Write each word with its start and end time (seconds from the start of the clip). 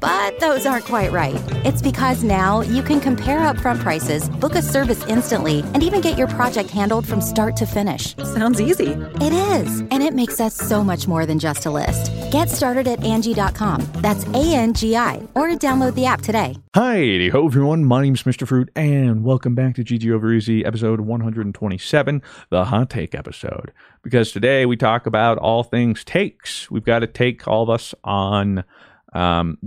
But 0.00 0.40
those 0.40 0.64
aren't 0.64 0.86
quite 0.86 1.12
right. 1.12 1.40
It's 1.64 1.82
because 1.82 2.24
now 2.24 2.62
you 2.62 2.82
can 2.82 3.00
compare 3.00 3.40
upfront 3.40 3.80
prices, 3.80 4.30
book 4.30 4.54
a 4.54 4.62
service 4.62 5.06
instantly, 5.06 5.60
and 5.74 5.82
even 5.82 6.00
get 6.00 6.16
your 6.16 6.28
project 6.28 6.70
handled 6.70 7.06
from 7.06 7.20
start 7.20 7.54
to 7.56 7.66
finish. 7.66 8.16
Sounds 8.16 8.60
easy. 8.60 8.92
It 9.20 9.32
is, 9.32 9.80
and 9.80 10.02
it 10.02 10.14
makes 10.14 10.40
us 10.40 10.54
so 10.54 10.82
much 10.82 11.06
more 11.06 11.26
than 11.26 11.38
just 11.38 11.66
a 11.66 11.70
list. 11.70 12.10
Get 12.32 12.48
started 12.48 12.88
at 12.88 13.00
Angi.com. 13.00 13.86
That's 13.96 14.24
A 14.28 14.54
N 14.54 14.72
G 14.72 14.96
I, 14.96 15.16
or 15.34 15.48
download 15.48 15.94
the 15.94 16.06
app 16.06 16.22
today. 16.22 16.56
Hi, 16.74 17.28
ho 17.30 17.46
everyone. 17.46 17.84
My 17.84 18.02
name's 18.02 18.22
Mr. 18.22 18.46
Fruit, 18.48 18.70
and 18.74 19.22
welcome 19.22 19.54
back 19.54 19.74
to 19.74 19.84
GG 19.84 20.10
Over 20.10 20.32
Easy, 20.32 20.64
episode 20.64 21.00
127, 21.00 22.22
the 22.48 22.64
hot 22.64 22.88
take 22.88 23.14
episode. 23.14 23.72
Because 24.02 24.32
today 24.32 24.64
we 24.64 24.76
talk 24.76 25.04
about 25.06 25.36
all 25.36 25.62
things 25.62 26.04
takes. 26.04 26.70
We've 26.70 26.84
got 26.84 27.00
to 27.00 27.06
take 27.06 27.46
all 27.46 27.64
of 27.64 27.70
us 27.70 27.94
on. 28.02 28.64
Um, 29.12 29.58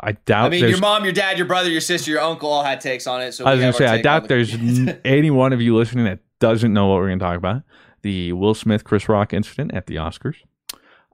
I 0.00 0.12
doubt. 0.12 0.46
I 0.46 0.48
mean, 0.48 0.68
your 0.68 0.78
mom, 0.78 1.04
your 1.04 1.12
dad, 1.12 1.36
your 1.38 1.46
brother, 1.46 1.68
your 1.70 1.80
sister, 1.80 2.10
your 2.10 2.20
uncle 2.20 2.50
all 2.50 2.62
had 2.62 2.80
takes 2.80 3.06
on 3.06 3.20
it. 3.22 3.32
So 3.32 3.44
I 3.44 3.52
was 3.52 3.60
gonna 3.60 3.72
say, 3.72 3.86
I 3.86 3.96
on 3.96 4.02
doubt 4.02 4.22
the- 4.22 4.28
there's 4.28 4.96
any 5.04 5.30
one 5.30 5.52
of 5.52 5.60
you 5.60 5.76
listening 5.76 6.04
that 6.06 6.20
doesn't 6.40 6.72
know 6.72 6.86
what 6.88 6.96
we're 6.96 7.08
going 7.08 7.18
to 7.18 7.24
talk 7.24 7.36
about. 7.36 7.62
The 8.02 8.32
Will 8.34 8.54
Smith 8.54 8.84
Chris 8.84 9.08
Rock 9.08 9.32
incident 9.32 9.72
at 9.72 9.86
the 9.86 9.96
Oscars. 9.96 10.36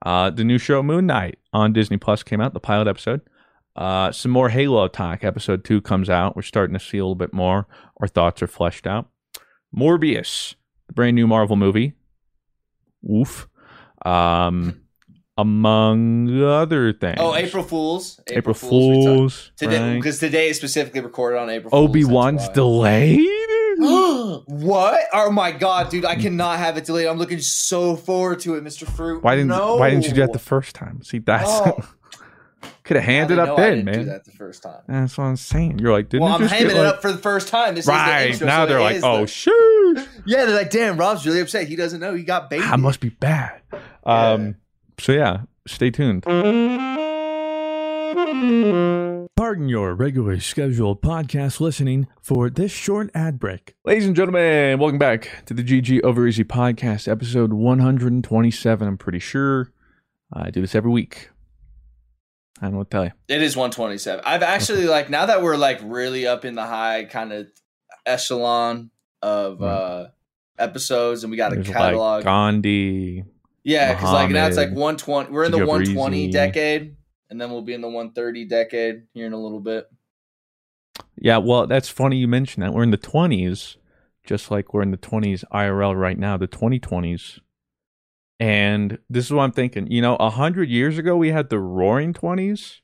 Uh, 0.05 0.31
the 0.31 0.43
new 0.45 0.59
show 0.59 0.83
Moon 0.83 1.07
Knight 1.07 1.39
on 1.53 1.73
Disney 1.73 1.99
Plus 1.99 2.23
came 2.23 2.41
out, 2.41 2.53
the 2.55 2.59
pilot 2.61 2.89
episode. 2.89 3.21
Uh, 3.77 4.11
some 4.11 4.33
more 4.33 4.49
Halo 4.49 4.89
talk. 4.89 5.23
Episode 5.23 5.63
two 5.65 5.81
comes 5.81 6.11
out. 6.11 6.35
We're 6.35 6.43
starting 6.43 6.75
to 6.75 6.85
see 6.85 6.99
a 6.99 7.05
little 7.05 7.15
bit 7.15 7.33
more. 7.33 7.69
Our 8.01 8.09
thoughts 8.09 8.43
are 8.43 8.47
fleshed 8.49 8.87
out. 8.87 9.09
Morbius, 9.77 10.55
the 10.89 10.95
brand 10.95 11.15
new 11.15 11.27
Marvel 11.27 11.55
movie. 11.57 11.93
Oof. 13.09 13.49
Um, 14.05 14.81
among 15.41 16.43
other 16.43 16.93
things. 16.93 17.17
Oh, 17.21 17.35
April 17.35 17.63
Fools. 17.65 18.21
April 18.29 18.55
talked- 18.55 18.67
Fools. 18.69 19.53
Today, 19.57 19.81
right? 19.81 19.95
because 19.97 20.19
today 20.19 20.49
is 20.49 20.57
specifically 20.57 21.01
recorded 21.01 21.39
on 21.39 21.51
April. 21.51 21.71
Fools, 21.71 21.89
Obi 21.89 22.05
Wan's 22.05 22.49
delayed. 22.51 23.27
what? 23.79 25.01
Oh 25.13 25.31
my 25.33 25.53
god, 25.53 25.89
dude! 25.91 26.05
I 26.05 26.17
cannot 26.17 26.59
have 26.59 26.77
it 26.77 26.85
delayed. 26.85 27.07
I'm 27.07 27.19
looking 27.19 27.41
so 27.41 27.97
forward 27.97 28.41
to 28.41 28.55
it, 28.57 28.65
Mr. 28.65 28.87
Fruit. 28.87 29.23
Why 29.23 29.35
didn't 29.37 29.49
no. 29.49 29.77
Why 29.77 29.91
didn't 29.91 30.05
you 30.05 30.11
do 30.13 30.21
that 30.21 30.33
the 30.33 30.39
first 30.39 30.75
time? 30.75 31.03
See, 31.03 31.19
that's 31.19 31.49
Oh. 31.49 31.79
could 32.85 32.97
have 32.97 33.05
handed 33.05 33.39
up 33.39 33.57
then, 33.57 33.85
didn't 33.85 33.93
Do 33.93 33.99
man. 34.01 34.07
that 34.09 34.25
the 34.25 34.33
first 34.33 34.63
time. 34.63 34.81
That's 34.89 35.17
what 35.17 35.25
I'm 35.25 35.37
saying. 35.37 35.79
You're 35.79 35.93
like, 35.93 36.09
didn't 36.09 36.25
well, 36.25 36.35
I'm 36.35 36.43
hamming 36.49 36.71
it 36.71 36.77
like- 36.77 36.87
up 36.95 37.03
for 37.03 37.13
the 37.13 37.19
first 37.19 37.49
time. 37.49 37.75
This 37.75 37.87
right 37.87 38.31
is 38.31 38.39
the 38.41 38.45
intro, 38.45 38.47
now 38.49 38.65
so 38.65 38.69
they're 38.69 38.81
like, 38.81 39.01
oh 39.03 39.21
the- 39.23 39.27
shoot, 39.29 40.09
yeah, 40.27 40.45
they're 40.45 40.57
like, 40.57 40.71
damn, 40.71 40.97
Rob's 40.99 41.25
really 41.25 41.41
upset. 41.41 41.69
He 41.69 41.77
doesn't 41.77 42.01
know 42.01 42.15
he 42.15 42.23
got 42.25 42.51
baby. 42.51 42.65
I 42.65 42.77
must 42.77 43.01
be 43.01 43.09
bad. 43.11 43.61
Um, 44.05 44.57
so 45.01 45.13
yeah, 45.13 45.43
stay 45.67 45.91
tuned. 45.91 46.25
Pardon 49.37 49.69
your 49.69 49.95
regularly 49.95 50.41
scheduled 50.41 51.01
podcast 51.01 51.61
listening 51.61 52.07
for 52.23 52.51
this 52.51 52.71
short 52.71 53.11
ad 53.15 53.39
break. 53.39 53.75
Ladies 53.85 54.07
and 54.07 54.15
gentlemen, 54.15 54.79
welcome 54.79 54.99
back 54.99 55.45
to 55.47 55.55
the 55.55 55.63
GG 55.65 56.03
Over 56.03 56.27
Easy 56.27 56.45
podcast, 56.45 57.09
episode 57.09 57.53
127. 57.53 58.87
I'm 58.87 58.99
pretty 58.99 59.19
sure 59.19 59.73
I 60.33 60.51
do 60.51 60.61
this 60.61 60.75
every 60.75 60.91
week. 60.91 61.31
I 62.61 62.67
don't 62.67 62.73
know 62.73 62.79
what 62.79 62.91
to 62.91 62.95
tell 62.97 63.05
you. 63.05 63.13
It 63.29 63.43
is 63.43 63.57
127. 63.57 64.23
I've 64.27 64.43
actually 64.43 64.87
like 64.87 65.09
now 65.09 65.27
that 65.27 65.43
we're 65.43 65.57
like 65.57 65.81
really 65.83 66.27
up 66.27 66.45
in 66.45 66.55
the 66.55 66.67
high 66.67 67.05
kind 67.05 67.33
of 67.33 67.49
echelon 68.05 68.91
of 69.23 69.61
Right. 69.61 69.69
uh 69.71 70.09
episodes, 70.59 71.25
and 71.25 71.31
we 71.31 71.39
got 71.39 71.55
a 71.55 71.63
catalog. 71.63 71.97
like 72.19 72.25
Gandhi. 72.25 73.25
Yeah, 73.71 73.95
because 73.95 74.13
like 74.13 74.31
now 74.31 74.47
it's 74.47 74.57
like 74.57 74.71
120. 74.71 75.31
We're 75.31 75.45
in 75.45 75.53
the 75.53 75.59
Jabrizi. 75.59 75.67
120 75.67 76.31
decade, 76.31 76.97
and 77.31 77.41
then 77.41 77.51
we'll 77.51 77.63
be 77.63 77.75
in 77.75 77.81
the 77.81 77.89
130 77.89 78.45
decade 78.47 79.03
here 79.15 79.27
in 79.27 79.33
a 79.33 79.39
little 79.41 79.61
bit. 79.61 79.89
Yeah, 81.17 81.39
well, 81.39 81.67
that's 81.67 81.89
funny 81.89 82.17
you 82.17 82.29
mentioned 82.29 82.65
that. 82.65 82.73
We're 82.73 82.83
in 82.83 82.91
the 82.91 82.99
20s, 82.99 83.77
just 84.25 84.51
like 84.51 84.73
we're 84.75 84.83
in 84.83 84.91
the 84.91 84.97
20s 84.97 85.45
IRL 85.53 85.99
right 85.99 86.19
now, 86.19 86.37
the 86.37 86.49
2020s. 86.49 87.41
And 88.39 88.99
this 89.11 89.27
is 89.27 89.33
what 89.33 89.43
I'm 89.43 89.53
thinking. 89.53 89.87
You 89.91 90.01
know, 90.01 90.17
100 90.17 90.69
years 90.69 90.97
ago, 90.99 91.17
we 91.17 91.31
had 91.31 91.51
the 91.51 91.59
roaring 91.59 92.15
20s. 92.15 92.81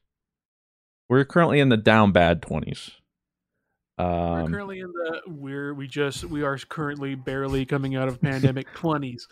We're 1.08 1.24
currently 1.24 1.60
in 1.60 1.70
the 1.70 1.76
down 1.78 2.12
bad 2.12 2.42
20s. 2.42 2.92
We're 3.98 4.42
Um, 4.44 4.52
currently 4.52 4.80
in 4.80 4.88
the 4.88 5.22
we're 5.26 5.72
we 5.72 5.86
just 5.86 6.24
we 6.24 6.42
are 6.42 6.58
currently 6.58 7.14
barely 7.14 7.64
coming 7.64 7.96
out 7.96 8.08
of 8.08 8.20
pandemic 8.20 8.70
twenties. 8.74 9.26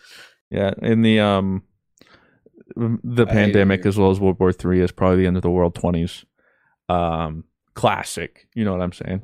Yeah, 0.49 0.73
in 0.81 1.01
the 1.01 1.19
um 1.19 1.63
the 2.75 3.25
I 3.27 3.31
pandemic 3.31 3.85
as 3.85 3.97
well 3.97 4.11
as 4.11 4.19
World 4.19 4.39
War 4.39 4.51
Three 4.51 4.81
is 4.81 4.91
probably 4.91 5.17
the 5.17 5.27
end 5.27 5.37
of 5.37 5.43
the 5.43 5.51
world 5.51 5.75
20s. 5.75 6.25
Um, 6.89 7.45
classic, 7.73 8.47
you 8.53 8.63
know 8.63 8.71
what 8.71 8.81
I'm 8.81 8.93
saying? 8.93 9.23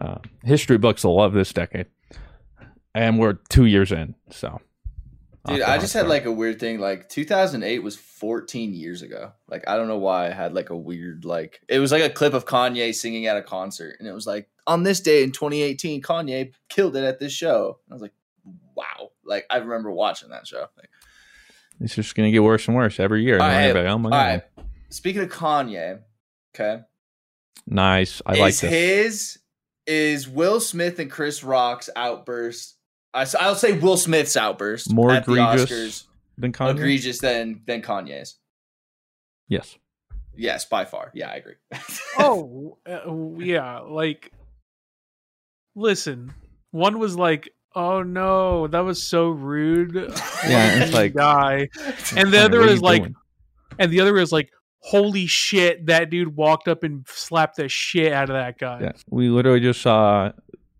Uh, 0.00 0.18
history 0.42 0.78
books 0.78 1.04
will 1.04 1.16
love 1.16 1.32
this 1.32 1.52
decade. 1.52 1.86
And 2.94 3.18
we're 3.18 3.34
2 3.48 3.64
years 3.64 3.90
in, 3.90 4.14
so 4.30 4.60
Dude, 5.46 5.62
I 5.62 5.78
just 5.78 5.92
had 5.92 6.06
like 6.06 6.24
a 6.24 6.30
weird 6.30 6.60
thing. 6.60 6.78
Like 6.78 7.08
2008 7.08 7.80
was 7.80 7.96
14 7.96 8.74
years 8.74 9.02
ago. 9.02 9.32
Like 9.48 9.64
I 9.66 9.76
don't 9.76 9.88
know 9.88 9.98
why 9.98 10.26
I 10.26 10.30
had 10.30 10.54
like 10.54 10.70
a 10.70 10.76
weird 10.76 11.24
like 11.24 11.60
it 11.68 11.80
was 11.80 11.90
like 11.90 12.02
a 12.02 12.10
clip 12.10 12.32
of 12.32 12.46
Kanye 12.46 12.94
singing 12.94 13.26
at 13.26 13.36
a 13.36 13.42
concert, 13.42 13.96
and 13.98 14.06
it 14.06 14.12
was 14.12 14.26
like 14.26 14.48
on 14.68 14.84
this 14.84 15.00
day 15.00 15.24
in 15.24 15.32
2018, 15.32 16.00
Kanye 16.00 16.52
killed 16.68 16.94
it 16.94 17.02
at 17.02 17.18
this 17.18 17.32
show. 17.32 17.78
I 17.90 17.92
was 17.92 18.02
like, 18.02 18.12
wow. 18.82 19.10
Like 19.24 19.46
I 19.50 19.58
remember 19.58 19.90
watching 19.90 20.30
that 20.30 20.46
show. 20.46 20.66
Like, 20.76 20.88
It's 21.80 21.94
just 21.94 22.14
gonna 22.14 22.30
get 22.30 22.42
worse 22.42 22.66
and 22.68 22.76
worse 22.76 22.98
every 23.00 23.22
year. 23.24 23.38
all 23.38 23.44
And 23.46 23.52
right, 23.54 23.62
everybody, 23.64 23.88
oh 23.88 23.98
my 23.98 24.06
all 24.06 24.10
god, 24.10 24.42
right. 24.58 24.66
Speaking 24.90 25.22
of 25.22 25.30
Kanye, 25.30 26.00
okay, 26.54 26.82
nice! 27.66 28.20
I 28.26 28.32
is 28.34 28.38
like 28.40 28.56
this. 28.56 28.70
his 28.70 29.38
is 29.86 30.28
Will 30.28 30.60
Smith 30.60 30.98
and 30.98 31.10
Chris 31.10 31.42
Rock's 31.42 31.88
outburst. 31.96 32.76
I, 33.14 33.26
I'll 33.40 33.54
say 33.56 33.72
Will 33.78 33.96
Smith's 33.96 34.36
outburst 34.36 34.92
More 34.92 35.10
at 35.12 35.24
the 35.26 35.32
egregious 35.32 35.70
Oscars 35.70 36.06
than 36.38 36.52
Kanye. 36.52 36.70
egregious 36.72 37.18
than 37.20 37.62
than 37.66 37.82
Kanye's. 37.82 38.36
Yes. 39.48 39.76
Yes, 40.34 40.64
by 40.64 40.84
far. 40.86 41.10
Yeah, 41.14 41.28
I 41.30 41.34
agree. 41.36 41.54
oh 42.18 42.78
uh, 42.86 43.38
yeah 43.42 43.80
like 43.80 44.30
listen 45.74 46.32
one 46.70 46.98
was 46.98 47.16
like 47.16 47.50
oh 47.74 48.02
no 48.02 48.66
that 48.68 48.80
was 48.80 49.02
so 49.02 49.28
rude 49.30 49.94
Yeah, 50.46 50.82
it's 50.84 50.92
like- 50.92 51.14
guy 51.14 51.68
and 52.16 52.30
the 52.32 52.38
other 52.44 52.60
what 52.60 52.68
are 52.68 52.72
is 52.72 52.80
like 52.82 53.02
doing? 53.02 53.14
and 53.78 53.92
the 53.92 54.00
other 54.00 54.16
is 54.18 54.32
like 54.32 54.50
holy 54.80 55.26
shit 55.26 55.86
that 55.86 56.10
dude 56.10 56.34
walked 56.36 56.68
up 56.68 56.82
and 56.82 57.06
slapped 57.08 57.56
the 57.56 57.68
shit 57.68 58.12
out 58.12 58.28
of 58.30 58.34
that 58.34 58.58
guy 58.58 58.80
Yeah. 58.82 58.92
We 59.08 59.28
literally 59.28 59.60
just 59.60 59.80
saw 59.80 60.32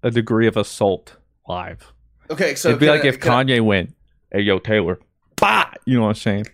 a 0.03 0.11
degree 0.11 0.47
of 0.49 0.57
assault 0.57 1.17
live. 1.49 1.93
okay, 2.31 2.55
so 2.57 2.69
It'd 2.71 2.81
be 2.81 2.89
like 2.89 3.05
I- 3.05 3.09
if 3.09 3.21
can 3.21 3.33
I- 3.33 3.45
Kanye 3.45 3.61
went, 3.61 3.95
"Hey, 4.33 4.41
yo, 4.41 4.59
Taylor, 4.59 4.99
bah!" 5.37 5.71
You 5.85 5.97
know 5.97 6.03
what 6.03 6.09
I'm 6.11 6.15
saying? 6.15 6.47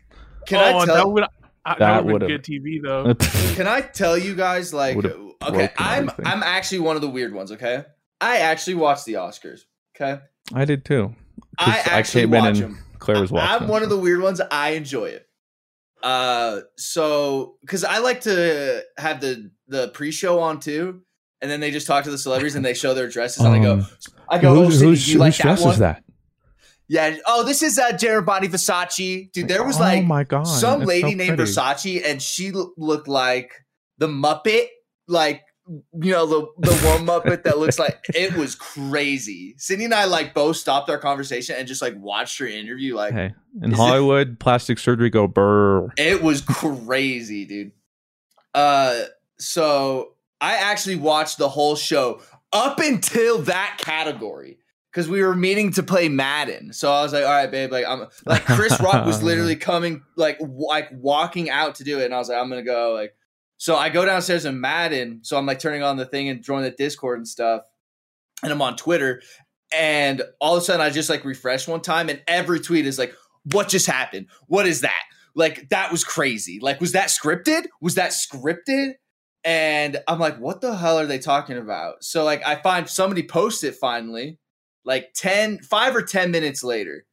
Can 0.47 0.59
oh 0.75 0.79
I 0.79 0.87
that 0.87 0.95
tell? 0.95 1.13
would 1.13 1.23
I, 1.25 1.29
That 1.67 1.79
that 1.79 2.05
would 2.05 2.13
would've- 2.23 2.29
good 2.29 2.43
tv 2.45 2.83
though 2.83 3.15
Can 3.55 3.67
I 3.67 3.81
tell 3.81 4.17
you 4.19 4.35
guys 4.35 4.73
like 4.75 4.97
okay, 4.97 5.71
I'm 5.79 6.11
everything. 6.11 6.27
I'm 6.27 6.43
actually 6.43 6.81
one 6.81 6.97
of 6.97 7.03
the 7.03 7.09
weird 7.11 7.33
ones, 7.33 7.53
okay? 7.53 7.85
I 8.21 8.39
actually 8.39 8.75
watched 8.75 9.05
the 9.07 9.15
Oscars, 9.15 9.61
okay? 10.01 10.23
I 10.55 10.65
did 10.65 10.85
too. 10.85 11.15
I 11.59 11.83
actually 11.85 12.23
came 12.23 12.35
in 12.35 12.41
watch 12.45 12.59
and 12.59 12.77
them. 12.77 12.85
Claire 12.99 13.21
was 13.21 13.31
watching. 13.31 13.49
I'm 13.49 13.61
them, 13.63 13.69
one 13.69 13.83
of 13.83 13.89
the 13.89 13.99
weird 13.99 14.21
ones. 14.21 14.41
I 14.51 14.71
enjoy 14.71 15.07
it. 15.07 15.27
Uh, 16.03 16.61
so 16.77 17.57
because 17.61 17.85
I 17.85 17.99
like 17.99 18.23
to 18.23 18.85
have 18.97 19.21
the 19.21 19.51
the 19.67 19.89
pre-show 19.89 20.41
on 20.41 20.61
too, 20.61 21.03
and 21.41 21.51
then 21.51 21.61
they 21.61 21.71
just 21.71 21.87
talk 21.87 22.05
to 22.05 22.11
the 22.11 22.19
celebrities 22.19 22.55
and 22.55 22.65
they 22.65 22.75
show 22.75 22.95
their 22.95 23.09
dresses, 23.09 23.45
and 23.45 23.55
I 23.55 23.59
go, 23.59 23.73
Um, 23.75 23.87
I 24.29 24.39
go, 24.39 24.53
oh, 24.53 24.65
who's, 24.65 24.75
Sydney, 24.79 24.89
who's, 24.91 25.13
you 25.13 25.19
like 25.19 25.37
that 25.39 25.61
one? 25.61 25.79
that? 25.81 26.05
Yeah. 26.89 27.17
Oh, 27.27 27.43
this 27.43 27.63
is 27.63 27.79
uh, 27.79 27.91
Gerabani 27.91 28.47
Versace, 28.47 29.31
dude. 29.33 29.49
There 29.49 29.65
was 29.65 29.77
oh 29.77 29.81
like 29.81 30.05
my 30.05 30.25
god, 30.25 30.45
some 30.45 30.83
lady 30.83 31.11
so 31.13 31.17
named. 31.17 31.39
Versace, 31.39 32.03
and 32.05 32.23
she 32.23 32.53
looked 32.53 33.09
like 33.09 33.53
the 33.99 34.07
Muppet, 34.07 34.69
like 35.09 35.43
you 35.69 36.11
know 36.13 36.27
the 36.27 36.47
the 36.59 36.75
one 36.89 37.07
Muppet 37.07 37.43
that 37.45 37.59
looks 37.59 37.79
like 37.79 37.99
it 38.15 38.35
was 38.35 38.55
crazy. 38.55 39.55
Sydney 39.59 39.85
and 39.87 39.95
I 39.95 40.05
like 40.07 40.33
both 40.35 40.57
stopped 40.57 40.89
our 40.91 40.99
conversation 40.99 41.57
and 41.59 41.69
just 41.69 41.83
like 41.83 41.95
watched 41.99 42.39
her 42.39 42.47
interview. 42.47 42.95
Like 42.97 43.13
Hey, 43.13 43.35
in 43.63 43.73
Is 43.73 43.79
it- 43.79 43.83
Hollywood, 43.83 44.39
plastic 44.41 44.79
surgery 44.79 45.11
go 45.11 45.27
burr. 45.27 45.89
it 45.97 46.23
was 46.23 46.41
crazy, 46.41 47.45
dude. 47.45 47.73
Uh, 48.55 49.03
so 49.39 50.15
I 50.41 50.55
actually 50.57 50.97
watched 50.97 51.39
the 51.39 51.49
whole 51.49 51.77
show 51.77 52.21
up 52.53 52.79
until 52.81 53.39
that 53.43 53.77
category. 53.79 54.59
Because 54.91 55.07
we 55.07 55.23
were 55.23 55.37
meeting 55.37 55.71
to 55.73 55.83
play 55.83 56.09
Madden, 56.09 56.73
so 56.73 56.91
I 56.91 57.03
was 57.03 57.13
like, 57.13 57.23
"All 57.23 57.31
right, 57.31 57.49
babe." 57.51 57.71
Like, 57.71 57.85
I'm 57.87 58.07
like 58.25 58.45
Chris 58.47 58.81
Rock 58.81 59.05
was 59.05 59.23
literally 59.29 59.55
coming, 59.55 60.03
like, 60.17 60.39
w- 60.39 60.67
like 60.67 60.89
walking 60.93 61.51
out 61.51 61.75
to 61.77 61.85
do 61.85 62.01
it, 62.01 62.07
and 62.07 62.15
I 62.15 62.19
was 62.19 62.31
like, 62.31 62.39
"I'm 62.39 62.49
gonna 62.49 62.63
go." 62.63 62.95
Like, 62.95 63.15
so 63.59 63.77
I 63.77 63.91
go 63.91 64.05
downstairs 64.05 64.45
in 64.45 64.61
Madden, 64.61 65.21
so 65.23 65.37
I'm 65.37 65.47
like 65.47 65.59
turning 65.59 65.83
on 65.83 65.97
the 65.97 66.07
thing 66.07 66.29
and 66.29 66.43
joining 66.43 66.65
the 66.65 66.77
Discord 66.77 67.19
and 67.19 67.29
stuff, 67.29 67.63
and 68.43 68.51
I'm 68.51 68.63
on 68.63 68.77
Twitter, 68.77 69.21
and 69.73 70.23
all 70.41 70.57
of 70.57 70.63
a 70.63 70.65
sudden 70.65 70.81
I 70.81 70.91
just 70.91 71.11
like 71.11 71.25
refresh 71.25 71.69
one 71.69 71.83
time, 71.83 72.09
and 72.09 72.23
every 72.27 72.61
tweet 72.61 72.87
is 72.87 72.99
like, 72.99 73.15
"What 73.53 73.69
just 73.69 73.87
happened? 73.87 74.29
What 74.47 74.67
is 74.67 74.81
that?" 74.81 75.03
Like, 75.35 75.69
that 75.69 75.93
was 75.93 76.03
crazy. 76.03 76.59
Like, 76.61 76.81
was 76.81 76.93
that 76.93 77.11
scripted? 77.11 77.67
Was 77.81 77.95
that 77.95 78.11
scripted? 78.11 78.95
And 79.45 79.99
I'm 80.09 80.19
like, 80.19 80.39
what 80.39 80.61
the 80.61 80.77
hell 80.77 80.99
are 80.99 81.07
they 81.07 81.21
talking 81.21 81.57
about? 81.57 82.03
So 82.03 82.25
like, 82.25 82.45
I 82.45 82.57
find 82.57 82.89
somebody 82.89 83.23
post 83.23 83.63
it 83.63 83.77
finally, 83.77 84.39
like 84.85 85.13
10, 85.15 85.61
five 85.61 85.95
or 85.95 86.03
10 86.03 86.33
minutes 86.33 86.65
later, 86.65 87.07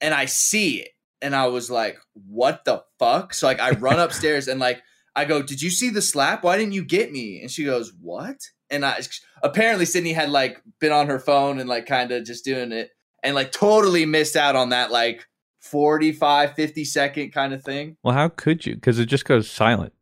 and 0.00 0.12
I 0.12 0.26
see 0.26 0.82
it. 0.82 0.90
And 1.22 1.34
I 1.34 1.46
was 1.46 1.70
like, 1.70 1.96
what 2.12 2.64
the 2.64 2.82
fuck? 2.98 3.32
So 3.32 3.46
like, 3.46 3.60
I 3.60 3.70
run 3.70 3.98
upstairs 3.98 4.48
and 4.48 4.60
like, 4.60 4.82
I 5.14 5.24
go, 5.24 5.42
did 5.42 5.60
you 5.60 5.70
see 5.70 5.90
the 5.90 6.02
slap? 6.02 6.42
Why 6.42 6.56
didn't 6.56 6.72
you 6.72 6.84
get 6.84 7.12
me? 7.12 7.40
And 7.40 7.50
she 7.50 7.64
goes, 7.64 7.92
what? 8.00 8.36
And 8.70 8.84
I 8.84 9.00
apparently 9.42 9.84
Sydney 9.84 10.12
had 10.12 10.30
like 10.30 10.62
been 10.78 10.92
on 10.92 11.08
her 11.08 11.18
phone 11.18 11.60
and 11.60 11.68
like 11.68 11.86
kind 11.86 12.10
of 12.10 12.24
just 12.24 12.44
doing 12.44 12.72
it 12.72 12.90
and 13.22 13.34
like 13.34 13.52
totally 13.52 14.06
missed 14.06 14.36
out 14.36 14.56
on 14.56 14.70
that 14.70 14.90
like 14.90 15.26
45, 15.60 16.54
50 16.54 16.84
second 16.84 17.30
kind 17.32 17.52
of 17.52 17.62
thing. 17.62 17.96
Well, 18.02 18.14
how 18.14 18.28
could 18.28 18.64
you? 18.64 18.74
Because 18.74 18.98
it 18.98 19.06
just 19.06 19.24
goes 19.24 19.50
silent. 19.50 19.92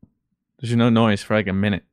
There's 0.60 0.76
no 0.76 0.90
noise 0.90 1.22
for 1.22 1.34
like 1.34 1.48
a 1.48 1.52
minute. 1.52 1.84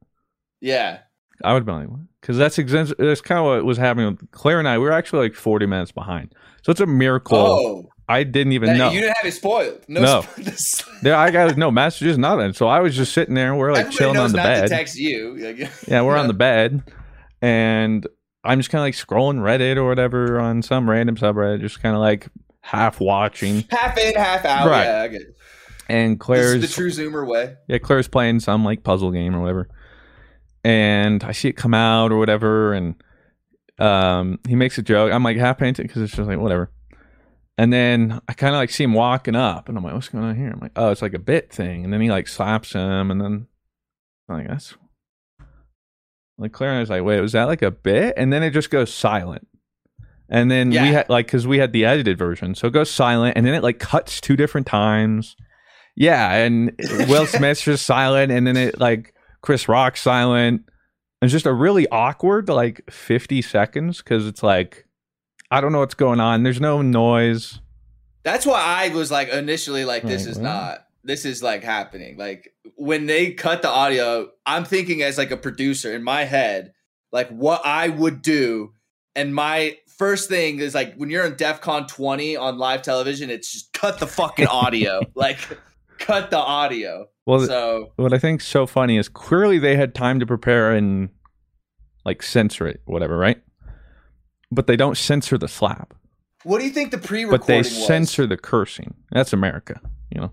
Yeah. 0.62 1.00
I 1.44 1.54
would 1.54 1.66
be 1.66 1.72
like, 1.72 1.88
because 2.22 2.38
that's 2.38 2.58
exa- 2.58 2.96
that's 2.98 3.22
kind 3.22 3.40
of 3.40 3.46
what 3.46 3.66
was 3.66 3.78
happening 3.78 4.08
with 4.08 4.32
Claire 4.32 4.60
and 4.60 4.68
I. 4.68 4.78
We 4.78 4.86
were 4.86 4.92
actually 4.92 5.28
like 5.28 5.36
40 5.36 5.66
minutes 5.66 5.92
behind, 5.92 6.34
so 6.64 6.72
it's 6.72 6.82
a 6.82 6.88
miracle. 6.88 7.38
Oh, 7.38 7.90
I 8.10 8.24
didn't 8.24 8.54
even 8.54 8.70
that- 8.70 8.78
know. 8.78 8.90
you 8.92 9.02
didn't 9.02 9.18
have 9.18 9.26
it 9.26 9.34
spoiled. 9.34 9.82
No, 9.88 10.02
No. 10.02 10.22
spo- 10.22 10.88
There, 11.02 11.16
I 11.16 11.30
got 11.32 11.58
no 11.58 11.70
messages, 11.72 12.18
nothing. 12.18 12.54
So 12.54 12.68
I 12.68 12.80
was 12.80 12.96
just 12.96 13.14
sitting 13.14 13.36
there. 13.36 13.50
and 13.50 13.58
We're 13.60 13.72
like 13.74 13.88
Everybody 13.88 13.98
chilling 13.98 14.18
on 14.18 14.32
the 14.32 14.38
not 14.38 14.44
bed. 14.46 14.62
to 14.64 14.70
text 14.70 14.98
you. 14.98 15.36
Like, 15.38 15.72
Yeah, 15.88 16.02
we're 16.04 16.16
on 16.18 16.28
the 16.28 16.34
bed, 16.34 16.84
and 17.42 18.08
I'm 18.44 18.60
just 18.60 18.70
kind 18.70 18.80
of 18.82 18.86
like 18.86 18.94
scrolling 18.96 19.40
Reddit 19.40 19.76
or 19.78 19.86
whatever 19.88 20.40
on 20.40 20.62
some 20.62 20.90
random 20.90 21.18
subreddit, 21.18 21.60
just 21.60 21.82
kind 21.82 21.96
of 21.96 22.02
like 22.02 22.28
half 22.62 23.00
watching. 23.02 23.66
half 23.70 23.98
in, 23.98 24.16
half 24.16 24.46
out. 24.46 24.68
Right. 24.70 24.86
Yeah, 24.86 25.02
I 25.02 25.08
get 25.10 25.22
it. 25.22 25.36
And 25.90 26.14
This 26.18 26.26
Claire's 26.26 26.64
is 26.64 26.70
the 26.70 26.76
true 26.82 26.90
Zoomer 26.90 27.28
way. 27.28 27.56
yeah, 27.68 27.78
Claire's 27.78 28.08
playing 28.08 28.40
some 28.40 28.64
like 28.66 28.84
puzzle 28.84 29.12
game 29.12 29.36
or 29.36 29.42
whatever, 29.42 29.68
and 30.64 31.24
I 31.24 31.32
see 31.34 31.50
it 31.50 31.54
come 31.58 31.74
out 31.74 32.12
or 32.12 32.18
whatever, 32.18 32.74
and 32.74 32.96
um, 33.80 34.40
he 34.48 34.56
makes 34.56 34.78
a 34.78 34.82
joke. 34.82 35.12
I'm 35.12 35.24
like 35.24 35.38
half 35.38 35.58
painted 35.58 35.84
because 35.88 36.02
it's 36.02 36.14
just 36.16 36.28
like 36.28 36.40
whatever. 36.40 36.72
And 37.58 37.74
then 37.74 38.22
I 38.28 38.34
kind 38.34 38.54
of 38.54 38.60
like 38.60 38.70
see 38.70 38.84
him 38.84 38.94
walking 38.94 39.36
up, 39.36 39.68
and 39.68 39.78
I'm 39.78 39.84
like, 39.84 39.94
"What's 39.94 40.10
going 40.10 40.24
on 40.24 40.36
here?" 40.36 40.52
I'm 40.52 40.60
like, 40.60 40.74
"Oh, 40.76 40.92
it's 40.92 41.02
like 41.02 41.14
a 41.16 41.20
bit 41.20 41.52
thing." 41.52 41.84
And 41.84 41.92
then 41.92 42.02
he 42.02 42.10
like 42.12 42.28
slaps 42.28 42.74
him, 42.74 43.10
and 43.12 43.20
then 43.20 43.48
I'm 44.30 44.38
like, 44.38 44.48
"That's 44.48 44.76
like 46.38 46.52
Claire 46.52 46.70
and 46.72 46.78
I 46.78 46.82
was 46.82 46.90
like, 46.90 47.04
wait, 47.04 47.20
was 47.20 47.32
that 47.32 47.46
like 47.46 47.62
a 47.64 47.72
bit?" 47.72 48.14
And 48.18 48.32
then 48.32 48.44
it 48.44 48.52
just 48.52 48.70
goes 48.70 48.94
silent. 48.94 49.48
And 50.30 50.52
then 50.52 50.72
Yeah. 50.72 50.84
we 50.84 50.90
had 50.90 51.10
like 51.10 51.26
because 51.28 51.48
we 51.48 51.58
had 51.58 51.74
the 51.74 51.86
edited 51.86 52.18
version, 52.18 52.54
so 52.54 52.68
it 52.68 52.74
goes 52.74 52.92
silent, 52.92 53.36
and 53.38 53.46
then 53.46 53.54
it 53.54 53.64
like 53.64 53.80
cuts 53.80 54.22
two 54.22 54.36
different 54.36 54.68
times. 54.68 55.36
Yeah, 55.96 56.34
and 56.36 56.74
Will 57.08 57.26
Smith's 57.26 57.64
just 57.64 57.86
silent, 57.86 58.32
and 58.32 58.46
then 58.46 58.56
it 58.58 58.80
like 58.80 59.14
Chris 59.42 59.68
Rock 59.68 59.98
silent. 59.98 60.62
It's 61.24 61.32
just 61.32 61.48
a 61.48 61.54
really 61.54 61.88
awkward 61.90 62.50
like 62.50 62.84
50 62.92 63.42
seconds 63.42 63.98
because 64.00 64.28
it's 64.28 64.44
like 64.44 64.86
I 65.50 65.62
don't 65.62 65.72
know 65.72 65.80
what's 65.80 65.94
going 65.96 66.20
on. 66.20 66.44
There's 66.44 66.60
no 66.62 66.82
noise. 66.82 67.60
That's 68.24 68.46
why 68.46 68.62
I 68.62 68.90
was 68.90 69.10
like 69.12 69.30
initially 69.30 69.86
like, 69.86 70.04
this 70.04 70.24
Like, 70.24 70.32
is 70.32 70.38
what? 70.38 70.44
not. 70.44 70.84
This 71.04 71.24
is 71.26 71.42
like 71.42 71.64
happening. 71.64 72.18
Like 72.18 72.54
when 72.76 73.06
they 73.06 73.32
cut 73.32 73.62
the 73.62 73.70
audio, 73.70 74.30
I'm 74.46 74.66
thinking 74.66 75.02
as 75.02 75.18
like 75.18 75.32
a 75.32 75.38
producer 75.38 75.96
in 75.96 76.04
my 76.04 76.26
head, 76.26 76.74
like 77.14 77.30
what 77.30 77.62
I 77.66 77.88
would 77.88 78.22
do. 78.22 78.74
And 79.16 79.34
my 79.34 79.78
first 79.98 80.28
thing 80.28 80.60
is 80.60 80.76
like 80.76 80.96
when 80.96 81.10
you're 81.10 81.26
in 81.26 81.36
DEF 81.36 81.62
CON 81.62 81.88
20 81.88 82.36
on 82.36 82.58
live 82.58 82.82
television, 82.82 83.30
it's 83.30 83.52
just 83.52 83.72
cut 83.72 84.00
the 84.00 84.08
fucking 84.08 84.48
audio. 84.48 85.00
like 85.16 85.40
cut 85.98 86.30
the 86.30 86.38
audio. 86.38 87.08
Well, 87.26 87.46
so 87.46 87.94
what 87.96 88.14
I 88.14 88.20
think's 88.20 88.46
so 88.46 88.68
funny 88.68 88.98
is 88.98 89.08
clearly 89.08 89.60
they 89.60 89.78
had 89.78 89.96
time 89.96 90.20
to 90.20 90.26
prepare 90.26 90.74
and 90.74 91.10
like 92.04 92.22
censor 92.22 92.68
it, 92.68 92.82
whatever, 92.86 93.18
right? 93.18 93.42
But 94.52 94.68
they 94.68 94.76
don't 94.78 94.98
censor 94.98 95.38
the 95.38 95.48
slap, 95.48 95.94
what 96.44 96.60
do 96.60 96.66
you 96.66 96.72
think 96.72 96.92
the 96.92 96.98
pre-recording 96.98 97.40
but 97.40 97.48
they 97.48 97.58
was? 97.58 97.86
censor 97.88 98.26
the 98.26 98.38
cursing. 98.38 98.94
That's 99.12 99.34
America, 99.34 99.82
you 100.10 100.22
know. 100.22 100.32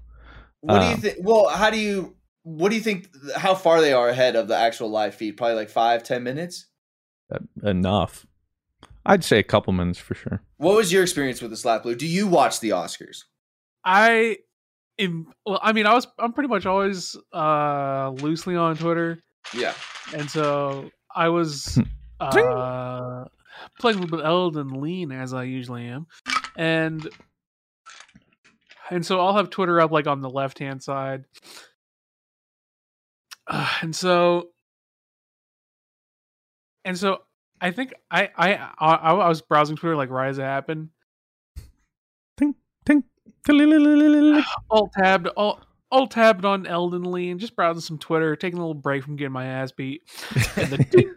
What 0.60 0.78
do 0.80 0.86
you 0.86 0.92
Um, 0.94 1.00
think? 1.00 1.16
Well, 1.20 1.48
how 1.48 1.70
do 1.70 1.78
you? 1.78 2.16
What 2.44 2.68
do 2.68 2.76
you 2.76 2.82
think? 2.82 3.08
How 3.36 3.54
far 3.54 3.80
they 3.80 3.92
are 3.92 4.08
ahead 4.08 4.36
of 4.36 4.48
the 4.48 4.56
actual 4.56 4.88
live 4.90 5.14
feed? 5.14 5.32
Probably 5.36 5.56
like 5.56 5.70
five, 5.70 6.02
ten 6.04 6.22
minutes. 6.22 6.66
Uh, 7.32 7.38
enough. 7.68 8.26
I'd 9.06 9.24
say 9.24 9.38
a 9.38 9.42
couple 9.42 9.72
minutes 9.72 9.98
for 9.98 10.14
sure. 10.14 10.42
What 10.58 10.76
was 10.76 10.92
your 10.92 11.02
experience 11.02 11.42
with 11.42 11.50
the 11.50 11.56
slap 11.56 11.82
blue? 11.82 11.94
Do 11.94 12.06
you 12.06 12.26
watch 12.26 12.60
the 12.60 12.70
Oscars? 12.70 13.24
I 13.84 14.38
am 14.98 15.26
well, 15.44 15.58
I 15.62 15.72
mean 15.72 15.86
I 15.86 15.92
was 15.94 16.06
I'm 16.18 16.32
pretty 16.32 16.48
much 16.48 16.64
always 16.66 17.16
uh 17.32 18.10
loosely 18.20 18.56
on 18.56 18.76
Twitter 18.76 19.18
Yeah. 19.54 19.74
and 20.16 20.30
so 20.30 20.90
I 21.14 21.28
was 21.28 21.78
uh 22.20 23.24
playing 23.78 23.98
a 23.98 24.00
little 24.00 24.18
bit 24.18 24.26
Elden 24.26 24.80
Ring 24.80 25.12
as 25.12 25.34
I 25.34 25.44
usually 25.44 25.86
am. 25.86 26.06
And 26.56 27.08
and 28.90 29.04
so 29.04 29.20
I'll 29.20 29.36
have 29.36 29.50
Twitter 29.50 29.80
up 29.80 29.90
like 29.90 30.06
on 30.06 30.20
the 30.20 30.30
left 30.30 30.58
hand 30.58 30.82
side. 30.82 31.24
Uh, 33.46 33.68
and 33.82 33.94
so 33.94 34.50
and 36.84 36.98
so 36.98 37.22
I 37.60 37.70
think 37.70 37.94
I 38.10 38.30
I 38.36 38.54
I, 38.78 38.94
I 38.94 39.28
was 39.28 39.42
browsing 39.42 39.76
Twitter 39.76 39.96
like 39.96 40.10
right 40.10 40.28
as 40.28 40.38
it 40.38 40.42
happened. 40.42 40.90
Ting, 42.36 42.54
ting. 42.84 43.04
alt 44.70 44.92
tabbed 44.92 45.28
alt, 45.36 45.64
alt 45.90 46.10
tabbed 46.10 46.44
on 46.44 46.66
Elden 46.66 47.02
Ring, 47.04 47.38
just 47.38 47.56
browsing 47.56 47.80
some 47.80 47.98
Twitter, 47.98 48.36
taking 48.36 48.58
a 48.58 48.62
little 48.62 48.74
break 48.74 49.02
from 49.02 49.16
getting 49.16 49.32
my 49.32 49.46
ass 49.46 49.72
beat. 49.72 50.02
And 50.56 50.70
the 50.70 50.78
ding, 50.90 51.14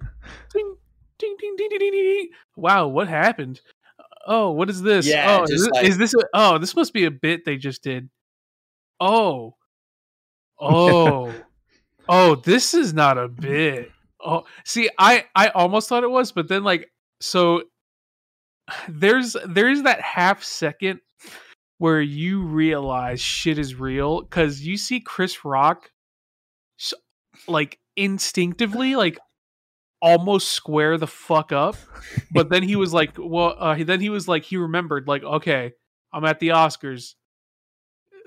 ding, 0.54 0.76
ding 1.20 1.36
ding 1.40 1.56
ding 1.58 1.70
ding 1.70 1.80
ding 1.80 1.92
ding. 1.92 2.30
Wow, 2.56 2.88
what 2.88 3.08
happened? 3.08 3.62
Oh, 4.26 4.52
what 4.52 4.70
is 4.70 4.82
this? 4.82 5.08
Yeah, 5.08 5.40
oh, 5.40 5.44
is, 5.44 5.50
this, 5.50 5.70
like- 5.70 5.86
is 5.86 5.98
this? 5.98 6.14
A, 6.14 6.18
oh, 6.34 6.58
this 6.58 6.76
must 6.76 6.94
be 6.94 7.06
a 7.06 7.12
bit 7.12 7.46
they 7.46 7.58
just 7.58 7.84
did. 7.84 8.10
Oh, 9.00 9.56
oh, 10.60 11.34
oh, 12.10 12.36
this 12.36 12.74
is 12.74 12.94
not 12.94 13.18
a 13.18 13.28
bit. 13.28 13.92
Oh, 14.24 14.46
see, 14.66 14.90
I 14.98 15.26
I 15.36 15.50
almost 15.50 15.88
thought 15.88 16.04
it 16.04 16.12
was, 16.12 16.32
but 16.32 16.48
then 16.48 16.64
like 16.64 16.90
so 17.22 17.64
there's 18.90 19.36
there's 19.48 19.84
that 19.84 20.02
half 20.02 20.44
second 20.44 21.00
where 21.78 22.02
you 22.02 22.44
realize 22.44 23.22
shit 23.22 23.58
is 23.58 23.76
real 23.76 24.22
because 24.22 24.62
you 24.62 24.78
see 24.78 25.00
Chris 25.00 25.46
Rock 25.46 25.92
like 27.48 27.80
instinctively 27.96 28.96
like 28.96 29.20
almost 30.02 30.50
square 30.50 30.98
the 30.98 31.08
fuck 31.08 31.52
up 31.52 31.76
but 32.32 32.50
then 32.50 32.64
he 32.64 32.76
was 32.76 32.94
like 32.94 33.12
well 33.18 33.56
uh, 33.58 33.76
then 33.84 34.00
he 34.00 34.10
was 34.10 34.28
like 34.28 34.44
he 34.44 34.58
remembered 34.58 35.08
like 35.08 35.24
okay 35.24 35.74
i'm 36.14 36.24
at 36.26 36.40
the 36.40 36.50
oscars 36.50 37.16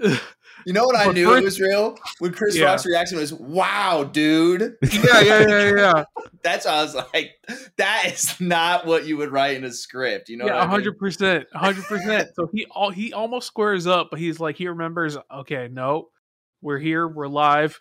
You 0.66 0.74
know 0.74 0.84
what 0.84 0.96
I 0.96 1.10
knew 1.10 1.26
first- 1.26 1.40
it 1.40 1.44
was 1.44 1.60
real? 1.60 1.98
When 2.18 2.34
Chris 2.34 2.54
Yeah. 2.56 2.66
Rock's 2.66 2.84
reaction 2.84 3.16
was, 3.18 3.32
wow, 3.32 4.04
dude. 4.04 4.76
yeah 4.92 5.20
yeah 5.20 5.46
yeah 5.48 5.74
yeah 5.74 6.04
That's 6.42 6.66
how 6.66 6.74
I 6.76 6.82
was 6.82 6.94
like, 7.14 7.32
that 7.78 8.04
is 8.12 8.38
not 8.40 8.84
what 8.84 9.06
you 9.06 9.16
would 9.16 9.30
write 9.32 9.56
in 9.56 9.64
a 9.64 9.72
script. 9.72 10.28
You 10.28 10.36
know 10.36 10.44
yeah 10.44 10.52
what 10.52 10.60
I 10.60 10.64
mean? 10.64 10.70
hundred 10.70 10.98
percent, 10.98 11.46
hundred 11.54 11.84
percent. 11.84 12.30
So 12.34 12.50
he 12.52 12.66
all 12.70 12.90
he 12.90 13.12
almost 13.14 13.46
squares 13.46 13.86
up, 13.86 14.08
but 14.10 14.18
he's 14.20 14.38
like 14.38 14.56
he 14.56 14.68
remembers. 14.68 15.16
Okay, 15.34 15.68
no, 15.72 16.08
we're 16.60 16.78
here, 16.78 17.08
we're 17.08 17.28
live. 17.28 17.80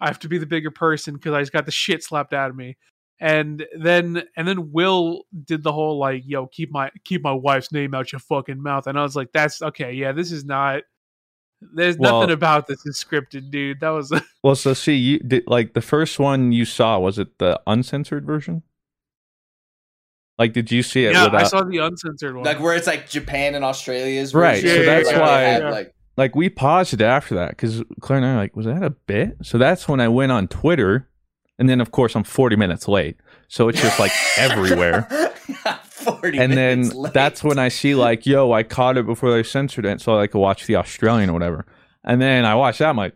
I 0.00 0.06
have 0.06 0.20
to 0.20 0.28
be 0.28 0.38
the 0.38 0.46
bigger 0.46 0.70
person 0.70 1.14
because 1.14 1.32
I 1.34 1.40
just 1.40 1.52
got 1.52 1.66
the 1.66 1.72
shit 1.72 2.04
slapped 2.04 2.32
out 2.32 2.48
of 2.50 2.54
me. 2.56 2.76
And 3.20 3.64
then 3.78 4.24
and 4.36 4.46
then 4.46 4.72
Will 4.72 5.22
did 5.44 5.62
the 5.62 5.72
whole 5.72 5.98
like, 5.98 6.22
yo, 6.26 6.46
keep 6.48 6.72
my 6.72 6.90
keep 7.04 7.22
my 7.22 7.32
wife's 7.32 7.70
name 7.72 7.94
out 7.94 8.12
your 8.12 8.18
fucking 8.18 8.62
mouth. 8.62 8.86
And 8.86 8.98
I 8.98 9.02
was 9.02 9.14
like, 9.16 9.32
that's 9.32 9.62
okay, 9.62 9.92
yeah, 9.92 10.12
this 10.12 10.32
is 10.32 10.44
not. 10.44 10.82
There's 11.74 11.96
Well- 11.96 12.20
nothing 12.20 12.34
about 12.34 12.66
this 12.66 12.84
is 12.84 13.02
scripted, 13.02 13.50
dude. 13.50 13.80
That 13.80 13.90
was 13.90 14.12
Well, 14.42 14.56
so 14.56 14.74
see, 14.74 14.94
you 14.96 15.18
did 15.20 15.44
like 15.46 15.72
the 15.74 15.80
first 15.80 16.18
one 16.18 16.52
you 16.52 16.64
saw 16.64 16.98
was 16.98 17.18
it 17.18 17.38
the 17.38 17.60
uncensored 17.66 18.26
version? 18.26 18.62
Like, 20.36 20.52
did 20.52 20.72
you 20.72 20.82
see 20.82 21.04
it 21.06 21.12
yeah. 21.12 21.24
without? 21.24 21.40
I 21.42 21.44
saw 21.44 21.62
the 21.62 21.78
uncensored 21.78 22.34
one. 22.34 22.44
Like 22.44 22.58
where 22.60 22.74
it's 22.74 22.88
like 22.88 23.08
Japan 23.08 23.54
and 23.54 23.64
Australia's 23.64 24.34
Right, 24.34 24.60
version, 24.60 24.78
so 24.80 24.84
that's 24.84 25.08
they 25.10 25.20
why- 25.20 25.40
have, 25.42 25.62
Yeah. 25.62 25.70
like 25.70 25.94
like 26.16 26.34
we 26.36 26.48
paused 26.48 26.92
it 26.94 27.00
after 27.00 27.36
that 27.36 27.50
because 27.50 27.82
Claire 28.00 28.18
and 28.18 28.26
I 28.26 28.32
were 28.34 28.40
like, 28.40 28.56
was 28.56 28.66
that 28.66 28.82
a 28.82 28.90
bit? 28.90 29.36
So 29.42 29.58
that's 29.58 29.88
when 29.88 30.00
I 30.00 30.08
went 30.08 30.32
on 30.32 30.48
Twitter, 30.48 31.08
and 31.58 31.68
then 31.68 31.80
of 31.80 31.90
course 31.90 32.14
I'm 32.14 32.24
40 32.24 32.56
minutes 32.56 32.88
late, 32.88 33.16
so 33.48 33.68
it's 33.68 33.80
just 33.80 33.98
like 33.98 34.12
everywhere. 34.38 35.08
40 35.84 36.38
and 36.38 36.52
then 36.52 36.88
late. 36.90 37.12
that's 37.12 37.42
when 37.42 37.58
I 37.58 37.68
see 37.68 37.94
like, 37.94 38.26
yo, 38.26 38.52
I 38.52 38.62
caught 38.62 38.98
it 38.98 39.06
before 39.06 39.30
they 39.32 39.42
censored 39.42 39.86
it, 39.86 40.00
so 40.00 40.18
I 40.18 40.26
could 40.26 40.38
watch 40.40 40.66
the 40.66 40.76
Australian 40.76 41.30
or 41.30 41.32
whatever. 41.32 41.66
And 42.04 42.20
then 42.20 42.44
I 42.44 42.54
watched 42.54 42.80
that, 42.80 42.90
I'm 42.90 42.96
like, 42.96 43.14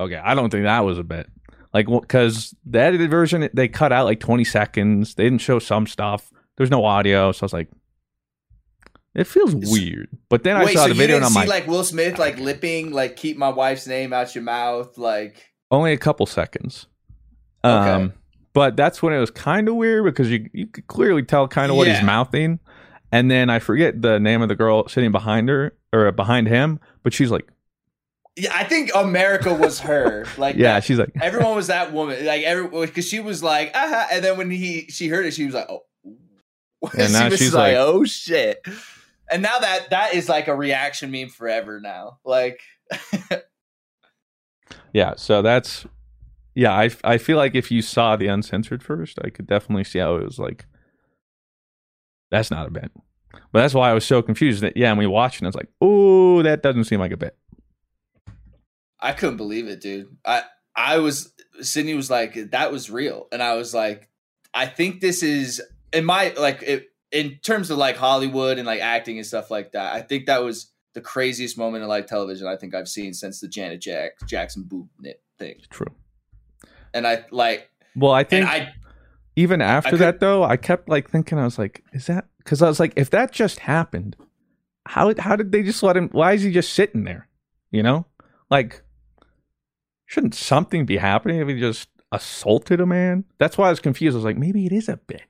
okay, 0.00 0.16
I 0.16 0.34
don't 0.34 0.50
think 0.50 0.64
that 0.64 0.80
was 0.80 0.98
a 0.98 1.04
bit. 1.04 1.28
Like, 1.72 1.86
because 1.86 2.54
the 2.64 2.80
edited 2.80 3.10
version, 3.10 3.48
they 3.54 3.68
cut 3.68 3.92
out 3.92 4.06
like 4.06 4.18
20 4.18 4.42
seconds. 4.42 5.14
They 5.14 5.24
didn't 5.24 5.40
show 5.40 5.60
some 5.60 5.86
stuff. 5.86 6.30
There's 6.56 6.70
no 6.70 6.84
audio, 6.84 7.30
so 7.30 7.44
I 7.44 7.46
was 7.46 7.52
like, 7.52 7.68
it 9.14 9.26
feels 9.26 9.54
weird. 9.54 10.08
But 10.28 10.42
then 10.42 10.56
I 10.56 10.72
saw 10.72 10.82
so 10.82 10.88
the 10.88 10.94
video 10.94 11.16
and 11.16 11.24
I'm 11.24 11.32
see 11.32 11.38
like, 11.40 11.48
like 11.48 11.66
Will 11.66 11.84
Smith 11.84 12.18
like 12.18 12.38
lipping, 12.38 12.92
like 12.92 13.16
keep 13.16 13.36
my 13.36 13.48
wife's 13.48 13.86
name 13.86 14.12
out 14.12 14.34
your 14.34 14.44
mouth, 14.44 14.98
like 14.98 15.52
only 15.70 15.92
a 15.92 15.98
couple 15.98 16.26
seconds. 16.26 16.86
Okay. 17.64 17.90
Um, 17.90 18.12
but 18.52 18.76
that's 18.76 19.02
when 19.02 19.12
it 19.12 19.18
was 19.20 19.30
kind 19.30 19.68
of 19.68 19.76
weird 19.76 20.04
because 20.04 20.30
you 20.30 20.48
you 20.52 20.66
could 20.66 20.86
clearly 20.86 21.22
tell 21.22 21.46
kind 21.48 21.70
of 21.70 21.76
what 21.76 21.86
he's 21.88 22.02
mouthing. 22.02 22.58
And 23.12 23.30
then 23.30 23.50
I 23.50 23.58
forget 23.58 24.00
the 24.02 24.18
name 24.20 24.40
of 24.42 24.48
the 24.48 24.54
girl 24.56 24.88
sitting 24.88 25.12
behind 25.12 25.48
her 25.48 25.76
or 25.92 26.10
behind 26.12 26.46
him, 26.48 26.78
but 27.02 27.12
she's 27.12 27.30
like, 27.30 27.48
yeah, 28.36 28.52
I 28.54 28.62
think 28.64 28.90
America 28.94 29.52
was 29.52 29.80
her. 29.80 30.24
Like 30.38 30.56
yeah, 30.56 30.74
that- 30.74 30.84
she's 30.84 30.98
like, 30.98 31.10
everyone 31.20 31.54
was 31.56 31.66
that 31.68 31.92
woman. 31.92 32.24
Like 32.24 32.42
every 32.44 32.68
because 32.86 33.08
she 33.08 33.20
was 33.20 33.42
like, 33.42 33.72
uh 33.74 34.06
and 34.12 34.24
then 34.24 34.36
when 34.38 34.50
he 34.50 34.86
she 34.88 35.08
heard 35.08 35.26
it, 35.26 35.34
she 35.34 35.46
was 35.46 35.54
like, 35.54 35.66
oh. 35.68 35.84
And 36.96 37.08
she 37.08 37.12
now 37.12 37.28
was 37.28 37.38
she's 37.38 37.54
like, 37.54 37.76
like- 37.76 37.76
oh 37.76 38.04
shit. 38.04 38.64
And 39.30 39.42
now 39.42 39.58
that 39.60 39.90
that 39.90 40.14
is 40.14 40.28
like 40.28 40.48
a 40.48 40.54
reaction 40.54 41.10
meme 41.12 41.28
forever 41.28 41.80
now. 41.80 42.18
Like 42.24 42.60
yeah. 44.92 45.14
So 45.16 45.42
that's 45.42 45.86
yeah. 46.54 46.72
I 46.72 46.90
I 47.04 47.18
feel 47.18 47.36
like 47.36 47.54
if 47.54 47.70
you 47.70 47.82
saw 47.82 48.16
the 48.16 48.28
uncensored 48.28 48.82
first, 48.82 49.18
I 49.24 49.30
could 49.30 49.46
definitely 49.46 49.84
see 49.84 49.98
how 49.98 50.16
it 50.16 50.24
was 50.24 50.38
like. 50.38 50.66
That's 52.30 52.50
not 52.50 52.68
a 52.68 52.70
bit, 52.70 52.92
but 53.52 53.60
that's 53.60 53.74
why 53.74 53.90
I 53.90 53.94
was 53.94 54.04
so 54.04 54.22
confused. 54.22 54.62
That 54.62 54.76
yeah, 54.76 54.90
and 54.90 54.98
we 54.98 55.06
watched 55.06 55.40
and 55.40 55.46
I 55.46 55.48
was 55.48 55.56
like, 55.56 55.70
oh, 55.80 56.42
that 56.42 56.62
doesn't 56.62 56.84
seem 56.84 57.00
like 57.00 57.12
a 57.12 57.16
bit. 57.16 57.36
I 59.00 59.12
couldn't 59.12 59.36
believe 59.36 59.66
it, 59.66 59.80
dude. 59.80 60.16
I 60.24 60.42
I 60.76 60.98
was 60.98 61.32
Sydney 61.60 61.94
was 61.94 62.10
like, 62.10 62.34
that 62.50 62.72
was 62.72 62.90
real. 62.90 63.28
And 63.32 63.42
I 63.42 63.54
was 63.54 63.74
like, 63.74 64.08
I 64.54 64.66
think 64.66 65.00
this 65.00 65.22
is 65.22 65.60
in 65.92 66.04
my 66.04 66.34
like 66.38 66.62
it 66.62 66.88
in 67.12 67.38
terms 67.42 67.70
of 67.70 67.78
like 67.78 67.96
Hollywood 67.96 68.58
and 68.58 68.66
like 68.66 68.80
acting 68.80 69.18
and 69.18 69.26
stuff 69.26 69.50
like 69.50 69.72
that, 69.72 69.94
I 69.94 70.02
think 70.02 70.26
that 70.26 70.42
was 70.42 70.70
the 70.94 71.00
craziest 71.00 71.58
moment 71.58 71.82
in 71.82 71.88
like 71.88 72.06
television 72.06 72.46
I 72.46 72.56
think 72.56 72.74
I've 72.74 72.88
seen 72.88 73.14
since 73.14 73.40
the 73.40 73.48
Janet 73.48 73.80
Jack 73.80 74.12
Jackson 74.26 74.64
boob 74.64 74.88
knit 74.98 75.22
thing. 75.38 75.56
True. 75.70 75.92
And 76.94 77.06
I 77.06 77.24
like 77.30 77.70
Well, 77.96 78.12
I 78.12 78.24
think 78.24 78.46
I 78.48 78.72
even 79.36 79.60
after 79.62 79.90
could- 79.90 80.00
that 80.00 80.20
though, 80.20 80.42
I 80.44 80.56
kept 80.56 80.88
like 80.88 81.08
thinking 81.10 81.38
I 81.38 81.44
was 81.44 81.58
like, 81.58 81.84
is 81.92 82.06
that 82.06 82.26
because 82.38 82.62
I 82.62 82.68
was 82.68 82.80
like, 82.80 82.92
if 82.96 83.10
that 83.10 83.32
just 83.32 83.60
happened, 83.60 84.16
how 84.86 85.12
how 85.18 85.36
did 85.36 85.52
they 85.52 85.62
just 85.62 85.82
let 85.82 85.96
him? 85.96 86.08
Why 86.12 86.32
is 86.32 86.42
he 86.42 86.50
just 86.52 86.72
sitting 86.72 87.04
there? 87.04 87.28
You 87.70 87.82
know, 87.82 88.06
like 88.50 88.82
shouldn't 90.06 90.34
something 90.34 90.84
be 90.86 90.96
happening 90.96 91.40
if 91.40 91.46
he 91.48 91.58
just 91.60 91.88
assaulted 92.12 92.80
a 92.80 92.86
man? 92.86 93.24
That's 93.38 93.56
why 93.56 93.68
I 93.68 93.70
was 93.70 93.80
confused. 93.80 94.14
I 94.14 94.18
was 94.18 94.24
like, 94.24 94.36
maybe 94.38 94.66
it 94.66 94.72
is 94.72 94.88
a 94.88 94.96
bit. 94.96 95.22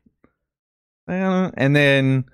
I. 1.07 1.51
And 1.55 1.75
then 1.77 2.25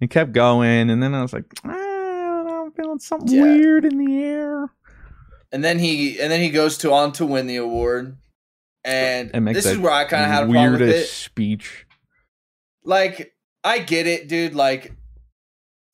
it 0.00 0.10
kept 0.10 0.32
going, 0.32 0.90
and 0.90 1.02
then 1.02 1.14
I 1.14 1.22
was 1.22 1.32
like, 1.32 1.44
I 1.64 1.68
don't 1.68 2.46
know, 2.46 2.64
I'm 2.66 2.72
feeling 2.72 2.98
something 2.98 3.34
Yeah. 3.34 3.42
weird 3.44 3.84
in 3.86 3.96
the 3.98 4.22
air. 4.24 4.66
and 5.52 5.64
then 5.64 5.78
he 5.78 6.20
and 6.20 6.30
then 6.30 6.40
he 6.40 6.50
goes 6.50 6.76
to 6.78 6.92
on 6.92 7.12
to 7.12 7.24
win 7.24 7.46
the 7.46 7.56
award. 7.56 8.16
And, 8.86 9.30
And 9.34 9.44
makes 9.44 9.56
this 9.64 9.66
is 9.66 9.78
where 9.78 9.92
I 9.92 10.04
kind 10.04 10.22
of 10.24 10.30
had 10.30 10.42
a 10.44 10.46
problem 10.46 10.72
with 10.72 10.80
weirdest 10.80 11.12
it. 11.12 11.14
speech. 11.14 11.86
like 12.84 13.32
I 13.64 13.80
get 13.80 14.06
it, 14.06 14.28
dude. 14.28 14.54
Like 14.54 14.92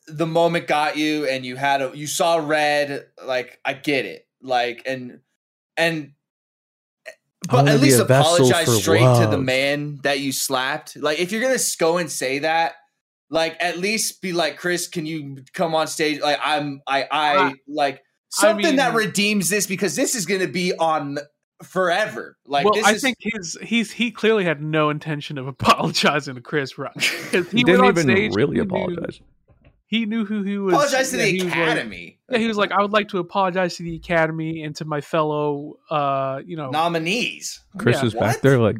the 0.09 0.27
moment 0.27 0.67
got 0.67 0.97
you, 0.97 1.27
and 1.27 1.45
you 1.47 1.57
had 1.57 1.81
a 1.81 1.91
you 1.95 2.07
saw 2.07 2.37
red. 2.37 3.07
Like 3.25 3.59
I 3.65 3.73
get 3.73 4.05
it. 4.05 4.27
Like 4.43 4.83
and 4.87 5.21
and 5.77 6.13
but 7.49 7.67
at 7.69 7.81
least 7.81 7.99
apologize 8.01 8.67
for 8.67 8.73
straight 8.73 9.01
to 9.21 9.27
the 9.31 9.39
man 9.39 9.99
that 10.03 10.21
you 10.21 10.33
slapped. 10.33 10.97
Like 10.97 11.19
if 11.19 11.33
you're 11.33 11.41
gonna 11.43 11.59
go 11.79 11.97
and 11.99 12.11
say 12.11 12.41
that. 12.41 12.75
Like 13.31 13.57
at 13.63 13.79
least 13.79 14.21
be 14.21 14.35
like 14.35 14.59
Chris, 14.59 14.89
can 14.89 15.07
you 15.07 15.43
come 15.55 15.75
on 15.75 15.87
stage? 15.87 16.21
Like 16.21 16.39
I'm, 16.45 16.83
I, 16.87 17.05
I 17.05 17.37
I- 17.47 17.55
like 17.67 17.95
I 17.97 18.01
something 18.29 18.77
that 18.77 18.93
redeems 18.95 19.49
this 19.49 19.67
because 19.67 19.97
this 19.97 20.15
is 20.15 20.27
gonna 20.27 20.49
be 20.49 20.75
on 20.77 21.17
forever. 21.63 22.37
Like 22.47 22.65
well, 22.65 22.75
this 22.75 22.85
I 22.85 22.93
is, 22.93 23.03
think 23.03 23.17
his 23.21 23.57
he's 23.63 23.91
he 23.91 24.11
clearly 24.11 24.45
had 24.45 24.63
no 24.63 24.91
intention 24.91 25.39
of 25.39 25.47
apologizing 25.49 26.35
to 26.35 26.41
Chris 26.41 26.79
Rock. 26.79 26.95
He, 27.01 27.37
went 27.39 27.51
didn't 27.51 27.85
even 27.85 27.97
stage, 28.03 28.35
really 28.35 28.57
he 28.59 28.63
knew- 28.65 28.77
apologize. 28.77 29.21
he 29.87 30.07
knew 30.07 30.25
who 30.25 30.43
he 30.43 30.59
was. 30.59 30.75
apologize 30.75 31.11
to 31.11 31.17
yeah, 31.19 31.25
the 31.25 31.31
he 31.31 31.35
was 31.45 31.45
like- 31.45 31.55
academy. 31.63 32.19
yeah, 32.31 32.39
he 32.39 32.47
was 32.49 32.57
like, 32.57 32.73
I 32.73 32.81
would 32.83 32.93
like 32.93 33.09
to 33.09 33.19
apologize 33.19 33.77
to 33.77 33.83
the 33.83 33.97
Academy 33.97 34.63
and 34.63 34.75
to 34.77 34.85
my 34.85 35.01
fellow, 35.01 35.79
uh, 35.91 36.41
you 36.45 36.57
know, 36.57 36.71
nominees. 36.71 37.61
Chris 37.79 37.99
Yeah, 38.01 38.07
is 38.07 38.15
what? 38.15 38.21
back 38.21 38.41
there 38.41 38.59
like, 38.59 38.77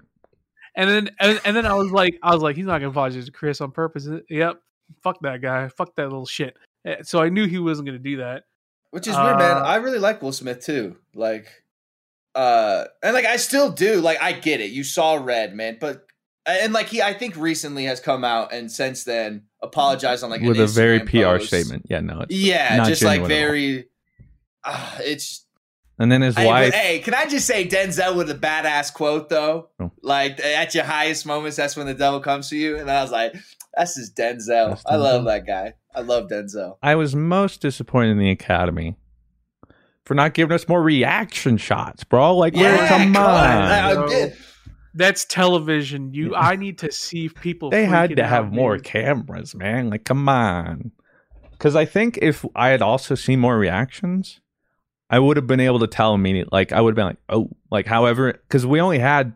and 0.75 0.89
then 0.89 1.11
and, 1.21 1.41
and 1.45 1.57
then 1.57 1.67
I 1.67 1.75
was 1.75 1.91
like, 1.91 2.19
I 2.23 2.33
was 2.35 2.43
like, 2.43 2.57
he's 2.57 2.67
not 2.67 2.79
gonna 2.79 2.91
apologize 2.91 3.27
to 3.27 3.33
Chris 3.33 3.61
on 3.61 3.71
purpose. 3.73 4.09
Yep, 4.31 4.61
fuck 5.03 5.19
that 5.23 5.41
guy, 5.43 5.69
fuck 5.69 5.95
that 5.97 6.05
little 6.05 6.27
shit. 6.27 6.57
Eh, 6.85 6.97
So 7.03 7.21
I 7.23 7.29
knew 7.29 7.47
he 7.47 7.59
wasn't 7.59 7.87
gonna 7.87 7.99
do 7.99 8.17
that. 8.19 8.45
Which 8.91 9.07
is 9.07 9.17
weird, 9.17 9.39
man. 9.39 9.57
Uh, 9.57 9.61
I 9.61 9.77
really 9.77 9.99
like 9.99 10.21
Will 10.21 10.33
Smith 10.33 10.65
too. 10.65 10.97
Like, 11.15 11.47
uh, 12.35 12.85
and 13.03 13.15
like 13.15 13.25
I 13.27 13.37
still 13.37 13.71
do. 13.71 14.01
Like, 14.01 14.21
I 14.23 14.33
get 14.33 14.61
it. 14.61 14.71
You 14.71 14.85
saw 14.85 15.15
red, 15.15 15.55
man, 15.55 15.79
but 15.81 16.07
and 16.47 16.73
like 16.73 16.89
he, 16.89 17.01
I 17.03 17.13
think 17.15 17.37
recently 17.37 17.85
has 17.85 18.01
come 18.01 18.25
out 18.25 18.53
and 18.53 18.71
since 18.71 19.05
then 19.05 19.45
apologized 19.63 20.25
on 20.25 20.31
like 20.31 20.43
with 20.43 20.59
a 20.61 20.67
very 20.67 21.01
PR 21.01 21.37
post. 21.39 21.47
statement. 21.49 21.87
Yeah, 21.89 22.01
no, 22.01 22.21
it's 22.23 22.35
Yeah, 22.35 22.85
just 22.85 23.03
like 23.03 23.21
genuine 23.21 23.31
at 23.31 23.35
all. 23.35 23.47
very. 23.47 23.89
Uh, 24.65 24.99
it's 25.01 25.45
And 25.99 26.11
then 26.11 26.23
his 26.23 26.35
but, 26.35 26.47
wife. 26.47 26.75
hey, 26.75 26.99
can 27.01 27.15
I 27.15 27.27
just 27.27 27.47
say 27.47 27.67
Denzel 27.69 28.17
with 28.17 28.31
a 28.31 28.35
badass 28.35 28.93
quote 28.93 29.29
though? 29.29 29.69
Oh. 29.81 29.91
Like 30.03 30.41
at 30.41 30.75
your 30.75 30.85
highest 30.85 31.27
moments, 31.27 31.57
that's 31.57 31.77
when 31.77 31.87
the 31.87 31.95
devil 31.95 32.21
comes 32.21 32.49
to 32.51 32.57
you. 32.57 32.79
And 32.79 32.91
I 32.91 33.03
was 33.03 33.11
like, 33.13 33.35
that's 33.75 33.95
just 33.97 34.17
Denzel. 34.17 34.71
That's 34.71 34.83
I 34.87 34.97
love 34.97 35.25
that 35.27 35.47
guy. 35.47 35.75
I 35.95 36.01
love 36.01 36.29
Denzel. 36.29 36.77
I 36.83 36.95
was 36.95 37.15
most 37.15 37.61
disappointed 37.61 38.13
in 38.13 38.19
the 38.19 38.31
Academy 38.31 38.97
for 40.05 40.15
not 40.15 40.35
giving 40.35 40.55
us 40.55 40.67
more 40.69 40.83
reaction 40.83 41.57
shots, 41.57 42.05
bro. 42.05 42.37
Like, 42.37 42.55
where, 42.55 42.75
Yeah, 42.75 42.89
come 42.89 43.13
come 43.15 43.25
on. 43.25 43.31
on. 43.35 43.63
I- 43.63 43.91
I 43.91 43.95
bro. 43.95 44.31
That's 44.95 45.25
television. 45.25 46.13
You, 46.13 46.35
I 46.35 46.55
need 46.57 46.77
to 46.79 46.93
see 46.93 47.31
people. 47.31 47.71
They 47.71 47.87
had 47.87 48.15
to 48.17 48.23
out, 48.23 48.29
have 48.29 48.53
more 48.53 48.77
dude. 48.77 48.85
cameras, 48.85 49.55
man. 49.55 49.89
Like, 49.89 50.05
come 50.05 50.29
on. 50.29 50.91
Because 51.53 51.75
I 51.77 51.87
think 51.87 52.19
if 52.21 52.45
I 52.55 52.69
had 52.69 52.83
also 52.83 53.15
seen 53.15 53.41
more 53.41 53.57
reactions, 53.57 54.41
I 55.09 55.19
would 55.19 55.39
have 55.39 55.47
been 55.47 55.61
able 55.61 55.79
to 55.79 55.87
tell 55.87 56.15
immediately. 56.15 56.51
Like, 56.53 56.73
I 56.73 56.81
would 56.83 56.91
have 56.91 56.97
been 56.97 57.07
like, 57.07 57.17
oh, 57.31 57.49
like, 57.71 57.87
however, 57.87 58.33
because 58.33 58.67
we 58.67 58.81
only 58.83 58.99
had 58.99 59.33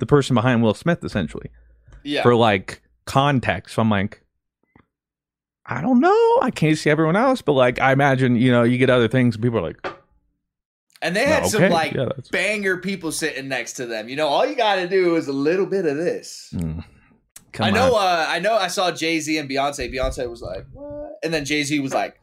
the 0.00 0.06
person 0.06 0.34
behind 0.34 0.62
Will 0.64 0.74
Smith 0.74 1.04
essentially 1.04 1.50
Yeah. 2.02 2.22
for 2.22 2.34
like 2.34 2.82
context. 3.04 3.76
So 3.76 3.82
I'm 3.82 3.90
like, 3.90 4.22
I 5.66 5.80
don't 5.82 6.00
know. 6.00 6.38
I 6.42 6.50
can't 6.52 6.76
see 6.78 6.90
everyone 6.90 7.16
else, 7.16 7.42
but 7.42 7.52
like, 7.52 7.80
I 7.80 7.92
imagine, 7.92 8.36
you 8.36 8.50
know, 8.50 8.62
you 8.62 8.78
get 8.78 8.90
other 8.90 9.08
things 9.08 9.36
and 9.36 9.42
people 9.42 9.58
are 9.58 9.62
like, 9.62 9.86
and 11.06 11.16
they 11.16 11.24
had 11.24 11.46
some 11.46 11.70
like 11.70 11.92
yeah, 11.92 12.08
banger 12.30 12.76
people 12.78 13.12
sitting 13.12 13.48
next 13.48 13.74
to 13.74 13.86
them. 13.86 14.08
You 14.08 14.16
know, 14.16 14.28
all 14.28 14.44
you 14.46 14.54
got 14.56 14.76
to 14.76 14.88
do 14.88 15.16
is 15.16 15.28
a 15.28 15.32
little 15.32 15.66
bit 15.66 15.86
of 15.86 15.96
this. 15.96 16.52
mm, 16.54 16.84
I 17.60 17.70
know. 17.70 17.94
Uh, 17.96 18.26
I 18.28 18.38
know. 18.40 18.54
I 18.56 18.68
saw 18.68 18.90
Jay 18.90 19.20
Z 19.20 19.38
and 19.38 19.48
Beyonce. 19.48 19.92
Beyonce 19.92 20.28
was 20.28 20.42
like, 20.42 20.66
"What?" 20.72 21.12
And 21.22 21.32
then 21.32 21.44
Jay 21.44 21.62
Z 21.62 21.78
was 21.80 21.94
like, 21.94 22.20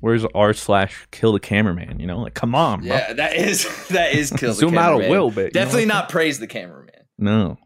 Where's 0.00 0.24
R 0.34 0.52
slash 0.52 1.06
kill 1.10 1.32
the 1.32 1.40
cameraman? 1.40 1.98
You 2.00 2.06
know, 2.06 2.18
like, 2.20 2.34
come 2.34 2.54
on, 2.54 2.80
bro. 2.80 2.88
"Yeah, 2.88 3.12
that 3.14 3.34
is 3.36 3.64
that 3.88 4.12
is 4.14 4.30
kill 4.30 4.50
the 4.50 4.54
Zoom 4.54 4.76
out 4.78 4.90
a 4.90 4.96
cameraman. 4.96 5.10
little 5.10 5.30
bit. 5.30 5.38
you 5.38 5.44
know 5.60 5.64
Definitely 5.64 5.86
not 5.86 6.08
praise 6.10 6.38
the 6.38 6.46
cameraman." 6.46 6.94
No. 7.18 7.56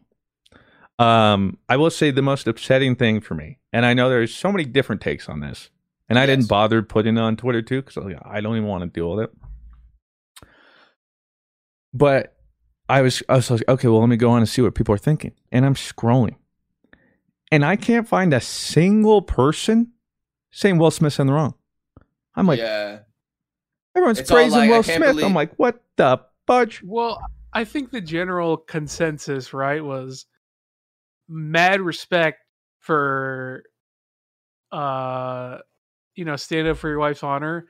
Um, 0.99 1.57
I 1.67 1.77
will 1.77 1.89
say 1.89 2.11
the 2.11 2.21
most 2.21 2.47
upsetting 2.47 2.95
thing 2.95 3.21
for 3.21 3.33
me, 3.33 3.57
and 3.73 3.85
I 3.85 3.93
know 3.93 4.09
there's 4.09 4.33
so 4.33 4.51
many 4.51 4.65
different 4.65 5.01
takes 5.01 5.27
on 5.27 5.39
this, 5.39 5.69
and 6.07 6.19
I 6.19 6.23
Yes. 6.23 6.27
didn't 6.37 6.47
bother 6.47 6.83
putting 6.83 7.17
it 7.17 7.19
on 7.19 7.35
Twitter 7.37 7.61
too 7.61 7.81
because 7.81 7.97
I 8.23 8.39
don't 8.39 8.55
even 8.55 8.67
want 8.67 8.83
to 8.83 8.89
deal 8.89 9.15
with 9.15 9.25
it. 9.25 9.31
But 11.93 12.35
I 12.89 13.01
was, 13.01 13.21
I 13.29 13.35
was 13.35 13.49
like, 13.51 13.63
okay, 13.67 13.87
well, 13.87 13.99
let 13.99 14.09
me 14.09 14.17
go 14.17 14.29
on 14.31 14.39
and 14.39 14.49
see 14.49 14.61
what 14.61 14.75
people 14.75 14.93
are 14.95 14.97
thinking, 14.99 15.33
and 15.51 15.65
I'm 15.65 15.75
scrolling, 15.75 16.35
and 17.51 17.63
I 17.65 17.75
can't 17.75 18.07
find 18.07 18.33
a 18.33 18.41
single 18.41 19.21
person 19.21 19.91
saying 20.51 20.77
Will 20.77 20.91
Smith's 20.91 21.19
in 21.19 21.27
the 21.27 21.33
wrong. 21.33 21.53
I'm 22.35 22.47
like, 22.47 22.59
yeah, 22.59 22.99
everyone's 23.95 24.19
It's 24.19 24.31
praising 24.31 24.59
like, 24.59 24.69
Will 24.69 24.83
Smith. 24.83 24.99
believe- 25.01 25.25
I'm 25.25 25.33
like, 25.33 25.53
what 25.55 25.83
the 25.97 26.21
fudge? 26.47 26.81
Well, 26.83 27.21
I 27.53 27.65
think 27.65 27.91
the 27.91 28.01
general 28.01 28.55
consensus, 28.57 29.53
right, 29.53 29.83
was 29.83 30.25
mad 31.27 31.81
respect 31.81 32.39
for 32.79 33.63
uh 34.71 35.57
you 36.15 36.25
know, 36.25 36.35
stand 36.35 36.67
up 36.67 36.77
for 36.77 36.89
your 36.89 36.99
wife's 36.99 37.23
honor. 37.23 37.67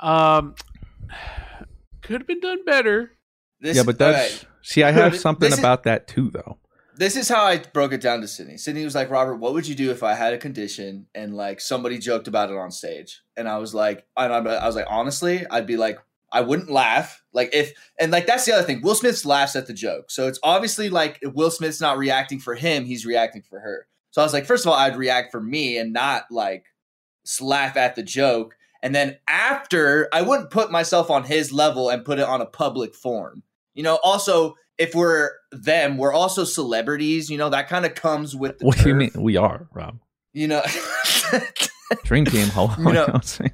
Um 0.00 0.54
could 2.02 2.20
have 2.20 2.26
been 2.26 2.40
done 2.40 2.64
better. 2.64 3.12
This, 3.60 3.76
yeah, 3.76 3.82
but 3.82 3.98
that's 3.98 4.36
okay, 4.36 4.46
see, 4.62 4.82
I 4.82 4.90
have 4.90 5.16
something 5.16 5.52
is- 5.52 5.58
about 5.58 5.84
that 5.84 6.08
too, 6.08 6.30
though. 6.30 6.58
this 6.96 7.16
is 7.16 7.28
how 7.28 7.44
I 7.44 7.58
broke 7.58 7.92
it 7.92 8.00
down 8.00 8.20
to 8.20 8.28
Sydney. 8.28 8.56
Sydney 8.58 8.84
was 8.84 8.94
like, 8.94 9.10
"Robert, 9.10 9.36
what 9.36 9.54
would 9.54 9.66
you 9.66 9.74
do 9.74 9.90
if 9.90 10.02
I 10.02 10.14
had 10.14 10.34
a 10.34 10.38
condition 10.38 11.06
and 11.14 11.34
like 11.34 11.60
somebody 11.60 11.98
joked 11.98 12.28
about 12.28 12.50
it 12.50 12.56
on 12.56 12.70
stage?" 12.70 13.22
And 13.36 13.48
I 13.48 13.58
was 13.58 13.74
like, 13.74 14.04
and 14.16 14.32
I 14.32 14.38
I 14.38 14.66
was 14.66 14.76
like, 14.76 14.86
honestly, 14.88 15.46
I'd 15.50 15.66
be 15.66 15.76
like, 15.76 15.98
I 16.32 16.42
wouldn't 16.42 16.70
laugh. 16.70 17.22
Like 17.32 17.50
if 17.54 17.72
and 17.98 18.12
like 18.12 18.26
that's 18.26 18.44
the 18.44 18.52
other 18.52 18.64
thing. 18.66 18.82
Will 18.82 18.94
Smith 18.94 19.24
laughs 19.24 19.56
at 19.56 19.66
the 19.66 19.72
joke, 19.72 20.10
so 20.10 20.28
it's 20.28 20.38
obviously 20.42 20.90
like 20.90 21.18
if 21.22 21.32
Will 21.34 21.50
Smith's 21.50 21.80
not 21.80 21.98
reacting 21.98 22.38
for 22.38 22.54
him; 22.54 22.84
he's 22.84 23.06
reacting 23.06 23.42
for 23.42 23.60
her. 23.60 23.86
So 24.10 24.20
I 24.20 24.24
was 24.24 24.32
like, 24.32 24.44
first 24.46 24.66
of 24.66 24.72
all, 24.72 24.78
I'd 24.78 24.96
react 24.96 25.30
for 25.30 25.40
me 25.40 25.78
and 25.78 25.92
not 25.92 26.24
like 26.30 26.64
laugh 27.40 27.76
at 27.76 27.94
the 27.94 28.02
joke. 28.02 28.56
And 28.82 28.94
then 28.94 29.18
after, 29.28 30.08
I 30.12 30.22
wouldn't 30.22 30.50
put 30.50 30.72
myself 30.72 31.10
on 31.10 31.24
his 31.24 31.52
level 31.52 31.90
and 31.90 32.04
put 32.04 32.18
it 32.18 32.26
on 32.26 32.40
a 32.40 32.46
public 32.46 32.94
forum. 32.94 33.42
You 33.74 33.82
know, 33.82 33.98
also 34.02 34.54
if 34.78 34.94
we're 34.94 35.30
them, 35.52 35.98
we're 35.98 36.12
also 36.12 36.44
celebrities. 36.44 37.30
You 37.30 37.38
know, 37.38 37.50
that 37.50 37.68
kind 37.68 37.84
of 37.86 37.94
comes 37.94 38.34
with 38.34 38.58
the 38.58 38.66
What 38.66 38.78
do 38.78 38.88
you 38.88 38.94
mean? 38.94 39.10
We 39.16 39.36
are, 39.36 39.68
Rob. 39.74 39.98
You 40.32 40.48
know, 40.48 40.62
Dream 42.04 42.24
Team. 42.24 42.48
Hello. 42.48 42.74
You 42.78 42.84
know- 42.84 42.90
You 42.92 42.98
what 43.00 43.14
I'm 43.16 43.22
saying? 43.22 43.52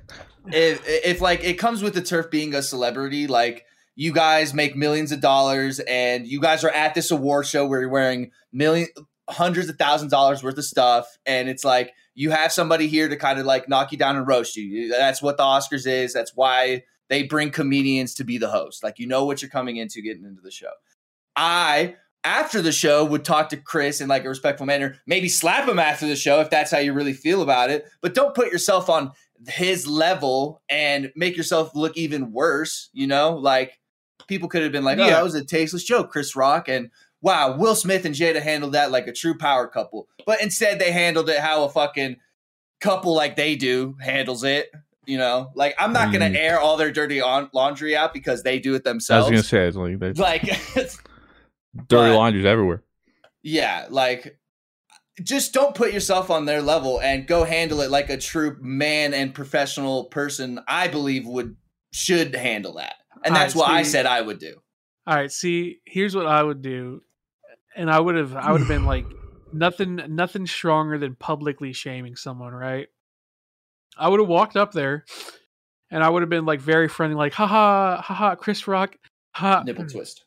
if 0.53 0.83
if 0.87 1.21
like 1.21 1.43
it 1.43 1.55
comes 1.55 1.83
with 1.83 1.95
the 1.95 2.03
turf 2.03 2.31
being 2.31 2.55
a 2.55 2.63
celebrity, 2.63 3.27
like 3.27 3.65
you 3.97 4.13
guys 4.13 4.55
make 4.55 4.77
millions 4.77 5.11
of 5.11 5.21
dollars 5.21 5.81
and 5.81 6.27
you 6.27 6.41
guys 6.41 6.63
are 6.65 6.71
at 6.71 6.95
this 6.95 7.11
award 7.11 7.47
show 7.47 7.67
where 7.67 7.81
you're 7.81 7.89
wearing 7.89 8.31
million 8.53 8.87
hundreds 9.29 9.69
of 9.69 9.77
thousands 9.77 10.13
of 10.13 10.17
dollars 10.17 10.43
worth 10.45 10.57
of 10.59 10.65
stuff 10.65 11.09
and 11.27 11.49
it's 11.49 11.65
like 11.65 11.93
you 12.15 12.31
have 12.31 12.53
somebody 12.53 12.87
here 12.87 13.09
to 13.09 13.17
kind 13.17 13.41
of 13.41 13.47
like 13.47 13.69
knock 13.69 13.91
you 13.91 13.99
down 13.99 14.17
and 14.17 14.27
roast. 14.29 14.55
You- 14.57 14.89
That's 14.91 15.21
what 15.21 15.37
the 15.37 15.43
Oscars 15.43 15.87
is. 15.87 16.13
That's 16.13 16.33
why 16.35 16.85
they 17.09 17.23
bring 17.23 17.51
comedians 17.51 18.15
to 18.15 18.25
be 18.25 18.39
the 18.39 18.49
host. 18.51 18.83
Like 18.83 18.99
you 18.99 19.07
know 19.07 19.25
what 19.25 19.43
you're 19.43 19.51
coming 19.51 19.77
into 19.77 20.01
getting 20.03 20.25
into 20.25 20.43
the 20.43 20.51
show. 20.51 20.71
I 21.37 21.97
after 22.25 22.61
the 22.61 22.73
show 22.73 23.05
would 23.05 23.25
talk 23.25 23.51
to 23.51 23.57
Chris 23.57 24.01
in 24.01 24.09
like 24.09 24.25
a 24.25 24.29
respectful 24.29 24.67
manner, 24.67 24.97
maybe 25.07 25.29
slap 25.29 25.69
him 25.69 25.79
after 25.79 26.07
the 26.09 26.17
show 26.17 26.41
if 26.41 26.51
that's 26.51 26.71
how 26.73 26.79
you 26.79 26.93
really 26.93 27.13
feel 27.13 27.41
about 27.43 27.71
it, 27.71 27.85
but 28.01 28.15
don't 28.15 28.35
put 28.35 28.51
yourself 28.51 28.91
on 28.91 29.13
his 29.49 29.87
level 29.87 30.61
and 30.69 31.13
make 31.15 31.37
yourself 31.37 31.71
look 31.77 31.97
even 31.97 32.33
worse, 32.33 32.89
you 32.93 33.07
know? 33.07 33.37
Like 33.37 33.79
people 34.27 34.49
could 34.49 34.63
have 34.63 34.73
been 34.73 34.83
like, 34.83 34.99
"Oh, 34.99 35.05
Yeah. 35.05 35.11
that 35.11 35.25
was 35.25 35.35
a 35.37 35.45
tasteless 35.45 35.85
joke, 35.85 36.11
Chris 36.11 36.35
Rock." 36.35 36.69
And 36.69 36.91
wow, 37.21 37.57
Will 37.57 37.77
Smith 37.77 38.05
and 38.05 38.15
Jada 38.15 38.43
handled 38.43 38.73
that 38.73 38.91
like 38.91 39.07
a 39.07 39.13
true 39.13 39.37
power 39.39 39.69
couple. 39.69 40.09
But 40.25 40.43
instead 40.43 40.79
they 40.81 40.91
handled 40.91 41.29
it 41.29 41.39
how 41.39 41.63
a 41.65 41.69
fucking 41.69 42.17
couple 42.81 43.15
like 43.15 43.37
they 43.37 43.55
do 43.55 43.95
handles 44.01 44.43
it. 44.43 44.71
You 45.07 45.19
know, 45.19 45.51
like 45.55 45.75
I'm 45.79 45.93
not 45.93 46.13
gonna 46.13 46.31
Mm. 46.31 46.37
air 46.37 46.59
all 46.61 46.77
their 46.77 46.91
dirty 46.91 47.21
on- 47.21 47.49
laundry 47.55 47.97
out 47.97 48.13
because 48.13 48.43
they 48.43 48.59
do 48.59 48.75
it 48.75 48.83
themselves. 48.85 49.29
I 49.29 49.31
was 49.31 49.43
themselves. 49.43 49.77
gonna 49.77 49.93
say 49.93 50.07
it's 50.11 50.19
like 50.19 50.43
there's 50.75 50.75
like, 50.75 51.89
dirty 51.89 52.11
but- 52.11 52.17
laundries 52.17 52.45
everywhere. 52.45 52.83
yeah, 53.43 53.87
like 53.91 54.39
just 55.23 55.55
don't 55.55 55.75
put 55.75 55.93
yourself 55.95 56.31
on 56.31 56.45
their 56.45 56.61
level 56.61 57.01
and 57.01 57.27
go 57.27 57.45
handle 57.45 57.81
it 57.81 57.91
like 57.91 58.11
a 58.11 58.19
true 58.19 58.57
man 58.61 59.15
and 59.15 59.33
professional 59.35 60.05
person. 60.07 60.61
I 60.69 60.89
believe 60.89 61.27
would 61.27 61.57
should 61.93 62.35
handle 62.35 62.75
that, 62.75 62.97
and 63.25 63.35
that's 63.35 63.55
right, 63.55 63.61
what 63.61 63.71
I 63.71 63.83
said 63.83 64.07
I 64.07 64.21
would 64.21 64.39
do. 64.39 64.57
All 65.07 65.15
right, 65.15 65.31
see, 65.31 65.79
here's 65.87 66.17
what 66.17 66.27
I 66.27 66.43
would 66.43 66.61
do. 66.63 67.01
And 67.77 67.91
I 67.91 68.01
would 68.01 68.17
have 68.17 68.35
I 68.35 68.51
would 68.53 68.61
have 68.63 68.69
been 68.69 68.87
like 68.87 69.07
nothing 69.53 70.01
nothing 70.09 70.47
stronger 70.47 70.99
than 70.99 71.15
publicly 71.15 71.73
shaming 71.73 72.17
someone, 72.17 72.53
right? 72.53 72.89
I 73.97 74.09
would 74.09 74.21
have 74.21 74.29
walked 74.29 74.57
up 74.57 74.73
there 74.73 75.05
and 75.91 76.03
I 76.03 76.09
would 76.09 76.23
have 76.23 76.29
been 76.29 76.45
like 76.45 76.61
very 76.61 76.89
friendly, 76.89 77.17
like, 77.17 77.33
haha, 77.33 78.01
haha, 78.01 78.35
Chris 78.35 78.67
Rock. 78.67 78.97
Ha. 79.33 79.63
Nipple 79.65 79.87
twist, 79.87 80.25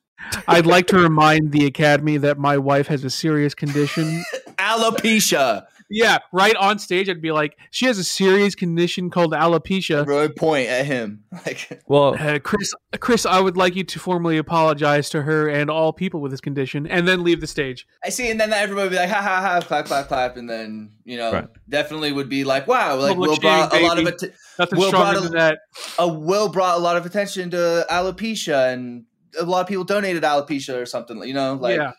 I'd 0.48 0.68
like 0.68 0.88
to 0.88 0.98
remind 0.98 1.52
the 1.52 1.66
Academy 1.66 2.18
that 2.18 2.38
my 2.38 2.58
wife 2.58 2.88
has 2.88 3.04
a 3.04 3.10
serious 3.10 3.56
condition. 3.56 4.24
alopecia. 4.58 5.66
Yeah, 5.90 6.20
right 6.32 6.56
on 6.56 6.78
stage, 6.80 7.10
I'd 7.10 7.22
be 7.22 7.32
like, 7.32 7.58
she 7.72 7.86
has 7.88 7.98
a 7.98 8.04
serious 8.04 8.54
condition 8.56 9.10
called 9.10 9.34
alopecia. 9.34 10.06
Really 10.06 10.30
point 10.30 10.68
at 10.70 10.86
him. 10.86 11.24
Like, 11.46 11.82
Well, 11.88 12.16
Uh, 12.20 12.38
Chris, 12.40 12.74
Chris, 13.00 13.26
I 13.26 13.40
would 13.40 13.56
like 13.58 13.76
you 13.76 13.84
to 13.86 14.00
formally 14.00 14.38
apologize 14.38 15.10
to 15.12 15.22
her 15.24 15.48
and 15.48 15.70
all 15.70 15.94
people 15.94 16.22
with 16.22 16.32
this 16.32 16.42
condition, 16.42 16.86
and 16.88 17.08
then 17.08 17.24
leave 17.24 17.42
the 17.42 17.48
stage. 17.48 17.88
I 18.04 18.10
see, 18.10 18.30
and 18.30 18.40
then 18.40 18.52
everybody 18.54 18.86
would 18.86 18.92
be 18.92 18.98
like, 18.98 19.10
ha 19.10 19.22
ha 19.22 19.42
ha, 19.42 19.62
clap 19.62 19.86
clap 19.86 20.08
clap, 20.08 20.38
and 20.38 20.50
then 20.50 20.92
you 21.06 21.18
know, 21.18 21.32
Right. 21.32 21.48
definitely 21.68 22.12
would 22.12 22.30
be 22.30 22.44
like, 22.44 22.68
wow, 22.68 22.96
like 22.98 23.18
Will 23.18 23.38
brought 23.38 23.74
a 23.74 23.80
lot 23.80 23.98
of 23.98 24.06
baby. 24.06 24.18
it. 24.28 24.36
Nothing 24.60 24.80
Will 24.80 24.88
stronger 24.90 25.14
brought 25.14 25.18
a- 25.26 25.30
than 25.30 25.38
that. 25.38 25.60
a 25.98 26.08
Will 26.08 26.50
brought 26.50 26.78
a 26.78 26.82
lot 26.82 26.98
of 26.98 27.06
attention 27.06 27.50
to 27.52 27.86
alopecia, 27.90 28.74
and 28.74 29.06
a 29.40 29.44
lot 29.44 29.62
of 29.62 29.68
people 29.68 29.84
donated 29.86 30.24
alopecia 30.24 30.80
or 30.80 30.86
something. 30.86 31.24
You 31.24 31.34
know, 31.34 31.54
like, 31.56 31.78
yeah. 31.78 31.92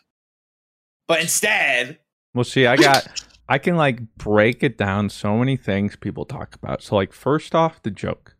but 1.07 1.19
instead, 1.21 1.99
well, 2.33 2.43
see, 2.43 2.65
I 2.65 2.75
got, 2.77 3.05
I 3.51 3.57
can 3.57 3.75
like 3.75 3.99
break 4.15 4.63
it 4.63 4.77
down 4.77 5.09
so 5.09 5.37
many 5.37 5.57
things 5.57 5.97
people 5.97 6.23
talk 6.23 6.55
about. 6.55 6.81
So, 6.81 6.95
like, 6.95 7.11
first 7.11 7.53
off, 7.53 7.83
the 7.83 7.91
joke. 7.91 8.37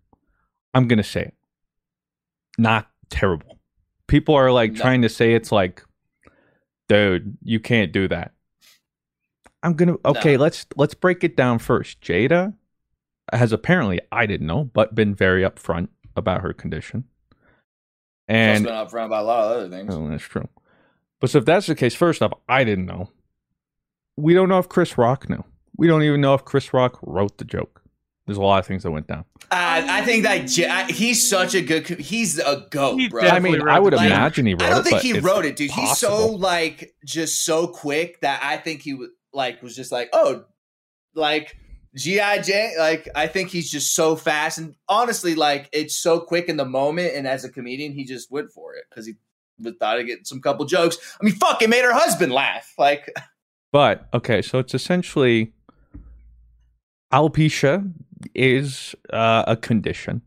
I'm 0.73 0.87
gonna 0.87 1.03
say 1.03 1.23
it. 1.23 1.33
Not 2.57 2.89
terrible. 3.09 3.59
People 4.07 4.35
are 4.35 4.53
like 4.53 4.71
No. 4.71 4.79
trying 4.79 5.01
to 5.01 5.09
say 5.09 5.33
it's 5.33 5.51
like, 5.51 5.83
dude, 6.87 7.37
you 7.43 7.59
can't 7.59 7.91
do 7.91 8.07
that. 8.07 8.31
I'm 9.61 9.73
gonna 9.73 9.97
okay. 10.05 10.37
No. 10.37 10.43
Let's 10.43 10.65
let's 10.77 10.93
break 10.93 11.25
it 11.25 11.35
down 11.35 11.59
first. 11.59 11.99
Jada 11.99 12.53
has 13.33 13.51
apparently 13.51 13.99
I 14.13 14.25
didn't 14.25 14.47
know, 14.47 14.63
but 14.63 14.95
been 14.95 15.13
very 15.13 15.43
upfront 15.43 15.89
about 16.15 16.39
her 16.39 16.53
condition. 16.53 17.03
and 18.29 18.55
And 18.59 18.63
been 18.65 18.73
up 18.73 18.91
front 18.91 19.07
about 19.07 19.23
a 19.23 19.27
lot 19.27 19.43
of 19.43 19.57
other 19.57 19.69
things. 19.69 19.93
Oh, 19.93 20.07
that's 20.07 20.23
true. 20.23 20.47
But 21.19 21.31
so 21.31 21.39
if 21.39 21.45
that's 21.45 21.67
the 21.67 21.75
case, 21.75 21.95
first 21.95 22.21
off, 22.21 22.31
I 22.47 22.63
didn't 22.63 22.85
know. 22.85 23.09
We 24.21 24.33
don't 24.33 24.49
know 24.49 24.59
if 24.59 24.69
Chris 24.69 24.97
Rock 24.97 25.29
knew. 25.29 25.43
We 25.77 25.87
don't 25.87 26.03
even 26.03 26.21
know 26.21 26.33
if 26.33 26.45
Chris 26.45 26.73
Rock 26.73 26.99
wrote 27.01 27.37
the 27.37 27.45
joke. 27.45 27.81
There's 28.27 28.37
a 28.37 28.41
lot 28.41 28.59
of 28.59 28.67
things 28.67 28.83
that 28.83 28.91
went 28.91 29.07
down. 29.07 29.25
Uh, 29.49 29.83
I 29.89 30.03
think 30.05 30.23
that 30.23 30.47
J- 30.47 30.67
I- 30.69 30.89
he's 30.91 31.27
such 31.27 31.55
a 31.55 31.61
good. 31.61 31.87
He's 31.87 32.37
a 32.39 32.65
goat, 32.69 32.97
He 32.97 33.09
bro. 33.09 33.23
I 33.23 33.39
mean, 33.39 33.67
I 33.67 33.79
would 33.79 33.93
the 33.93 33.97
joke. 33.97 34.05
imagine 34.05 34.45
he 34.45 34.53
wrote 34.53 34.61
I 34.63 34.69
don't 34.69 34.79
it. 34.81 34.83
think 34.83 34.95
but 34.97 35.03
he 35.03 35.19
wrote 35.19 35.45
it, 35.45 35.55
dude. 35.55 35.71
He's 35.71 35.97
so 35.97 36.27
like 36.27 36.93
just 37.03 37.43
so 37.43 37.67
quick 37.67 38.21
that 38.21 38.41
I 38.43 38.57
think 38.57 38.81
he 38.83 38.93
was 38.93 39.09
like 39.33 39.61
was 39.63 39.75
just 39.75 39.91
like, 39.91 40.09
oh, 40.13 40.45
like 41.15 41.57
GI 41.95 42.41
Jane. 42.43 42.73
Like 42.77 43.09
I 43.15 43.27
think 43.27 43.49
he's 43.49 43.69
just 43.71 43.93
so 43.95 44.15
fast 44.15 44.59
and 44.59 44.75
honestly, 44.87 45.35
like 45.35 45.67
it's 45.73 45.97
so 45.97 46.19
quick 46.19 46.47
in 46.47 46.57
the 46.57 46.65
moment. 46.65 47.15
And 47.15 47.27
as 47.27 47.43
a 47.43 47.49
comedian, 47.49 47.91
he 47.93 48.05
just 48.05 48.31
went 48.31 48.51
for 48.51 48.75
it 48.75 48.83
because 48.89 49.07
he 49.07 49.15
thought 49.79 49.97
I'd 49.97 50.05
get 50.07 50.27
some 50.27 50.41
couple 50.41 50.65
jokes. 50.65 50.97
I 51.19 51.25
mean, 51.25 51.33
fuck, 51.35 51.61
it 51.61 51.69
made 51.69 51.83
her 51.83 51.93
husband 51.93 52.31
laugh. 52.31 52.71
Like, 52.77 53.11
But 53.71 54.07
okay, 54.13 54.41
so 54.41 54.59
it's 54.59 54.73
essentially 54.73 55.53
alopecia 57.11 57.91
is 58.35 58.95
uh, 59.11 59.43
a 59.47 59.55
condition, 59.55 60.21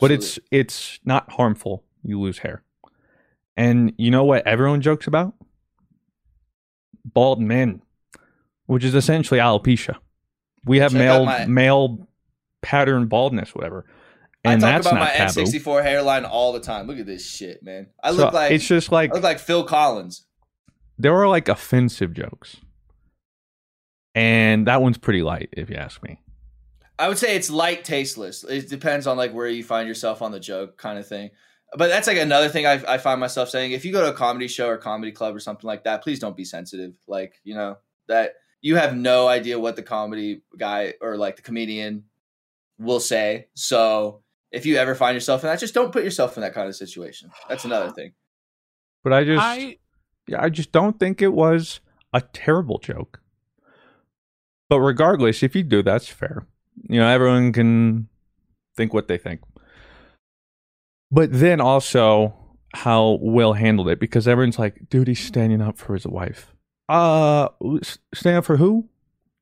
but 0.00 0.10
it's 0.10 0.38
it's 0.50 0.98
not 1.04 1.30
harmful. 1.32 1.84
You 2.02 2.20
lose 2.20 2.38
hair, 2.38 2.62
and 3.56 3.92
you 3.98 4.10
know 4.10 4.24
what 4.24 4.46
everyone 4.46 4.80
jokes 4.80 5.06
about? 5.06 5.34
Bald 7.04 7.40
men, 7.40 7.82
which 8.66 8.84
is 8.84 8.94
essentially 8.94 9.40
alopecia. 9.40 9.96
We 10.64 10.78
have 10.78 10.92
Check 10.92 10.98
male 11.00 11.24
my- 11.26 11.46
male 11.46 12.08
pattern 12.62 13.06
baldness, 13.08 13.54
whatever, 13.54 13.84
and 14.42 14.64
I 14.64 14.66
talk 14.72 14.82
that's 14.82 14.86
about 14.86 15.00
my 15.00 15.10
taboo. 15.12 15.42
N64 15.42 15.82
hairline 15.82 16.24
all 16.24 16.54
the 16.54 16.60
time. 16.60 16.86
Look 16.86 16.98
at 16.98 17.04
this 17.06 17.28
shit, 17.28 17.62
man. 17.62 17.88
I 18.02 18.10
So 18.10 18.16
look 18.16 18.32
like 18.32 18.52
it's 18.52 18.66
just 18.66 18.90
like 18.90 19.10
I 19.10 19.14
look 19.14 19.22
like 19.22 19.38
Phil 19.38 19.64
Collins. 19.64 20.24
There 20.98 21.14
are 21.14 21.28
like 21.28 21.48
offensive 21.48 22.12
jokes, 22.12 22.56
and 24.14 24.66
that 24.66 24.82
one's 24.82 24.98
pretty 24.98 25.22
light, 25.22 25.50
if 25.52 25.70
you 25.70 25.76
ask 25.76 26.02
me. 26.02 26.20
I 26.98 27.08
would 27.08 27.18
say 27.18 27.34
it's 27.34 27.50
light 27.50 27.84
tasteless. 27.84 28.44
It 28.44 28.68
depends 28.68 29.06
on 29.06 29.16
like 29.16 29.32
where 29.32 29.48
you 29.48 29.64
find 29.64 29.88
yourself 29.88 30.22
on 30.22 30.30
the 30.30 30.40
joke 30.40 30.76
kind 30.76 30.98
of 30.98 31.06
thing. 31.06 31.30
But 31.76 31.88
that's 31.88 32.06
like 32.06 32.18
another 32.18 32.48
thing 32.48 32.66
I, 32.66 32.80
I 32.86 32.98
find 32.98 33.18
myself 33.18 33.48
saying. 33.48 33.72
If 33.72 33.84
you 33.84 33.92
go 33.92 34.02
to 34.02 34.10
a 34.10 34.16
comedy 34.16 34.46
show 34.46 34.68
or 34.68 34.76
comedy 34.76 35.10
club 35.10 35.34
or 35.34 35.40
something 35.40 35.66
like 35.66 35.84
that, 35.84 36.02
please 36.02 36.20
don't 36.20 36.36
be 36.36 36.44
sensitive. 36.44 36.92
Like 37.08 37.34
you 37.42 37.54
know 37.54 37.78
that 38.06 38.34
you 38.60 38.76
have 38.76 38.96
no 38.96 39.26
idea 39.26 39.58
what 39.58 39.76
the 39.76 39.82
comedy 39.82 40.42
guy 40.56 40.94
or 41.00 41.16
like 41.16 41.36
the 41.36 41.42
comedian 41.42 42.04
will 42.78 43.00
say. 43.00 43.48
So 43.54 44.22
if 44.52 44.64
you 44.66 44.76
ever 44.76 44.94
find 44.94 45.14
yourself 45.14 45.42
in 45.42 45.48
that, 45.48 45.58
just 45.58 45.74
don't 45.74 45.92
put 45.92 46.04
yourself 46.04 46.36
in 46.36 46.42
that 46.42 46.54
kind 46.54 46.68
of 46.68 46.76
situation. 46.76 47.30
That's 47.48 47.64
another 47.64 47.90
thing. 47.90 48.12
But 49.02 49.12
I 49.12 49.24
just, 49.24 49.42
I 49.42 49.56
yeah, 49.56 49.74
I 50.36 50.48
just 50.48 50.72
don't 50.72 50.98
think 50.98 51.20
it 51.20 51.32
was 51.32 51.80
a 52.12 52.20
terrible 52.20 52.78
joke. 52.78 53.20
But 54.68 54.80
regardless, 54.80 55.42
if 55.42 55.54
you 55.54 55.62
do, 55.62 55.82
that's 55.82 56.08
fair. 56.08 56.46
You 56.88 57.00
know, 57.00 57.08
everyone 57.08 57.52
can 57.52 58.08
think 58.76 58.94
what 58.94 59.08
they 59.08 59.18
think. 59.18 59.40
But 61.10 61.32
then 61.32 61.60
also 61.60 62.34
how 62.74 63.18
Will 63.20 63.52
handled 63.52 63.88
it 63.88 64.00
because 64.00 64.26
everyone's 64.26 64.58
like, 64.58 64.88
dude, 64.88 65.08
he's 65.08 65.24
standing 65.24 65.60
up 65.60 65.78
for 65.78 65.94
his 65.94 66.06
wife. 66.06 66.54
Uh, 66.88 67.48
stand 68.14 68.38
up 68.38 68.44
for 68.44 68.56
who? 68.56 68.88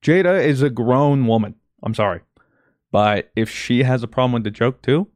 Jada 0.05 0.45
is 0.45 0.63
a 0.63 0.71
grown 0.71 1.27
woman. 1.27 1.55
I'm 1.83 1.95
sorry. 1.95 2.21
But 2.91 3.31
if 3.35 3.49
she 3.49 3.85
has 3.85 4.03
a 4.03 4.09
problem 4.09 4.33
with 4.33 4.45
the 4.45 4.51
joke 4.51 4.83
too, 4.83 5.09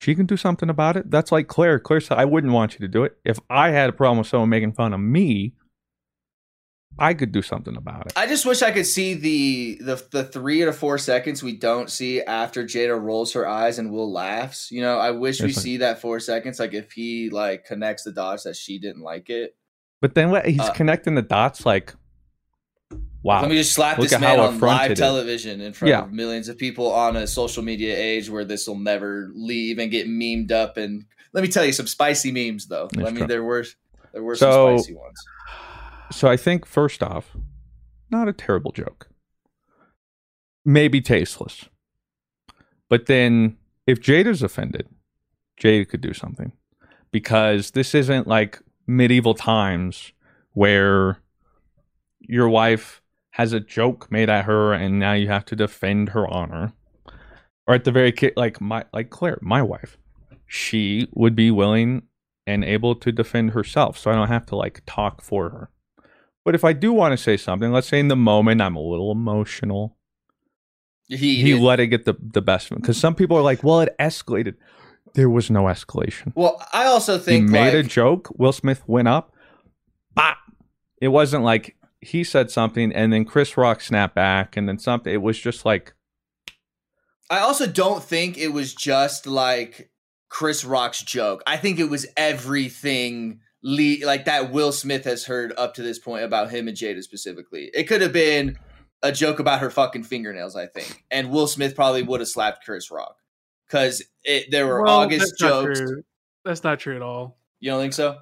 she 0.00 0.14
can 0.14 0.26
do 0.26 0.36
something 0.36 0.68
about 0.70 0.96
it. 0.96 1.10
That's 1.10 1.32
like 1.32 1.48
Claire. 1.48 1.78
Claire 1.80 2.00
said, 2.00 2.18
I 2.18 2.24
wouldn't 2.24 2.52
want 2.52 2.74
you 2.74 2.80
to 2.80 2.88
do 2.88 3.04
it. 3.04 3.16
If 3.24 3.38
I 3.50 3.70
had 3.70 3.88
a 3.90 3.92
problem 3.92 4.18
with 4.18 4.26
someone 4.28 4.48
making 4.48 4.72
fun 4.72 4.92
of 4.92 5.00
me, 5.00 5.54
I 7.00 7.14
could 7.14 7.30
do 7.32 7.42
something 7.42 7.76
about 7.76 8.06
it. 8.06 8.12
I 8.16 8.26
just 8.26 8.44
wish 8.46 8.60
I 8.62 8.72
could 8.72 8.86
see 8.86 9.14
the 9.14 9.78
the 9.80 10.04
the 10.10 10.24
three 10.24 10.64
to 10.64 10.72
four 10.72 10.98
seconds 10.98 11.42
we 11.42 11.56
don't 11.56 11.88
see 11.90 12.22
after 12.22 12.64
Jada 12.64 13.00
rolls 13.00 13.34
her 13.34 13.46
eyes 13.46 13.78
and 13.78 13.92
Will 13.92 14.10
laughs. 14.10 14.70
You 14.72 14.82
know, 14.82 14.98
I 14.98 15.12
wish 15.12 15.40
we 15.40 15.48
like- 15.48 15.54
see 15.56 15.76
that 15.78 16.00
four 16.00 16.18
seconds. 16.18 16.58
Like 16.58 16.74
if 16.74 16.92
he 16.92 17.30
like 17.30 17.64
connects 17.66 18.02
the 18.04 18.12
dots 18.12 18.44
that 18.44 18.56
she 18.56 18.78
didn't 18.80 19.02
like 19.02 19.30
it. 19.30 19.54
But 20.00 20.14
then 20.14 20.30
what, 20.30 20.46
he's 20.46 20.60
Uh, 20.60 20.72
connecting 20.72 21.14
the 21.14 21.22
dots 21.22 21.66
like, 21.66 21.94
wow. 23.22 23.40
Let 23.40 23.50
me 23.50 23.56
just 23.56 23.72
slap 23.72 23.98
Look 23.98 24.08
this 24.08 24.20
man 24.20 24.38
on 24.40 24.58
live 24.60 24.94
television 24.96 25.60
in 25.60 25.72
front 25.72 25.90
Yeah. 25.90 26.02
of 26.02 26.12
millions 26.12 26.48
of 26.48 26.58
people 26.58 26.92
on 26.92 27.16
a 27.16 27.26
social 27.26 27.62
media 27.62 27.96
age 27.96 28.28
where 28.30 28.44
this 28.44 28.66
will 28.66 28.78
never 28.78 29.30
leave 29.34 29.78
and 29.78 29.90
get 29.90 30.06
memed 30.08 30.52
up. 30.52 30.76
And 30.76 31.04
let 31.32 31.42
me 31.42 31.48
tell 31.48 31.64
you 31.64 31.72
some 31.72 31.86
spicy 31.86 32.32
memes 32.32 32.66
though. 32.66 32.88
That's 32.92 33.06
I 33.08 33.10
mean, 33.10 33.18
true. 33.20 33.26
there 33.26 33.42
were 33.44 33.64
there 34.12 34.22
were 34.22 34.36
So- 34.36 34.76
some 34.76 34.78
spicy 34.78 34.94
ones. 34.94 35.18
So 36.10 36.28
I 36.28 36.36
think 36.36 36.64
first 36.64 37.02
off, 37.02 37.36
not 38.10 38.28
a 38.28 38.32
terrible 38.32 38.72
joke. 38.72 39.08
Maybe 40.64 41.00
tasteless. 41.00 41.66
But 42.88 43.06
then 43.06 43.56
if 43.86 44.00
Jada's 44.00 44.42
offended, 44.42 44.88
Jada 45.60 45.88
could 45.88 46.00
do 46.00 46.14
something. 46.14 46.52
Because 47.10 47.70
this 47.72 47.94
isn't 47.94 48.26
like 48.26 48.60
medieval 48.86 49.34
times 49.34 50.12
where 50.52 51.18
your 52.20 52.48
wife 52.48 53.00
has 53.38 53.52
a 53.52 53.60
joke 53.60 54.10
made 54.10 54.28
at 54.28 54.44
her 54.44 54.72
and 54.72 54.98
now 54.98 55.12
you 55.12 55.28
have 55.28 55.44
to 55.46 55.56
defend 55.56 56.10
her 56.10 56.26
honor. 56.28 56.72
Or 57.66 57.74
at 57.74 57.84
the 57.84 57.92
very 57.92 58.12
like 58.36 58.60
my 58.60 58.84
like 58.92 59.10
Claire, 59.10 59.38
my 59.40 59.62
wife, 59.62 59.96
she 60.46 61.08
would 61.14 61.36
be 61.36 61.50
willing 61.50 62.02
and 62.46 62.64
able 62.64 62.94
to 62.96 63.12
defend 63.12 63.50
herself, 63.50 63.98
so 63.98 64.10
I 64.10 64.14
don't 64.14 64.28
have 64.28 64.46
to 64.46 64.56
like 64.56 64.82
talk 64.86 65.20
for 65.22 65.50
her. 65.50 65.70
But 66.44 66.54
if 66.54 66.64
I 66.64 66.72
do 66.72 66.94
want 66.94 67.12
to 67.12 67.18
say 67.22 67.36
something, 67.36 67.70
let's 67.70 67.86
say 67.86 68.00
in 68.00 68.08
the 68.08 68.16
moment 68.16 68.62
I'm 68.62 68.74
a 68.74 68.80
little 68.80 69.12
emotional, 69.12 69.98
He, 71.08 71.42
he 71.42 71.54
let 71.54 71.78
it 71.78 71.88
get 71.88 72.06
the, 72.06 72.16
the 72.18 72.40
best 72.40 72.70
of 72.70 72.76
him. 72.76 72.80
Because 72.80 72.96
some 72.96 73.14
people 73.14 73.36
are 73.36 73.42
like, 73.42 73.62
well, 73.62 73.80
it 73.80 73.94
escalated. 74.00 74.54
There 75.14 75.28
was 75.28 75.50
no 75.50 75.64
escalation. 75.64 76.32
well, 76.34 76.62
I 76.72 76.86
also 76.86 77.18
He 77.18 77.24
think 77.24 77.50
made 77.50 77.74
a 77.74 77.82
joke. 77.82 78.30
Will 78.38 78.52
Smith 78.52 78.82
went 78.86 79.08
up. 79.08 79.34
Bop. 80.14 80.38
It 81.02 81.08
wasn't 81.08 81.44
like 81.44 81.76
he 82.00 82.24
said 82.24 82.50
something 82.50 82.92
and 82.92 83.12
then 83.12 83.24
Chris 83.24 83.56
Rock 83.56 83.80
snapped 83.80 84.14
back 84.14 84.56
and 84.56 84.68
then 84.68 84.78
something. 84.78 85.12
It 85.12 85.22
was 85.22 85.38
just 85.38 85.64
like, 85.64 85.94
I 87.30 87.40
also 87.40 87.66
don't 87.66 88.02
think 88.02 88.38
it 88.38 88.48
was 88.48 88.74
just 88.74 89.26
like 89.26 89.90
Chris 90.28 90.64
Rock's 90.64 91.02
joke. 91.02 91.42
I 91.46 91.56
think 91.56 91.78
it 91.78 91.90
was 91.90 92.06
everything 92.16 93.40
le- 93.62 94.04
like 94.04 94.24
that 94.26 94.52
Will 94.52 94.72
Smith 94.72 95.04
has 95.04 95.26
heard 95.26 95.52
up 95.58 95.74
to 95.74 95.82
this 95.82 95.98
point 95.98 96.24
about 96.24 96.50
him 96.50 96.68
and 96.68 96.76
Jada 96.76 97.02
specifically. 97.02 97.70
It 97.74 97.84
could 97.84 98.00
have 98.00 98.12
been 98.12 98.58
a 99.02 99.12
joke 99.12 99.38
about 99.38 99.60
her 99.60 99.70
fucking 99.70 100.04
fingernails, 100.04 100.56
I 100.56 100.66
think, 100.66 101.04
and 101.10 101.30
Will 101.30 101.46
Smith 101.46 101.74
probably 101.74 102.02
would 102.02 102.20
have 102.20 102.28
slapped 102.28 102.64
Chris 102.64 102.90
Rock 102.90 103.16
because 103.66 104.02
there 104.50 104.66
were 104.66 104.82
well, 104.82 105.00
August 105.00 105.34
that's 105.38 105.40
jokes. 105.40 105.80
true. 105.80 106.02
That's 106.44 106.64
not 106.64 106.80
true 106.80 106.96
at 106.96 107.02
all. 107.02 107.38
You 107.60 107.72
don't 107.72 107.80
think 107.80 107.92
so? 107.92 108.16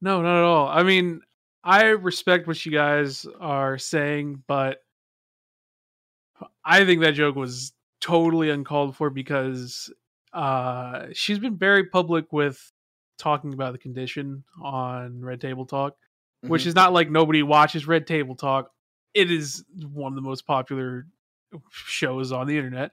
No, 0.00 0.20
not 0.20 0.36
at 0.36 0.44
all. 0.44 0.68
I 0.68 0.82
mean, 0.82 1.20
I 1.64 1.86
respect 1.86 2.46
what 2.46 2.64
you 2.66 2.72
guys 2.72 3.26
are 3.40 3.78
saying, 3.78 4.42
but 4.46 4.78
I 6.64 6.84
think 6.84 7.02
that 7.02 7.12
joke 7.12 7.36
was 7.36 7.72
totally 8.00 8.50
uncalled 8.50 8.96
for 8.96 9.10
because 9.10 9.92
uh, 10.32 11.06
she's 11.12 11.38
been 11.38 11.56
very 11.56 11.86
public 11.86 12.32
with 12.32 12.72
talking 13.18 13.52
about 13.52 13.72
the 13.72 13.78
condition 13.78 14.42
on 14.60 15.20
Red 15.20 15.40
Table 15.40 15.66
Talk, 15.66 15.96
which 16.42 16.62
Mhm. 16.64 16.66
is 16.66 16.74
not 16.74 16.92
like 16.92 17.10
nobody 17.10 17.42
watches 17.42 17.86
Red 17.86 18.06
Table 18.06 18.34
Talk. 18.34 18.72
It 19.14 19.30
is 19.30 19.64
one 19.92 20.12
of 20.12 20.16
the 20.16 20.22
most 20.22 20.46
popular 20.46 21.06
shows 21.70 22.32
on 22.32 22.46
the 22.46 22.56
internet. 22.56 22.92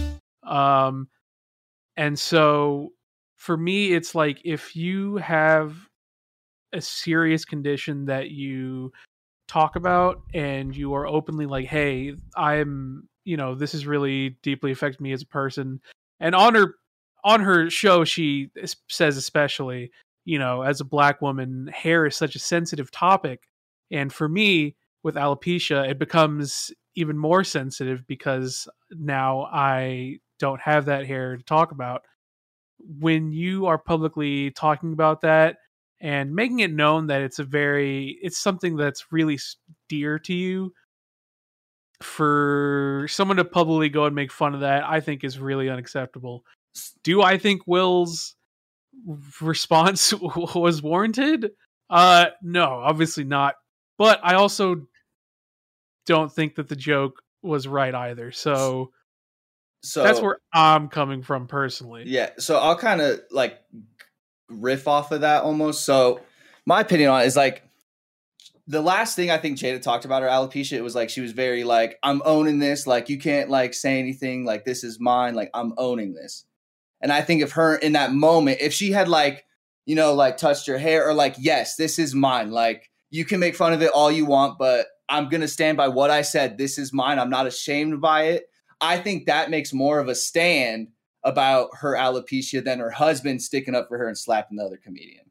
Um, 0.43 1.07
and 1.97 2.17
so 2.17 2.89
for 3.37 3.57
me, 3.57 3.93
it's 3.93 4.15
like 4.15 4.41
if 4.45 4.75
you 4.75 5.17
have 5.17 5.75
a 6.73 6.81
serious 6.81 7.45
condition 7.45 8.05
that 8.05 8.31
you 8.31 8.91
talk 9.47 9.75
about 9.75 10.21
and 10.33 10.75
you 10.75 10.93
are 10.93 11.05
openly 11.07 11.45
like, 11.45 11.65
hey, 11.65 12.13
I'm, 12.35 13.09
you 13.25 13.35
know, 13.37 13.55
this 13.55 13.73
has 13.73 13.85
really 13.85 14.37
deeply 14.41 14.71
affected 14.71 15.01
me 15.01 15.11
as 15.11 15.21
a 15.21 15.27
person. 15.27 15.81
And 16.19 16.33
on 16.35 16.55
her 16.55 16.75
on 17.23 17.41
her 17.41 17.69
show, 17.69 18.03
she 18.03 18.49
says 18.89 19.17
especially, 19.17 19.91
you 20.25 20.39
know, 20.39 20.61
as 20.61 20.81
a 20.81 20.85
black 20.85 21.21
woman, 21.21 21.69
hair 21.73 22.05
is 22.05 22.15
such 22.15 22.35
a 22.35 22.39
sensitive 22.39 22.89
topic. 22.91 23.43
And 23.91 24.11
for 24.11 24.27
me, 24.29 24.75
with 25.03 25.15
alopecia, 25.15 25.89
it 25.89 25.99
becomes 25.99 26.71
even 26.95 27.17
more 27.17 27.43
sensitive 27.43 28.05
because 28.07 28.67
now 28.91 29.49
I 29.51 30.19
don't 30.41 30.59
have 30.59 30.85
that 30.85 31.05
hair 31.05 31.37
to 31.37 31.43
talk 31.43 31.71
about. 31.71 32.01
When 32.79 33.31
you 33.31 33.67
are 33.67 33.77
publicly 33.77 34.51
talking 34.51 34.91
about 34.91 35.21
that 35.21 35.57
and 36.01 36.33
making 36.35 36.59
it 36.59 36.73
known 36.73 37.07
that 37.07 37.21
it's 37.21 37.39
a 37.39 37.43
very, 37.45 38.17
it's 38.21 38.39
something 38.39 38.75
that's 38.75 39.05
really 39.11 39.39
dear 39.87 40.19
to 40.19 40.33
you, 40.33 40.73
for 42.01 43.05
someone 43.09 43.37
to 43.37 43.45
publicly 43.45 43.89
go 43.89 44.05
and 44.05 44.15
make 44.15 44.31
fun 44.31 44.55
of 44.55 44.61
that, 44.61 44.83
I 44.83 44.99
think 44.99 45.23
is 45.23 45.39
really 45.39 45.69
unacceptable. 45.69 46.43
Do 47.03 47.21
I 47.21 47.37
think 47.37 47.61
Will's 47.67 48.35
response 49.39 50.13
was 50.55 50.81
warranted? 50.81 51.51
Uh 51.89 52.27
no, 52.41 52.65
obviously 52.65 53.23
not. 53.23 53.55
But 53.97 54.19
I 54.23 54.33
also 54.35 54.87
don't 56.05 56.31
think 56.31 56.55
that 56.55 56.67
the 56.67 56.75
joke 56.75 57.21
was 57.43 57.67
right 57.67 57.93
either. 57.93 58.31
So 58.31 58.91
So 59.83 60.03
that's 60.03 60.21
where 60.21 60.37
I'm 60.53 60.87
coming 60.89 61.23
from 61.23 61.47
personally. 61.47 62.03
Yeah, 62.05 62.31
so 62.37 62.57
I'll 62.57 62.77
kind 62.77 63.01
of 63.01 63.21
like 63.31 63.59
riff 64.49 64.87
off 64.87 65.11
of 65.11 65.21
that 65.21 65.43
almost. 65.43 65.85
So 65.85 66.21
my 66.65 66.81
opinion 66.81 67.09
on 67.09 67.21
it 67.21 67.25
is 67.25 67.35
like 67.35 67.63
the 68.67 68.81
last 68.81 69.15
thing 69.15 69.31
I 69.31 69.37
think 69.37 69.57
Jada 69.57 69.81
talked 69.81 70.05
about 70.05 70.21
her 70.21 70.27
alopecia, 70.27 70.77
it 70.77 70.83
was 70.83 70.95
like 70.95 71.09
she 71.09 71.21
was 71.21 71.31
very 71.31 71.63
like, 71.63 71.97
I'm 72.03 72.21
owning 72.25 72.59
this. 72.59 72.85
Like 72.85 73.09
you 73.09 73.17
can't 73.17 73.49
like 73.49 73.73
say 73.73 73.99
anything. 73.99 74.45
Like 74.45 74.65
this 74.65 74.83
is 74.83 74.99
mine. 74.99 75.35
Like 75.35 75.49
I'm 75.53 75.73
owning 75.77 76.13
this. 76.13 76.45
And 77.01 77.11
I 77.11 77.21
think 77.21 77.41
if 77.41 77.53
her 77.53 77.75
in 77.75 77.93
that 77.93 78.13
moment, 78.13 78.59
if 78.61 78.73
she 78.73 78.91
had 78.91 79.07
like, 79.07 79.45
you 79.85 79.95
know, 79.95 80.13
like 80.13 80.37
touched 80.37 80.67
her 80.67 80.77
hair 80.77 81.07
or 81.07 81.13
like, 81.13 81.35
yes, 81.39 81.75
this 81.75 81.97
is 81.97 82.13
mine. 82.13 82.51
Like 82.51 82.91
you 83.09 83.25
can 83.25 83.39
make 83.39 83.55
fun 83.55 83.73
of 83.73 83.81
it 83.81 83.91
all 83.93 84.11
you 84.11 84.25
want, 84.25 84.59
but 84.59 84.85
I'm 85.09 85.27
gonna 85.27 85.47
stand 85.47 85.75
by 85.75 85.87
what 85.87 86.11
I 86.11 86.21
said. 86.21 86.57
This 86.57 86.77
is 86.77 86.93
mine. 86.93 87.17
I'm 87.17 87.31
not 87.31 87.47
ashamed 87.47 87.99
by 87.99 88.23
it. 88.25 88.45
I 88.81 88.97
think 88.97 89.25
that 89.27 89.49
makes 89.49 89.73
more 89.73 89.99
of 89.99 90.07
a 90.07 90.15
stand 90.15 90.89
about 91.23 91.69
her 91.77 91.95
alopecia 91.95 92.63
than 92.63 92.79
her 92.79 92.89
husband 92.89 93.41
sticking 93.41 93.75
up 93.75 93.87
for 93.87 93.97
her 93.97 94.07
and 94.07 94.17
slapping 94.17 94.57
the 94.57 94.65
other 94.65 94.77
comedian. 94.77 95.25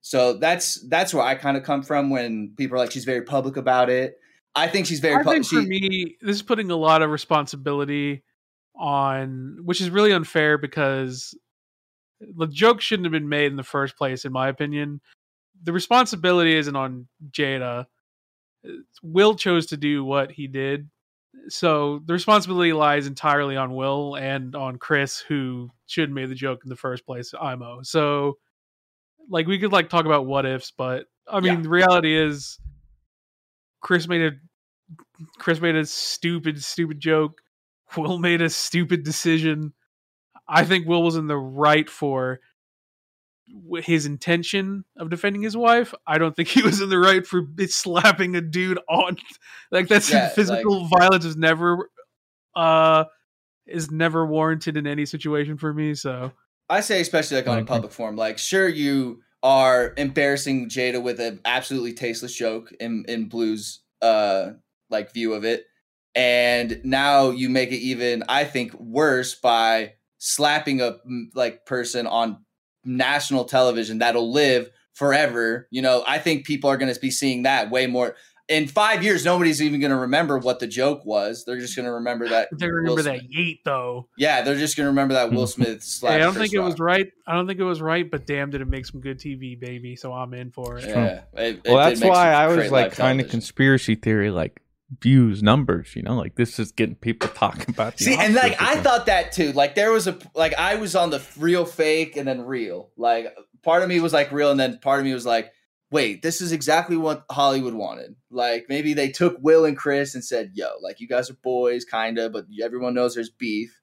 So 0.00 0.34
that's 0.34 0.86
that's 0.88 1.12
where 1.14 1.24
I 1.24 1.34
kind 1.34 1.56
of 1.56 1.62
come 1.62 1.82
from 1.82 2.10
when 2.10 2.54
people 2.56 2.76
are 2.76 2.80
like 2.80 2.92
she's 2.92 3.04
very 3.04 3.22
public 3.22 3.56
about 3.56 3.90
it. 3.90 4.18
I 4.54 4.68
think 4.68 4.86
she's 4.86 5.00
very 5.00 5.16
I 5.16 5.22
public. 5.22 5.44
think 5.44 5.64
for 5.64 5.68
me, 5.68 6.16
this 6.20 6.36
is 6.36 6.42
putting 6.42 6.70
a 6.70 6.76
lot 6.76 7.02
of 7.02 7.10
responsibility 7.10 8.22
on, 8.76 9.58
which 9.64 9.80
is 9.80 9.90
really 9.90 10.12
unfair 10.12 10.58
because 10.58 11.36
the 12.20 12.46
joke 12.46 12.80
shouldn't 12.80 13.04
have 13.04 13.12
been 13.12 13.28
made 13.28 13.46
in 13.46 13.56
the 13.56 13.64
first 13.64 13.96
place, 13.96 14.24
in 14.24 14.32
my 14.32 14.48
opinion. 14.48 15.00
The 15.62 15.72
responsibility 15.72 16.54
isn't 16.54 16.76
on 16.76 17.06
Jada. 17.30 17.86
Will 19.02 19.34
chose 19.34 19.66
to 19.66 19.76
do 19.76 20.04
what 20.04 20.32
he 20.32 20.46
did, 20.46 20.88
so 21.48 22.00
the 22.06 22.12
responsibility 22.12 22.72
lies 22.72 23.06
entirely 23.06 23.56
on 23.56 23.74
Will 23.74 24.16
and 24.16 24.54
on 24.56 24.78
Chris, 24.78 25.18
who 25.20 25.70
should 25.86 26.08
have 26.08 26.14
made 26.14 26.28
the 26.30 26.34
joke 26.34 26.60
in 26.64 26.68
the 26.68 26.76
first 26.76 27.06
place. 27.06 27.32
IMO. 27.40 27.80
So, 27.82 28.38
like, 29.28 29.46
we 29.46 29.58
could 29.58 29.72
like 29.72 29.88
talk 29.88 30.06
about 30.06 30.26
what 30.26 30.46
ifs, 30.46 30.72
but 30.76 31.06
I 31.28 31.40
mean, 31.40 31.54
Yeah. 31.56 31.60
the 31.62 31.68
reality 31.68 32.16
is, 32.16 32.58
Chris 33.80 34.08
made 34.08 34.22
a 34.22 34.32
Chris 35.38 35.60
made 35.60 35.74
a 35.76 35.84
stupid, 35.86 36.62
stupid 36.62 37.00
joke. 37.00 37.40
Will 37.96 38.18
made 38.18 38.42
a 38.42 38.50
stupid 38.50 39.02
decision. 39.04 39.72
I 40.48 40.64
think 40.64 40.86
Will 40.86 41.02
was 41.02 41.16
in 41.16 41.26
the 41.26 41.36
right 41.36 41.88
for 41.88 42.40
his 43.82 44.06
intention 44.06 44.84
of 44.96 45.10
defending 45.10 45.42
his 45.42 45.56
wife. 45.56 45.94
I 46.06 46.18
don't 46.18 46.34
think 46.34 46.48
he 46.48 46.62
was 46.64 46.80
in 46.80 46.88
the 46.88 46.98
right 46.98 47.26
for 47.26 47.42
slapping 47.66 48.36
a 48.36 48.40
dude 48.40 48.78
on 48.88 49.16
like 49.70 49.88
that's 49.88 50.10
Yeah, 50.10 50.28
physical 50.34 50.86
violence 50.86 51.24
is 51.24 51.36
never 51.36 51.90
uh 52.54 53.04
is 53.66 53.90
never 53.90 54.24
warranted 54.24 54.76
in 54.76 54.86
any 54.86 55.06
situation 55.06 55.56
for 55.56 55.72
me. 55.72 55.94
So 55.94 56.32
I 56.68 56.80
say 56.80 57.00
especially 57.00 57.38
like 57.38 57.48
on 57.48 57.58
a 57.58 57.64
public 57.64 57.92
forum. 57.92 58.16
Like 58.16 58.38
sure 58.38 58.68
you 58.68 59.22
are 59.42 59.94
embarrassing 59.96 60.68
Jada 60.68 61.02
with 61.02 61.20
an 61.20 61.40
absolutely 61.44 61.92
tasteless 61.92 62.34
joke 62.34 62.72
in 62.80 63.04
in 63.08 63.28
Blue's 63.28 63.82
uh 64.02 64.50
like 64.90 65.12
view 65.12 65.34
of 65.34 65.44
it. 65.44 65.64
And 66.14 66.80
now 66.82 67.30
you 67.30 67.50
make 67.50 67.70
it 67.72 67.78
even 67.78 68.24
I 68.28 68.44
think 68.44 68.72
worse 68.74 69.34
by 69.34 69.94
slapping 70.18 70.80
a 70.80 70.96
like 71.34 71.66
person 71.66 72.06
on 72.06 72.45
national 72.86 73.44
television 73.44 73.98
that'll 73.98 74.32
live 74.32 74.70
forever. 74.94 75.68
You 75.70 75.82
know, 75.82 76.02
I 76.06 76.18
think 76.18 76.46
people 76.46 76.70
are 76.70 76.76
going 76.76 76.92
to 76.92 77.00
be 77.00 77.10
seeing 77.10 77.42
that 77.42 77.70
way 77.70 77.86
more. 77.86 78.16
In 78.48 78.68
five 78.68 79.02
years, 79.02 79.24
nobody's 79.24 79.60
even 79.60 79.80
going 79.80 79.90
to 79.90 79.96
remember 79.96 80.38
what 80.38 80.60
the 80.60 80.68
joke 80.68 81.04
was. 81.04 81.42
They're 81.44 81.58
just 81.58 81.74
going 81.74 81.86
to 81.86 81.92
remember 81.92 82.28
that. 82.28 82.48
they 82.56 82.68
Will 82.68 82.74
remember 82.74 83.02
that 83.02 83.18
Smith- 83.18 83.30
yeet 83.36 83.58
though. 83.64 84.08
Yeah, 84.16 84.42
they're 84.42 84.54
just 84.54 84.76
going 84.76 84.84
to 84.84 84.90
remember 84.90 85.14
that 85.14 85.32
Will 85.32 85.48
Smith 85.48 85.82
slapped. 85.82 86.12
Hey, 86.14 86.20
I 86.20 86.22
don't 86.22 86.32
Chris 86.34 86.50
think 86.52 86.54
it 86.54 86.64
was 86.64 86.78
right. 86.78 87.10
I 87.26 87.34
don't 87.34 87.48
think 87.48 87.58
it 87.58 87.64
was 87.64 87.80
right, 87.82 88.08
but 88.08 88.24
damn, 88.24 88.50
did 88.50 88.60
it 88.60 88.68
make 88.68 88.86
some 88.86 89.00
good 89.00 89.18
TV, 89.18 89.58
baby? 89.58 89.96
So 89.96 90.12
I'm 90.12 90.32
in 90.32 90.52
for 90.52 90.78
it. 90.78 90.84
Yeah, 90.88 91.22
it- 91.34 91.60
it 91.64 91.72
well, 91.72 91.88
did 91.90 91.98
that's 91.98 92.08
why 92.08 92.32
I 92.32 92.46
was 92.46 92.70
like 92.70 92.90
live 92.90 92.92
kind 92.94 93.20
of 93.20 93.28
conspiracy 93.28 93.96
theory, 93.96 94.30
like 94.30 94.62
views, 95.00 95.42
numbers. 95.42 95.94
You 95.96 96.02
know, 96.02 96.14
like 96.14 96.36
this 96.36 96.58
is 96.58 96.72
getting 96.72 96.96
people 96.96 97.28
talking 97.28 97.66
about. 97.68 97.98
See, 97.98 98.16
and 98.16 98.34
like 98.34 98.60
I 98.60 98.76
thought 98.76 99.06
that 99.06 99.32
too. 99.32 99.52
Like 99.52 99.74
there 99.74 99.92
was 99.92 100.06
a 100.06 100.18
like 100.34 100.54
I 100.54 100.76
was 100.76 100.94
on 100.94 101.10
the 101.10 101.22
real, 101.38 101.64
fake, 101.64 102.16
and 102.16 102.26
then 102.26 102.42
real. 102.42 102.90
Like 102.96 103.34
part 103.62 103.82
of 103.82 103.88
me 103.88 104.00
was 104.00 104.12
like 104.12 104.32
real, 104.32 104.50
and 104.50 104.60
then 104.60 104.78
part 104.78 105.00
of 105.00 105.06
me 105.06 105.14
was 105.14 105.26
like, 105.26 105.52
wait, 105.90 106.22
this 106.22 106.40
is 106.40 106.52
exactly 106.52 106.96
what 106.96 107.24
Hollywood 107.30 107.74
wanted. 107.74 108.16
Like 108.30 108.66
maybe 108.68 108.94
they 108.94 109.10
took 109.10 109.36
Will 109.40 109.64
and 109.64 109.76
Chris 109.76 110.14
and 110.14 110.24
said, 110.24 110.52
yo, 110.54 110.68
like 110.82 111.00
you 111.00 111.08
guys 111.08 111.30
are 111.30 111.34
boys, 111.42 111.84
kind 111.84 112.18
of, 112.18 112.32
but 112.32 112.46
everyone 112.62 112.94
knows 112.94 113.14
there's 113.14 113.30
beef. 113.30 113.80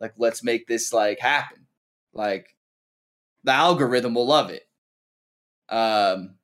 Like 0.00 0.14
let's 0.18 0.42
make 0.42 0.66
this 0.66 0.92
like 0.92 1.18
happen. 1.20 1.66
Like 2.12 2.56
the 3.44 3.52
algorithm 3.52 4.14
will 4.14 4.26
love 4.26 4.50
it. 4.50 4.62
Um. 5.68 6.36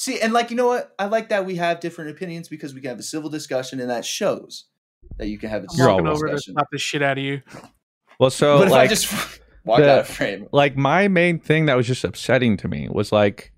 See, 0.00 0.20
and 0.20 0.32
like 0.32 0.50
you 0.50 0.56
know 0.56 0.68
what? 0.68 0.94
I 0.96 1.06
like 1.06 1.28
that 1.30 1.44
we 1.44 1.56
have 1.56 1.80
different 1.80 2.12
opinions 2.12 2.48
because 2.48 2.72
we 2.72 2.80
can 2.80 2.90
have 2.90 3.00
a 3.00 3.02
civil 3.02 3.28
discussion, 3.28 3.80
and 3.80 3.90
that 3.90 4.04
shows 4.04 4.66
that 5.16 5.26
you 5.26 5.38
can 5.38 5.50
have 5.50 5.62
a 5.64 5.66
I'm 5.72 5.76
You're 5.76 5.86
civil 5.86 5.92
walking 5.94 6.06
always 6.06 6.18
over 6.20 6.28
to 6.28 6.34
discussion. 6.36 6.54
slap 6.54 6.66
the 6.70 6.78
shit 6.78 7.02
out 7.02 7.18
of 7.18 7.24
you. 7.24 7.42
Well, 8.20 8.30
so 8.30 8.58
What 8.58 8.68
if 8.68 8.74
I 8.74 8.76
like, 8.76 8.90
just 8.90 9.12
walk 9.64 9.80
the- 9.80 9.90
out 9.92 9.98
of 9.98 10.06
frame? 10.08 10.46
like 10.52 10.76
my 10.76 11.08
main 11.08 11.40
thing 11.40 11.66
that 11.66 11.76
was 11.76 11.88
just 11.88 12.04
upsetting 12.04 12.56
to 12.58 12.68
me 12.68 12.88
was 12.88 13.10
like 13.10 13.52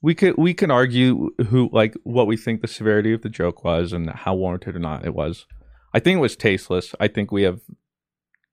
we 0.00 0.14
could 0.14 0.38
we 0.38 0.54
can 0.54 0.70
argue 0.70 1.28
who 1.48 1.68
like 1.70 1.94
what 2.04 2.26
we 2.26 2.38
think 2.38 2.62
the 2.62 2.66
severity 2.68 3.12
of 3.12 3.20
the 3.20 3.28
joke 3.28 3.62
was 3.62 3.92
and 3.92 4.08
how 4.08 4.34
warranted 4.34 4.76
or 4.76 4.78
not 4.78 5.04
it 5.04 5.14
was. 5.14 5.44
I 5.92 5.98
think 6.00 6.16
it 6.16 6.20
was 6.22 6.34
tasteless. 6.34 6.94
I 6.98 7.08
think 7.08 7.30
we 7.30 7.42
have 7.42 7.60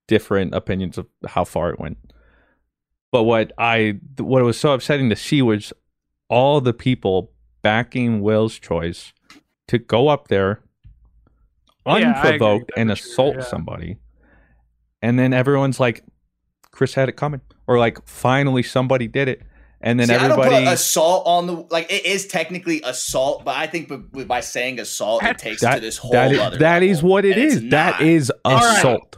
different 0.10 0.54
opinions 0.54 0.98
of 0.98 1.08
how 1.26 1.46
far 1.46 1.70
it 1.70 1.80
went. 1.80 1.98
But 3.10 3.24
what 3.24 3.54
I 3.58 4.00
what 4.18 4.44
was 4.44 4.60
so 4.60 4.74
upsetting 4.74 5.10
to 5.12 5.16
see 5.16 5.42
was 5.42 5.72
all 6.32 6.62
the 6.62 6.74
people 6.74 7.32
backing 7.62 8.22
Will's 8.22 8.58
choice 8.58 9.14
to 9.68 9.78
go 9.78 10.08
up 10.08 10.30
there 10.30 10.62
Yeah, 11.86 11.94
I 11.94 12.00
agree 12.00 12.08
with 12.10 12.16
unprovoked 12.18 12.72
that 12.76 12.80
and 12.82 12.90
for 12.90 12.96
sure, 12.96 13.12
assault 13.12 13.36
yeah. 13.38 13.44
somebody. 13.44 13.98
And 15.04 15.20
then 15.20 15.34
everyone's 15.34 15.80
like, 15.80 16.04
Chris 16.72 16.94
had 16.94 17.10
it 17.10 17.14
coming. 17.14 17.42
Or 17.68 17.78
like 17.78 18.06
finally 18.08 18.64
somebody 18.64 19.08
did 19.08 19.28
it. 19.28 19.42
And 19.82 20.00
then 20.00 20.08
See, 20.08 20.14
I 20.14 20.24
everybody 20.26 20.50
don't 20.52 20.64
put 20.66 20.74
assault 20.74 21.24
on 21.26 21.48
the 21.48 21.54
like. 21.72 21.92
It 21.92 22.06
is 22.06 22.28
technically 22.28 22.82
assault, 22.84 23.44
but 23.44 23.56
I 23.56 23.66
think 23.66 23.90
b- 24.14 24.24
by 24.26 24.40
saying 24.42 24.80
assault, 24.80 25.24
it 25.24 25.40
takes 25.40 25.62
that, 25.62 25.76
to 25.76 25.82
this 25.82 25.98
whole 25.98 26.12
that 26.12 26.32
is, 26.32 26.38
other. 26.40 26.58
that 26.60 26.84
is 26.84 26.98
level, 26.98 27.10
what 27.10 27.26
it 27.26 27.32
and 27.36 27.42
it's 27.42 27.56
is. 27.56 27.70
That 27.72 28.00
not. 28.00 28.02
is 28.08 28.32
right. 28.46 28.78
assault. 28.78 29.18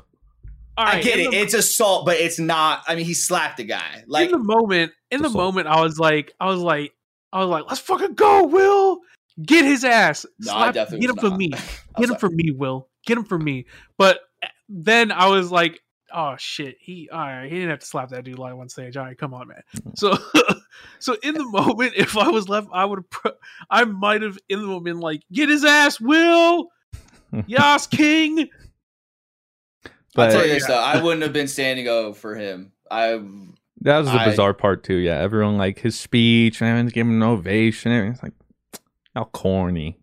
all 0.77 0.85
I 0.87 1.01
get 1.01 1.19
in 1.19 1.25
it. 1.27 1.31
the- 1.31 1.37
It's 1.37 1.53
assault, 1.53 2.05
but 2.05 2.15
it's 2.17 2.39
not. 2.39 2.83
I 2.87 2.95
mean, 2.95 3.03
he 3.05 3.13
slapped 3.13 3.59
a 3.59 3.65
guy. 3.65 4.03
Like 4.07 4.27
in 4.27 4.31
the 4.31 4.37
moment, 4.37 4.93
in 5.11 5.21
the 5.21 5.27
Assault. 5.27 5.43
moment, 5.43 5.67
I 5.67 5.81
was 5.81 5.99
like, 5.99 6.31
I 6.39 6.45
was 6.47 6.61
like, 6.61 6.93
I 7.33 7.39
was 7.39 7.49
like, 7.49 7.65
let's 7.67 7.81
fucking 7.81 8.13
go, 8.13 8.45
Will. 8.45 8.99
Get 9.41 9.65
his 9.65 9.83
ass. 9.83 10.25
No, 10.39 10.53
I 10.53 10.71
definitely 10.71 11.07
get 11.07 11.09
him 11.09 11.15
was 11.21 11.31
for 11.31 11.37
me. 11.37 11.49
Get 11.49 11.59
him 11.97 12.07
sorry. 12.07 12.19
for 12.19 12.29
me, 12.29 12.51
Will. 12.51 12.87
Get 13.07 13.17
him 13.17 13.25
for 13.25 13.39
me. 13.39 13.65
But 13.97 14.19
eh, 14.43 14.47
then 14.69 15.11
I 15.11 15.27
was 15.27 15.51
like, 15.51 15.79
oh 16.13 16.35
shit, 16.37 16.77
he 16.79 17.09
all 17.11 17.19
right, 17.19 17.45
he 17.45 17.55
didn't 17.55 17.71
have 17.71 17.79
to 17.79 17.85
slap 17.85 18.09
that 18.09 18.23
dude 18.23 18.37
live 18.37 18.57
on 18.59 18.69
stage. 18.69 18.95
All 18.95 19.05
right, 19.05 19.17
come 19.17 19.33
on, 19.33 19.47
man. 19.47 19.63
So 19.95 20.15
so 20.99 21.17
in 21.23 21.33
the 21.33 21.43
moment, 21.45 21.93
if 21.97 22.15
I 22.15 22.29
was 22.29 22.47
left, 22.47 22.67
I 22.71 22.85
would 22.85 22.99
have 22.99 23.09
pro- 23.09 23.31
I 23.69 23.83
might 23.85 24.21
have 24.21 24.37
in 24.47 24.61
the 24.61 24.67
moment 24.67 24.85
been 24.85 24.99
like, 24.99 25.23
get 25.31 25.49
his 25.49 25.65
ass, 25.65 25.99
Will. 25.99 26.67
Yas 27.47 27.87
King. 27.87 28.47
I'll 30.15 30.29
tell 30.29 30.45
you 30.45 30.53
this 30.53 30.67
though, 30.67 30.79
I 30.79 31.01
wouldn't 31.01 31.23
have 31.23 31.33
been 31.33 31.47
standing 31.47 31.87
over 31.87 32.13
for 32.13 32.35
him. 32.35 32.73
I 32.91 33.19
that 33.83 33.99
was 33.99 34.07
the 34.07 34.13
I- 34.19 34.25
bizarre 34.25 34.53
part 34.53 34.83
too. 34.83 34.95
Yeah, 34.95 35.19
everyone 35.19 35.57
like 35.57 35.79
his 35.79 35.97
speech 35.99 36.59
and 36.61 36.69
everyone's 36.69 36.91
giving 36.91 37.13
him 37.13 37.21
an 37.21 37.27
ovation. 37.29 37.91
Everything's 37.91 38.23
like, 38.23 38.33
how 39.15 39.25
corny. 39.25 39.99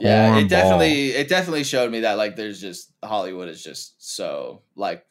yeah, 0.00 0.36
it 0.36 0.44
Cornball. 0.44 0.48
definitely 0.48 1.10
it 1.12 1.28
definitely 1.28 1.64
showed 1.64 1.90
me 1.90 2.00
that 2.00 2.16
like 2.16 2.36
there's 2.36 2.60
just 2.60 2.92
Hollywood 3.04 3.48
is 3.48 3.62
just 3.62 3.94
so 3.98 4.62
like 4.76 5.04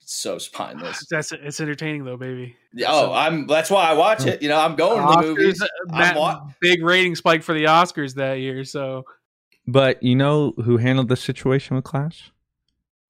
so 0.00 0.38
spineless. 0.38 1.04
That's 1.10 1.32
it's 1.32 1.60
entertaining 1.60 2.04
though, 2.04 2.16
baby. 2.16 2.56
Yeah, 2.72 2.88
Oh, 2.90 3.12
I'm 3.12 3.46
that's 3.46 3.70
why 3.70 3.84
I 3.90 3.92
watch 3.94 4.22
oh. 4.24 4.28
it. 4.28 4.42
You 4.42 4.48
know, 4.48 4.58
I'm 4.58 4.74
going 4.76 5.06
to 5.06 5.20
the 5.22 5.34
movies. 5.34 5.60
Oscars, 5.62 5.66
I'm 5.92 5.98
that 6.00 6.16
wa- 6.16 6.46
big 6.60 6.82
rating 6.82 7.14
spike 7.14 7.42
for 7.42 7.52
the 7.54 7.64
Oscars 7.64 8.14
that 8.14 8.34
year. 8.34 8.64
So 8.64 9.04
But 9.66 10.02
you 10.02 10.14
know 10.16 10.52
who 10.64 10.76
handled 10.78 11.08
the 11.08 11.16
situation 11.16 11.76
with 11.76 11.84
Clash? 11.84 12.32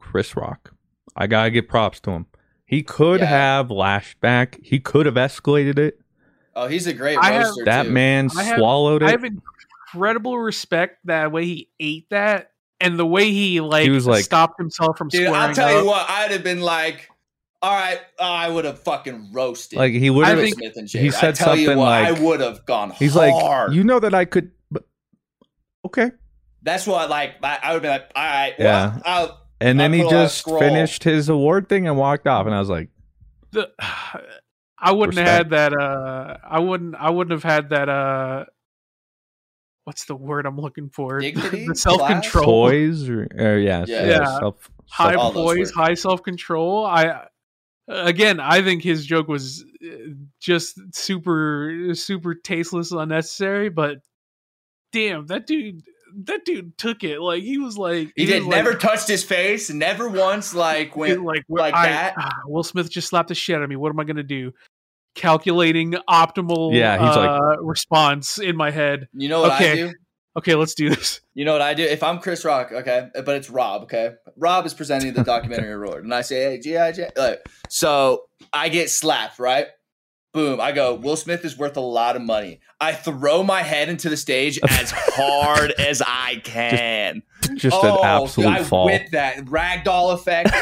Chris 0.00 0.36
Rock. 0.36 0.72
I 1.16 1.26
gotta 1.26 1.50
give 1.50 1.68
props 1.68 2.00
to 2.00 2.10
him. 2.12 2.26
He 2.68 2.82
could 2.82 3.20
Yeah. 3.20 3.26
have 3.26 3.70
lashed 3.70 4.20
back. 4.20 4.58
He 4.62 4.78
could 4.78 5.06
have 5.06 5.14
escalated 5.16 5.78
it. 5.78 5.98
Oh, 6.54 6.66
he's 6.68 6.86
a 6.86 6.92
great 6.92 7.16
I 7.18 7.32
have- 7.32 7.54
That 7.64 7.84
too. 7.84 7.90
man 7.90 8.28
I 8.36 8.42
have- 8.44 8.58
swallowed 8.58 9.02
I 9.02 9.10
have 9.10 9.24
incredible 9.24 10.38
respect 10.38 10.98
that 11.06 11.32
way 11.32 11.44
he 11.46 11.68
ate 11.80 12.10
that 12.10 12.50
and 12.80 12.98
the 12.98 13.06
way 13.06 13.30
he 13.30 13.60
like, 13.60 13.84
He 13.84 13.90
was 13.90 14.06
like- 14.06 14.22
stopped 14.24 14.58
himself 14.60 14.98
from 14.98 15.08
Dude, 15.08 15.24
squaring 15.26 15.48
I'll 15.48 15.54
tell 15.54 15.68
up. 15.78 15.82
you 15.82 15.88
what, 15.88 16.10
I'd 16.10 16.30
have 16.30 16.44
been 16.44 16.60
like, 16.60 17.08
all 17.62 17.72
right, 17.72 18.00
I 18.20 18.48
would 18.50 18.66
have 18.66 18.78
fucking 18.80 19.30
roasted. 19.32 19.78
Like 19.78 19.92
he 19.94 20.10
would 20.10 20.26
I 20.26 20.30
have. 20.30 20.38
think- 20.40 20.60
he 20.90 21.10
said 21.10 21.30
I 21.30 21.32
tell 21.32 21.56
you 21.56 21.66
something 21.66 21.78
what, 21.78 21.88
I 21.92 22.12
would 22.12 22.40
have 22.40 22.66
gone 22.66 22.90
He's 22.90 23.14
hard. 23.14 23.70
like, 23.70 23.76
you 23.76 23.82
know 23.82 23.98
that 24.00 24.12
I 24.14 24.26
could. 24.26 24.50
But 24.70 24.84
okay. 25.86 26.10
That's 26.62 26.86
what 26.86 27.08
like 27.08 27.36
I, 27.42 27.58
I 27.62 27.72
would 27.72 27.82
be 27.82 27.88
like, 27.88 28.10
all 28.14 28.22
right, 28.24 28.54
Yeah. 28.58 28.88
well, 28.94 29.02
I'll, 29.06 29.47
And 29.60 29.78
then 29.80 29.92
he 29.92 30.02
put 30.02 30.08
on 30.08 30.14
a 30.14 30.24
just 30.24 30.38
scroll. 30.38 30.58
finished 30.60 31.04
his 31.04 31.28
award 31.28 31.68
thing 31.68 31.86
and 31.88 31.96
walked 31.96 32.26
off. 32.26 32.46
And 32.46 32.54
I 32.54 32.58
was 32.60 32.68
like, 32.68 32.88
The- 33.52 33.70
I 34.80 34.92
wouldn't 34.92 35.16
Respect. 35.18 35.28
have 35.28 35.36
had 35.38 35.72
that. 35.72 35.72
Uh, 35.80 36.36
I 36.48 36.60
wouldn't. 36.60 36.94
I 36.94 37.10
wouldn't 37.10 37.32
have 37.32 37.42
had 37.42 37.70
that. 37.70 37.88
Uh, 37.88 38.44
what's 39.84 40.04
the 40.04 40.14
word 40.14 40.46
I'm 40.46 40.56
looking 40.60 40.88
for? 40.90 41.18
Dignity? 41.20 41.66
the 41.66 41.74
self 41.74 42.06
control, 42.06 42.44
toys 42.68 43.08
or, 43.08 43.26
or 43.36 43.58
yeah, 43.58 43.84
Yeah. 43.88 44.06
Yeah. 44.06 44.38
self, 44.38 44.70
high 44.88 45.14
All 45.14 45.32
those 45.32 45.44
poise, 45.44 45.70
high 45.72 45.94
self 45.94 46.22
control. 46.22 46.86
I 46.86 47.26
again, 47.88 48.38
I 48.38 48.62
think 48.62 48.84
his 48.84 49.04
joke 49.04 49.26
was 49.26 49.64
uh, 49.84 49.88
just 50.40 50.78
super, 50.94 51.88
super 51.94 52.34
tasteless, 52.36 52.92
unnecessary. 52.92 53.70
But 53.70 53.96
damn, 54.92 55.26
that 55.26 55.48
dude, 55.48 55.82
that 56.24 56.44
dude 56.44 56.76
took 56.78 57.04
it. 57.04 57.20
Like 57.20 57.42
he 57.42 57.58
was 57.58 57.76
like 57.78 58.12
he 58.16 58.26
did 58.26 58.46
never 58.46 58.70
like, 58.70 58.80
touched 58.80 59.08
his 59.08 59.24
face, 59.24 59.70
never 59.70 60.08
once 60.08 60.54
like 60.54 60.96
went 60.96 61.24
like 61.24 61.44
like 61.48 61.74
I- 61.74 61.88
that. 61.88 62.14
ah, 62.18 62.30
Will 62.46 62.62
Smith 62.62 62.90
just 62.90 63.08
slapped 63.08 63.28
the 63.28 63.34
shit 63.34 63.56
out 63.56 63.62
of 63.62 63.68
me. 63.70 63.76
What 63.76 63.90
am 63.90 64.00
I 64.00 64.04
gonna 64.04 64.22
do? 64.22 64.52
Calculating 65.14 65.94
optimal 66.08 66.74
Yeah, 66.74 66.96
he's 67.06 67.16
like- 67.16 67.28
uh, 67.40 67.62
response 67.62 68.38
in 68.38 68.56
my 68.56 68.70
head. 68.70 69.08
You 69.12 69.28
know 69.28 69.40
what 69.42 69.52
I 69.52 69.56
Okay. 69.56 69.76
do? 69.76 69.92
Okay, 70.36 70.54
let's 70.54 70.74
do 70.74 70.90
this. 70.90 71.20
You 71.38 71.44
know 71.44 71.52
what 71.52 71.62
I 71.62 71.72
do? 71.74 71.84
If 71.84 72.02
I'm 72.02 72.18
Chris 72.18 72.44
Rock, 72.44 72.72
okay, 72.72 73.10
but 73.14 73.36
it's 73.36 73.48
Rob, 73.48 73.82
okay. 73.84 74.14
Rob 74.36 74.66
is 74.66 74.74
presenting 74.74 75.12
the 75.14 75.22
documentary 75.34 75.72
award, 75.72 76.02
and 76.02 76.12
I 76.12 76.22
say, 76.22 76.50
"Hey, 76.50 76.58
GI 76.58 77.04
like, 77.16 77.48
so 77.68 78.24
I 78.52 78.68
get 78.70 78.90
slapped, 78.90 79.38
right? 79.38 79.68
Boom! 80.38 80.60
I 80.60 80.70
go. 80.70 80.94
Will 80.94 81.16
Smith 81.16 81.44
is 81.44 81.58
worth 81.58 81.76
a 81.76 81.80
lot 81.80 82.14
of 82.14 82.22
money. 82.22 82.60
I 82.80 82.92
throw 82.92 83.42
my 83.42 83.62
head 83.62 83.88
into 83.88 84.08
the 84.08 84.16
stage 84.16 84.60
as 84.68 84.92
hard 84.92 85.72
as 85.72 86.00
I 86.06 86.40
can. 86.44 87.24
just 87.56 87.76
oh, 87.76 87.98
an 87.98 88.04
absolute 88.04 88.48
I 88.48 88.62
fall. 88.62 88.86
whip 88.86 89.10
that 89.10 89.38
ragdoll 89.46 90.14
effect. 90.14 90.52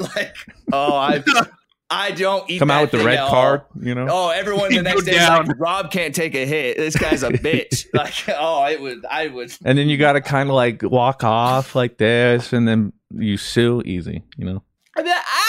like, 0.16 0.34
oh, 0.72 0.94
I, 0.94 1.22
I 1.90 2.12
don't 2.12 2.48
eat 2.48 2.60
Come 2.60 2.70
out 2.70 2.80
with 2.80 2.92
the 2.92 3.04
red 3.04 3.28
card, 3.28 3.60
you 3.78 3.94
know? 3.94 4.06
Oh, 4.08 4.30
everyone 4.30 4.74
the 4.74 4.80
next 4.80 5.04
day 5.04 5.18
like, 5.18 5.48
Rob 5.58 5.90
can't 5.90 6.14
take 6.14 6.34
a 6.34 6.46
hit. 6.46 6.78
This 6.78 6.96
guy's 6.96 7.22
a 7.22 7.28
bitch. 7.28 7.84
like, 7.92 8.14
oh, 8.30 8.64
it 8.64 8.80
would, 8.80 9.04
I 9.04 9.26
would. 9.26 9.52
And 9.66 9.76
then 9.76 9.90
you 9.90 9.98
got 9.98 10.14
to 10.14 10.22
kind 10.22 10.48
of 10.48 10.54
like 10.54 10.82
walk 10.82 11.24
off 11.24 11.74
like 11.74 11.98
this, 11.98 12.54
and 12.54 12.66
then 12.66 12.94
you 13.10 13.36
sue 13.36 13.82
easy, 13.84 14.22
you 14.38 14.46
know? 14.46 14.62
And 14.96 15.06
then, 15.06 15.14
ah! 15.14 15.46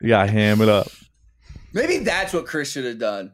You 0.00 0.08
got 0.08 0.24
to 0.24 0.32
ham 0.32 0.62
it 0.62 0.68
up. 0.70 0.88
Maybe 1.72 1.98
that's 1.98 2.32
what 2.32 2.46
Chris 2.46 2.70
should 2.72 2.84
have 2.84 2.98
done. 2.98 3.32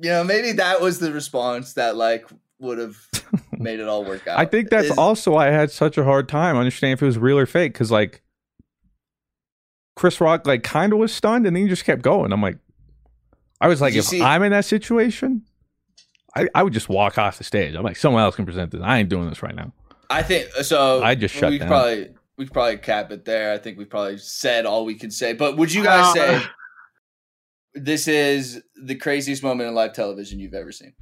You 0.00 0.10
know, 0.10 0.24
maybe 0.24 0.52
that 0.52 0.80
was 0.80 0.98
the 1.00 1.12
response 1.12 1.72
that 1.74 1.96
like 1.96 2.26
would 2.60 2.78
have 2.78 2.96
made 3.58 3.80
it 3.80 3.88
all 3.88 4.04
work 4.04 4.26
out. 4.28 4.38
I 4.38 4.44
think 4.44 4.70
that's 4.70 4.90
Is- 4.90 4.98
also 4.98 5.32
why 5.32 5.48
I 5.48 5.50
had 5.52 5.70
such 5.70 5.98
a 5.98 6.04
hard 6.04 6.28
time 6.28 6.56
understanding 6.56 6.92
if 6.94 7.02
it 7.02 7.06
was 7.06 7.18
real 7.18 7.38
or 7.38 7.46
fake 7.46 7.72
because 7.72 7.90
like 7.90 8.22
Chris 9.96 10.20
Rock 10.20 10.46
like 10.46 10.62
kind 10.62 10.92
of 10.92 10.98
was 10.98 11.12
stunned 11.12 11.46
and 11.46 11.56
then 11.56 11.62
he 11.64 11.68
just 11.68 11.84
kept 11.84 12.02
going. 12.02 12.32
I'm 12.32 12.42
like, 12.42 12.58
I 13.60 13.66
was 13.68 13.80
like, 13.80 13.94
if 13.94 14.04
see- 14.04 14.22
I'm 14.22 14.42
in 14.44 14.52
that 14.52 14.64
situation, 14.64 15.42
I, 16.36 16.46
I 16.54 16.62
would 16.62 16.72
just 16.72 16.88
walk 16.88 17.18
off 17.18 17.38
the 17.38 17.44
stage. 17.44 17.74
I'm 17.74 17.82
like, 17.82 17.96
someone 17.96 18.22
else 18.22 18.36
can 18.36 18.46
present 18.46 18.70
this. 18.70 18.80
I 18.82 18.98
ain't 18.98 19.08
doing 19.08 19.28
this 19.28 19.42
right 19.42 19.54
now. 19.54 19.72
I 20.10 20.22
think 20.22 20.48
so. 20.62 21.02
I 21.02 21.14
just 21.16 21.34
shut 21.34 21.50
we 21.50 21.58
down. 21.58 21.68
Probably 21.68 22.10
we 22.36 22.46
probably 22.46 22.76
cap 22.78 23.10
it 23.10 23.24
there. 23.24 23.52
I 23.52 23.58
think 23.58 23.76
we 23.78 23.84
probably 23.84 24.18
said 24.18 24.64
all 24.64 24.84
we 24.84 24.94
can 24.94 25.10
say. 25.10 25.32
But 25.32 25.56
would 25.56 25.72
you 25.72 25.82
guys 25.82 26.16
Uh, 26.16 26.38
say 26.38 26.46
this 27.74 28.08
is 28.08 28.62
the 28.82 28.94
craziest 28.94 29.42
moment 29.42 29.68
in 29.68 29.74
live 29.74 29.92
television 29.92 30.38
you've 30.40 30.54
ever 30.54 30.72
seen? 30.72 30.94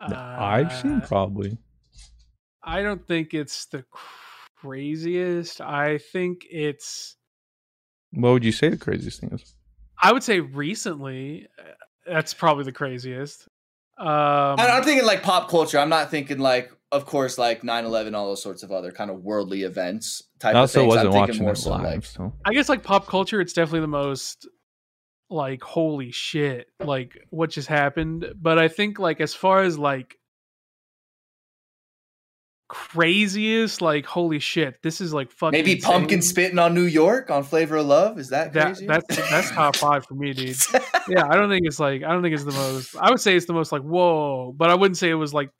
I've 0.00 0.72
seen 0.72 1.00
Uh, 1.02 1.06
probably. 1.06 1.58
I 2.62 2.82
don't 2.82 3.06
think 3.06 3.32
it's 3.34 3.66
the 3.66 3.84
craziest. 4.56 5.60
I 5.60 5.98
think 5.98 6.42
it's. 6.50 7.16
What 8.12 8.32
would 8.32 8.44
you 8.44 8.52
say 8.52 8.68
the 8.68 8.76
craziest 8.76 9.20
thing 9.20 9.30
is? 9.32 9.54
I 10.02 10.12
would 10.12 10.22
say 10.22 10.40
recently, 10.40 11.46
uh, 11.58 11.62
that's 12.06 12.34
probably 12.34 12.64
the 12.64 12.72
craziest. 12.72 13.48
Um, 13.98 14.06
I- 14.08 14.68
I'm 14.76 14.84
thinking 14.84 15.06
like 15.06 15.22
pop 15.22 15.48
culture. 15.48 15.78
I'm 15.78 15.88
not 15.88 16.10
thinking 16.10 16.38
like, 16.38 16.70
of 16.92 17.06
course, 17.06 17.38
like 17.38 17.62
9/11, 17.62 18.14
all 18.14 18.28
those 18.28 18.42
sorts 18.42 18.62
of 18.62 18.70
other 18.70 18.92
kind 18.92 19.10
of 19.10 19.22
worldly 19.22 19.62
events 19.62 20.22
type 20.38 20.54
I 20.54 20.58
of 20.58 20.62
also 20.62 20.80
things. 20.80 20.88
wasn't 20.88 21.06
I'm 21.08 21.20
watching 21.20 21.42
more 21.42 21.54
so 21.54 21.70
live, 21.70 21.82
like 21.84 22.04
so 22.04 22.32
I 22.44 22.52
guess 22.52 22.68
like 22.68 22.82
pop 22.82 23.06
culture, 23.06 23.40
it's 23.40 23.52
definitely 23.54 23.80
the 23.80 23.86
most 23.88 24.46
like 25.30 25.62
holy 25.62 26.10
shit, 26.12 26.68
like 26.80 27.26
what 27.30 27.50
just 27.50 27.68
happened. 27.68 28.32
But 28.40 28.58
I 28.58 28.68
think 28.68 28.98
like 28.98 29.20
as 29.20 29.34
far 29.34 29.62
as 29.62 29.78
like 29.78 30.16
craziest, 32.68 33.80
like 33.80 34.06
holy 34.06 34.38
shit, 34.38 34.82
this 34.82 35.00
is 35.00 35.12
like 35.14 35.30
fucking 35.30 35.52
maybe 35.58 35.72
insane. 35.72 36.06
Pumkin 36.08 36.22
spitting 36.22 36.58
on 36.58 36.74
New 36.74 36.82
York 36.82 37.30
on 37.30 37.42
Flavor 37.44 37.76
of 37.76 37.86
Love. 37.86 38.18
Is 38.18 38.30
that 38.30 38.52
That 38.52 38.76
crazy? 38.76 38.86
that's 38.86 39.30
that's 39.30 39.50
top 39.50 39.76
five 39.76 40.04
for 40.06 40.14
me, 40.14 40.32
dude. 40.32 40.56
Yeah, 41.08 41.26
I 41.28 41.36
don't 41.36 41.48
think 41.48 41.66
it's 41.66 41.78
like 41.78 42.02
I 42.02 42.12
don't 42.12 42.22
think 42.22 42.34
it's 42.34 42.44
the 42.44 42.52
most. 42.52 42.96
I 42.96 43.10
would 43.10 43.20
say 43.20 43.36
it's 43.36 43.46
the 43.46 43.52
most 43.52 43.70
like 43.72 43.82
whoa, 43.82 44.52
but 44.56 44.70
I 44.70 44.74
wouldn't 44.74 44.96
say 44.98 45.10
it 45.10 45.14
was 45.14 45.32
like 45.32 45.50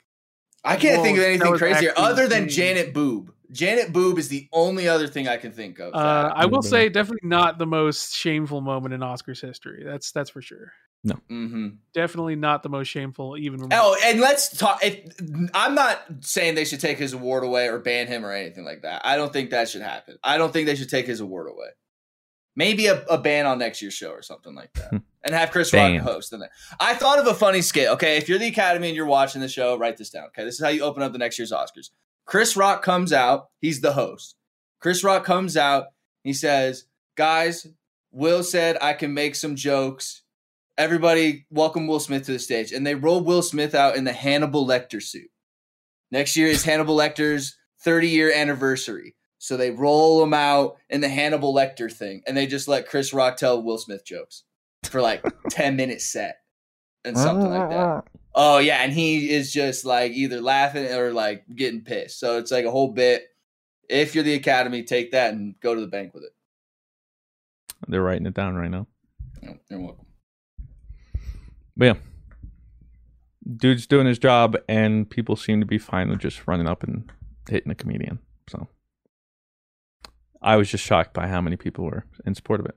I 0.63 0.75
can't 0.75 0.97
Whoa, 0.97 1.03
think 1.03 1.17
of 1.17 1.23
anything 1.23 1.53
crazier 1.57 1.93
other 1.95 2.27
than. 2.27 2.49
Janet 2.49 2.93
Boob. 2.93 3.31
Janet 3.51 3.93
Boob 3.93 4.17
is 4.17 4.27
the 4.27 4.47
only 4.51 4.87
other 4.87 5.07
thing 5.07 5.27
I 5.27 5.37
can 5.37 5.51
think 5.51 5.79
of. 5.79 5.93
Uh, 5.93 6.33
I 6.35 6.45
will 6.45 6.61
Mhm. 6.61 6.69
say 6.69 6.89
definitely 6.89 7.27
not 7.27 7.57
the 7.57 7.65
most 7.65 8.15
shameful 8.15 8.61
moment 8.61 8.93
in 8.93 9.01
Oscars 9.01 9.41
history. 9.41 9.83
That's 9.85 10.11
that's 10.11 10.29
for 10.29 10.41
sure. 10.41 10.73
Mhm. 11.05 11.77
Definitely 11.93 12.35
not 12.35 12.63
the 12.63 12.69
most 12.69 12.87
shameful. 12.87 13.37
Even 13.37 13.61
Oh, 13.71 13.97
and 14.03 14.19
let's 14.19 14.49
talk. 14.57 14.83
If, 14.83 14.99
I'm 15.53 15.73
not 15.75 16.01
saying 16.21 16.55
they 16.55 16.65
should 16.65 16.81
take 16.81 16.97
his 16.97 17.13
award 17.13 17.43
away 17.45 17.69
or 17.69 17.79
ban 17.79 18.07
him 18.07 18.25
or 18.25 18.31
anything 18.33 18.65
like 18.65 18.81
that. 18.81 19.01
I 19.05 19.15
don't 19.15 19.31
think 19.31 19.51
that 19.51 19.69
should 19.69 19.83
happen. 19.83 20.17
I 20.23 20.37
don't 20.37 20.51
think 20.51 20.65
they 20.65 20.75
should 20.75 20.89
take 20.89 21.05
his 21.07 21.21
award 21.21 21.47
away. 21.49 21.69
Maybe 22.57 22.87
a, 22.87 23.03
a 23.05 23.17
ban 23.19 23.45
on 23.45 23.59
next 23.59 23.81
year's 23.81 23.93
show 23.93 24.09
or 24.09 24.23
something 24.23 24.55
like 24.55 24.73
that, 24.73 25.01
and 25.23 25.35
have 25.35 25.51
Chris 25.51 25.71
Rock 25.71 25.95
host. 26.01 26.33
And 26.33 26.43
I 26.79 26.95
thought 26.95 27.19
of 27.19 27.27
a 27.27 27.35
funny 27.35 27.61
skit. 27.61 27.87
Okay, 27.89 28.17
if 28.17 28.27
you're 28.27 28.39
the 28.39 28.47
Academy 28.47 28.87
and 28.87 28.95
you're 28.95 29.05
watching 29.05 29.39
the 29.41 29.47
show, 29.47 29.77
write 29.77 29.95
this 29.97 30.09
down. 30.09 30.25
Okay, 30.29 30.43
this 30.43 30.55
is 30.55 30.61
how 30.61 30.69
you 30.69 30.81
open 30.81 31.03
up 31.03 31.11
the 31.13 31.19
next 31.19 31.37
year's 31.37 31.51
Oscars. 31.51 31.91
Chris 32.27 32.57
Rock 32.57 32.83
comes 32.83 33.13
out. 33.13 33.47
He's 33.61 33.79
the 33.81 33.93
host. 33.93 34.35
Chris 34.79 35.03
Rock 35.03 35.23
comes 35.23 35.57
out. 35.57 35.87
He 36.23 36.33
says, 36.33 36.85
"Guys, 37.15 37.65
Will 38.11 38.43
said 38.43 38.77
I 38.81 38.93
can 38.93 39.13
make 39.13 39.33
some 39.33 39.55
jokes. 39.55 40.23
Everybody, 40.77 41.47
welcome 41.49 41.87
Will 41.87 42.01
Smith 42.01 42.25
to 42.25 42.33
the 42.33 42.39
stage." 42.39 42.73
And 42.73 42.85
they 42.85 42.95
roll 42.95 43.21
Will 43.21 43.41
Smith 43.41 43.73
out 43.73 43.95
in 43.95 44.03
the 44.03 44.13
Hannibal 44.13 44.67
Lecter 44.67 45.01
suit. 45.01 45.31
Next 46.11 46.35
year 46.35 46.47
is 46.47 46.63
Hannibal 46.63 46.97
Lecter's 46.97 47.57
30 47.79 48.09
year 48.09 48.31
anniversary. 48.31 49.15
So 49.39 49.55
they 49.55 49.71
roll 49.71 50.21
him 50.21 50.33
out 50.33 50.77
in 50.89 50.99
the 50.99 51.09
Hannibal 51.09 51.53
Lecter 51.53 51.91
thing, 51.91 52.23
and 52.27 52.35
they 52.35 52.47
just 52.47 52.67
let 52.67 52.89
Chris 52.89 53.13
Rock 53.13 53.37
tell 53.37 53.61
Will 53.61 53.77
Smith 53.77 54.05
jokes 54.05 54.43
for 54.83 55.01
like 55.01 55.23
ten 55.49 55.77
minutes 55.77 56.05
set 56.05 56.39
and 57.05 57.17
something 57.17 57.49
like 57.49 57.69
that. 57.69 58.03
Oh 58.39 58.59
yeah, 58.59 58.83
and 58.83 58.93
he 58.93 59.31
is 59.31 59.51
just 59.51 59.83
like 59.83 60.11
either 60.11 60.39
laughing 60.39 60.85
or 60.93 61.11
like 61.11 61.43
getting 61.55 61.81
pissed. 61.81 62.19
So 62.19 62.37
it's 62.37 62.51
like 62.51 62.65
a 62.65 62.71
whole 62.71 62.93
bit. 62.93 63.23
If 63.89 64.13
you're 64.13 64.23
the 64.23 64.35
Academy, 64.35 64.83
take 64.83 65.11
that 65.13 65.33
and 65.33 65.59
go 65.59 65.73
to 65.73 65.81
the 65.81 65.87
bank 65.87 66.13
with 66.13 66.23
it. 66.23 66.35
They're 67.87 68.03
writing 68.03 68.27
it 68.27 68.35
down 68.35 68.55
right 68.55 68.69
now. 68.69 68.85
You're 69.41 69.79
welcome. 69.79 70.05
But 71.75 71.85
yeah, 71.85 71.93
dude's 73.55 73.87
doing 73.87 74.05
his 74.05 74.19
job, 74.19 74.55
and 74.69 75.09
people 75.09 75.35
seem 75.35 75.59
to 75.59 75.65
be 75.65 75.79
fine 75.79 76.09
with 76.09 76.19
just 76.19 76.45
running 76.47 76.67
up 76.67 76.83
and 76.83 77.11
hitting 77.49 77.71
a 77.71 77.75
comedian. 77.75 78.19
So 78.49 78.67
I 80.43 80.57
was 80.57 80.69
just 80.69 80.83
shocked 80.83 81.13
by 81.13 81.27
how 81.27 81.41
many 81.41 81.55
people 81.55 81.85
were 81.85 82.05
in 82.23 82.35
support 82.35 82.59
of 82.59 82.67
it. 82.67 82.75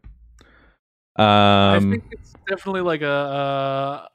Um, 1.17 1.27
I 1.27 1.81
think 1.81 2.05
it's 2.13 2.33
definitely 2.49 2.81
like 2.81 3.03
a, 3.03 4.09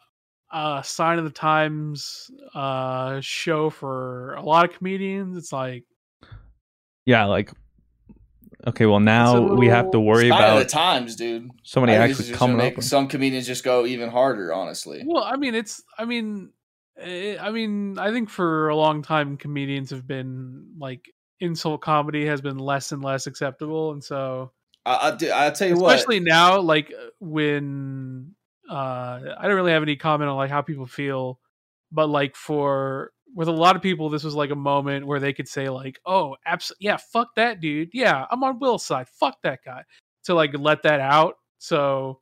a, 0.56 0.78
a 0.80 0.84
sign 0.84 1.18
of 1.20 1.26
the 1.26 1.32
times 1.32 2.32
uh, 2.54 3.20
show 3.22 3.70
for 3.70 4.34
a 4.36 4.42
lot 4.42 4.70
of 4.70 4.78
comedians. 4.78 5.38
It's 5.38 5.52
like 5.52 5.84
yeah, 7.06 7.26
like 7.26 7.52
okay, 8.68 8.86
well 8.86 9.00
now 9.00 9.56
we 9.56 9.68
have 9.68 9.92
to 9.92 10.00
worry 10.00 10.30
Sign 10.30 10.32
of 10.32 10.40
about 10.40 10.60
the 10.60 10.66
times, 10.66 11.16
dude. 11.16 11.50
somebody 11.64 11.94
I 11.94 11.98
actually 11.98 12.32
is 12.32 12.38
coming 12.38 12.58
up. 12.58 12.76
make 12.78 12.82
Some 12.82 13.08
comedians 13.08 13.46
just 13.48 13.64
go 13.64 13.86
even 13.86 14.10
harder. 14.10 14.54
Honestly, 14.54 15.04
Well, 15.06 15.24
I 15.24 15.36
mean, 15.36 15.56
it's. 15.56 15.84
I 15.98 16.06
mean, 16.06 16.52
eh, 16.98 17.38
I 17.40 17.52
mean, 17.52 18.00
I 18.00 18.12
think 18.12 18.30
for 18.30 18.70
a 18.70 18.76
long 18.76 19.02
time, 19.02 19.38
comedians 19.38 19.92
have 19.92 20.08
been 20.08 20.74
like 20.80 21.12
insult 21.42 21.82
comedy 21.82 22.26
has 22.26 22.42
been 22.42 22.58
less 22.58 22.92
and 22.92 23.04
less 23.04 23.28
acceptable, 23.28 23.92
and 23.92 24.04
so 24.04 24.52
I, 24.86 25.10
I, 25.10 25.16
do- 25.16 25.30
I'll 25.30 25.52
tell 25.52 25.68
you 25.68 25.74
especially 25.76 25.84
what. 25.84 25.96
Especially 25.96 26.20
now, 26.22 26.60
like 26.62 26.94
when 27.20 28.35
uh, 28.70 29.20
I 29.38 29.44
don't 29.44 29.56
really 29.56 29.72
have 29.72 29.84
any 29.84 29.96
comment 29.96 30.30
on 30.30 30.36
like 30.38 30.50
how 30.50 30.62
people 30.62 30.86
feel, 30.86 31.40
but 31.92 32.08
like 32.08 32.36
for 32.36 33.12
with 33.36 33.48
a 33.48 33.52
lot 33.52 33.76
of 33.76 33.82
people, 33.82 34.10
this 34.10 34.24
was 34.24 34.34
like 34.36 34.52
a 34.52 34.56
moment 34.56 35.06
where 35.06 35.20
they 35.20 35.34
could 35.34 35.48
say 35.48 35.70
like, 35.70 36.00
"Oh, 36.06 36.36
absolutely, 36.46 36.86
yeah, 36.86 36.98
fuck 36.98 37.30
that 37.36 37.60
dude, 37.60 37.90
yeah, 37.94 38.26
I'm 38.32 38.44
on 38.44 38.60
Will's 38.60 38.86
side, 38.86 39.08
fuck 39.10 39.38
that 39.44 39.60
guy," 39.66 39.84
to 40.26 40.34
like 40.34 40.52
let 40.58 40.84
that 40.84 41.00
out. 41.00 41.36
So 41.58 42.22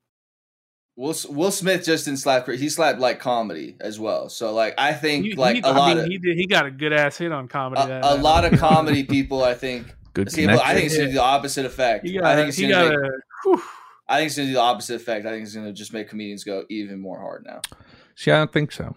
Will 0.96 1.16
Will 1.30 1.52
Smith 1.52 1.84
just 1.86 2.06
didn't 2.06 2.20
slap. 2.20 2.48
He 2.48 2.70
slapped 2.70 3.00
like 3.00 3.20
comedy 3.20 3.76
as 3.80 4.00
well. 4.00 4.30
So 4.30 4.54
like 4.54 4.76
I 4.78 4.94
think 4.94 5.26
he, 5.26 5.34
like 5.34 5.56
he- 5.56 5.62
a 5.62 5.68
I 5.68 5.72
lot 5.78 5.88
mean, 5.96 6.06
of 6.06 6.06
he 6.12 6.18
did, 6.20 6.38
he 6.38 6.46
got 6.48 6.66
a 6.66 6.72
good 6.72 6.94
ass 6.94 7.18
hit 7.18 7.32
on 7.32 7.48
comedy. 7.48 7.82
a, 7.82 7.88
that 7.88 8.04
a 8.06 8.16
lot 8.16 8.46
of 8.46 8.60
comedy 8.60 9.04
people. 9.04 9.44
I 9.44 9.54
think. 9.56 9.88
Good 10.14 10.32
See, 10.32 10.48
I 10.48 10.76
think 10.76 10.86
it's 10.86 10.96
gonna 10.96 11.08
do 11.08 11.14
the 11.14 11.24
opposite 11.24 11.66
effect. 11.66 12.06
He 12.06 12.20
I 12.20 12.36
think 12.36 12.50
it's 12.50 12.58
he 12.58 12.68
gonna 12.68 12.92
got 12.92 13.02
make, 13.02 13.12
a. 13.12 13.14
whew. 13.44 13.64
I 14.08 14.18
think 14.18 14.28
it's 14.28 14.38
gonna 14.38 14.50
do 14.50 14.54
the 14.54 14.60
opposite 14.60 14.96
effect. 14.96 15.26
I 15.26 15.30
think 15.32 15.44
it's 15.44 15.56
gonna 15.56 15.74
just 15.74 15.94
make 15.94 16.10
comedians 16.10 16.44
go 16.44 16.66
even 16.70 17.00
more 17.00 17.20
hard 17.20 17.46
now. 17.46 17.62
See, 18.16 18.32
I 18.32 18.38
don't 18.38 18.52
think 18.52 18.72
so 18.72 18.96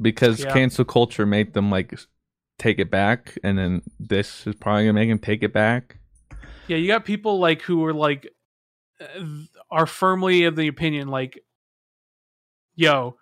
because 0.00 0.40
Yeah. 0.40 0.52
cancel 0.52 0.84
culture 0.84 1.26
made 1.26 1.52
them 1.54 1.70
like 1.70 1.98
take 2.58 2.78
it 2.78 2.90
back, 2.90 3.38
and 3.44 3.58
then 3.58 3.82
this 4.00 4.46
is 4.46 4.54
probably 4.54 4.84
gonna 4.84 4.94
make 4.94 5.08
them 5.08 5.18
take 5.18 5.42
it 5.42 5.52
back. 5.52 5.98
Yeah, 6.66 6.76
you 6.76 6.86
got 6.88 7.04
people 7.04 7.38
like 7.38 7.62
who 7.62 7.84
are 7.84 7.94
like 7.94 8.28
uh, 9.00 9.24
are 9.70 9.86
firmly 9.86 10.44
of 10.44 10.56
the 10.56 10.66
opinion 10.68 11.08
like, 11.08 11.38
yo, 12.74 13.16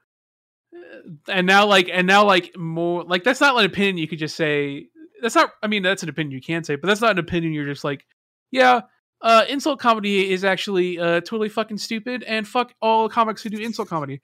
uh, 0.74 1.10
and 1.28 1.46
now 1.46 1.66
like 1.66 1.88
and 1.92 2.06
now 2.06 2.24
like 2.24 2.56
more 2.56 3.04
like 3.04 3.24
that's 3.24 3.40
not 3.40 3.58
an 3.58 3.64
opinion 3.64 3.98
you 3.98 4.08
could 4.08 4.18
just 4.18 4.36
say. 4.36 4.88
That's 5.22 5.34
not. 5.34 5.50
I 5.62 5.66
mean, 5.66 5.82
that's 5.82 6.02
an 6.02 6.08
opinion 6.08 6.32
you 6.32 6.42
can 6.42 6.62
say, 6.62 6.76
but 6.76 6.86
that's 6.86 7.00
not 7.00 7.12
an 7.12 7.18
opinion 7.18 7.52
you're 7.52 7.66
just 7.66 7.84
like, 7.84 8.04
yeah. 8.50 8.82
Uh, 9.26 9.44
insult 9.48 9.80
comedy 9.80 10.30
is 10.30 10.44
actually 10.44 11.00
uh, 11.00 11.14
totally 11.20 11.48
fucking 11.48 11.76
stupid, 11.78 12.22
and 12.22 12.46
fuck 12.46 12.72
all 12.80 13.08
comics 13.08 13.42
who 13.42 13.50
do 13.50 13.58
insult 13.58 13.88
comedy. 13.88 14.20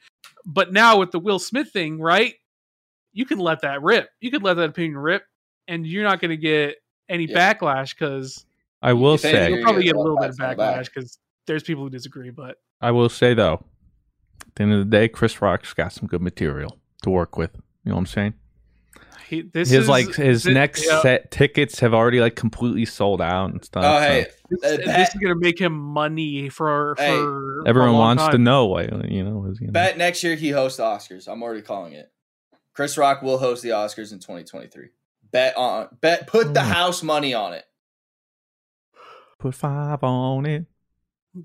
But 0.46 0.72
now 0.72 0.98
with 1.00 1.10
the 1.10 1.18
Will 1.18 1.40
Smith 1.40 1.72
thing, 1.72 1.98
right? 2.00 2.34
You 3.12 3.26
can 3.26 3.38
let 3.40 3.62
that 3.62 3.82
rip. 3.82 4.10
You 4.20 4.30
could 4.30 4.44
let 4.44 4.54
that 4.58 4.68
opinion 4.68 4.96
rip, 4.96 5.24
and 5.66 5.84
you're 5.84 6.04
not 6.04 6.20
going 6.20 6.30
to 6.30 6.36
get 6.36 6.76
any 7.08 7.24
Yeah. 7.24 7.52
backlash 7.52 7.98
because 7.98 8.46
I 8.80 8.92
will 8.92 9.14
If 9.14 9.24
anything, 9.24 9.42
say, 9.42 9.48
you're 9.48 9.58
you'll 9.58 9.64
probably 9.64 9.82
get 9.84 9.96
a 9.96 10.00
little 10.00 10.18
bit 10.20 10.30
of 10.30 10.36
pat 10.38 10.50
on 10.50 10.50
the 10.52 10.56
back. 10.62 10.76
backlash 10.76 10.94
because 10.94 11.18
there's 11.48 11.64
people 11.64 11.82
who 11.82 11.90
disagree. 11.90 12.30
But 12.30 12.58
I 12.80 12.92
will 12.92 13.08
say 13.08 13.34
though, 13.34 13.64
at 14.40 14.54
the 14.54 14.62
end 14.62 14.72
of 14.72 14.78
the 14.78 14.84
day, 14.84 15.08
Chris 15.08 15.42
Rock's 15.42 15.74
got 15.74 15.92
some 15.92 16.06
good 16.06 16.22
material 16.22 16.78
to 17.02 17.10
work 17.10 17.36
with. 17.36 17.50
You 17.84 17.90
know 17.90 17.96
what 17.96 18.02
I'm 18.02 18.06
saying? 18.06 18.34
He, 19.32 19.42
this 19.42 19.70
his 19.70 19.84
is 19.84 19.88
like 19.88 20.14
his 20.14 20.44
thi- 20.44 20.52
next 20.52 20.86
yeah, 20.86 21.00
set 21.00 21.30
tickets 21.30 21.80
have 21.80 21.94
already 21.94 22.20
like 22.20 22.36
completely 22.36 22.84
sold 22.84 23.20
out 23.22 23.50
and 23.50 23.64
stuff. 23.64 23.82
Oh 23.84 23.98
so 24.00 24.06
hey, 24.06 24.26
this, 24.50 24.64
uh, 24.64 24.76
this 24.76 25.08
is 25.08 25.14
gonna 25.20 25.34
make 25.38 25.58
him 25.58 25.72
money 25.72 26.48
for 26.50 26.94
Hey, 26.98 27.16
for 27.16 27.66
everyone 27.66 27.88
for 27.90 27.94
a 27.94 27.98
long 27.98 28.16
wants 28.18 28.28
to 28.28 28.38
know 28.38 28.66
why 28.66 28.82
you 29.08 29.24
know 29.24 29.46
is 29.50 29.58
you 29.60 29.68
know. 29.68 29.72
bet 29.72 29.96
next 29.96 30.22
year 30.22 30.36
he 30.36 30.50
hosts 30.50 30.76
the 30.76 30.82
Oscars. 30.84 31.26
I'm 31.26 31.42
already 31.42 31.62
calling 31.62 31.94
it. 31.94 32.12
Chris 32.74 32.96
Rock 32.98 33.22
will 33.22 33.38
host 33.38 33.62
the 33.62 33.70
Oscars 33.70 34.12
in 34.12 34.18
2023. 34.18 34.88
Bet 35.30 35.56
on 35.56 35.88
bet. 36.02 36.26
Put 36.26 36.52
the 36.54 36.62
Hmm. 36.62 36.70
house 36.72 37.02
money 37.02 37.32
on 37.32 37.54
it. 37.54 37.64
Put 39.38 39.54
five 39.54 40.04
on 40.04 40.44
it. 40.46 40.66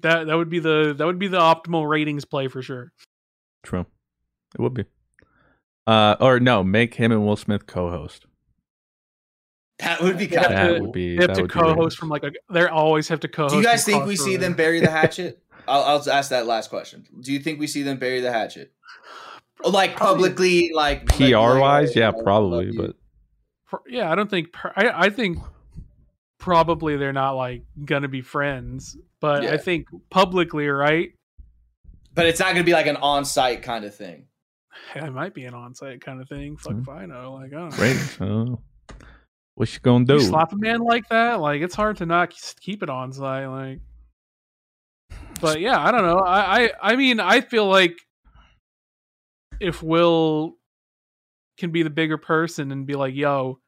That 0.01 0.27
that 0.27 0.35
would 0.35 0.49
be 0.49 0.59
the 0.59 0.93
that 0.97 1.05
would 1.05 1.19
be 1.19 1.29
the 1.29 1.39
optimal 1.39 1.87
ratings 1.87 2.25
play 2.25 2.49
for 2.49 2.61
sure. 2.61 2.91
True, 3.63 3.85
it 4.53 4.61
would 4.61 4.73
be. 4.73 4.83
Uh, 5.87 6.15
or 6.19 6.39
no, 6.39 6.63
make 6.63 6.95
him 6.95 7.11
and 7.11 7.25
Will 7.25 7.37
Smith 7.37 7.65
co-host. 7.65 8.25
That 9.79 10.01
would 10.01 10.17
be 10.17 10.25
They 10.25 10.35
have 10.35 10.45
kind 10.47 10.57
That 10.57 10.67
to- 10.67 10.75
of 10.75 10.81
would 10.81 10.91
be. 10.91 11.15
They 11.15 11.21
have 11.23 11.27
that 11.29 11.35
to 11.35 11.41
would 11.43 11.47
be 11.47 11.53
co-host 11.53 11.77
ratings. 11.77 11.95
from 11.95 12.09
like 12.09 12.23
a. 12.23 12.31
They 12.51 12.67
always 12.67 13.07
have 13.07 13.19
to 13.21 13.27
co-host. 13.27 13.53
Do 13.53 13.57
you 13.59 13.63
guys 13.65 13.85
think 13.85 14.05
we 14.05 14.15
see 14.15 14.35
them 14.35 14.53
bury 14.53 14.79
the 14.79 14.89
hatchet? 14.91 15.41
I'll, 15.67 15.83
I'll 15.83 16.09
ask 16.09 16.29
that 16.31 16.45
last 16.47 16.69
question. 16.69 17.05
Do 17.21 17.31
you 17.33 17.39
think 17.39 17.59
we 17.59 17.67
see 17.67 17.83
them 17.83 17.97
bury 17.97 18.19
the 18.21 18.31
hatchet? 18.31 18.71
Like 19.63 19.95
publicly, 19.95 20.71
like 20.73 21.05
PR 21.07 21.57
wise, 21.57 21.95
yeah, 21.95 22.07
like, 22.07 22.13
I 22.15 22.17
love 22.17 22.23
probably, 22.23 22.71
but 22.77 22.95
Yeah, 23.87 24.11
I 24.11 24.15
don't 24.15 24.29
think. 24.29 24.49
I 24.75 25.05
I 25.05 25.09
think 25.09 25.39
probably 26.37 26.95
they're 26.97 27.11
not 27.13 27.31
like 27.33 27.63
gonna 27.85 28.07
be 28.07 28.21
friends, 28.21 28.97
but 29.19 29.43
Yeah. 29.43 29.53
I 29.53 29.57
think 29.57 29.87
publicly, 30.09 30.67
right? 30.67 31.11
but 32.13 32.25
it's 32.25 32.39
not 32.39 32.47
going 32.47 32.57
to 32.57 32.63
be 32.63 32.73
like 32.73 32.87
an 32.87 32.95
on-site 32.97 33.61
kind 33.61 33.85
of 33.85 33.93
thing. 33.93 34.25
It 34.95 35.11
might 35.13 35.33
be 35.33 35.45
an 35.45 35.53
on-site 35.53 36.01
kind 36.01 36.21
of 36.21 36.29
thing. 36.29 36.57
Fuck 36.57 36.73
Mhm. 36.73 36.81
if 36.81 36.89
I 36.89 37.05
know. 37.05 37.33
Like, 37.33 37.53
I 37.53 37.57
don't 37.57 37.77
know. 37.77 37.83
ratings. 37.83 38.17
Oh. 38.21 38.59
What 39.55 39.73
you 39.73 39.79
gonna 39.79 40.05
do? 40.05 40.13
You 40.15 40.19
slap 40.21 40.53
a 40.53 40.57
man 40.57 40.81
like 40.81 41.07
that, 41.09 41.39
like 41.39 41.61
it's 41.61 41.75
hard 41.75 41.97
to 41.97 42.05
not 42.05 42.33
keep 42.61 42.83
it 42.83 42.89
on 42.89 43.11
site. 43.11 43.47
Like, 43.49 43.79
but 45.41 45.59
yeah, 45.59 45.79
I 45.83 45.91
don't 45.91 46.03
know. 46.03 46.19
I, 46.19 46.63
I, 46.65 46.71
I 46.81 46.95
mean, 46.95 47.19
I 47.19 47.41
feel 47.41 47.65
like 47.67 47.97
if 49.59 49.81
Will 49.81 50.55
can 51.57 51.71
be 51.71 51.81
the 51.83 51.89
bigger 51.89 52.17
person 52.17 52.71
and 52.71 52.85
be 52.85 52.93
like, 52.93 53.15
"Yo, 53.15 53.59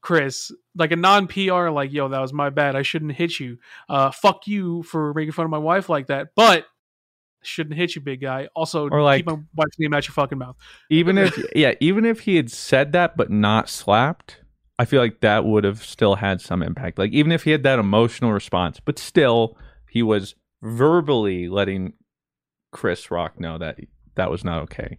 Chris," 0.00 0.50
like 0.74 0.90
a 0.90 0.96
non-PR, 0.96 1.68
like, 1.70 1.92
"Yo, 1.92 2.08
that 2.08 2.20
was 2.20 2.32
my 2.32 2.50
bad. 2.50 2.74
I 2.74 2.82
shouldn't 2.82 3.12
hit 3.12 3.38
you. 3.38 3.58
Uh, 3.88 4.10
fuck 4.10 4.46
you 4.48 4.82
for 4.82 5.14
making 5.14 5.32
fun 5.32 5.44
of 5.44 5.50
my 5.50 5.58
wife 5.58 5.88
like 5.88 6.08
that." 6.08 6.30
But 6.34 6.64
I 6.64 6.71
shouldn't 7.42 7.76
hit 7.76 7.94
you, 7.94 8.00
big 8.00 8.20
guy. 8.20 8.48
Also, 8.54 8.88
Or, 8.88 9.02
like- 9.02 9.18
keep 9.20 9.26
my 9.26 9.38
wife's 9.54 9.78
name 9.78 9.92
out 9.94 10.06
your 10.06 10.12
fucking 10.14 10.38
mouth. 10.38 10.56
even 10.90 11.18
if 11.18 11.38
yeah, 11.56 11.74
even 11.80 12.04
if 12.04 12.20
he 12.20 12.36
had 12.36 12.50
said 12.50 12.92
that 12.92 13.16
but 13.16 13.30
not 13.30 13.68
slapped, 13.68 14.38
I 14.78 14.84
feel 14.84 15.00
like 15.00 15.20
that 15.20 15.44
would 15.44 15.64
have 15.64 15.82
still 15.84 16.16
had 16.16 16.40
some 16.40 16.62
impact. 16.62 16.98
Like 16.98 17.12
even 17.12 17.30
if 17.32 17.44
he 17.44 17.50
had 17.50 17.62
that 17.64 17.78
emotional 17.78 18.32
response, 18.32 18.80
but 18.80 18.98
still 18.98 19.56
he 19.88 20.02
was 20.02 20.34
verbally 20.62 21.48
letting 21.48 21.92
Chris 22.70 23.10
Rock 23.10 23.38
know 23.38 23.58
that 23.58 23.78
that 24.14 24.30
was 24.30 24.44
not 24.44 24.62
okay. 24.62 24.98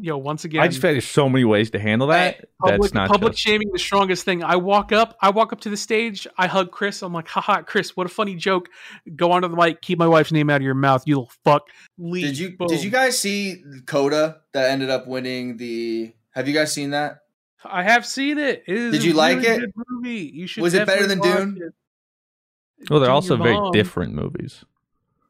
Yo, 0.00 0.16
once 0.16 0.44
again, 0.44 0.62
I 0.62 0.68
just 0.68 0.80
feel 0.80 0.92
there's 0.92 1.06
so 1.06 1.28
many 1.28 1.44
ways 1.44 1.70
to 1.72 1.78
handle 1.78 2.08
that. 2.08 2.44
Public, 2.60 2.80
that's 2.80 2.94
not 2.94 3.08
public 3.10 3.32
just, 3.32 3.42
shaming 3.42 3.68
the 3.72 3.78
strongest 3.78 4.24
thing. 4.24 4.42
I 4.42 4.56
walk 4.56 4.90
up, 4.92 5.16
I 5.20 5.30
walk 5.30 5.52
up 5.52 5.60
to 5.62 5.70
the 5.70 5.76
stage, 5.76 6.26
I 6.38 6.46
hug 6.46 6.70
Chris. 6.70 7.02
I'm 7.02 7.12
like, 7.12 7.28
haha, 7.28 7.62
Chris, 7.62 7.96
what 7.96 8.06
a 8.06 8.10
funny 8.10 8.34
joke. 8.34 8.68
Go 9.14 9.32
onto 9.32 9.48
the 9.48 9.56
mic, 9.56 9.82
keep 9.82 9.98
my 9.98 10.08
wife's 10.08 10.32
name 10.32 10.48
out 10.50 10.56
of 10.56 10.62
your 10.62 10.74
mouth, 10.74 11.02
you 11.06 11.16
little 11.16 11.32
fuck. 11.44 11.68
Leave. 11.98 12.24
Did 12.26 12.38
you 12.38 12.56
Boom. 12.56 12.68
did 12.68 12.82
you 12.82 12.90
guys 12.90 13.18
see 13.18 13.62
Coda 13.86 14.40
that 14.52 14.70
ended 14.70 14.88
up 14.90 15.06
winning 15.06 15.56
the? 15.58 16.14
Have 16.30 16.48
you 16.48 16.54
guys 16.54 16.72
seen 16.72 16.90
that? 16.90 17.18
I 17.64 17.82
have 17.82 18.06
seen 18.06 18.38
it. 18.38 18.64
It 18.66 18.76
is 18.76 18.92
Did 18.92 19.02
a 19.02 19.06
you 19.06 19.12
like 19.12 19.38
really 19.38 19.64
it? 19.64 19.70
movie. 19.90 20.30
You 20.34 20.46
should. 20.46 20.62
Was 20.62 20.74
it 20.74 20.86
better 20.86 21.06
than 21.06 21.20
Dune? 21.20 21.58
it. 21.60 22.90
well, 22.90 22.98
they're 23.00 23.08
Dune 23.08 23.14
also 23.14 23.36
very 23.36 23.54
mom. 23.54 23.72
different 23.72 24.14
movies. 24.14 24.64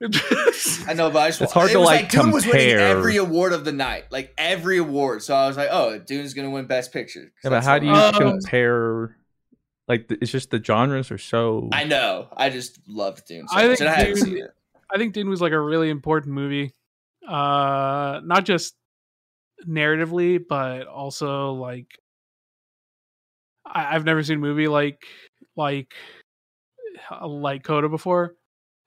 I 0.89 0.95
know, 0.95 1.11
but 1.11 1.19
I 1.21 1.29
just, 1.29 1.41
It's 1.43 1.53
hard 1.53 1.71
it 1.71 1.75
to, 1.75 1.79
was 1.81 1.87
like, 1.87 2.09
Dune 2.11 2.31
was 2.31 2.45
winning 2.47 2.71
compare. 2.71 2.97
every 2.97 3.17
award 3.17 3.53
of 3.53 3.65
the 3.65 3.73
night, 3.73 4.05
like 4.11 4.35
every 4.37 4.79
award. 4.79 5.23
So 5.23 5.35
I 5.35 5.47
was 5.47 5.57
like, 5.57 5.69
oh, 5.71 5.99
Dune's 5.99 6.35
gonna 6.35 6.51
win 6.51 6.67
Best 6.67 6.93
Picture. 6.93 7.33
Yeah, 7.45 7.51
but 7.51 7.65
how 7.65 7.79
do 7.79 7.87
you 7.87 7.93
Um, 7.93 8.15
compare? 8.15 9.17
Like 9.89 10.09
the- 10.09 10.19
it's 10.21 10.31
just 10.33 10.51
the 10.51 10.63
genres 10.63 11.11
are 11.11 11.19
so. 11.19 11.69
I 11.73 11.85
know. 11.85 12.29
I 12.37 12.51
just 12.51 12.79
loved 12.89 13.27
Dune. 13.27 13.47
So 13.49 13.57
I 13.57 13.69
much, 13.69 13.79
think 13.79 13.91
and 13.91 14.01
I 14.01 14.05
Dune- 14.05 14.17
seen 14.17 14.37
it. 14.39 14.51
I 14.91 14.99
think 14.99 15.15
Dune 15.15 15.29
was 15.31 15.41
like 15.41 15.53
a 15.53 15.61
really 15.61 15.91
important 15.91 16.35
movie. 16.35 16.75
Uh 17.27 18.21
not 18.25 18.45
just 18.45 18.75
narratively, 19.67 20.41
but 20.47 20.87
also 20.87 21.53
like 21.53 21.87
I, 23.65 23.95
I've 23.95 24.05
never 24.05 24.23
seen 24.23 24.39
a 24.39 24.41
movie 24.41 24.69
like 24.69 25.03
like 25.57 25.93
like 27.27 27.63
Coda 27.65 27.89
before, 27.89 28.35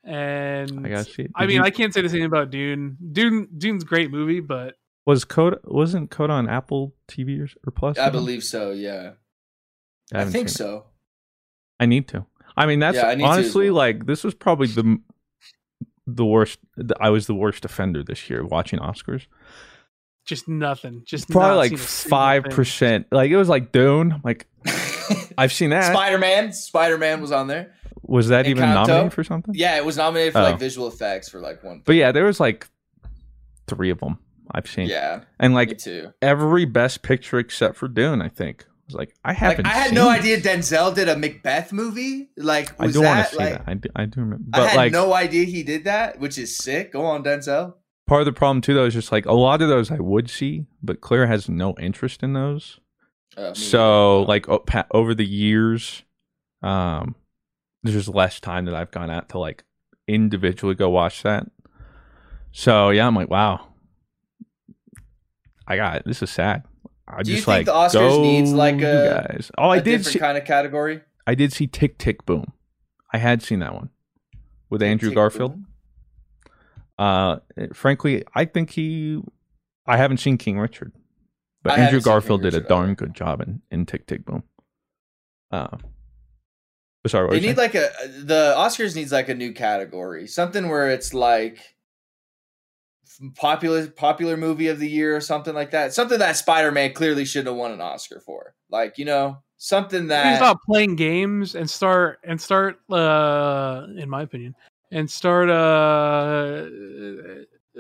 and 0.06 0.86
I 0.86 0.90
gotta 0.90 1.28
I 1.36 1.46
mean, 1.46 1.58
you- 1.58 1.64
I 1.64 1.70
can't 1.72 1.94
say 1.94 2.02
the 2.02 2.10
same 2.10 2.24
about 2.24 2.52
Dune. 2.52 2.98
Dune, 3.12 3.48
Dune's 3.58 3.84
a 3.84 3.86
great 3.86 4.12
movie, 4.12 4.40
but 4.40 4.76
was 5.06 5.26
Code 5.26 5.60
wasn't 5.66 6.10
Code 6.12 6.30
on 6.30 6.48
Apple 6.50 6.94
TV 7.08 7.40
or, 7.42 7.50
or 7.68 7.72
Plus? 7.72 7.98
I 7.98 8.10
believe 8.10 8.44
so. 8.44 8.72
Yeah, 8.72 9.12
I, 10.14 10.20
haven't 10.20 10.34
think 10.34 10.50
seen 10.50 10.56
it. 10.56 10.70
so. 10.70 10.86
I 11.80 11.86
need 11.86 12.08
to. 12.10 12.26
I 12.58 12.66
mean, 12.68 12.80
that's 12.80 12.96
Yeah, 12.98 13.08
I 13.08 13.16
need 13.16 13.24
to 13.24 13.30
as 13.30 13.38
honestly 13.38 13.66
well. 13.70 13.78
like 13.78 14.06
this 14.06 14.24
was 14.24 14.34
probably 14.34 14.68
the 14.68 14.98
the 16.08 16.26
worst. 16.26 16.60
I 17.00 17.10
was 17.10 17.28
the 17.28 17.36
worst 17.36 17.66
offender 17.66 18.04
this 18.04 18.30
year 18.30 18.46
watching 18.46 18.80
Oscars. 18.80 19.26
just 20.26 20.48
nothing. 20.48 21.04
Just 21.06 21.30
Probably 21.30 21.50
not 21.50 21.58
like 21.58 21.70
seen 21.72 21.78
a 21.80 21.82
single 21.82 22.10
five 22.18 22.44
thing. 22.44 22.52
percent. 22.54 23.08
Like 23.12 23.30
it 23.32 23.38
was 23.38 23.50
like 23.50 23.72
Dune. 23.72 24.22
Like 24.24 24.48
I've 25.38 25.52
seen 25.54 25.70
that. 25.72 25.92
Spider 25.92 26.18
Man. 26.18 26.52
Spider 26.54 26.98
Man 26.98 27.22
was 27.22 27.32
on 27.32 27.48
there. 27.48 27.75
Was 28.08 28.28
that 28.30 28.48
even 28.48 28.70
nominated 28.70 29.14
for 29.14 29.24
something? 29.24 29.54
Yeah, 29.56 29.78
it 29.78 29.86
was 29.86 29.98
nominated 29.98 30.34
for 30.34 30.40
Oh. 30.40 30.44
like 30.44 30.60
visual 30.60 30.88
effects 30.88 31.30
for 31.30 31.40
like 31.40 31.64
one. 31.64 31.82
But 31.86 31.96
yeah, 31.96 32.12
there 32.12 32.26
was 32.26 32.40
like 32.40 32.68
three 33.68 33.90
of 33.90 34.00
them 34.00 34.20
I've 34.52 34.68
seen. 34.68 34.88
Yeah, 34.88 35.22
and 35.40 35.54
like 35.54 35.80
every 36.22 36.66
best 36.66 37.02
picture 37.02 37.40
except 37.40 37.76
for 37.78 37.88
Dune, 37.88 38.22
I 38.22 38.30
think. 38.30 38.66
I 38.68 38.72
was 38.88 38.96
like, 38.96 39.16
I 39.26 39.34
haven't. 39.34 39.66
I 39.66 39.70
had 39.70 39.94
no 39.94 40.12
this. 40.12 40.20
idea 40.20 40.42
Denzel 40.42 40.94
did 40.94 41.10
a 41.10 41.18
Macbeth 41.18 41.74
movie. 41.74 42.30
Like 42.38 42.80
I 42.80 42.86
was 42.86 42.94
do 42.94 43.02
want 43.02 43.26
to 43.28 43.32
see 43.32 43.38
like? 43.38 43.54
that. 43.54 43.64
I 43.66 43.74
do, 43.74 43.90
I 43.96 44.06
do 44.06 44.20
remember, 44.22 44.46
I 44.54 44.60
but 44.60 44.70
had 44.70 44.78
like 44.78 44.92
no 44.92 45.14
idea 45.14 45.46
he 45.46 45.64
did 45.64 45.86
that, 45.86 46.20
which 46.20 46.38
is 46.38 46.56
sick. 46.56 46.92
Go 46.94 47.04
on, 47.06 47.24
Denzel. 47.24 47.74
part 48.06 48.22
of 48.22 48.26
the 48.26 48.34
problem 48.34 48.62
too, 48.62 48.76
though, 48.76 48.86
is 48.86 48.94
just 48.94 49.12
like 49.12 49.26
a 49.26 49.34
lot 49.34 49.64
of 49.64 49.70
those 49.70 49.90
I 49.90 49.98
would 50.00 50.30
see, 50.30 50.68
but 50.84 51.02
Claire 51.02 51.26
has 51.26 51.50
no 51.50 51.74
interest 51.80 52.22
in 52.22 52.34
those. 52.34 52.80
Uh, 53.36 53.54
so 53.56 54.22
like 54.22 54.48
o- 54.48 54.60
pa- 54.60 54.86
over 54.92 55.14
the 55.16 55.26
years 55.26 56.04
um 56.62 57.16
there's 57.86 57.96
just 58.06 58.16
less 58.16 58.40
time 58.40 58.66
that 58.66 58.74
i've 58.76 58.92
gone 58.92 59.10
out 59.10 59.30
to 59.30 59.38
like 59.40 59.64
individually 60.08 60.76
go 60.76 60.90
watch 60.90 61.24
that. 61.24 61.48
So 62.52 62.90
yeah 62.90 63.08
i'm 63.08 63.16
like 63.16 63.30
wow. 63.30 63.68
I 65.68 65.78
got 65.78 65.96
it. 65.98 66.04
this 66.06 66.22
is 66.22 66.30
sad. 66.30 66.64
I 67.08 67.24
Do 67.24 67.32
you 67.32 67.38
just 67.38 67.46
think 67.48 67.68
like 67.68 67.92
the 67.92 67.98
Oscars 68.00 68.22
needs, 68.22 68.54
like, 68.54 68.76
a- 68.76 69.28
guys. 69.30 69.52
Oh 69.58 69.70
i 69.70 69.78
did 69.78 69.86
different 69.98 70.14
see, 70.14 70.20
kind 70.20 70.38
of 70.38 70.46
category. 70.46 71.02
i 71.28 71.36
did 71.36 71.54
see 71.54 71.68
tick 71.68 71.98
tick 71.98 72.26
boom. 72.26 72.52
I 73.14 73.18
had 73.18 73.42
seen 73.42 73.60
that 73.60 73.74
one 73.74 73.90
with 74.70 74.82
andrew 74.84 75.10
Tick, 75.10 75.16
garfield. 75.16 75.54
Boom. 75.54 75.68
uh 76.98 77.38
frankly 77.74 78.24
i 78.34 78.46
think 78.46 78.72
he 78.72 79.22
i 79.86 79.98
haven't 79.98 80.18
seen 80.18 80.38
king 80.38 80.58
richard 80.60 80.92
but 81.64 81.74
I 81.74 81.82
andrew 81.84 82.02
garfield 82.02 82.42
did 82.42 82.54
a 82.54 82.62
darn 82.62 82.94
good 82.96 83.14
job 83.16 83.42
in, 83.42 83.62
in 83.72 83.86
tick 83.86 84.06
tick 84.08 84.26
boom. 84.26 84.44
Uh 85.52 85.78
sorry 87.08 87.28
They 87.30 87.36
you 87.38 87.42
need 87.42 87.56
saying? 87.56 87.58
like 87.58 87.76
a 87.76 87.90
the 88.24 88.54
Oscars 88.58 88.96
needs 88.96 89.12
like 89.12 89.30
a 89.30 89.36
new 89.36 89.54
category, 89.54 90.28
something 90.28 90.70
where 90.70 90.90
it's 90.90 91.14
like 91.14 91.60
popular 93.36 93.88
popular 93.88 94.38
movie 94.38 94.68
of 94.68 94.80
the 94.80 94.90
year 94.90 95.16
or 95.16 95.22
something 95.22 95.54
like 95.54 95.72
that. 95.72 95.94
Something 95.94 96.20
that 96.20 96.36
Spider 96.38 96.72
Man 96.72 96.94
clearly 96.94 97.26
should 97.26 97.46
have 97.48 97.56
won 97.56 97.72
an 97.72 97.82
Oscar 97.82 98.20
for. 98.20 98.56
Like 98.70 98.98
you 98.98 99.06
know 99.06 99.38
something 99.58 100.08
They 100.18 100.24
need 100.24 100.32
to 100.32 100.36
that 100.36 100.38
stop 100.38 100.60
playing 100.66 100.96
games 100.96 101.56
and 101.56 101.70
start 101.70 102.20
and 102.24 102.40
start 102.40 102.80
uh 102.92 103.88
in 103.98 104.10
my 104.10 104.22
opinion 104.24 104.56
and 104.92 105.10
start 105.10 105.50
uh, 105.50 106.66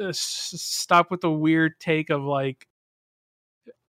uh 0.01 0.11
stop 0.11 1.11
with 1.11 1.21
the 1.21 1.32
weird 1.32 1.80
take 1.80 2.09
of 2.09 2.21
like 2.23 2.67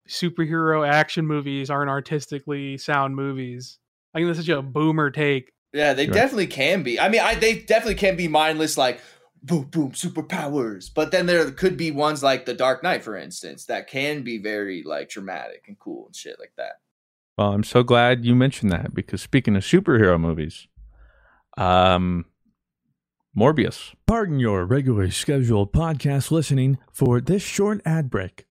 superhero 0.08 0.88
action 0.88 1.26
movies 1.26 1.70
aren't 1.70 1.90
artistically 1.90 2.78
sound 2.78 3.16
movies 3.16 3.80
i 4.16 4.20
think 4.20 4.28
that's 4.28 4.40
such 4.40 4.50
a 4.50 4.62
boomer 4.64 5.12
take 5.12 5.52
yeah 5.74 5.94
they 5.94 6.06
Right. 6.08 6.14
definitely 6.14 6.48
can 6.48 6.82
be. 6.82 7.00
I 7.00 7.10
mean 7.10 7.22
I 7.22 7.36
they 7.36 7.60
definitely 7.60 7.96
can 7.96 8.16
be 8.16 8.28
mindless 8.28 8.78
like 8.78 9.00
boom 9.44 9.66
boom 9.66 9.92
superpowers, 9.92 10.90
but 10.96 11.12
then 11.12 11.28
there 11.28 11.52
could 11.52 11.78
be 11.78 11.92
ones 11.92 12.24
like 12.24 12.46
The 12.46 12.54
Dark 12.56 12.82
Knight 12.82 13.04
for 13.04 13.16
instance 13.16 13.66
that 13.66 13.88
can 13.88 14.24
be 14.24 14.40
very 14.40 14.82
like 14.84 15.10
dramatic 15.10 15.66
and 15.68 15.78
cool 15.78 16.08
and 16.08 16.16
shit 16.16 16.38
like 16.40 16.54
that. 16.58 16.78
Well, 17.38 17.52
I'm 17.54 17.64
so 17.64 17.84
glad 17.84 18.26
you 18.26 18.34
mentioned 18.34 18.72
that 18.72 18.96
because 18.96 19.22
speaking 19.22 19.56
of 19.56 19.64
superhero 19.64 20.20
movies, 20.20 20.68
um, 21.58 22.26
Morbius. 23.38 23.94
Pardon 24.08 24.40
your 24.40 24.66
regularly 24.66 25.12
scheduled 25.12 25.74
podcast 25.74 26.32
listening 26.32 26.78
for 26.94 27.20
this 27.20 27.44
short 27.44 27.82
ad 27.86 28.10
break. 28.10 28.46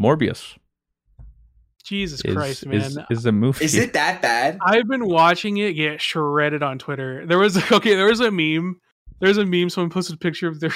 Morbius 0.00 0.56
jesus 1.88 2.20
is, 2.24 2.34
christ 2.34 2.66
man 2.66 2.80
is, 2.80 2.98
is 3.10 3.26
a 3.26 3.32
movie. 3.32 3.64
Is 3.64 3.74
it 3.74 3.94
that 3.94 4.20
bad? 4.20 4.58
I've 4.60 4.86
been 4.86 5.06
watching 5.06 5.56
it 5.56 5.72
get 5.72 6.00
shredded 6.00 6.62
on 6.62 6.78
Twitter. 6.78 7.26
There 7.26 7.38
was 7.38 7.56
okay, 7.72 7.94
there 7.94 8.06
was 8.06 8.20
a 8.20 8.30
meme. 8.30 8.80
There's 9.20 9.38
a 9.38 9.46
meme. 9.46 9.70
Someone 9.70 9.90
posted 9.90 10.16
a 10.16 10.18
picture 10.18 10.48
of 10.48 10.60
their 10.60 10.72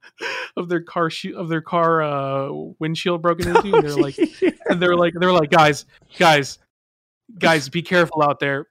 of 0.56 0.68
their 0.68 0.82
car 0.82 1.08
shoe 1.08 1.36
of 1.36 1.48
their 1.48 1.62
car 1.62 2.02
uh, 2.02 2.50
windshield 2.78 3.22
broken 3.22 3.48
into. 3.48 3.74
And 3.74 3.86
they're 3.86 3.96
like, 3.96 4.18
and 4.68 4.82
they're 4.82 4.96
like, 4.96 5.14
they're 5.18 5.32
like, 5.32 5.50
guys, 5.50 5.86
guys, 6.18 6.58
guys, 7.38 7.68
be 7.68 7.82
careful 7.82 8.22
out 8.22 8.38
there. 8.38 8.66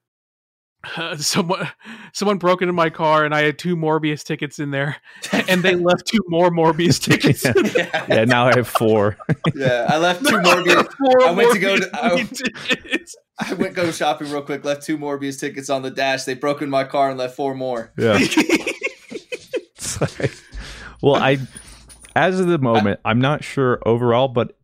Uh, 0.95 1.15
someone, 1.17 1.69
someone 2.13 2.37
broke 2.37 2.61
into 2.61 2.73
my 2.73 2.89
car, 2.89 3.25
and 3.25 3.33
I 3.35 3.41
had 3.43 3.59
two 3.59 3.75
Morbius 3.75 4.23
tickets 4.23 4.59
in 4.59 4.71
there, 4.71 4.97
and 5.31 5.61
they 5.63 5.75
left 5.89 6.07
two 6.07 6.21
more 6.27 6.49
Morbius 6.49 7.01
tickets. 7.01 7.45
in 7.45 7.53
there. 7.73 8.05
yeah, 8.07 8.25
now 8.25 8.47
I 8.47 8.55
have 8.55 8.67
four. 8.67 9.17
Yeah, 9.55 9.85
I 9.89 9.97
left 9.97 10.25
two 10.25 10.37
Morbius. 10.37 10.87
Four 10.97 11.27
I 11.27 11.31
went 11.31 11.53
to 11.53 11.59
go. 11.59 11.77
To, 11.77 11.89
I. 11.93 12.27
I 13.41 13.53
went 13.53 13.73
go 13.73 13.89
shopping 13.91 14.29
real 14.29 14.41
quick. 14.41 14.65
Left 14.65 14.83
two 14.83 14.97
Morbius 14.97 15.39
tickets 15.39 15.69
on 15.69 15.81
the 15.81 15.89
dash. 15.91 16.25
They 16.25 16.33
broke 16.33 16.61
in 16.61 16.69
my 16.69 16.83
car 16.83 17.09
and 17.09 17.17
left 17.17 17.37
four 17.37 17.55
more. 17.55 17.93
Yeah. 17.97 18.17
It's 18.19 20.01
like- 20.01 20.33
well, 21.01 21.15
I, 21.15 21.37
as 22.17 22.39
of 22.41 22.47
the 22.47 22.57
moment, 22.57 22.99
I'm 23.05 23.21
not 23.21 23.43
sure 23.45 23.79
overall, 23.85 24.27
but 24.27 24.57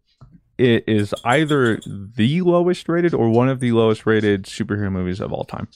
it 0.57 0.83
is 0.87 1.13
either 1.23 1.79
the 1.85 2.41
lowest 2.41 2.87
rated 2.89 3.13
or 3.13 3.29
one 3.29 3.49
of 3.49 3.59
the 3.59 3.71
lowest 3.71 4.05
rated 4.05 4.43
superhero 4.45 4.91
movies 4.91 5.19
of 5.19 5.31
all 5.33 5.43
time. 5.43 5.67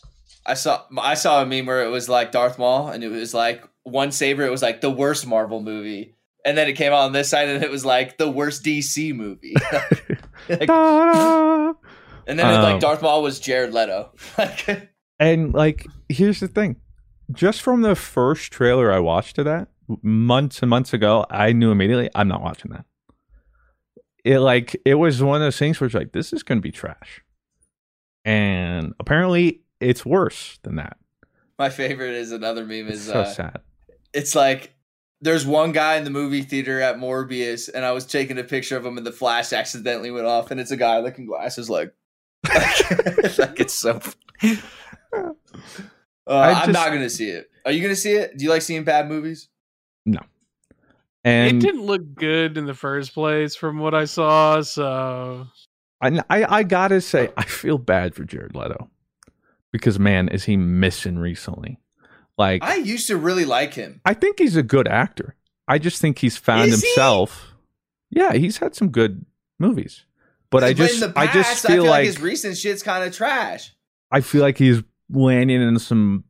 I 0.46 0.54
saw 0.56 0.82
I 0.98 1.14
saw 1.16 1.42
a 1.42 1.46
meme 1.46 1.66
where 1.66 1.84
it 1.84 1.90
was 1.90 2.10
like 2.10 2.32
Darth 2.32 2.58
Maul, 2.58 2.90
and 2.90 3.04
it 3.04 3.10
was 3.10 3.34
like 3.34 3.64
one 3.84 4.12
saber. 4.12 4.44
It 4.44 4.50
was 4.52 4.62
like 4.62 4.82
the 4.82 4.90
worst 4.90 5.28
Marvel 5.28 5.62
movie, 5.62 6.16
and 6.46 6.58
then 6.58 6.68
it 6.68 6.74
came 6.74 6.92
out 6.94 7.00
on 7.02 7.12
this 7.12 7.30
side, 7.30 7.48
and 7.50 7.64
it 7.64 7.70
was 7.70 7.86
like 7.86 8.18
the 8.18 8.30
worst 8.30 8.64
DC 8.64 9.14
movie. 9.16 9.56
Like- 10.50 10.70
and 10.70 12.38
then 12.40 12.48
it, 12.50 12.64
like 12.64 12.74
Um, 12.76 12.80
Darth 12.80 13.02
Maul 13.02 13.22
was 13.22 13.40
Jared 13.40 13.74
Leto. 13.74 14.12
And 15.20 15.54
like, 15.54 15.86
here's 16.08 16.40
the 16.40 16.48
thing: 16.48 16.78
just 17.34 17.62
from 17.62 17.82
the 17.82 17.94
first 17.96 18.52
trailer 18.54 18.92
I 18.92 19.00
watched 19.00 19.36
to 19.36 19.44
that 19.44 19.68
months 20.02 20.62
and 20.62 20.70
months 20.70 20.94
ago, 20.94 21.26
I 21.30 21.52
knew 21.52 21.72
immediately 21.72 22.10
I'm 22.16 22.28
not 22.30 22.42
watching 22.42 22.72
that. 22.72 22.86
It 24.26 24.40
like 24.40 24.80
it 24.86 24.96
was 24.96 25.22
one 25.24 25.36
of 25.36 25.42
those 25.46 25.58
things 25.58 25.80
where 25.80 25.86
it's 25.86 25.96
like 25.96 26.12
this 26.12 26.34
is 26.34 26.44
going 26.44 26.58
to 26.58 26.62
be 26.62 26.72
trash, 26.72 27.22
and 28.26 28.94
apparently 29.00 29.62
it's 29.80 30.06
worse 30.06 30.60
than 30.64 30.76
that. 30.76 30.98
my 31.58 31.70
favorite 31.70 32.16
is 32.16 32.32
another 32.32 32.66
meme 32.66 32.88
is 32.90 33.04
so 33.06 33.22
uh, 33.22 33.26
sad. 33.26 33.62
it's 34.14 34.36
like 34.36 34.74
there's 35.22 35.46
one 35.46 35.72
guy 35.74 35.96
in 35.96 36.04
the 36.06 36.10
movie 36.10 36.42
theater 36.42 36.80
at 36.82 36.98
Morbius, 36.98 37.70
and 37.74 37.84
I 37.86 37.92
was 37.92 38.06
taking 38.06 38.38
a 38.38 38.44
picture 38.44 38.78
of 38.78 38.86
him, 38.86 38.98
and 38.98 39.06
the 39.06 39.12
flash 39.12 39.52
accidentally 39.54 40.12
went 40.12 40.26
off, 40.28 40.50
and 40.52 40.60
it's 40.60 40.72
a 40.72 40.78
guy 40.78 41.00
looking 41.00 41.26
glasses, 41.26 41.70
like, 41.70 41.94
like 42.48 43.60
it's 43.60 43.74
so. 43.74 44.00
Uh, 45.14 45.34
I'm 46.28 46.56
just- 46.68 46.72
not 46.72 46.90
gonna 46.90 47.10
see 47.10 47.30
it. 47.30 47.50
Are 47.66 47.72
you 47.72 47.82
gonna 47.82 47.96
see 47.96 48.14
it? 48.14 48.38
Do 48.38 48.44
you 48.46 48.50
like 48.50 48.62
seeing 48.62 48.84
bad 48.84 49.08
movies? 49.10 49.50
And 51.24 51.58
it 51.58 51.60
didn't 51.66 51.86
look 51.86 52.16
good 52.16 52.58
in 52.58 52.66
the 52.66 52.74
first 52.74 53.14
place 53.14 53.56
from 53.56 53.80
what 53.80 53.94
I 53.94 54.06
saw. 54.06 54.62
So 54.62 55.48
I, 56.02 56.22
I 56.30 56.58
I 56.58 56.64
gotta 56.64 57.02
say 57.02 57.28
oh. 57.28 57.34
I 57.38 57.44
feel 57.44 57.78
bad 57.78 58.16
for 58.16 58.24
Jared 58.24 58.56
Leto 58.56 58.90
because 59.72 60.00
man, 60.00 60.30
is 60.30 60.46
he 60.46 60.56
missing 60.58 61.20
recently? 61.20 61.80
Like 62.38 62.64
I 62.64 62.76
used 62.76 63.08
to 63.08 63.18
really 63.18 63.46
like 63.46 63.74
him. 63.74 64.00
I 64.06 64.14
think 64.14 64.40
he's 64.40 64.56
a 64.56 64.64
good 64.64 64.88
actor. 64.88 65.36
I 65.68 65.78
just 65.78 66.02
think 66.02 66.20
he's 66.20 66.38
found 66.38 66.70
Is 66.70 66.82
he? 66.82 66.88
himself. 66.88 67.54
Yeah, 68.10 68.34
he's 68.34 68.58
had 68.58 68.74
some 68.74 68.90
good 68.90 69.26
movies, 69.60 70.06
but 70.50 70.64
I 70.64 70.74
just 70.74 70.96
in 70.96 71.12
the 71.12 71.20
I 71.20 71.28
just 71.28 71.68
feel, 71.68 71.84
like, 71.84 71.90
like, 71.90 72.06
his 72.06 72.20
recent 72.20 72.58
shit's 72.58 72.82
kind 72.82 73.04
of 73.04 73.14
trash. 73.14 73.76
I 74.10 74.22
feel 74.22 74.42
like 74.42 74.58
he's 74.58 74.82
landing 75.12 75.62
in 75.62 75.78
some. 75.78 76.24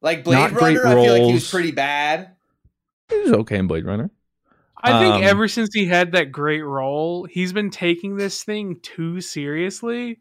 Like 0.00 0.22
Blade 0.22 0.36
Not 0.36 0.52
great 0.52 0.76
Runner, 0.76 0.98
I 0.98 1.02
feel 1.02 1.12
like 1.12 1.22
he 1.22 1.32
was 1.32 1.50
pretty 1.50 1.72
bad. 1.72 2.36
He 3.08 3.18
was 3.18 3.32
okay 3.32 3.56
in 3.56 3.66
Blade 3.66 3.84
Runner. 3.84 4.10
I 4.82 5.00
think 5.00 5.14
Um, 5.16 5.22
ever 5.24 5.48
since 5.48 5.70
he 5.74 5.86
had 5.86 6.12
that 6.12 6.30
great 6.32 6.62
role, 6.62 7.24
he's 7.24 7.52
been 7.52 7.70
taking 7.70 8.16
this 8.16 8.44
thing 8.44 8.78
too 8.82 9.20
seriously, 9.20 10.18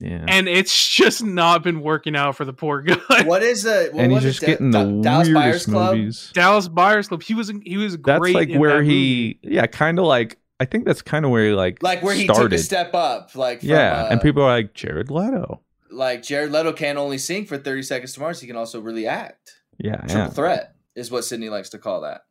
Yeah, 0.00 0.24
and 0.28 0.48
it's 0.48 0.88
just 0.94 1.22
not 1.24 1.62
been 1.62 1.80
working 1.80 2.16
out 2.16 2.36
for 2.36 2.44
the 2.44 2.52
poor 2.52 2.82
guy. 2.82 3.22
What 3.24 3.42
is 3.42 3.62
the? 3.64 3.90
What 3.92 4.02
and 4.04 4.12
he's 4.12 4.22
just 4.22 4.42
it? 4.42 4.46
getting 4.46 4.70
Da- 4.70 4.84
the 4.84 5.00
Dallas 5.02 5.28
Buyers 5.28 5.44
weirdest 5.44 5.68
Club. 5.68 5.96
movies. 5.96 6.30
Dallas 6.34 6.68
Buyers 6.68 7.08
Club. 7.08 7.22
He 7.22 7.34
was 7.34 7.52
he 7.64 7.76
was 7.76 7.96
great. 7.96 8.04
That's 8.12 8.20
great. 8.20 8.34
like 8.34 8.48
in 8.50 8.60
where 8.60 8.78
that 8.78 8.84
he, 8.90 9.38
yeah, 9.42 9.66
kind 9.66 9.98
of 9.98 10.04
like 10.06 10.38
I 10.60 10.64
think 10.64 10.84
that's 10.86 11.02
kind 11.02 11.24
of 11.24 11.30
where 11.30 11.46
he 11.48 11.52
like 11.52 11.82
Like 11.82 12.02
where 12.02 12.14
he 12.14 12.24
started. 12.24 12.50
took 12.50 12.58
a 12.58 12.62
step 12.62 12.94
up. 12.94 13.34
Like 13.34 13.60
from, 13.60 13.68
yeah, 13.70 14.04
uh, 14.04 14.08
and 14.10 14.20
people 14.20 14.42
are 14.42 14.50
like 14.54 14.72
Jared 14.74 15.10
Leto. 15.10 15.62
like 15.90 16.22
Jared 16.22 16.50
Leto 16.52 16.72
can't 16.72 16.98
only 16.98 17.18
sing 17.18 17.44
for 17.46 17.56
30 17.58 17.82
seconds 17.82 18.12
to 18.14 18.20
Mars, 18.20 18.40
he 18.40 18.46
can 18.46 18.56
also 18.56 18.80
really 18.80 19.06
act. 19.06 19.52
Yeah, 19.78 19.96
Triple 19.96 20.16
yeah. 20.16 20.28
threat 20.30 20.74
is 20.94 21.10
what 21.10 21.24
Sydney 21.24 21.48
likes 21.50 21.68
to 21.70 21.78
call 21.78 22.00
that. 22.02 22.22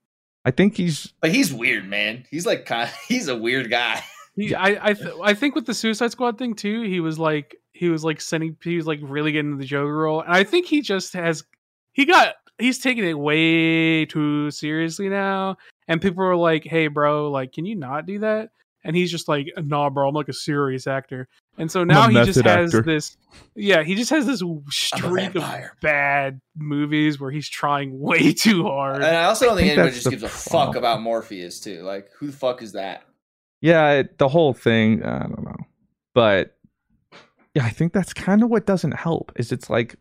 I 0.46 0.52
think 0.52 0.78
he's 0.78 1.14
But 1.22 1.34
he's 1.34 1.54
weird, 1.54 1.88
man. 1.88 2.26
He's 2.30 2.46
like 2.46 2.66
kind 2.66 2.90
of, 2.90 2.96
he's 3.08 3.28
a 3.28 3.36
weird 3.36 3.70
guy. 3.70 4.04
He, 4.36 4.54
I 4.54 4.90
I 4.90 4.94
th- 4.94 5.16
I 5.24 5.34
think 5.34 5.56
with 5.56 5.66
the 5.66 5.74
Suicide 5.74 6.12
Squad 6.12 6.38
thing 6.38 6.54
too, 6.56 6.84
he 6.84 7.00
was 7.00 7.18
like 7.18 7.56
he 7.74 7.90
was 7.90 8.04
like 8.04 8.22
sending 8.22 8.56
he 8.64 8.78
was 8.78 8.88
like 8.88 9.00
really 9.02 9.32
getting 9.32 9.52
into 9.52 9.62
the 9.62 9.68
Joker 9.68 9.96
role, 9.96 10.22
and 10.22 10.34
I 10.34 10.44
think 10.44 10.66
he 10.68 10.82
just 10.82 11.14
has 11.14 11.44
he 11.94 12.06
got 12.06 12.36
he's 12.60 12.80
taking 12.80 13.06
it 13.06 13.18
way 13.18 14.06
too 14.06 14.52
seriously 14.52 15.10
now, 15.10 15.58
and 15.88 16.02
people 16.02 16.24
are 16.24 16.36
like, 16.36 16.64
"Hey, 16.64 16.88
bro, 16.88 17.32
like, 17.32 17.54
can 17.54 17.66
you 17.66 17.76
not 17.76 18.06
do 18.06 18.20
that?" 18.20 18.50
And 18.88 18.96
he's 18.96 19.10
just 19.10 19.28
like, 19.28 19.48
"Nah, 19.58 19.90
bro, 19.90 20.08
I'm 20.08 20.14
like 20.14 20.30
a 20.30 20.34
serious 20.34 20.86
actor," 20.86 21.28
and 21.58 21.72
so 21.72 21.84
now 21.84 22.08
he 22.08 22.16
just 22.24 22.40
has 22.46 22.74
actor. 22.74 22.84
this, 22.84 23.18
yeah, 23.56 23.82
he 23.84 23.96
just 23.96 24.12
has 24.12 24.28
this 24.28 24.44
streak 24.70 25.34
of 25.36 25.44
bad 25.82 26.40
movies 26.56 27.20
where 27.20 27.32
he's 27.32 27.50
trying 27.50 28.00
way 28.00 28.32
too 28.46 28.64
hard. 28.64 28.98
And 28.98 29.06
I 29.18 29.24
also 29.24 29.46
don't 29.48 29.58
think, 29.58 29.70
think 29.70 29.80
anybody 29.80 29.96
just 29.96 30.04
the 30.06 30.12
gives 30.12 30.24
a 30.24 30.30
fuck 30.30 30.76
about 30.76 31.00
Morbius 31.00 31.62
too. 31.64 31.82
Like 31.82 32.10
who 32.20 32.28
the 32.28 32.34
fuck 32.34 32.62
is 32.62 32.74
that? 32.74 33.04
yeah, 33.62 33.90
it- 33.94 34.18
the 34.20 34.28
whole 34.28 34.54
thing. 34.54 35.04
I 35.04 35.20
don't 35.24 35.44
know, 35.44 35.58
but 36.14 36.56
yeah, 37.56 37.66
I 37.66 37.70
think 37.72 37.92
that's 37.92 38.14
kind 38.14 38.44
of 38.44 38.50
what 38.52 38.68
doesn't 38.68 38.92
help. 38.94 39.32
Is 39.36 39.52
it's 39.52 39.70
like 39.70 39.96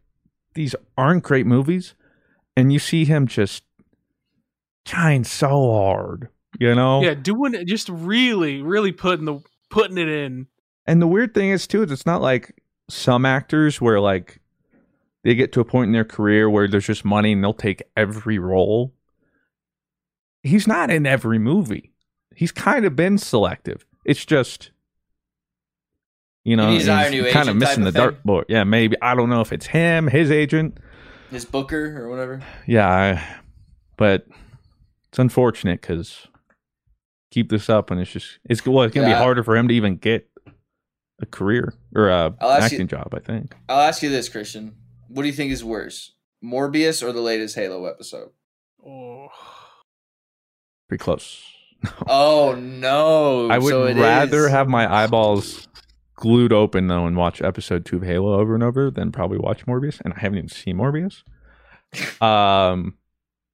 these 0.54 0.74
aren't 0.98 1.22
great 1.24 1.46
movies, 1.46 1.94
and 2.54 2.70
you 2.70 2.78
see 2.78 3.06
him 3.06 3.26
just 3.26 3.64
trying 4.84 5.24
so 5.24 5.48
hard, 5.72 6.28
you 6.58 6.74
know. 6.74 7.02
yeah, 7.02 7.14
doing 7.14 7.54
it, 7.54 7.66
just 7.66 7.88
really, 7.88 8.62
really 8.62 8.92
putting 8.92 9.24
the 9.24 9.40
putting 9.70 9.98
it 9.98 10.08
in. 10.08 10.46
And 10.86 11.00
the 11.00 11.06
weird 11.06 11.34
thing 11.34 11.50
is 11.50 11.66
too, 11.66 11.82
is 11.82 11.90
it's 11.90 12.06
not 12.06 12.20
like 12.22 12.62
some 12.88 13.24
actors 13.24 13.80
where 13.80 14.00
like 14.00 14.40
they 15.22 15.34
get 15.34 15.52
to 15.52 15.60
a 15.60 15.64
point 15.64 15.88
in 15.88 15.92
their 15.92 16.04
career 16.04 16.50
where 16.50 16.68
there's 16.68 16.86
just 16.86 17.04
money 17.04 17.32
and 17.32 17.42
they'll 17.42 17.54
take 17.54 17.82
every 17.96 18.38
role. 18.38 18.92
He's 20.42 20.66
not 20.66 20.90
in 20.90 21.06
every 21.06 21.38
movie. 21.38 21.92
He's 22.36 22.52
kind 22.52 22.84
of 22.84 22.94
been 22.94 23.16
selective. 23.16 23.86
It's 24.04 24.24
just 24.24 24.70
you 26.44 26.56
know, 26.56 26.66
He 26.68 26.72
needs 26.74 26.84
to 26.84 26.94
hire 26.94 27.06
a 27.06 27.10
new 27.10 27.22
kind 27.30 27.48
of 27.48 27.56
agent 27.56 27.58
missing 27.58 27.84
the 27.84 27.92
thing? 27.92 28.02
dartboard. 28.10 28.44
Yeah, 28.48 28.64
maybe 28.64 28.96
I 29.00 29.14
don't 29.14 29.30
know 29.30 29.40
if 29.40 29.52
it's 29.52 29.66
him, 29.66 30.08
his 30.08 30.30
agent. 30.30 30.76
His 31.30 31.46
Booker 31.46 31.98
or 32.02 32.10
whatever. 32.10 32.42
Yeah, 32.66 32.86
I, 32.86 33.36
but 33.96 34.26
it's 35.08 35.18
unfortunate 35.18 35.80
because 35.80 36.26
keep 37.34 37.50
this 37.50 37.68
up 37.68 37.90
and 37.90 38.00
it's 38.00 38.10
just 38.12 38.38
it's 38.48 38.64
well, 38.64 38.84
it's 38.84 38.94
gonna 38.94 39.08
Yeah. 39.08 39.14
be 39.18 39.22
harder 39.22 39.42
for 39.42 39.56
him 39.56 39.68
to 39.68 39.74
even 39.74 39.96
get 39.96 40.28
a 41.20 41.26
career 41.26 41.74
or 41.94 42.08
a 42.08 42.34
acting 42.40 42.80
you- 42.80 42.86
job. 42.86 43.12
I 43.14 43.18
think. 43.20 43.54
I'll 43.68 43.80
ask 43.80 44.02
you 44.02 44.08
this, 44.10 44.28
Christian. 44.28 44.76
What 45.08 45.22
do 45.22 45.28
you 45.28 45.34
think 45.34 45.52
is 45.52 45.62
worse, 45.64 46.14
Morbius 46.42 47.02
or 47.06 47.12
the 47.12 47.20
latest 47.20 47.54
Halo 47.56 47.86
episode? 47.86 48.30
Oh. 48.86 49.28
Pretty 50.88 51.02
close. 51.02 51.42
Oh 52.06 52.54
no! 52.58 53.50
I 53.50 53.58
would 53.58 53.68
So 53.70 53.92
rather 53.92 54.46
is- 54.46 54.50
have 54.50 54.68
my 54.68 54.90
eyeballs 55.02 55.68
glued 56.14 56.50
open 56.52 56.86
though 56.86 57.06
and 57.06 57.14
watch 57.16 57.42
episode 57.42 57.84
two 57.84 57.96
of 57.98 58.02
Halo 58.04 58.38
over 58.40 58.54
and 58.54 58.62
over 58.62 58.90
than 58.90 59.12
probably 59.12 59.36
watch 59.36 59.66
Morbius. 59.66 60.00
And 60.00 60.14
I 60.14 60.20
haven't 60.20 60.38
even 60.38 60.48
seen 60.48 60.76
Morbius. 60.78 61.22
Um, 62.22 62.94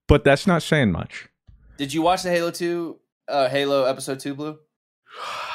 but 0.06 0.22
that's 0.22 0.46
not 0.46 0.62
saying 0.62 0.92
much. 0.92 1.28
Did 1.76 1.92
you 1.92 2.02
watch 2.02 2.22
the 2.22 2.30
Halo 2.30 2.52
two, 2.52 2.99
uh, 3.30 3.48
Halo 3.48 3.84
episode 3.84 4.20
two, 4.20 4.34
Blue? 4.34 4.58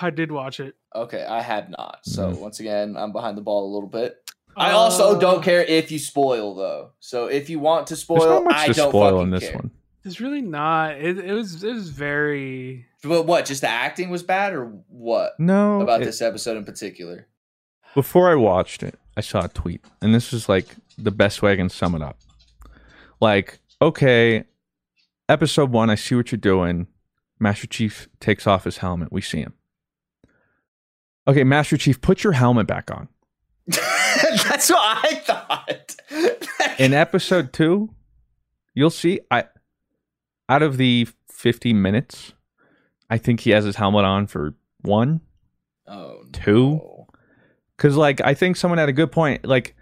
I 0.02 0.10
did 0.10 0.32
watch 0.32 0.60
it. 0.60 0.76
Okay, 0.94 1.24
I 1.24 1.42
had 1.42 1.70
not. 1.70 2.00
So 2.04 2.32
Mhm. 2.32 2.40
once 2.40 2.60
again, 2.60 2.96
I'm 2.98 3.12
behind 3.12 3.38
the 3.38 3.42
ball 3.42 3.72
a 3.72 3.72
little 3.74 3.90
bit. 3.90 4.18
I 4.58 4.72
also 4.72 5.16
Uh, 5.16 5.20
don't 5.20 5.44
care 5.44 5.64
if 5.64 5.92
you 5.92 6.00
spoil 6.00 6.56
though. 6.56 6.92
So 7.00 7.28
if 7.28 7.50
you 7.50 7.60
want 7.60 7.88
to 7.88 7.96
spoil, 7.96 8.42
not 8.42 8.44
much 8.46 8.56
I 8.56 8.68
to 8.68 8.74
don't 8.74 8.90
spoil 8.92 9.12
fucking 9.12 9.22
in 9.24 9.30
this 9.32 9.44
care. 9.44 9.54
one. 9.56 9.72
It's 10.06 10.20
really 10.22 10.42
not. 10.42 10.96
It, 10.98 11.18
it 11.18 11.34
was 11.34 11.64
it 11.64 11.74
was 11.74 11.90
very. 11.90 12.86
But 13.04 13.24
what? 13.24 13.46
Just 13.46 13.62
the 13.62 13.70
acting 13.70 14.10
was 14.10 14.24
bad, 14.24 14.54
or 14.54 14.66
what 14.88 15.34
No, 15.40 15.82
about 15.82 16.02
it- 16.02 16.06
this 16.06 16.22
episode 16.22 16.58
in 16.58 16.64
particular? 16.66 17.28
Before 17.94 18.30
I 18.32 18.36
watched 18.36 18.84
it, 18.84 19.00
I 19.18 19.22
saw 19.22 19.46
a 19.46 19.48
tweet, 19.50 19.84
and 20.02 20.14
this 20.14 20.32
is 20.34 20.48
like 20.50 20.68
the 20.98 21.12
best 21.12 21.42
way 21.42 21.54
I 21.54 21.56
can 21.56 21.70
sum 21.70 21.96
it 21.96 22.02
up. 22.02 22.18
Like, 23.22 23.60
okay, 23.82 24.46
episode 25.30 25.72
one, 25.72 25.90
I 25.90 25.96
see 25.96 26.16
what 26.16 26.32
you're 26.32 26.38
doing. 26.40 26.88
Master 27.40 27.68
Chief 27.68 28.08
takes 28.20 28.48
off 28.48 28.64
his 28.64 28.78
helmet. 28.78 29.12
We 29.12 29.22
see 29.22 29.40
him. 29.40 29.54
Okay, 31.28 31.44
Master 31.44 31.78
Chief, 31.78 32.00
put 32.02 32.24
your 32.24 32.34
helmet 32.34 32.68
back 32.68 32.92
on. 32.92 33.08
That's 33.68 34.70
what 34.70 35.06
I 35.06 35.16
thought. 35.16 35.96
In 36.80 36.94
episode 36.94 37.52
two, 37.52 37.94
you'll 38.74 38.90
see. 38.90 39.22
I 39.32 39.46
out 40.48 40.62
of 40.62 40.78
the 40.78 41.08
50 41.30 41.74
minutes, 41.74 42.34
I 43.10 43.18
think 43.18 43.42
he 43.42 43.50
has 43.52 43.66
his 43.66 43.76
helmet 43.78 44.06
on 44.06 44.28
for 44.28 44.56
one, 44.82 45.22
oh, 45.88 46.24
two. 46.32 46.76
no. 46.76 47.08
Because, 47.76 47.98
like, 47.98 48.22
I 48.22 48.34
think 48.34 48.56
someone 48.56 48.78
had 48.78 48.88
a 48.88 48.94
good 48.94 49.12
point. 49.12 49.46
Like, 49.46 49.76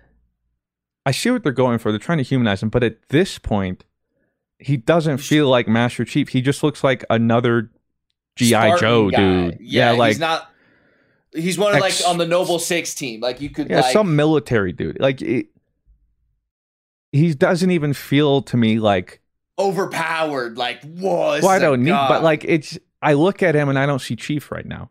I 1.05 1.11
see 1.11 1.29
what 1.29 1.43
they're 1.43 1.51
going 1.51 1.77
for. 1.77 1.91
They're 1.91 1.99
trying 1.99 2.17
to 2.17 2.23
humanize 2.23 2.63
him, 2.63 2.69
but 2.69 2.83
at 2.83 3.09
this 3.09 3.37
point, 3.37 3.83
he 4.63 4.77
doesn't 4.77 5.17
feel 5.17 5.47
like 5.47 5.67
Master 5.67 6.05
Chief. 6.05 6.29
He 6.29 6.41
just 6.41 6.63
looks 6.63 6.83
like 6.83 7.03
another 7.09 7.69
GI 8.35 8.77
Joe 8.79 9.09
guy. 9.09 9.17
dude. 9.17 9.57
Yeah, 9.61 9.91
like 9.91 10.11
he's 10.13 10.19
not. 10.19 10.49
He's 11.33 11.57
one 11.57 11.75
of 11.75 11.81
Ex- 11.81 12.01
like 12.01 12.09
on 12.09 12.17
the 12.17 12.25
Noble 12.27 12.59
Six 12.59 12.93
team. 12.93 13.19
Like 13.19 13.41
you 13.41 13.49
could 13.49 13.69
Yeah, 13.69 13.81
like 13.81 13.91
some 13.93 14.15
military 14.15 14.71
dude. 14.71 14.99
Like 14.99 15.21
it, 15.21 15.47
he 17.11 17.33
doesn't 17.33 17.71
even 17.71 17.93
feel 17.93 18.41
to 18.43 18.57
me 18.57 18.79
like. 18.79 19.21
overpowered. 19.59 20.57
Like 20.57 20.81
whoa. 20.83 21.39
well, 21.41 21.49
I 21.49 21.59
don't 21.59 21.83
need, 21.83 21.91
but 21.91 22.23
like 22.23 22.43
it's. 22.45 22.77
I 23.01 23.13
look 23.13 23.43
at 23.43 23.53
him 23.55 23.67
and 23.69 23.77
I 23.77 23.85
don't 23.85 23.99
see 23.99 24.15
Chief 24.15 24.51
right 24.51 24.65
now 24.65 24.89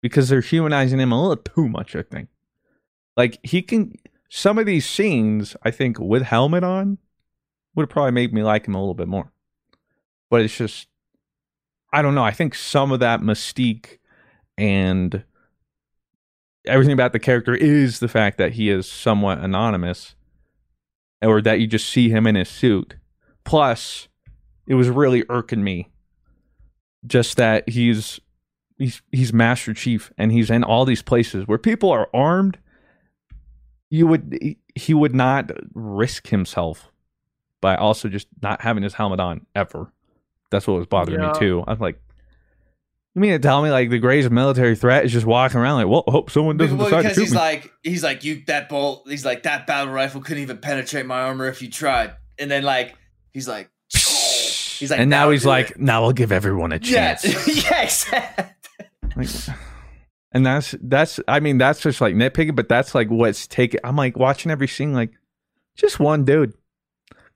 because 0.00 0.28
they're 0.28 0.40
humanizing 0.40 0.98
him 0.98 1.12
a 1.12 1.20
little 1.20 1.36
too 1.36 1.68
much. 1.68 1.94
I 1.94 2.02
think. 2.02 2.28
Like 3.16 3.38
he 3.42 3.62
can. 3.62 3.94
Some 4.32 4.58
of 4.58 4.66
these 4.66 4.88
scenes, 4.88 5.56
I 5.64 5.72
think, 5.72 5.98
with 5.98 6.22
helmet 6.22 6.62
on, 6.62 6.98
would 7.74 7.84
have 7.84 7.90
probably 7.90 8.12
made 8.12 8.32
me 8.32 8.42
like 8.42 8.66
him 8.66 8.74
a 8.74 8.80
little 8.80 8.94
bit 8.94 9.08
more. 9.08 9.32
But 10.28 10.42
it's 10.42 10.56
just, 10.56 10.88
I 11.92 12.02
don't 12.02 12.14
know. 12.14 12.24
I 12.24 12.30
think 12.30 12.54
some 12.54 12.92
of 12.92 13.00
that 13.00 13.20
mystique 13.20 13.98
and 14.56 15.24
everything 16.66 16.92
about 16.92 17.12
the 17.12 17.18
character 17.18 17.54
is 17.54 18.00
the 18.00 18.08
fact 18.08 18.38
that 18.38 18.52
he 18.52 18.70
is 18.70 18.90
somewhat 18.90 19.38
anonymous 19.38 20.14
or 21.22 21.40
that 21.42 21.60
you 21.60 21.66
just 21.66 21.88
see 21.88 22.08
him 22.08 22.26
in 22.26 22.34
his 22.34 22.48
suit. 22.48 22.96
Plus, 23.44 24.08
it 24.66 24.74
was 24.74 24.88
really 24.88 25.24
irking 25.28 25.64
me 25.64 25.90
just 27.06 27.36
that 27.36 27.68
he's 27.68 28.20
he's 28.78 29.02
he's 29.10 29.32
Master 29.32 29.74
Chief 29.74 30.12
and 30.18 30.32
he's 30.32 30.50
in 30.50 30.62
all 30.62 30.84
these 30.84 31.02
places 31.02 31.46
where 31.46 31.58
people 31.58 31.90
are 31.90 32.08
armed. 32.14 32.58
You 33.88 34.06
would 34.06 34.56
he 34.74 34.94
would 34.94 35.14
not 35.14 35.50
risk 35.74 36.28
himself 36.28 36.90
by 37.60 37.76
also 37.76 38.08
just 38.08 38.26
not 38.42 38.60
having 38.62 38.82
his 38.82 38.94
helmet 38.94 39.20
on 39.20 39.46
ever. 39.54 39.92
That's 40.50 40.66
what 40.66 40.78
was 40.78 40.86
bothering 40.86 41.20
Yeah. 41.20 41.32
me 41.32 41.38
too. 41.38 41.64
I'm 41.66 41.78
like, 41.78 42.00
you 43.14 43.20
mean 43.20 43.32
to 43.32 43.38
tell 43.38 43.62
me 43.62 43.70
like 43.70 43.90
the 43.90 43.98
greatest 43.98 44.30
military 44.30 44.76
threat 44.76 45.04
is 45.04 45.12
just 45.12 45.26
walking 45.26 45.58
around 45.58 45.76
like, 45.76 45.88
well, 45.88 46.04
hope 46.08 46.30
someone 46.30 46.56
doesn't 46.56 46.78
Well, 46.78 46.88
decide 46.88 47.02
to 47.02 47.08
because 47.08 47.16
shoot 47.16 47.22
he's 47.22 47.32
me. 47.32 47.38
like 47.38 47.72
he's 47.82 48.02
like 48.04 48.24
you 48.24 48.42
that 48.46 48.68
bolt. 48.68 49.02
He's 49.08 49.24
like 49.24 49.42
that 49.44 49.66
battle 49.66 49.92
rifle 49.92 50.20
couldn't 50.20 50.42
even 50.42 50.58
penetrate 50.58 51.06
my 51.06 51.22
armor 51.22 51.46
if 51.48 51.60
you 51.62 51.68
tried. 51.70 52.14
And 52.38 52.50
then 52.50 52.62
like 52.62 52.94
he's 53.32 53.48
like 53.48 53.68
he's 53.92 54.90
like 54.90 55.00
and 55.00 55.10
now 55.10 55.20
"That'll 55.20 55.32
he's 55.32 55.44
like, 55.46 55.70
it." 55.72 55.80
now 55.80 56.04
I'll 56.04 56.12
give 56.12 56.32
everyone 56.32 56.72
a 56.72 56.78
chance. 56.80 57.24
yeah. 57.64 58.48
Like, 59.16 59.28
and 60.32 60.46
that's 60.46 60.74
that's 60.80 61.18
I 61.26 61.40
mean 61.40 61.58
that's 61.58 61.80
just 61.80 62.00
like 62.00 62.14
nitpicking, 62.14 62.54
but 62.54 62.68
that's 62.68 62.94
like 62.94 63.08
what's 63.10 63.46
taken. 63.48 63.80
I'm 63.82 63.96
like 63.96 64.16
watching 64.16 64.52
every 64.52 64.68
scene, 64.68 64.94
like 64.94 65.10
just 65.76 65.98
one 65.98 66.24
dude, 66.24 66.54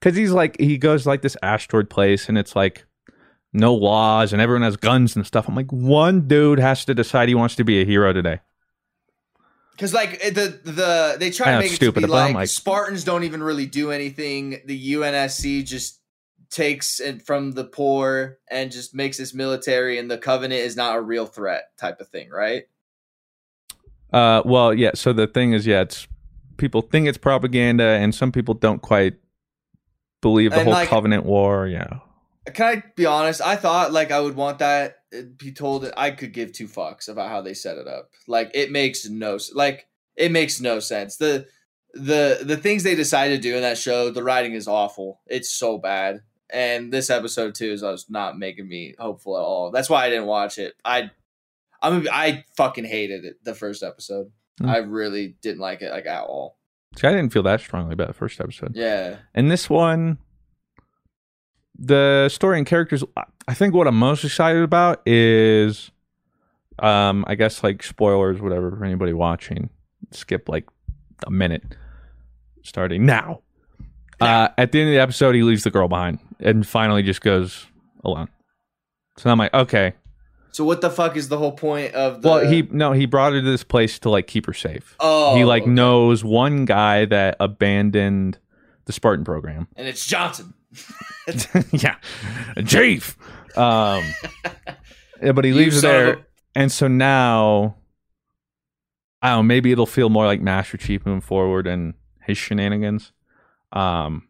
because 0.05 0.15
he's 0.15 0.31
like 0.31 0.55
he 0.59 0.77
goes 0.77 1.07
like 1.07 1.23
this 1.23 1.35
asteroid 1.41 1.89
place, 1.89 2.29
and 2.29 2.37
it's 2.37 2.55
like 2.55 2.85
no 3.53 3.73
laws, 3.73 4.33
and 4.33 4.41
everyone 4.41 4.61
has 4.61 4.77
guns 4.77 5.15
and 5.15 5.25
stuff. 5.25 5.47
I'm 5.47 5.55
like 5.55 5.71
one 5.71 6.27
dude 6.27 6.59
has 6.59 6.85
to 6.85 6.93
decide 6.93 7.27
he 7.27 7.33
wants 7.33 7.55
to 7.55 7.63
be 7.63 7.81
a 7.81 7.85
hero 7.85 8.13
today. 8.13 8.39
Because 9.71 9.95
like 9.95 10.21
the 10.21 10.59
the 10.63 11.15
they 11.19 11.31
try 11.31 11.53
to 11.53 11.57
make 11.57 11.71
it 11.71 11.75
stupid, 11.75 12.01
to 12.01 12.07
be 12.07 12.13
like, 12.13 12.35
like- 12.35 12.49
Spartans 12.49 13.03
don't 13.03 13.23
even 13.23 13.41
really 13.41 13.65
do 13.65 13.89
anything. 13.89 14.61
The 14.65 14.93
UNSC 14.93 15.65
just 15.65 15.99
takes 16.51 16.99
it 16.99 17.25
from 17.25 17.53
the 17.53 17.63
poor 17.63 18.37
and 18.47 18.71
just 18.71 18.93
makes 18.93 19.17
this 19.17 19.33
military, 19.33 19.97
and 19.97 20.09
the 20.09 20.19
Covenant 20.19 20.61
is 20.61 20.75
not 20.77 20.95
a 20.95 21.01
real 21.01 21.25
threat 21.25 21.75
type 21.79 21.99
of 21.99 22.09
thing, 22.09 22.29
right? 22.29 22.65
Uh, 24.13 24.43
well, 24.45 24.71
yeah. 24.71 24.91
So 24.93 25.13
the 25.13 25.25
thing 25.25 25.53
is, 25.53 25.65
yeah, 25.65 25.81
it's 25.81 26.07
people 26.57 26.83
think 26.83 27.07
it's 27.07 27.17
propaganda, 27.17 27.83
and 27.83 28.13
some 28.13 28.31
people 28.31 28.53
don't 28.53 28.83
quite 28.83 29.15
believe 30.25 30.51
the 30.51 30.57
And, 30.57 30.65
whole 30.65 30.73
like- 30.73 30.89
Covenant 30.89 31.23
War. 31.23 31.67
Yeah, 31.67 31.99
Can 32.53 32.65
I 32.65 32.83
be 32.95 33.05
honest? 33.05 33.41
I 33.41 33.55
thought 33.55 33.91
like 33.93 34.11
I 34.11 34.19
would 34.19 34.35
want 34.35 34.59
that 34.59 34.97
uh, 35.15 35.21
be 35.37 35.51
told 35.51 35.83
that 35.83 35.93
I 35.97 36.09
could 36.11 36.33
give 36.33 36.51
two 36.51 36.67
fucks 36.67 37.07
about 37.07 37.29
how 37.29 37.41
they 37.41 37.53
set 37.53 37.77
it 37.77 37.87
up. 37.87 38.09
Like 38.27 38.49
it 38.55 38.71
makes 38.71 39.07
no 39.07 39.37
like 39.53 39.87
it 40.15 40.31
makes 40.31 40.59
no 40.59 40.79
sense. 40.79 41.17
The 41.17 41.47
the 41.93 42.39
the 42.43 42.57
things 42.57 42.83
they 42.83 42.95
decided 42.95 43.41
to 43.41 43.49
do 43.49 43.55
in 43.55 43.61
that 43.61 43.77
show, 43.77 44.09
the 44.09 44.23
writing 44.23 44.53
is 44.53 44.67
awful. 44.67 45.21
It's 45.27 45.49
so 45.53 45.77
bad. 45.77 46.21
And 46.49 46.91
this 46.91 47.09
episode 47.09 47.53
too 47.55 47.71
is 47.71 47.81
was 47.83 48.05
not 48.09 48.37
making 48.37 48.67
me 48.67 48.95
hopeful 48.97 49.37
at 49.37 49.41
all. 49.43 49.71
That's 49.71 49.89
why 49.89 50.05
I 50.05 50.09
didn't 50.09 50.25
watch 50.27 50.57
it. 50.57 50.73
I 50.83 51.11
I'm 51.81 52.07
I 52.11 52.45
fucking 52.57 52.85
hated 52.85 53.25
it 53.25 53.43
the 53.43 53.53
first 53.53 53.83
episode. 53.83 54.31
Hmm. 54.59 54.69
I 54.69 54.77
really 54.77 55.35
didn't 55.41 55.59
like 55.61 55.81
it 55.81 55.91
like 55.91 56.05
at 56.07 56.23
all. 56.23 56.57
See, 56.95 57.07
I 57.07 57.11
didn't 57.11 57.31
feel 57.33 57.43
that 57.43 57.59
strongly 57.59 57.93
about 57.93 58.07
the 58.07 58.13
first 58.13 58.39
episode. 58.39 58.75
Yeah. 58.75 59.17
And 59.33 59.51
this 59.51 59.69
one, 59.69 60.17
the 61.77 62.29
story 62.29 62.57
and 62.57 62.65
characters, 62.65 63.03
I 63.47 63.53
think 63.53 63.73
what 63.73 63.87
I'm 63.87 63.97
most 63.97 64.23
excited 64.23 64.63
about 64.63 65.01
is, 65.05 65.91
um, 66.79 67.25
I 67.27 67.35
guess 67.35 67.63
like 67.63 67.83
spoilers, 67.83 68.41
whatever, 68.41 68.71
for 68.71 68.85
anybody 68.85 69.13
watching. 69.13 69.69
Skip 70.11 70.47
like 70.47 70.65
a 71.25 71.31
minute, 71.31 71.63
starting 72.63 73.05
now. 73.05 73.41
Uh, 74.21 74.49
at 74.57 74.71
the 74.71 74.79
end 74.79 74.89
of 74.89 74.93
the 74.93 75.01
episode, 75.01 75.35
he 75.35 75.43
leaves 75.43 75.63
the 75.63 75.71
girl 75.71 75.87
behind 75.89 76.19
and 76.39 76.65
finally 76.65 77.03
just 77.03 77.21
goes 77.21 77.65
alone. 78.03 78.29
So 79.17 79.29
I'm 79.29 79.37
like, 79.37 79.53
okay. 79.53 79.93
So 80.55 80.63
what 80.63 80.79
the 80.79 80.89
fuck 80.89 81.17
is 81.17 81.27
the 81.27 81.37
whole 81.37 81.51
point 81.51 81.93
of 81.95 82.21
the 82.21 82.29
Well, 82.29 82.47
he 82.49 82.61
no, 82.71 82.93
he 82.93 83.05
brought 83.05 83.33
her 83.33 83.41
to 83.41 83.45
this 83.45 83.65
place 83.65 83.99
to 83.99 84.09
like 84.09 84.25
keep 84.25 84.45
her 84.45 84.53
safe. 84.53 84.95
Oh, 85.01 85.35
he 85.35 85.43
like 85.43 85.63
okay. 85.63 85.71
knows 85.71 86.23
one 86.23 86.63
guy 86.63 87.03
that 87.03 87.35
abandoned 87.41 88.39
the 88.85 88.93
Spartan 88.93 89.25
program. 89.25 89.67
and 89.75 89.85
it's 89.85 90.05
Johnson. 90.05 90.53
yeah, 91.73 91.97
chief. 92.65 93.17
Um, 93.57 94.05
yeah, 95.21 95.33
but 95.33 95.43
he 95.43 95.49
You 95.49 95.57
leaves 95.57 95.75
her 95.75 95.81
there, 95.81 96.13
a- 96.13 96.25
and 96.55 96.71
so 96.71 96.87
now, 96.87 97.75
I 99.21 99.31
don't 99.31 99.39
know. 99.39 99.43
Maybe 99.43 99.73
it'll 99.73 99.85
feel 99.85 100.07
more 100.09 100.25
like 100.25 100.39
Master 100.39 100.77
Chief 100.77 101.05
moving 101.05 101.19
forward 101.19 101.67
and 101.67 101.95
his 102.21 102.37
shenanigans. 102.37 103.11
Um, 103.73 104.29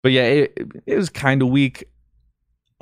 but 0.00 0.12
yeah, 0.12 0.26
it, 0.26 0.58
it 0.86 0.96
was 0.96 1.10
kind 1.10 1.42
of 1.42 1.48
weak. 1.48 1.88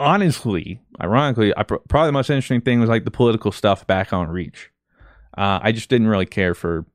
Honestly, 0.01 0.81
ironically, 1.03 1.53
I, 1.57 1.63
pr- 1.63 1.77
probably 1.89 2.09
the 2.09 2.13
most 2.13 2.31
interesting 2.31 2.63
thing 2.63 2.81
was 2.81 2.89
like 2.89 3.05
the 3.05 3.11
political 3.11 3.53
stuff 3.53 3.87
back 3.87 4.15
on 4.15 4.29
Reach. 4.29 4.71
Uh, 5.37 5.61
I 5.63 5.73
just 5.73 5.91
didn't 5.91 6.09
really 6.09 6.25
care 6.25 6.55
for 6.55 6.87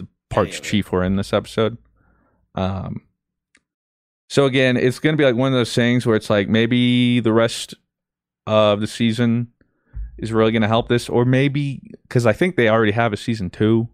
the 0.00 0.08
parts. 0.30 0.58
Chief 0.58 0.90
were 0.90 1.04
in 1.04 1.14
this 1.14 1.32
episode. 1.32 1.78
Um, 2.56 3.02
so 4.28 4.46
again, 4.46 4.76
it's 4.76 4.98
going 4.98 5.12
to 5.12 5.16
be 5.16 5.24
like 5.24 5.36
one 5.36 5.52
of 5.52 5.58
those 5.58 5.72
things 5.72 6.04
where 6.04 6.16
it's 6.16 6.28
like 6.28 6.48
maybe 6.48 7.20
the 7.20 7.32
rest 7.32 7.74
of 8.48 8.80
the 8.80 8.88
season 8.88 9.52
is 10.18 10.32
really 10.32 10.50
going 10.50 10.62
to 10.62 10.68
help 10.68 10.88
this, 10.88 11.08
or 11.08 11.24
maybe 11.24 11.80
because 12.02 12.26
I 12.26 12.32
think 12.32 12.56
they 12.56 12.68
already 12.68 12.92
have 12.92 13.12
a 13.12 13.16
season 13.16 13.48
two. 13.48 13.88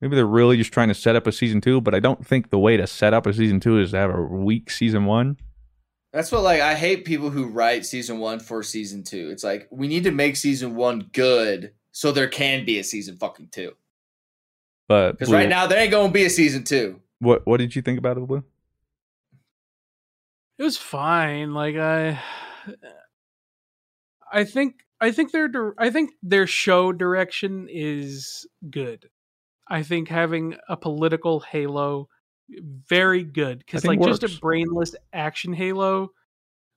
Maybe 0.00 0.16
they're 0.16 0.26
really 0.26 0.56
just 0.56 0.72
trying 0.72 0.88
to 0.88 0.94
set 0.94 1.14
up 1.14 1.28
a 1.28 1.32
season 1.32 1.60
two, 1.60 1.80
but 1.80 1.94
I 1.94 2.00
don't 2.00 2.26
think 2.26 2.50
the 2.50 2.58
way 2.58 2.76
to 2.76 2.88
set 2.88 3.14
up 3.14 3.24
a 3.24 3.32
season 3.32 3.60
two 3.60 3.78
is 3.78 3.92
to 3.92 3.98
have 3.98 4.10
a 4.12 4.20
weak 4.20 4.68
season 4.68 5.04
one. 5.04 5.36
That's 6.12 6.30
what 6.30 6.42
like 6.42 6.60
I 6.60 6.74
hate 6.74 7.04
people 7.04 7.30
who 7.30 7.46
write 7.46 7.86
season 7.86 8.18
one 8.18 8.38
for 8.38 8.62
season 8.62 9.02
two. 9.02 9.30
It's 9.30 9.42
like 9.42 9.66
we 9.70 9.88
need 9.88 10.04
to 10.04 10.10
make 10.10 10.36
season 10.36 10.74
one 10.74 11.08
good 11.12 11.72
so 11.90 12.12
there 12.12 12.28
can 12.28 12.64
be 12.64 12.78
a 12.78 12.84
season 12.84 13.16
fucking 13.16 13.48
two. 13.50 13.72
But 14.88 15.12
Because 15.12 15.32
right 15.32 15.48
now 15.48 15.66
there 15.66 15.78
ain't 15.78 15.90
gonna 15.90 16.12
be 16.12 16.24
a 16.24 16.30
season 16.30 16.64
two. 16.64 17.00
what 17.18 17.46
what 17.46 17.58
did 17.58 17.74
you 17.74 17.82
think 17.82 17.98
about 17.98 18.18
it, 18.18 18.26
Blue? 18.26 18.44
It 20.58 20.62
was 20.62 20.76
fine. 20.76 21.54
Like 21.54 21.76
I, 21.76 22.20
I 24.30 24.44
think 24.44 24.84
I 25.00 25.12
think 25.12 25.32
their 25.32 25.74
I 25.78 25.90
think 25.90 26.10
their 26.22 26.46
show 26.46 26.92
direction 26.92 27.68
is 27.70 28.46
good. 28.70 29.08
I 29.66 29.82
think 29.82 30.08
having 30.08 30.56
a 30.68 30.76
political 30.76 31.40
Halo 31.40 32.08
very 32.60 33.24
good 33.24 33.58
because 33.58 33.82
think 33.82 34.00
like 34.00 34.08
just 34.08 34.22
a 34.22 34.40
brainless 34.40 34.94
action 35.12 35.52
Halo 35.52 36.10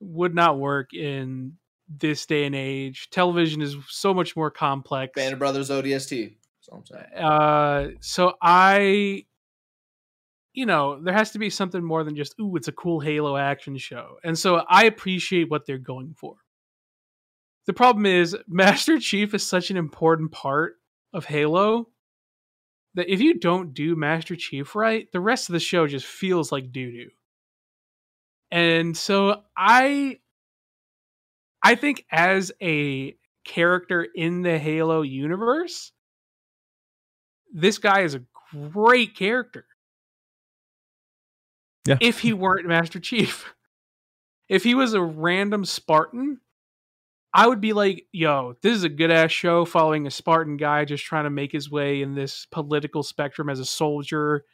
would 0.00 0.34
not 0.34 0.58
work 0.58 0.92
in 0.92 1.54
this 1.88 2.26
day 2.26 2.44
and 2.44 2.54
age. 2.54 3.08
Television 3.10 3.62
is 3.62 3.76
so 3.88 4.12
much 4.12 4.36
more 4.36 4.50
complex. 4.50 5.12
Band 5.14 5.34
of 5.34 5.38
Brothers 5.38 5.70
ODST. 5.70 6.34
That's 6.34 6.68
I'm 6.72 6.86
saying. 6.86 7.24
Uh, 7.24 7.88
so 8.00 8.34
I, 8.42 9.24
you 10.52 10.66
know, 10.66 11.00
there 11.00 11.14
has 11.14 11.30
to 11.32 11.38
be 11.38 11.50
something 11.50 11.82
more 11.82 12.04
than 12.04 12.16
just 12.16 12.34
ooh, 12.40 12.56
it's 12.56 12.68
a 12.68 12.72
cool 12.72 13.00
Halo 13.00 13.36
action 13.36 13.76
show, 13.78 14.16
and 14.24 14.38
so 14.38 14.64
I 14.68 14.84
appreciate 14.84 15.50
what 15.50 15.66
they're 15.66 15.78
going 15.78 16.14
for. 16.16 16.36
The 17.66 17.72
problem 17.72 18.06
is 18.06 18.36
Master 18.48 18.98
Chief 18.98 19.34
is 19.34 19.44
such 19.44 19.70
an 19.70 19.76
important 19.76 20.32
part 20.32 20.76
of 21.12 21.24
Halo 21.24 21.88
that 22.96 23.12
if 23.12 23.20
you 23.20 23.34
don't 23.34 23.74
do 23.74 23.94
Master 23.94 24.34
Chief 24.34 24.74
right, 24.74 25.06
the 25.12 25.20
rest 25.20 25.48
of 25.48 25.52
the 25.52 25.60
show 25.60 25.86
just 25.86 26.06
feels 26.06 26.50
like 26.50 26.72
doo 26.72 26.90
doo. 26.90 27.10
And 28.50 28.96
so 28.96 29.42
I 29.56 30.18
I 31.62 31.74
think 31.74 32.04
as 32.10 32.52
a 32.60 33.16
character 33.44 34.06
in 34.14 34.42
the 34.42 34.58
Halo 34.58 35.02
universe, 35.02 35.92
this 37.52 37.78
guy 37.78 38.00
is 38.00 38.14
a 38.14 38.22
great 38.72 39.14
character. 39.14 39.66
Yeah. 41.86 41.98
If 42.00 42.20
he 42.20 42.32
weren't 42.32 42.66
Master 42.66 42.98
Chief. 42.98 43.52
If 44.48 44.62
he 44.62 44.76
was 44.76 44.94
a 44.94 45.02
random 45.02 45.64
Spartan, 45.64 46.38
I 47.34 47.46
would 47.46 47.60
be 47.60 47.72
like, 47.74 48.06
yo, 48.12 48.54
this 48.62 48.74
is 48.74 48.84
a 48.84 48.88
good 48.88 49.10
ass 49.10 49.30
show 49.30 49.64
following 49.64 50.06
a 50.06 50.10
Spartan 50.10 50.56
guy 50.56 50.84
just 50.84 51.04
trying 51.04 51.24
to 51.24 51.30
make 51.30 51.52
his 51.52 51.70
way 51.70 52.00
in 52.00 52.14
this 52.14 52.46
political 52.50 53.02
spectrum 53.02 53.48
as 53.50 53.60
a 53.60 53.64
soldier, 53.66 54.44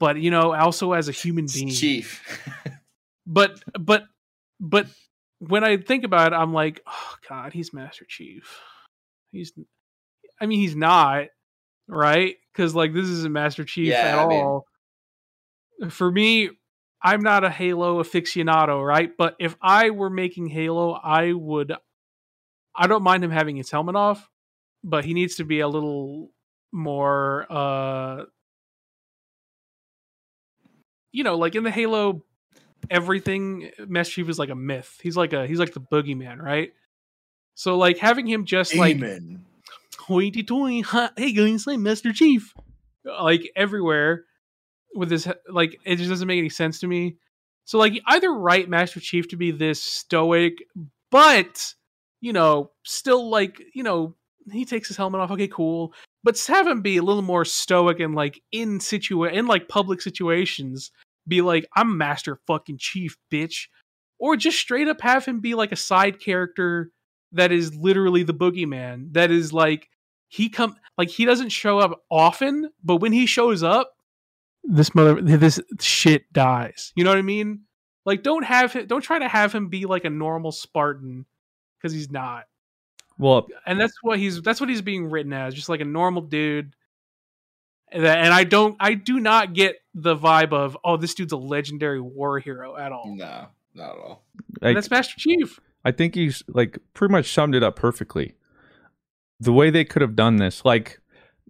but 0.00 0.18
you 0.18 0.30
know, 0.30 0.52
also 0.54 0.92
as 0.94 1.08
a 1.08 1.12
human 1.12 1.46
being. 1.52 1.68
Chief. 1.70 2.22
But 3.26 3.58
but 3.80 4.04
but 4.60 4.86
when 5.38 5.64
I 5.64 5.78
think 5.78 6.04
about 6.04 6.34
it, 6.34 6.36
I'm 6.36 6.52
like, 6.52 6.82
oh 6.86 7.14
god, 7.26 7.54
he's 7.54 7.72
Master 7.72 8.04
Chief. 8.06 8.60
He's 9.32 9.52
I 10.38 10.44
mean, 10.44 10.58
he's 10.60 10.76
not, 10.76 11.28
right? 11.88 12.36
Because 12.52 12.74
like 12.74 12.92
this 12.92 13.06
isn't 13.06 13.32
Master 13.32 13.64
Chief 13.64 13.88
Yeah, 13.88 14.00
at 14.00 14.18
I 14.18 14.26
mean- 14.28 14.44
all. 14.44 14.66
For 15.88 16.10
me, 16.10 16.50
I'm 17.02 17.22
not 17.22 17.44
a 17.44 17.50
Halo 17.50 18.02
aficionado, 18.02 18.86
right? 18.86 19.10
But 19.16 19.36
if 19.40 19.56
I 19.62 19.88
were 19.90 20.10
making 20.10 20.48
Halo, 20.48 20.92
I 20.92 21.32
would. 21.32 21.72
I 22.76 22.86
don't 22.86 23.02
mind 23.02 23.24
him 23.24 23.30
having 23.30 23.56
his 23.56 23.70
helmet 23.70 23.96
off, 23.96 24.28
but 24.82 25.04
he 25.04 25.14
needs 25.14 25.36
to 25.36 25.44
be 25.44 25.60
a 25.60 25.68
little 25.68 26.30
more. 26.72 27.46
uh 27.50 28.24
You 31.12 31.22
know, 31.22 31.36
like 31.36 31.54
in 31.54 31.62
the 31.62 31.70
Halo, 31.70 32.24
everything 32.90 33.70
Master 33.86 34.14
Chief 34.14 34.28
is 34.28 34.38
like 34.38 34.50
a 34.50 34.56
myth. 34.56 34.98
He's 35.02 35.16
like 35.16 35.32
a 35.32 35.46
he's 35.46 35.60
like 35.60 35.72
the 35.72 35.80
boogeyman, 35.80 36.38
right? 36.40 36.72
So 37.54 37.76
like 37.78 37.98
having 37.98 38.26
him 38.26 38.44
just 38.44 38.74
like 38.74 38.96
Demon. 38.96 39.44
hoity 39.98 40.42
toity, 40.42 40.82
hey 41.16 41.32
guys, 41.32 41.66
I'm 41.68 41.84
Master 41.84 42.12
Chief, 42.12 42.52
like 43.04 43.50
everywhere 43.54 44.24
with 44.96 45.08
this, 45.08 45.28
like 45.48 45.78
it 45.84 45.96
just 45.96 46.10
doesn't 46.10 46.26
make 46.26 46.38
any 46.38 46.48
sense 46.48 46.80
to 46.80 46.88
me. 46.88 47.16
So 47.64 47.78
like 47.78 48.00
either 48.06 48.32
write 48.32 48.68
Master 48.68 48.98
Chief 49.00 49.28
to 49.28 49.36
be 49.36 49.52
this 49.52 49.80
stoic, 49.80 50.54
but 51.10 51.74
you 52.24 52.32
know, 52.32 52.70
still 52.84 53.28
like 53.28 53.62
you 53.74 53.82
know, 53.82 54.16
he 54.50 54.64
takes 54.64 54.88
his 54.88 54.96
helmet 54.96 55.20
off, 55.20 55.30
okay, 55.30 55.46
cool, 55.46 55.92
but 56.22 56.40
have 56.46 56.66
him 56.66 56.80
be 56.80 56.96
a 56.96 57.02
little 57.02 57.20
more 57.20 57.44
stoic 57.44 58.00
and 58.00 58.14
like 58.14 58.40
in 58.50 58.78
situa 58.78 59.30
in 59.30 59.46
like 59.46 59.68
public 59.68 60.00
situations, 60.00 60.90
be 61.28 61.42
like 61.42 61.66
I'm 61.76 61.98
Master 61.98 62.40
fucking 62.46 62.78
Chief, 62.78 63.18
bitch, 63.30 63.66
or 64.18 64.36
just 64.36 64.58
straight 64.58 64.88
up 64.88 65.02
have 65.02 65.26
him 65.26 65.40
be 65.40 65.54
like 65.54 65.70
a 65.70 65.76
side 65.76 66.18
character 66.18 66.90
that 67.32 67.52
is 67.52 67.76
literally 67.76 68.22
the 68.22 68.32
boogeyman 68.32 69.12
that 69.12 69.30
is 69.30 69.52
like 69.52 69.90
he 70.28 70.48
come 70.48 70.76
like 70.96 71.10
he 71.10 71.26
doesn't 71.26 71.50
show 71.50 71.78
up 71.78 72.04
often 72.10 72.70
but 72.82 72.96
when 72.96 73.12
he 73.12 73.26
shows 73.26 73.62
up 73.62 73.92
this 74.62 74.94
mother 74.94 75.20
this 75.20 75.60
shit 75.78 76.32
dies. 76.32 76.90
You 76.96 77.04
know 77.04 77.10
what 77.10 77.18
i 77.18 77.22
mean? 77.22 77.64
Like 78.06 78.22
don't 78.22 78.44
have 78.44 78.72
him 78.72 78.86
don't 78.86 79.02
try 79.02 79.18
to 79.18 79.28
have 79.28 79.52
him 79.52 79.68
be 79.68 79.84
like 79.84 80.06
a 80.06 80.10
normal 80.10 80.52
spartan 80.52 81.26
because 81.84 81.92
he's 81.94 82.10
not. 82.10 82.46
Well, 83.18 83.46
and 83.66 83.78
that's 83.78 83.92
what 84.02 84.18
he's 84.18 84.40
that's 84.40 84.58
what 84.58 84.70
he's 84.70 84.80
being 84.80 85.10
written 85.10 85.34
as 85.34 85.54
just 85.54 85.68
like 85.68 85.82
a 85.82 85.84
normal 85.84 86.22
dude. 86.22 86.74
And 87.92 88.04
and 88.04 88.32
i 88.32 88.42
don't 88.42 88.76
i 88.80 88.94
do 88.94 89.20
not 89.20 89.52
get 89.52 89.76
the 89.94 90.16
vibe 90.16 90.52
of 90.52 90.76
oh 90.82 90.96
this 90.96 91.14
dude's 91.14 91.32
a 91.32 91.36
legendary 91.36 92.00
war 92.00 92.40
hero 92.40 92.76
at 92.76 92.90
all. 92.90 93.14
No, 93.14 93.48
not 93.74 93.90
at 93.90 93.98
all. 93.98 94.24
Like, 94.62 94.74
that's 94.74 94.90
master 94.90 95.14
chief. 95.18 95.60
I 95.84 95.92
think 95.92 96.14
he's 96.14 96.42
like 96.48 96.78
pretty 96.94 97.12
much 97.12 97.30
summed 97.30 97.54
it 97.54 97.62
up 97.62 97.76
perfectly. 97.76 98.34
The 99.38 99.52
way 99.52 99.68
they 99.68 99.84
could 99.84 100.00
have 100.00 100.16
done 100.16 100.36
this, 100.36 100.64
like 100.64 100.98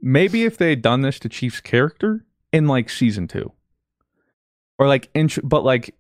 maybe 0.02 0.44
if 0.44 0.58
they 0.58 0.70
had 0.70 0.82
done 0.82 1.02
this 1.02 1.20
to 1.20 1.28
Chief's 1.28 1.60
character 1.60 2.24
in 2.52 2.66
like 2.66 2.90
season 2.90 3.28
two, 3.28 3.52
or 4.78 4.88
like 4.88 5.08
int- 5.14 5.48
but 5.48 5.64
like 5.64 5.94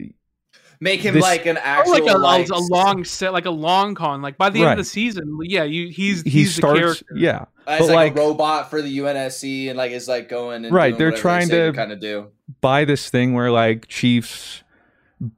Make 0.80 1.00
him 1.00 1.14
This- 1.14 1.22
like 1.22 1.46
an 1.46 1.56
actual 1.56 1.92
like 1.92 2.02
a, 2.14 2.18
like, 2.18 2.48
a 2.48 2.58
long 2.58 3.04
set, 3.04 3.32
like 3.32 3.46
a 3.46 3.50
long 3.50 3.94
con. 3.94 4.20
Like 4.22 4.36
by 4.36 4.50
the 4.50 4.60
end 4.62 4.72
of 4.72 4.78
the 4.78 4.84
season, 4.84 5.38
yeah, 5.42 5.62
you 5.64 5.88
he's 5.88 6.22
he 6.22 6.30
he's 6.30 6.48
the 6.56 6.60
starts, 6.60 6.78
character. 6.80 7.06
yeah, 7.16 7.44
as 7.66 7.80
but 7.80 7.86
like, 7.88 7.94
like, 7.94 8.16
a 8.16 8.20
robot 8.20 8.70
for 8.70 8.82
the 8.82 8.98
UNSC 8.98 9.68
and 9.68 9.78
like 9.78 9.92
is 9.92 10.08
like 10.08 10.28
going 10.28 10.64
and 10.64 10.74
Right, 10.74 10.96
they're 10.98 11.08
whatever 11.08 11.20
trying 11.22 11.48
to- 11.50 11.72
kind 11.72 11.92
of 11.92 12.00
do. 12.00 12.28
buy 12.60 12.84
this 12.84 13.08
thing 13.10 13.34
where 13.34 13.50
like 13.50 13.86
Chief's 13.88 14.62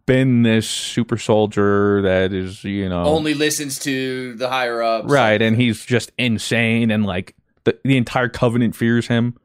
been 0.06 0.42
this 0.42 0.68
super 0.68 1.16
soldier 1.18 2.02
that 2.02 2.32
is 2.32 2.64
you 2.64 2.88
know 2.88 3.04
Only 3.04 3.34
listens 3.34 3.78
to 3.80 4.34
the 4.34 4.48
higher 4.48 4.82
ups. 4.82 5.10
right, 5.10 5.40
and 5.40 5.54
he's 5.56 5.84
just 5.84 6.10
insane 6.18 6.90
and 6.90 7.04
like 7.04 7.36
the 7.64 7.78
the 7.84 7.96
entire 7.96 8.28
Covenant 8.28 8.74
fears 8.74 9.06
him. 9.08 9.36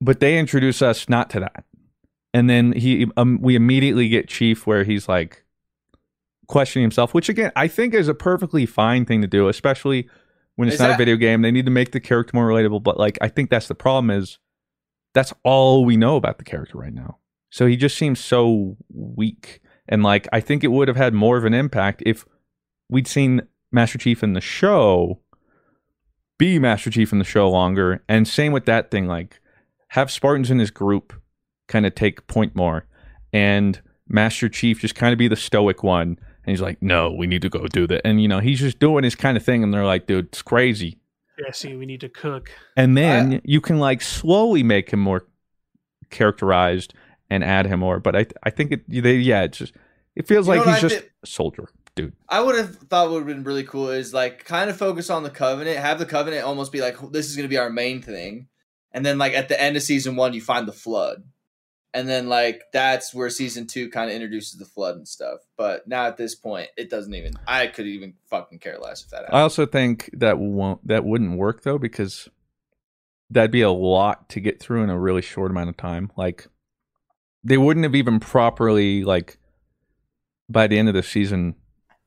But 0.00 0.18
they 0.20 0.36
introduce 0.38 0.82
us 0.82 1.08
not 1.08 1.30
to 1.30 1.40
that, 1.40 1.64
and 2.34 2.48
then 2.48 2.72
he 2.72 3.06
um, 3.16 3.38
we 3.40 3.54
immediately 3.54 4.08
get 4.08 4.28
Chief 4.28 4.66
where 4.66 4.84
he's 4.84 5.08
like 5.08 5.44
questioning 6.48 6.84
himself, 6.84 7.14
which 7.14 7.28
again 7.28 7.52
I 7.56 7.68
think 7.68 7.94
is 7.94 8.08
a 8.08 8.14
perfectly 8.14 8.66
fine 8.66 9.04
thing 9.04 9.20
to 9.22 9.28
do, 9.28 9.48
especially 9.48 10.08
when 10.56 10.68
it's 10.68 10.74
Is 10.74 10.80
not 10.80 10.90
a 10.90 10.96
video 10.96 11.16
game. 11.16 11.42
They 11.42 11.50
need 11.50 11.64
to 11.64 11.70
make 11.70 11.92
the 11.92 12.00
character 12.00 12.32
more 12.34 12.48
relatable, 12.48 12.82
but 12.82 12.98
like 12.98 13.18
I 13.20 13.28
think 13.28 13.50
that's 13.50 13.68
the 13.68 13.74
problem 13.74 14.10
is 14.10 14.38
that's 15.14 15.32
all 15.44 15.84
we 15.84 15.96
know 15.96 16.16
about 16.16 16.38
the 16.38 16.44
character 16.44 16.78
right 16.78 16.92
now. 16.92 17.18
So 17.50 17.66
he 17.66 17.76
just 17.76 17.96
seems 17.96 18.20
so 18.20 18.76
weak. 18.92 19.60
And 19.88 20.02
like 20.02 20.28
I 20.32 20.40
think 20.40 20.64
it 20.64 20.68
would 20.68 20.88
have 20.88 20.96
had 20.96 21.14
more 21.14 21.36
of 21.36 21.44
an 21.44 21.54
impact 21.54 22.02
if 22.06 22.24
we'd 22.88 23.06
seen 23.06 23.42
Master 23.70 23.98
Chief 23.98 24.22
in 24.22 24.32
the 24.32 24.40
show 24.40 25.20
be 26.38 26.58
Master 26.58 26.90
Chief 26.90 27.12
in 27.12 27.18
the 27.18 27.24
show 27.24 27.48
longer. 27.50 28.02
And 28.08 28.26
same 28.26 28.52
with 28.52 28.66
that 28.66 28.90
thing, 28.90 29.06
like 29.06 29.40
have 29.88 30.10
Spartans 30.10 30.50
in 30.50 30.58
his 30.58 30.70
group 30.70 31.12
kind 31.68 31.86
of 31.86 31.94
take 31.94 32.26
point 32.26 32.54
more 32.54 32.86
and 33.32 33.80
Master 34.08 34.48
Chief 34.48 34.80
just 34.80 34.94
kind 34.94 35.12
of 35.12 35.18
be 35.18 35.28
the 35.28 35.36
stoic 35.36 35.82
one. 35.82 36.18
And 36.44 36.50
he's 36.50 36.60
like, 36.60 36.82
no, 36.82 37.12
we 37.12 37.26
need 37.26 37.42
to 37.42 37.48
go 37.48 37.66
do 37.66 37.86
that. 37.86 38.06
And, 38.06 38.20
you 38.20 38.28
know, 38.28 38.40
he's 38.40 38.60
just 38.60 38.78
doing 38.78 39.04
his 39.04 39.14
kind 39.14 39.36
of 39.36 39.44
thing. 39.44 39.62
And 39.62 39.72
they're 39.72 39.86
like, 39.86 40.06
dude, 40.06 40.26
it's 40.26 40.42
crazy. 40.42 40.98
Jesse, 41.38 41.76
we 41.76 41.86
need 41.86 42.00
to 42.00 42.08
cook. 42.08 42.50
And 42.76 42.96
then 42.96 43.40
you 43.44 43.60
can 43.60 43.78
like 43.78 44.02
slowly 44.02 44.62
make 44.62 44.90
him 44.90 45.00
more 45.00 45.26
characterized 46.10 46.94
and 47.30 47.42
add 47.42 47.66
him 47.66 47.80
more. 47.80 48.00
But 48.00 48.16
I, 48.16 48.26
I 48.42 48.50
think 48.50 48.72
it, 48.72 48.84
they, 48.88 49.16
yeah, 49.16 49.42
it's 49.42 49.58
just, 49.58 49.72
it 50.14 50.26
feels 50.26 50.46
like 50.46 50.64
he's 50.64 50.76
I 50.76 50.80
just 50.80 50.98
thi- 50.98 51.06
a 51.22 51.26
soldier, 51.26 51.68
dude. 51.94 52.12
I 52.28 52.42
would 52.42 52.56
have 52.56 52.76
thought 52.76 53.10
would 53.10 53.20
have 53.20 53.26
been 53.26 53.44
really 53.44 53.64
cool 53.64 53.88
is 53.88 54.12
like 54.12 54.44
kind 54.44 54.68
of 54.68 54.76
focus 54.76 55.08
on 55.08 55.22
the 55.22 55.30
covenant, 55.30 55.78
have 55.78 55.98
the 55.98 56.06
covenant 56.06 56.44
almost 56.44 56.70
be 56.70 56.80
like 56.80 56.98
this 57.12 57.28
is 57.28 57.36
going 57.36 57.44
to 57.44 57.48
be 57.48 57.56
our 57.56 57.70
main 57.70 58.02
thing, 58.02 58.48
and 58.92 59.06
then 59.06 59.16
like 59.16 59.32
at 59.32 59.48
the 59.48 59.58
end 59.60 59.76
of 59.76 59.82
season 59.82 60.16
one 60.16 60.34
you 60.34 60.42
find 60.42 60.68
the 60.68 60.72
flood, 60.72 61.24
and 61.94 62.08
then 62.08 62.28
like 62.28 62.62
that's 62.72 63.12
where 63.12 63.28
season 63.30 63.66
two 63.66 63.90
kind 63.90 64.10
of 64.10 64.14
introduces 64.14 64.58
the 64.58 64.64
flood 64.64 64.96
and 64.96 65.06
stuff. 65.06 65.40
But 65.56 65.86
now 65.86 66.06
at 66.06 66.16
this 66.16 66.34
point, 66.34 66.68
it 66.76 66.90
doesn't 66.90 67.14
even. 67.14 67.34
I 67.46 67.66
could 67.66 67.86
even 67.86 68.14
fucking 68.30 68.60
care 68.60 68.78
less 68.78 69.04
if 69.04 69.10
that 69.10 69.32
I 69.32 69.40
also 69.40 69.66
think 69.66 70.10
that 70.14 70.38
won't, 70.38 70.86
that 70.86 71.04
wouldn't 71.04 71.38
work 71.38 71.62
though, 71.62 71.78
because 71.78 72.28
that'd 73.30 73.50
be 73.50 73.62
a 73.62 73.70
lot 73.70 74.28
to 74.30 74.40
get 74.40 74.60
through 74.60 74.82
in 74.84 74.90
a 74.90 74.98
really 74.98 75.22
short 75.22 75.50
amount 75.50 75.70
of 75.70 75.76
time. 75.76 76.10
Like 76.16 76.46
they 77.44 77.58
wouldn't 77.58 77.84
have 77.84 77.94
even 77.94 78.20
properly, 78.20 79.04
like 79.04 79.38
by 80.48 80.66
the 80.66 80.78
end 80.78 80.88
of 80.88 80.94
the 80.94 81.02
season, 81.02 81.54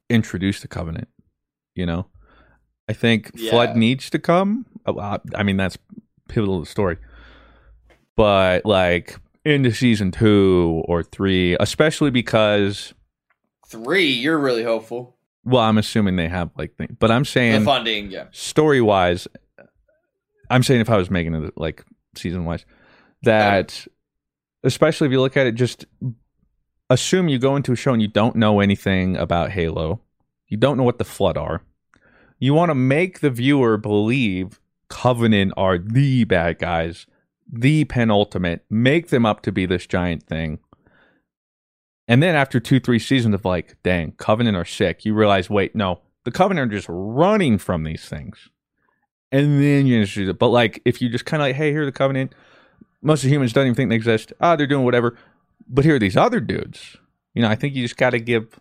introduced 0.10 0.62
the 0.62 0.68
covenant, 0.68 1.10
you 1.74 1.86
know? 1.86 2.08
I 2.88 2.94
think 2.94 3.32
Yeah. 3.34 3.50
Flood 3.50 3.76
needs 3.76 4.10
to 4.12 4.20
come. 4.20 4.68
I 4.86 5.42
mean, 5.44 5.58
that's 5.58 5.78
pivotal 6.28 6.60
to 6.60 6.66
the 6.66 6.70
story. 6.70 6.98
But 8.16 8.66
like 8.66 9.20
into 9.46 9.72
season 9.72 10.12
two 10.12 10.84
or 10.88 11.04
three, 11.04 11.56
especially 11.60 12.12
because, 12.12 12.93
Three, 13.68 14.08
you're 14.08 14.38
really 14.38 14.64
hopeful. 14.64 15.16
well, 15.43 15.62
I'm 15.62 15.78
assuming 15.78 16.16
they 16.16 16.28
have 16.28 16.50
like, 16.58 16.76
things, 16.76 16.96
but 17.00 17.12
I'm 17.12 17.26
saying 17.26 17.60
the 17.62 17.66
funding, 17.66 18.12
yeah. 18.12 18.26
story 18.32 18.82
wise, 18.82 19.28
I'm 20.50 20.64
saying 20.64 20.82
if 20.82 20.89
I 20.89 20.98
was 20.98 21.10
making 21.10 21.34
it 21.36 21.54
like 21.56 21.84
season 22.16 22.46
wise, 22.46 22.66
that 23.24 23.88
especially 24.64 25.08
if 25.08 25.12
you 25.12 25.22
look 25.22 25.38
at 25.38 25.48
it, 25.48 25.54
just 25.54 25.86
assume 26.89 27.28
you 27.28 27.39
go 27.39 27.56
into 27.56 27.72
a 27.72 27.76
show 27.76 27.93
and 27.93 28.02
you 28.02 28.08
don't 28.08 28.36
know 28.36 28.60
anything 28.60 29.16
about 29.18 29.52
Halo, 29.52 30.02
you 30.48 30.58
don't 30.58 30.78
know 30.78 30.84
what 30.84 30.98
the 30.98 31.06
Flood 31.06 31.38
are. 31.38 31.62
You 32.39 32.54
want 32.54 32.70
to 32.70 32.76
make 32.76 33.22
the 33.22 33.30
viewer 33.30 33.78
believe 33.78 34.60
Covenant 34.88 35.54
are 35.58 35.78
the 35.80 36.26
bad 36.26 36.60
guys, 36.60 37.08
the 37.52 37.86
penultimate, 37.86 38.66
make 38.70 39.10
them 39.10 39.26
up 39.26 39.41
to 39.41 39.52
be 39.52 39.66
this 39.66 39.86
giant 39.86 40.24
thing. 40.24 40.60
And 42.08 42.22
then 42.22 42.36
after 42.36 42.60
two, 42.60 42.80
three 42.80 43.00
seasons 43.00 43.36
of 43.36 43.46
like, 43.46 43.78
dang, 43.84 44.14
Covenant 44.14 44.58
are 44.58 44.66
sick, 44.66 45.06
you 45.06 45.14
realize, 45.14 45.50
wait, 45.50 45.76
no, 45.76 46.02
the 46.24 46.32
Covenant 46.32 46.72
are 46.72 46.76
just 46.76 46.88
running 46.89 47.58
from 47.58 47.84
these 47.84 48.06
things. 48.06 48.50
And 49.32 49.62
then 49.62 49.86
you 49.88 50.00
introduce 50.00 50.30
it. 50.30 50.39
But 50.39 50.50
like, 50.50 50.82
if 50.86 51.02
you 51.02 51.10
just 51.10 51.26
kind 51.26 51.41
of 51.41 51.48
like, 51.48 51.56
hey, 51.56 51.72
here 51.72 51.82
are 51.82 51.86
the 51.86 51.91
Covenant, 51.91 52.34
most 53.02 53.24
of 53.24 53.30
humans 53.30 53.54
don't 53.54 53.66
even 53.66 53.76
think 53.76 53.89
they 53.89 53.96
exist. 53.96 54.34
Ah, 54.39 54.56
they're 54.56 54.68
doing 54.68 54.86
whatever. 54.86 55.18
But 55.68 55.86
here 55.86 55.96
are 55.96 56.00
these 56.00 56.18
other 56.18 56.39
dudes. 56.39 56.98
You 57.34 57.41
know, 57.41 57.50
I 57.50 57.56
think 57.56 57.76
you 57.76 57.84
just 57.84 57.98
got 57.98 58.12
to 58.12 58.20
give 58.20 58.60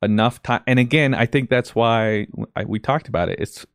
enough 0.00 0.42
time. 0.42 0.62
And 0.66 0.78
again, 0.78 1.14
I 1.14 1.26
think 1.26 1.50
that's 1.50 1.74
why 1.74 2.26
I, 2.56 2.64
we 2.64 2.78
talked 2.78 3.08
about 3.08 3.28
it. 3.28 3.38
It's 3.38 3.66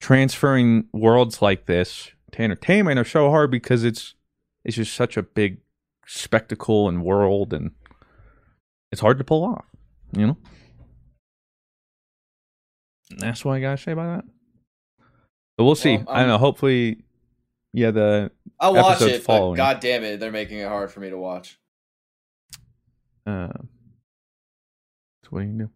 transferring 0.00 0.86
worlds 0.92 1.42
like 1.42 1.66
this 1.66 2.10
to 2.34 2.42
entertainment 2.42 2.98
are 2.98 3.04
so 3.04 3.30
hard 3.30 3.50
because 3.50 3.84
it's 3.84 4.14
it's 4.64 4.76
just 4.76 4.94
such 4.94 5.16
a 5.16 5.22
big 5.22 5.58
spectacle 6.06 6.88
and 6.88 7.02
world 7.04 7.52
and 7.52 7.70
it's 8.92 9.00
hard 9.00 9.18
to 9.18 9.24
pull 9.24 9.44
off 9.44 9.64
you 10.16 10.26
know 10.26 10.36
That's 13.18 13.44
what 13.44 13.54
I 13.54 13.60
gotta 13.60 13.78
say 13.78 13.92
about 13.92 14.24
that. 14.24 14.24
But 15.56 15.64
we'll 15.64 15.74
see. 15.76 15.98
Well, 15.98 16.06
I 16.08 16.20
don't 16.20 16.28
know. 16.28 16.38
Hopefully, 16.38 17.04
yeah. 17.72 17.90
The 17.92 18.30
I'll 18.58 18.74
watch 18.74 18.96
episodes 18.96 19.12
it, 19.14 19.18
but 19.26 19.32
following. 19.38 19.56
god 19.56 19.78
damn 19.80 20.02
it, 20.02 20.18
they're 20.18 20.32
making 20.32 20.58
it 20.58 20.66
hard 20.68 20.90
for 20.90 20.98
me 21.00 21.10
to 21.10 21.18
watch. 21.18 21.58
Uh, 23.26 23.48
so 25.22 25.28
what 25.30 25.40
do 25.42 25.46
you 25.46 25.52
do? 25.52 25.70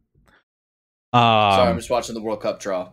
Sorry, 1.14 1.62
I'm 1.62 1.70
Um, 1.72 1.76
just 1.78 1.90
watching 1.90 2.14
the 2.14 2.20
World 2.20 2.40
Cup 2.42 2.59
draw. 2.61 2.90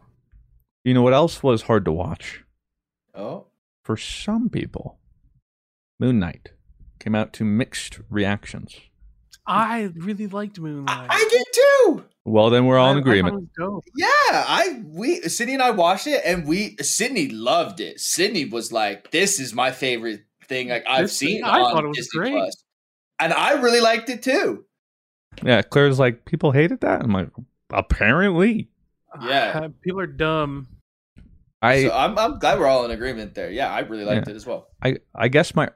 you 0.84 0.94
know 0.94 1.02
what 1.02 1.14
else 1.14 1.42
was 1.42 1.64
hard 1.64 1.86
to 1.86 1.92
watch 1.92 2.44
Oh, 3.16 3.48
for 3.86 3.96
some 3.96 4.50
people? 4.50 5.00
Moon 6.00 6.20
Knight 6.20 6.50
came 7.00 7.16
out 7.16 7.32
to 7.34 7.46
mixed 7.46 8.00
reactions. 8.10 8.76
I 9.48 9.92
really 9.96 10.26
liked 10.28 10.60
Moon 10.60 10.86
Knight. 10.86 11.08
I 11.10 11.28
did 11.30 11.46
too. 11.54 12.04
Well, 12.26 12.50
then 12.50 12.66
we're 12.66 12.80
all 12.80 12.90
in 12.92 12.98
I- 12.98 13.00
I 13.00 13.02
agreement. 13.02 13.50
it. 13.58 13.84
Yeah, 13.96 14.08
I 14.32 14.82
we 14.84 15.22
Sydney 15.22 15.54
and 15.54 15.62
I 15.64 15.70
watched 15.72 16.08
it, 16.08 16.22
and 16.26 16.48
we 16.48 16.76
Sydney 16.82 17.30
loved 17.30 17.80
it. 17.80 18.00
Sydney 18.00 18.46
was 18.46 18.72
like, 18.72 19.12
"This 19.12 19.40
is 19.40 19.54
my 19.54 19.72
favorite 19.72 20.26
thing 20.48 20.70
like 20.70 20.84
I've 20.90 21.04
This- 21.04 21.18
seen 21.18 21.44
I 21.44 21.60
on 21.62 21.72
thought 21.72 21.84
it 21.86 21.88
was 21.90 21.98
Disney 21.98 22.20
great. 22.20 22.32
Plus," 22.34 22.64
and 23.20 23.32
I 23.34 23.62
really 23.62 23.82
liked 23.82 24.10
it 24.10 24.24
too. 24.24 24.66
Yeah, 25.44 25.62
Claire's 25.62 26.00
like, 26.00 26.26
people 26.26 26.52
hated 26.52 26.82
that. 26.82 27.02
I'm 27.04 27.12
like, 27.12 27.30
apparently. 27.72 28.70
Uh, 29.14 29.28
yeah. 29.28 29.68
people 29.82 30.00
are 30.00 30.08
dumb. 30.08 30.68
I 31.62 31.84
so 31.84 31.92
I'm 31.92 32.18
I'm 32.18 32.40
glad 32.40 32.60
we're 32.60 32.68
all 32.68 32.86
in 32.86 32.92
agreement 32.92 33.34
there. 33.36 33.50
Yeah, 33.50 33.72
I 33.72 33.80
really 33.80 34.04
liked 34.06 34.28
Yeah. 34.28 34.34
it 34.34 34.36
as 34.36 34.46
well. 34.46 34.68
I 34.84 34.98
I 35.16 35.28
guess 35.30 35.56
my 35.56 35.70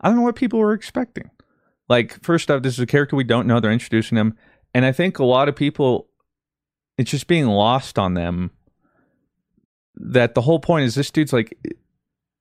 I 0.00 0.08
don't 0.08 0.16
know 0.16 0.22
what 0.22 0.36
people 0.36 0.58
were 0.58 0.72
expecting. 0.72 1.30
Like 1.88 2.22
first 2.24 2.50
off, 2.50 2.62
this 2.62 2.74
is 2.74 2.80
a 2.80 2.86
character 2.86 3.16
we 3.16 3.24
don't 3.24 3.46
know. 3.46 3.60
They're 3.60 3.72
introducing 3.72 4.16
him, 4.16 4.36
and 4.74 4.84
I 4.84 4.92
think 4.92 5.18
a 5.18 5.24
lot 5.24 5.48
of 5.48 5.56
people, 5.56 6.08
it's 6.96 7.10
just 7.10 7.26
being 7.26 7.46
lost 7.46 7.98
on 7.98 8.14
them. 8.14 8.50
That 9.96 10.34
the 10.34 10.40
whole 10.40 10.58
point 10.60 10.86
is 10.86 10.94
this 10.94 11.10
dude's 11.10 11.32
like 11.32 11.56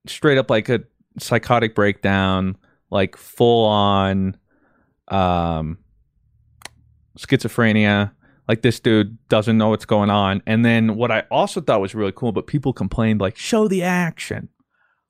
straight 0.08 0.38
up 0.38 0.50
like 0.50 0.70
a 0.70 0.82
psychotic 1.20 1.76
breakdown, 1.76 2.58
like 2.90 3.18
full 3.18 3.66
on 3.66 4.38
um 5.10 5.78
schizophrenia. 7.20 8.12
Like 8.48 8.62
this 8.62 8.80
dude 8.80 9.18
doesn't 9.30 9.58
know 9.58 9.70
what's 9.70 9.86
going 9.86 10.10
on. 10.10 10.42
And 10.46 10.66
then 10.66 10.96
what 10.96 11.12
I 11.12 11.22
also 11.32 11.62
thought 11.62 11.82
was 11.82 11.96
really 11.96 12.12
cool, 12.14 12.32
but 12.32 12.48
people 12.48 12.74
complained 12.74 13.22
like, 13.22 13.38
show 13.38 13.68
the 13.68 13.84
action. 13.84 14.50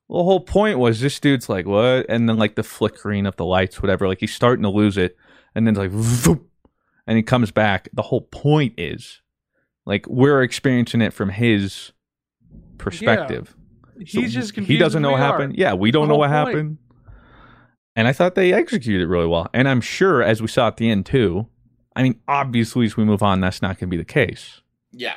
Well, 0.08 0.20
the 0.20 0.24
whole 0.24 0.40
point 0.40 0.78
was 0.78 1.00
this 1.00 1.18
dude's 1.18 1.48
like, 1.48 1.66
what? 1.66 2.06
And 2.08 2.28
then 2.28 2.36
like 2.36 2.54
the 2.54 2.62
flickering 2.62 3.26
of 3.26 3.36
the 3.36 3.44
lights, 3.46 3.80
whatever. 3.82 4.06
Like 4.06 4.20
he's 4.20 4.34
starting 4.34 4.62
to 4.62 4.68
lose 4.68 4.96
it. 4.96 5.16
And 5.54 5.66
then 5.66 5.74
it's 5.74 5.78
like, 5.78 5.90
vroom, 5.90 6.46
and 7.06 7.16
he 7.16 7.22
comes 7.22 7.50
back. 7.50 7.88
The 7.92 8.02
whole 8.02 8.22
point 8.22 8.74
is 8.78 9.22
like 9.86 10.06
we're 10.06 10.42
experiencing 10.42 11.00
it 11.00 11.12
from 11.12 11.30
his 11.30 11.92
perspective. 12.78 13.56
So 14.06 14.20
He's 14.20 14.34
just 14.34 14.56
he 14.56 14.76
doesn't 14.76 15.02
know 15.02 15.10
what 15.12 15.18
we 15.18 15.22
are. 15.22 15.32
happened. 15.32 15.56
Yeah, 15.56 15.74
we 15.74 15.90
don't 15.90 16.08
know 16.08 16.16
what 16.16 16.30
point. 16.30 16.48
happened. 16.48 16.78
And 17.94 18.08
I 18.08 18.12
thought 18.12 18.34
they 18.34 18.52
executed 18.52 19.02
it 19.04 19.06
really 19.06 19.26
well. 19.26 19.48
And 19.52 19.68
I'm 19.68 19.80
sure, 19.80 20.22
as 20.22 20.40
we 20.40 20.48
saw 20.48 20.68
at 20.68 20.78
the 20.78 20.90
end 20.90 21.06
too, 21.06 21.46
I 21.94 22.02
mean, 22.02 22.20
obviously, 22.28 22.86
as 22.86 22.96
we 22.96 23.04
move 23.04 23.22
on, 23.22 23.40
that's 23.40 23.62
not 23.62 23.78
going 23.78 23.88
to 23.90 23.94
be 23.94 23.96
the 23.96 24.04
case. 24.04 24.60
Yeah, 24.92 25.14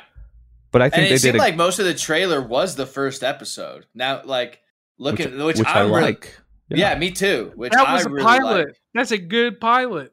But 0.72 0.82
I 0.82 0.84
and 0.86 0.94
think 0.94 1.06
it 1.06 1.08
they 1.10 1.18
seemed 1.18 1.32
did 1.34 1.38
a, 1.38 1.42
like 1.42 1.56
most 1.56 1.78
of 1.78 1.84
the 1.84 1.94
trailer 1.94 2.40
was 2.40 2.76
the 2.76 2.86
first 2.86 3.22
episode. 3.22 3.86
Now, 3.94 4.22
like 4.24 4.60
looking, 4.98 5.42
which, 5.44 5.58
which 5.58 5.66
I 5.66 5.82
I'm 5.82 5.90
really- 5.90 6.02
like. 6.02 6.34
Yeah. 6.68 6.98
me 6.98 7.12
too. 7.12 7.52
Which 7.54 7.72
That 7.72 7.92
was 7.92 8.06
a 8.06 8.10
really 8.10 8.24
pilot. 8.24 8.66
like. 8.68 8.76
That's 8.94 9.10
a 9.12 9.18
good 9.18 9.60
pilot. 9.60 10.10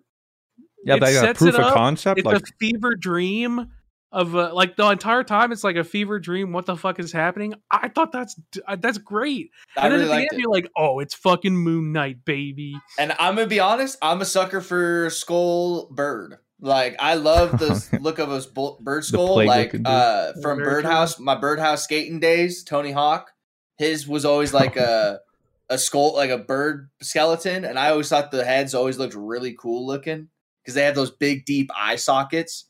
Yeah, 0.86 0.96
It 0.96 1.00
they 1.00 1.14
got 1.14 1.30
a 1.30 1.34
proof 1.34 1.56
it 1.56 1.60
of 1.60 1.66
up. 1.68 1.74
concept. 1.74 2.20
It's 2.20 2.26
like, 2.26 2.42
a 2.42 2.46
fever 2.60 2.94
dream 2.96 3.72
of 4.12 4.36
uh, 4.36 4.54
like 4.54 4.76
the 4.76 4.88
entire 4.88 5.24
time. 5.24 5.52
It's 5.52 5.64
like 5.64 5.78
a 5.78 5.84
fever 5.84 6.20
dream. 6.20 6.52
What 6.52 6.68
the 6.68 6.76
fuck 6.76 7.00
is 7.00 7.12
happening? 7.12 7.56
I 7.72 7.88
thought 7.88 8.12
that's 8.12 8.40
uh, 8.68 8.76
that's 8.76 9.00
great. 9.00 9.50
I 9.78 9.86
and 9.86 9.94
then 9.94 10.00
really 10.02 10.12
at 10.12 10.16
the 10.16 10.22
end, 10.22 10.30
it. 10.34 10.40
you're 10.42 10.52
like, 10.52 10.68
oh, 10.78 11.00
it's 11.00 11.16
fucking 11.16 11.56
Moon 11.56 11.92
Knight, 11.94 12.24
baby. 12.26 12.76
And 13.00 13.14
I'm 13.18 13.36
gonna 13.36 13.48
be 13.48 13.60
honest, 13.60 13.98
I'm 14.04 14.22
a 14.22 14.26
sucker 14.26 14.62
for 14.62 15.10
skull 15.10 15.90
bird. 15.92 16.36
Like 16.64 16.96
I 16.98 17.16
love 17.16 17.60
the 17.60 17.98
look 18.02 18.20
of 18.20 18.32
a 18.32 18.42
bull- 18.54 18.80
bird 18.82 19.04
skull. 19.04 19.36
Like 19.46 19.76
uh, 19.84 20.32
from 20.42 20.60
Birdhouse, 20.60 21.20
my 21.20 21.36
Birdhouse 21.36 21.84
skating 21.84 22.22
days. 22.22 22.64
Tony 22.64 22.92
Hawk, 22.92 23.32
his 23.78 24.08
was 24.08 24.24
always 24.24 24.54
like 24.54 24.78
a 24.78 25.20
a 25.70 25.78
skull, 25.78 26.16
like 26.16 26.30
a 26.30 26.38
bird 26.38 26.90
skeleton, 27.02 27.66
and 27.66 27.78
I 27.78 27.90
always 27.90 28.08
thought 28.08 28.32
the 28.32 28.46
heads 28.46 28.74
always 28.74 28.98
looked 28.98 29.14
really 29.14 29.54
cool 29.60 29.86
looking 29.86 30.30
because 30.62 30.74
they 30.76 30.84
have 30.84 30.96
those 30.96 31.12
big 31.12 31.44
deep 31.46 31.70
eye 31.76 31.98
sockets. 31.98 32.66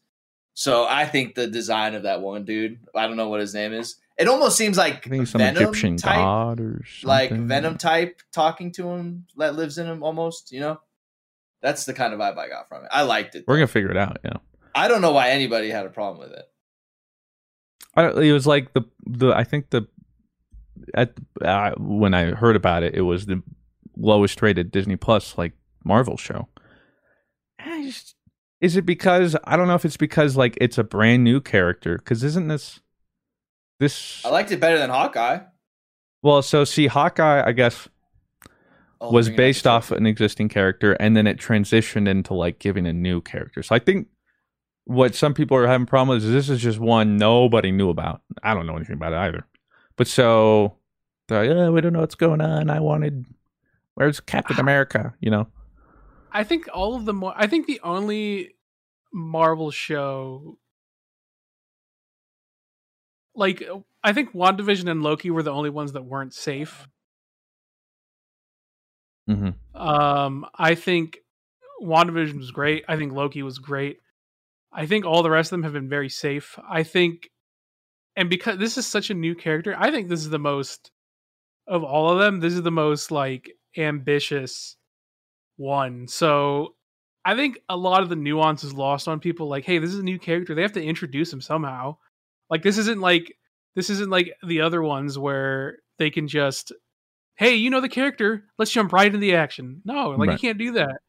So 0.56 0.86
I 0.86 1.06
think 1.06 1.36
the 1.36 1.48
design 1.48 1.94
of 1.94 2.04
that 2.04 2.22
one 2.22 2.46
dude, 2.46 2.80
I 2.96 3.08
don't 3.08 3.18
know 3.18 3.30
what 3.30 3.41
his 3.41 3.54
name 3.54 3.74
is. 3.74 3.98
It 4.18 4.28
almost 4.28 4.58
seems 4.58 4.78
like 4.78 5.06
I 5.06 5.10
think 5.10 5.28
some 5.28 5.39
Venom 5.39 5.62
Egyptian 5.62 5.98
type, 5.98 6.16
god 6.16 6.60
or 6.60 6.84
something. 6.86 7.08
like 7.08 7.32
Venom 7.32 7.78
type 7.78 8.22
talking 8.32 8.72
to 8.74 8.89
him 8.89 9.26
that 9.38 9.56
lives 9.56 9.78
in 9.78 9.86
him 9.86 10.04
almost, 10.04 10.52
you 10.52 10.60
know? 10.60 10.80
That's 11.64 11.86
the 11.86 11.93
kind 11.93 12.14
of 12.14 12.20
vibe 12.20 12.38
I 12.38 12.47
got 12.49 12.68
from 12.70 12.84
it. 12.84 12.89
I 12.91 13.01
liked 13.03 13.34
it. 13.34 13.45
We're 13.47 13.55
gonna 13.57 13.66
figure 13.68 13.89
it 13.89 13.97
out. 13.97 14.18
Yeah. 14.24 14.34
I 14.76 14.88
don't 14.88 15.01
know 15.01 15.14
why 15.14 15.30
anybody 15.30 15.70
had 15.72 15.86
a 15.88 15.89
problem 15.89 16.20
with 16.20 16.38
it. 16.38 16.45
I, 17.95 18.07
it 18.22 18.32
was 18.34 18.45
like 18.45 18.74
the 18.74 18.84
the 19.07 19.32
I 19.34 19.43
think 19.43 19.70
the 19.72 19.88
at 20.93 21.14
uh, 21.41 21.72
when 21.78 22.14
I 22.14 22.32
heard 22.32 22.55
about 22.55 22.84
it, 22.84 22.93
it 22.93 23.01
was 23.01 23.26
the 23.26 23.41
lowest 23.97 24.41
rated 24.41 24.70
Disney 24.72 24.95
Plus 24.97 25.38
like 25.38 25.53
Marvel 25.86 26.18
show. 26.18 26.47
Just- 27.64 28.16
Is 28.61 28.76
it 28.76 28.86
because 28.86 29.36
I 29.45 29.55
don't 29.55 29.68
know 29.68 29.76
if 29.76 29.86
it's 29.86 29.97
because 29.97 30.36
like 30.36 30.57
it's 30.59 30.78
a 30.78 30.84
brand 30.84 31.24
new 31.24 31.39
character? 31.41 31.97
Because 31.97 32.24
isn't 32.24 32.47
this 32.47 32.80
this 33.80 34.26
I 34.26 34.30
liked 34.30 34.51
it 34.51 34.59
better 34.59 34.78
than 34.78 34.89
Hawkeye. 34.89 35.39
well? 36.22 36.41
So 36.41 36.64
see, 36.64 36.88
Hawkeye, 36.88 37.43
I 37.45 37.51
guess, 37.51 37.88
was 39.12 39.30
based 39.30 39.68
off 39.68 39.91
an 39.91 40.06
existing 40.06 40.49
character, 40.49 40.93
and 40.93 41.16
then 41.16 41.28
it 41.28 41.38
transitioned 41.38 42.08
into 42.08 42.34
like 42.34 42.60
giving 42.60 42.86
a 42.86 42.93
new 42.93 43.22
character. 43.22 43.64
So 43.64 43.76
I 43.76 43.80
think 43.80 44.08
what 44.86 45.16
some 45.16 45.34
people 45.34 45.58
are 45.58 45.68
having 45.68 45.86
problems 45.86 46.24
is 46.24 46.32
this 46.32 46.49
is 46.49 46.62
just 46.62 46.80
one 46.80 47.18
nobody 47.18 47.72
knew 47.72 47.89
about. 47.89 48.22
I 48.41 48.54
don't 48.54 48.68
know 48.68 48.76
anything 48.76 48.95
about 48.95 49.14
it 49.14 49.18
either. 49.18 49.45
But 49.95 50.08
so 50.08 50.78
they're 51.28 51.45
like, 51.45 51.56
oh, 51.56 51.72
we 51.72 51.82
don't 51.82 51.93
know 51.93 52.01
what's 52.01 52.16
going 52.16 52.41
on. 52.41 52.70
I 52.70 52.80
wanted 52.80 53.26
where's 53.95 54.20
Captain 54.20 54.58
ah. 54.58 54.62
America? 54.62 55.14
You 55.20 55.32
know? 55.32 55.47
I 56.32 56.43
think 56.43 56.68
all 56.74 56.95
of 56.95 57.06
the 57.06 57.14
more. 57.14 57.34
I 57.36 57.47
think 57.47 57.68
the 57.68 57.80
only 57.84 58.56
Marvel 59.14 59.72
show, 59.72 60.58
like 63.36 63.64
I 64.04 64.14
think 64.14 64.34
WandaVision 64.34 64.89
and 64.89 65.04
Loki 65.04 65.30
were 65.30 65.43
the 65.43 65.51
only 65.51 65.70
ones 65.70 65.93
that 65.93 66.06
weren't 66.06 66.34
safe. 66.34 66.88
Mm-hmm. 69.30 69.82
Um, 69.82 70.45
I 70.55 70.76
think 70.76 71.19
WandaVision 71.82 72.38
was 72.38 72.51
great. 72.51 72.84
I 72.88 72.97
think 72.97 73.13
Loki 73.13 73.43
was 73.43 73.59
great. 73.59 73.97
I 74.71 74.86
think 74.86 75.05
all 75.05 75.24
the 75.24 75.30
rest 75.30 75.51
of 75.51 75.57
them 75.57 75.63
have 75.63 75.74
been 75.74 75.89
very 75.89 76.09
safe. 76.09 76.57
I 76.67 76.84
think, 76.84 77.30
and 78.15 78.30
because 78.30 78.57
this 78.57 78.78
is 78.78 78.86
such 78.86 79.09
a 79.09 79.15
new 79.15 79.36
character, 79.36 79.76
I 79.78 79.91
think 79.91 80.09
this 80.09 80.21
is 80.21 80.30
the 80.30 80.39
most 80.39 80.91
of 81.67 81.84
all 81.84 82.09
of 82.09 82.19
them. 82.19 82.39
This 82.39 82.53
is 82.53 82.63
the 82.63 82.71
most 82.71 83.11
like 83.11 83.51
ambitious 83.78 84.76
one. 85.57 86.07
So 86.07 86.76
I 87.26 87.36
think 87.36 87.59
a 87.69 87.78
lot 87.78 88.03
of 88.03 88.09
the 88.09 88.15
nuance 88.15 88.63
is 88.63 88.74
lost 88.74 89.07
on 89.07 89.19
people. 89.19 89.47
Like, 89.47 89.65
hey, 89.65 89.78
this 89.78 89.93
is 89.93 89.99
a 89.99 90.03
new 90.03 90.19
character. 90.19 90.55
They 90.55 90.61
have 90.61 90.74
to 90.74 90.84
introduce 90.84 91.32
him 91.32 91.41
somehow. 91.41 91.97
Like, 92.49 92.63
this 92.63 92.78
isn't 92.78 92.99
like 92.99 93.36
this 93.76 93.89
isn't 93.89 94.09
like 94.09 94.34
the 94.45 94.61
other 94.61 94.82
ones 94.82 95.17
where 95.17 95.78
they 95.97 96.09
can 96.09 96.28
just 96.28 96.71
hey, 97.36 97.55
you 97.55 97.69
know 97.69 97.81
the 97.81 97.89
character, 97.89 98.43
let's 98.57 98.71
jump 98.71 98.93
right 98.93 99.07
into 99.07 99.17
the 99.17 99.36
action. 99.36 99.81
No, 99.86 100.11
like 100.11 100.31
you 100.31 100.38
can't 100.38 100.57
do 100.57 100.73
that. 100.73 100.99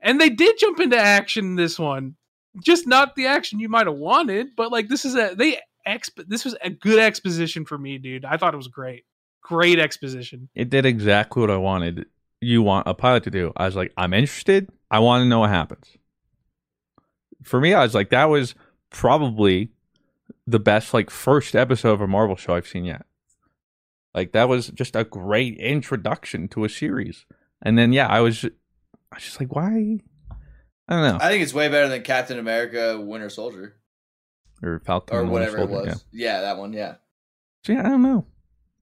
And 0.00 0.20
they 0.20 0.30
did 0.30 0.58
jump 0.58 0.80
into 0.80 0.98
action 0.98 1.44
in 1.44 1.56
this 1.56 1.78
one. 1.78 2.16
Just 2.64 2.86
not 2.86 3.14
the 3.14 3.26
action 3.26 3.60
you 3.60 3.68
might 3.68 3.86
have 3.86 3.96
wanted, 3.96 4.48
but 4.56 4.72
like 4.72 4.88
this 4.88 5.04
is 5.04 5.14
a 5.14 5.34
they 5.36 5.60
exp 5.86 6.10
this 6.26 6.44
was 6.44 6.56
a 6.62 6.70
good 6.70 6.98
exposition 6.98 7.64
for 7.64 7.78
me, 7.78 7.98
dude. 7.98 8.24
I 8.24 8.36
thought 8.36 8.54
it 8.54 8.58
was 8.58 8.68
great. 8.68 9.04
Great 9.42 9.78
exposition. 9.78 10.48
It 10.54 10.70
did 10.70 10.84
exactly 10.86 11.40
what 11.40 11.50
I 11.50 11.56
wanted. 11.56 12.06
You 12.40 12.62
want 12.62 12.88
a 12.88 12.94
pilot 12.94 13.24
to 13.24 13.30
do. 13.30 13.52
I 13.56 13.66
was 13.66 13.76
like, 13.76 13.92
I'm 13.96 14.14
interested. 14.14 14.70
I 14.90 14.98
want 15.00 15.22
to 15.22 15.28
know 15.28 15.40
what 15.40 15.50
happens. 15.50 15.86
For 17.42 17.60
me, 17.60 17.74
I 17.74 17.82
was 17.82 17.94
like, 17.94 18.10
that 18.10 18.26
was 18.26 18.54
probably 18.90 19.70
the 20.46 20.60
best 20.60 20.92
like 20.92 21.10
first 21.10 21.54
episode 21.54 21.92
of 21.92 22.00
a 22.00 22.06
Marvel 22.06 22.36
show 22.36 22.54
I've 22.54 22.66
seen 22.66 22.84
yet. 22.84 23.06
Like 24.14 24.32
that 24.32 24.48
was 24.48 24.68
just 24.68 24.96
a 24.96 25.04
great 25.04 25.56
introduction 25.58 26.48
to 26.48 26.64
a 26.64 26.68
series. 26.68 27.26
And 27.62 27.78
then 27.78 27.92
yeah, 27.92 28.08
I 28.08 28.20
was 28.20 28.44
I 28.44 29.16
was 29.16 29.24
just 29.24 29.40
like, 29.40 29.54
why? 29.54 30.00
I 30.88 30.94
don't 30.94 31.02
know. 31.02 31.18
I 31.20 31.28
think 31.28 31.42
it's 31.42 31.54
way 31.54 31.68
better 31.68 31.88
than 31.88 32.02
Captain 32.02 32.38
America 32.38 33.00
Winter 33.00 33.30
Soldier 33.30 33.76
or 34.62 34.80
Falcon 34.84 35.16
or 35.16 35.24
whatever 35.24 35.58
it 35.58 35.70
was. 35.70 35.86
yeah. 36.12 36.34
Yeah. 36.34 36.40
that 36.42 36.58
one. 36.58 36.72
Yeah. 36.72 36.94
So, 37.64 37.72
yeah, 37.74 37.80
I 37.80 37.90
don't 37.90 38.02
know. 38.02 38.26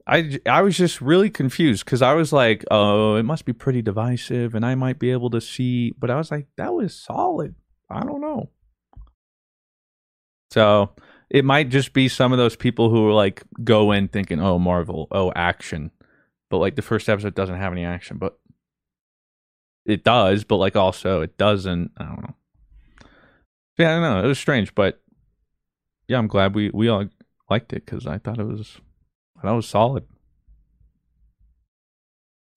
I 0.06 0.40
I 0.46 0.62
was 0.62 0.76
just 0.76 1.02
really 1.02 1.28
confused 1.28 1.84
because 1.84 2.00
I 2.00 2.14
was 2.14 2.32
like, 2.32 2.64
oh, 2.70 3.16
it 3.16 3.24
must 3.24 3.44
be 3.44 3.52
pretty 3.52 3.82
divisive 3.82 4.54
and 4.54 4.64
I 4.64 4.74
might 4.74 4.98
be 4.98 5.10
able 5.10 5.28
to 5.30 5.40
see. 5.40 5.92
But 5.98 6.10
I 6.10 6.16
was 6.16 6.30
like, 6.30 6.46
that 6.56 6.72
was 6.72 6.94
solid. 6.94 7.54
I 7.90 8.04
don't 8.04 8.22
know. 8.22 8.50
So, 10.50 10.92
it 11.30 11.44
might 11.44 11.68
just 11.68 11.92
be 11.92 12.08
some 12.08 12.32
of 12.32 12.38
those 12.38 12.56
people 12.56 12.90
who 12.90 13.06
are 13.08 13.12
like 13.12 13.42
go 13.62 13.92
in 13.92 14.08
thinking, 14.08 14.40
"Oh, 14.40 14.58
Marvel, 14.58 15.08
oh, 15.10 15.32
action," 15.34 15.90
but 16.50 16.58
like 16.58 16.76
the 16.76 16.82
first 16.82 17.08
episode 17.08 17.34
doesn't 17.34 17.58
have 17.58 17.72
any 17.72 17.84
action, 17.84 18.18
but 18.18 18.38
it 19.84 20.04
does. 20.04 20.44
But 20.44 20.56
like 20.56 20.76
also, 20.76 21.20
it 21.20 21.36
doesn't. 21.36 21.92
I 21.96 22.04
don't 22.04 22.22
know. 22.22 22.34
Yeah, 23.78 23.90
I 23.90 23.94
don't 23.94 24.02
know. 24.02 24.24
It 24.24 24.28
was 24.28 24.38
strange, 24.38 24.74
but 24.74 25.00
yeah, 26.08 26.18
I'm 26.18 26.28
glad 26.28 26.54
we 26.54 26.70
we 26.70 26.88
all 26.88 27.06
liked 27.50 27.72
it 27.72 27.84
because 27.84 28.06
I 28.06 28.18
thought 28.18 28.38
it 28.38 28.46
was 28.46 28.78
I 29.38 29.42
thought 29.42 29.56
was 29.56 29.68
solid. 29.68 30.06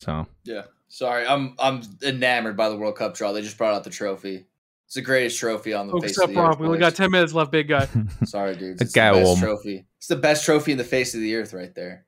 So 0.01 0.27
Yeah. 0.43 0.63
Sorry, 0.87 1.25
I'm 1.25 1.55
I'm 1.57 1.83
enamored 2.03 2.57
by 2.57 2.67
the 2.67 2.75
World 2.75 2.97
Cup 2.97 3.15
draw. 3.15 3.31
They 3.31 3.41
just 3.41 3.57
brought 3.57 3.73
out 3.73 3.85
the 3.85 3.89
trophy. 3.89 4.47
It's 4.91 4.95
the 4.97 5.01
greatest 5.03 5.39
trophy 5.39 5.71
on 5.71 5.87
the 5.87 5.93
Focus 5.93 6.11
face 6.17 6.19
of 6.19 6.33
the 6.33 6.37
earth. 6.37 6.47
Rob. 6.49 6.59
We 6.59 6.65
only 6.67 6.77
got 6.79 6.95
ten 6.95 7.11
minutes 7.11 7.31
left, 7.33 7.49
big 7.49 7.69
guy. 7.69 7.87
Sorry, 8.25 8.57
dudes. 8.57 8.79
The 8.79 8.83
It's 8.83 8.91
the 8.93 8.99
best 8.99 9.25
Gowom. 9.25 9.39
trophy. 9.39 9.85
It's 9.97 10.07
the 10.07 10.15
best 10.17 10.43
trophy 10.43 10.73
in 10.73 10.77
the 10.77 10.83
face 10.83 11.15
of 11.15 11.21
the 11.21 11.33
earth, 11.37 11.53
right 11.53 11.73
there. 11.73 12.05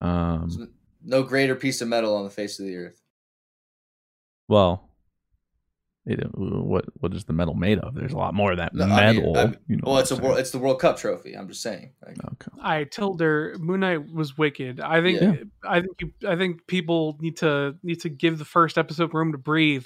um, 0.00 0.70
No 1.04 1.22
greater 1.22 1.54
piece 1.54 1.82
of 1.82 1.88
metal 1.88 2.16
on 2.16 2.24
the 2.24 2.30
face 2.30 2.58
of 2.58 2.64
the 2.64 2.74
earth. 2.76 3.02
well, 4.48 4.88
it, 6.06 6.20
what 6.34 6.86
what 7.00 7.12
is 7.12 7.24
the 7.24 7.34
metal 7.34 7.52
made 7.52 7.78
of? 7.80 7.94
There's 7.94 8.14
a 8.14 8.16
lot 8.16 8.32
more 8.32 8.52
of 8.52 8.56
that 8.56 8.74
No, 8.74 8.86
I 8.86 9.12
mean- 9.12 9.16
metal. 9.22 9.36
I 9.36 9.44
mean- 9.44 9.56
you 9.68 9.76
know 9.76 9.82
well, 9.84 9.98
it's 9.98 10.10
a 10.10 10.16
I'm 10.16 10.22
world, 10.22 10.38
it's 10.38 10.52
the 10.52 10.58
World 10.58 10.80
Cup 10.80 10.96
trophy. 10.96 11.34
I'm 11.34 11.48
just 11.48 11.60
saying. 11.60 11.92
Like, 12.04 12.16
I 12.62 12.84
told 12.84 13.20
her 13.20 13.54
Moon 13.58 13.80
Knight 13.80 14.10
was 14.10 14.38
wicked. 14.38 14.80
I 14.80 15.02
think 15.02 15.20
Yeah. 15.20 15.34
I 15.68 15.80
think 15.82 16.00
you, 16.00 16.12
I 16.26 16.34
think 16.36 16.66
people 16.66 17.18
need 17.20 17.36
to 17.38 17.76
need 17.82 18.00
to 18.00 18.08
give 18.08 18.38
the 18.38 18.46
first 18.46 18.78
episode 18.78 19.12
room 19.12 19.32
to 19.32 19.38
breathe. 19.38 19.84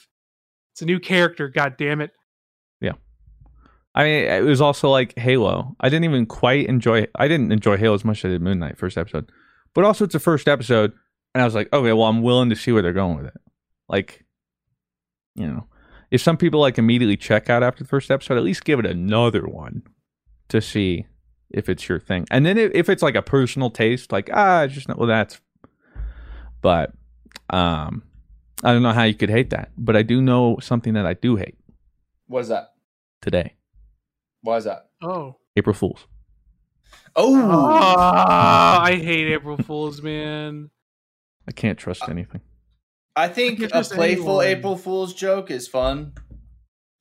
It's 0.76 0.82
a 0.82 0.84
new 0.84 1.00
character. 1.00 1.48
God 1.48 1.78
damn 1.78 2.02
it! 2.02 2.10
Yeah. 2.82 2.92
I 3.94 4.04
mean, 4.04 4.24
it 4.26 4.44
was 4.44 4.60
also 4.60 4.90
like 4.90 5.18
Halo. 5.18 5.74
I 5.80 5.88
didn't 5.88 6.04
even 6.04 6.26
quite 6.26 6.66
enjoy. 6.66 7.06
I 7.14 7.28
didn't 7.28 7.50
enjoy 7.50 7.78
Halo 7.78 7.94
as 7.94 8.04
much 8.04 8.18
as 8.18 8.24
I 8.26 8.32
did 8.32 8.42
Moon 8.42 8.58
Knight 8.58 8.76
first 8.76 8.98
episode, 8.98 9.32
but 9.72 9.86
also 9.86 10.04
it's 10.04 10.12
the 10.12 10.20
first 10.20 10.48
episode, 10.48 10.92
and 11.34 11.40
I 11.40 11.46
was 11.46 11.54
like, 11.54 11.72
okay, 11.72 11.94
well, 11.94 12.04
I'm 12.04 12.20
willing 12.20 12.50
to 12.50 12.56
see 12.56 12.72
where 12.72 12.82
they're 12.82 12.92
going 12.92 13.16
with 13.16 13.24
it. 13.24 13.40
Like, 13.88 14.26
you 15.34 15.46
know, 15.46 15.66
if 16.10 16.20
some 16.20 16.36
people 16.36 16.60
like 16.60 16.76
immediately 16.76 17.16
check 17.16 17.48
out 17.48 17.62
after 17.62 17.82
the 17.82 17.88
first 17.88 18.10
episode, 18.10 18.36
at 18.36 18.44
least 18.44 18.66
give 18.66 18.78
it 18.78 18.84
another 18.84 19.46
one 19.46 19.82
to 20.50 20.60
see 20.60 21.06
if 21.48 21.70
it's 21.70 21.88
your 21.88 22.00
thing. 22.00 22.26
And 22.30 22.44
then 22.44 22.58
if, 22.58 22.90
it's 22.90 23.02
like 23.02 23.14
a 23.14 23.22
personal 23.22 23.70
taste, 23.70 24.12
like 24.12 24.28
ah, 24.30 24.64
it's 24.64 24.74
just 24.74 24.88
not 24.88 24.98
well, 24.98 25.08
that's. 25.08 25.40
But, 26.60 26.92
um, 27.48 28.02
I 28.64 28.72
don't 28.72 28.82
know 28.82 28.92
how 28.92 29.02
you 29.04 29.14
could 29.14 29.30
hate 29.30 29.50
that, 29.50 29.70
but 29.76 29.96
I 29.96 30.02
do 30.02 30.20
know 30.22 30.58
something 30.60 30.94
that 30.94 31.06
I 31.06 31.14
do 31.14 31.36
hate 31.36 31.56
what 32.26 32.40
is 32.40 32.48
that? 32.48 32.72
today. 33.20 33.54
Why 34.42 34.56
is 34.56 34.64
that? 34.64 34.88
Oh, 35.02 35.36
April 35.56 35.74
Fools. 35.74 36.06
Oh, 37.14 37.36
Ah, 37.50 38.82
I 38.82 38.94
hate 38.96 39.32
April 39.32 39.56
Fools, 39.56 40.02
man. 40.02 40.70
I 41.48 41.52
can't 41.52 41.78
trust 41.78 42.02
anything. 42.08 42.40
I 43.14 43.28
think 43.28 43.60
can't 43.60 43.72
a 43.72 43.82
playful 43.82 44.40
anyone. 44.40 44.58
April 44.58 44.76
Fool's 44.76 45.14
joke 45.14 45.50
is 45.50 45.66
fun. 45.68 46.12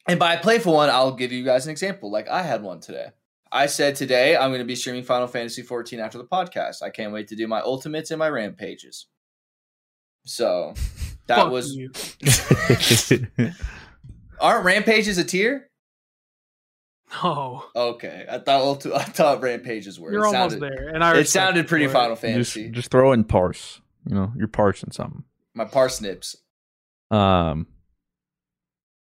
And 0.07 0.19
by 0.19 0.35
a 0.35 0.39
playful 0.39 0.73
one, 0.73 0.89
I'll 0.89 1.15
give 1.15 1.31
you 1.31 1.43
guys 1.43 1.65
an 1.65 1.71
example. 1.71 2.11
Like 2.11 2.27
I 2.29 2.41
had 2.43 2.61
one 2.61 2.79
today. 2.79 3.07
I 3.51 3.65
said 3.67 3.95
today 3.95 4.35
I'm 4.37 4.49
going 4.49 4.59
to 4.59 4.65
be 4.65 4.75
streaming 4.75 5.03
Final 5.03 5.27
Fantasy 5.27 5.61
14 5.61 5.99
after 5.99 6.17
the 6.17 6.25
podcast. 6.25 6.81
I 6.81 6.89
can't 6.89 7.11
wait 7.11 7.27
to 7.29 7.35
do 7.35 7.47
my 7.47 7.61
ultimates 7.61 8.11
and 8.11 8.19
my 8.19 8.29
rampages. 8.29 9.07
So 10.25 10.73
that 11.27 11.35
Fuck 11.37 11.51
was. 11.51 11.75
you. 11.75 11.91
Aren't 14.39 14.65
rampages 14.65 15.17
a 15.17 15.23
tier? 15.23 15.69
No, 17.23 17.63
Okay, 17.75 18.25
I 18.29 18.39
thought 18.39 18.61
ulti- 18.81 18.93
I 18.93 19.03
thought 19.03 19.41
rampages 19.41 19.99
were. 19.99 20.11
you're 20.11 20.23
It 20.23 20.27
almost 20.27 20.51
sounded- 20.59 20.61
there, 20.61 20.89
and 20.89 21.03
I. 21.03 21.17
It 21.19 21.27
sounded 21.27 21.67
pretty 21.67 21.85
for 21.85 21.91
it. 21.91 21.93
Final 21.93 22.09
just, 22.15 22.21
Fantasy. 22.23 22.69
just 22.69 22.91
throw 22.91 23.11
in 23.13 23.23
parse. 23.23 23.79
You 24.07 24.15
know, 24.15 24.33
you're 24.35 24.47
parsing 24.47 24.91
something. 24.91 25.23
My 25.53 25.65
parsnips. 25.65 26.35
Um, 27.11 27.67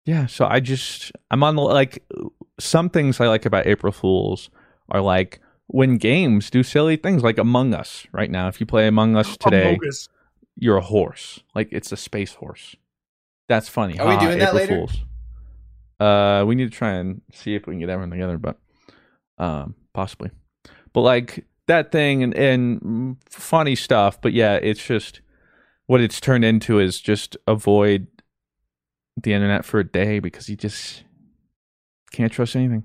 yeah. 0.06 0.26
So 0.26 0.46
I 0.46 0.60
just 0.60 1.12
I'm 1.30 1.42
on 1.42 1.56
the 1.56 1.62
like 1.62 2.02
some 2.58 2.88
things 2.90 3.20
I 3.20 3.26
like 3.28 3.44
about 3.44 3.66
April 3.66 3.92
Fools 3.92 4.50
are 4.88 5.00
like 5.02 5.40
when 5.66 5.98
games 5.98 6.48
do 6.50 6.62
silly 6.62 6.96
things 6.96 7.22
like 7.22 7.38
Among 7.38 7.74
Us. 7.74 8.06
Right 8.12 8.30
now, 8.30 8.48
if 8.48 8.60
you 8.60 8.66
play 8.66 8.86
Among 8.86 9.16
Us 9.16 9.36
today, 9.36 9.74
Among 9.74 9.88
Us. 9.88 10.08
You're 10.56 10.76
a 10.76 10.82
horse. 10.82 11.40
Like 11.54 11.68
it's 11.72 11.92
a 11.92 11.96
space 11.96 12.34
horse. 12.34 12.76
That's 13.48 13.68
funny. 13.68 13.98
Are 13.98 14.08
we 14.08 14.16
doing 14.18 14.38
that 14.38 14.54
April 14.54 14.54
later? 14.54 14.76
Fools. 14.76 15.04
Uh, 15.98 16.44
we 16.46 16.54
need 16.54 16.70
to 16.70 16.76
try 16.76 16.92
and 16.92 17.20
see 17.32 17.54
if 17.54 17.66
we 17.66 17.74
can 17.74 17.80
get 17.80 17.90
everyone 17.90 18.10
together, 18.10 18.38
but 18.38 18.58
um, 19.38 19.74
possibly. 19.92 20.30
But 20.92 21.02
like 21.02 21.44
that 21.66 21.92
thing 21.92 22.22
and 22.22 22.34
and 22.34 23.16
funny 23.28 23.74
stuff. 23.74 24.20
But 24.20 24.32
yeah, 24.32 24.54
it's 24.54 24.84
just 24.84 25.20
what 25.86 26.00
it's 26.00 26.20
turned 26.20 26.44
into 26.44 26.78
is 26.78 27.00
just 27.00 27.36
avoid 27.46 28.06
the 29.20 29.32
internet 29.32 29.64
for 29.64 29.80
a 29.80 29.84
day 29.84 30.20
because 30.20 30.48
you 30.48 30.56
just 30.56 31.04
can't 32.12 32.32
trust 32.32 32.56
anything. 32.56 32.84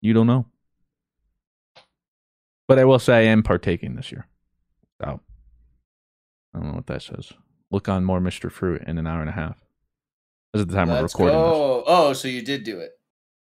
You 0.00 0.12
don't 0.12 0.26
know. 0.26 0.46
But 2.66 2.78
I 2.78 2.84
will 2.84 2.98
say 2.98 3.18
I 3.18 3.22
am 3.22 3.42
partaking 3.42 3.96
this 3.96 4.12
year. 4.12 4.26
So 5.00 5.20
I 6.54 6.58
don't 6.58 6.68
know 6.68 6.74
what 6.74 6.86
that 6.86 7.02
says. 7.02 7.32
Look 7.70 7.88
on 7.88 8.04
more 8.04 8.20
Mr. 8.20 8.50
Fruit 8.50 8.82
in 8.86 8.98
an 8.98 9.06
hour 9.06 9.20
and 9.20 9.28
a 9.28 9.32
half. 9.32 9.58
This 10.52 10.60
is 10.60 10.66
the 10.66 10.74
time 10.74 10.88
we're 10.88 11.00
Let's 11.02 11.14
recording 11.14 11.38
this. 11.38 11.44
go. 11.44 11.84
Oh, 11.86 12.12
so 12.14 12.28
you 12.28 12.42
did 12.42 12.64
do 12.64 12.78
it. 12.80 12.92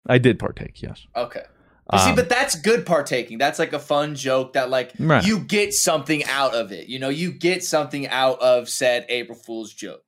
I 0.07 0.17
did 0.17 0.39
partake, 0.39 0.81
yes. 0.81 1.05
Okay. 1.15 1.43
But 1.87 1.99
see, 1.99 2.09
Um, 2.11 2.15
but 2.15 2.29
that's 2.29 2.55
good 2.55 2.85
partaking. 2.85 3.37
That's 3.37 3.59
like 3.59 3.73
a 3.73 3.79
fun 3.79 4.15
joke 4.15 4.53
that 4.53 4.69
like 4.69 4.93
Right. 4.97 5.25
you 5.25 5.39
get 5.39 5.73
something 5.73 6.23
out 6.25 6.55
of 6.55 6.71
it. 6.71 6.87
You 6.87 6.99
know, 6.99 7.09
you 7.09 7.31
get 7.31 7.63
something 7.63 8.07
out 8.07 8.39
of 8.41 8.69
said 8.69 9.05
April 9.09 9.37
Fool's 9.37 9.73
joke. 9.73 10.01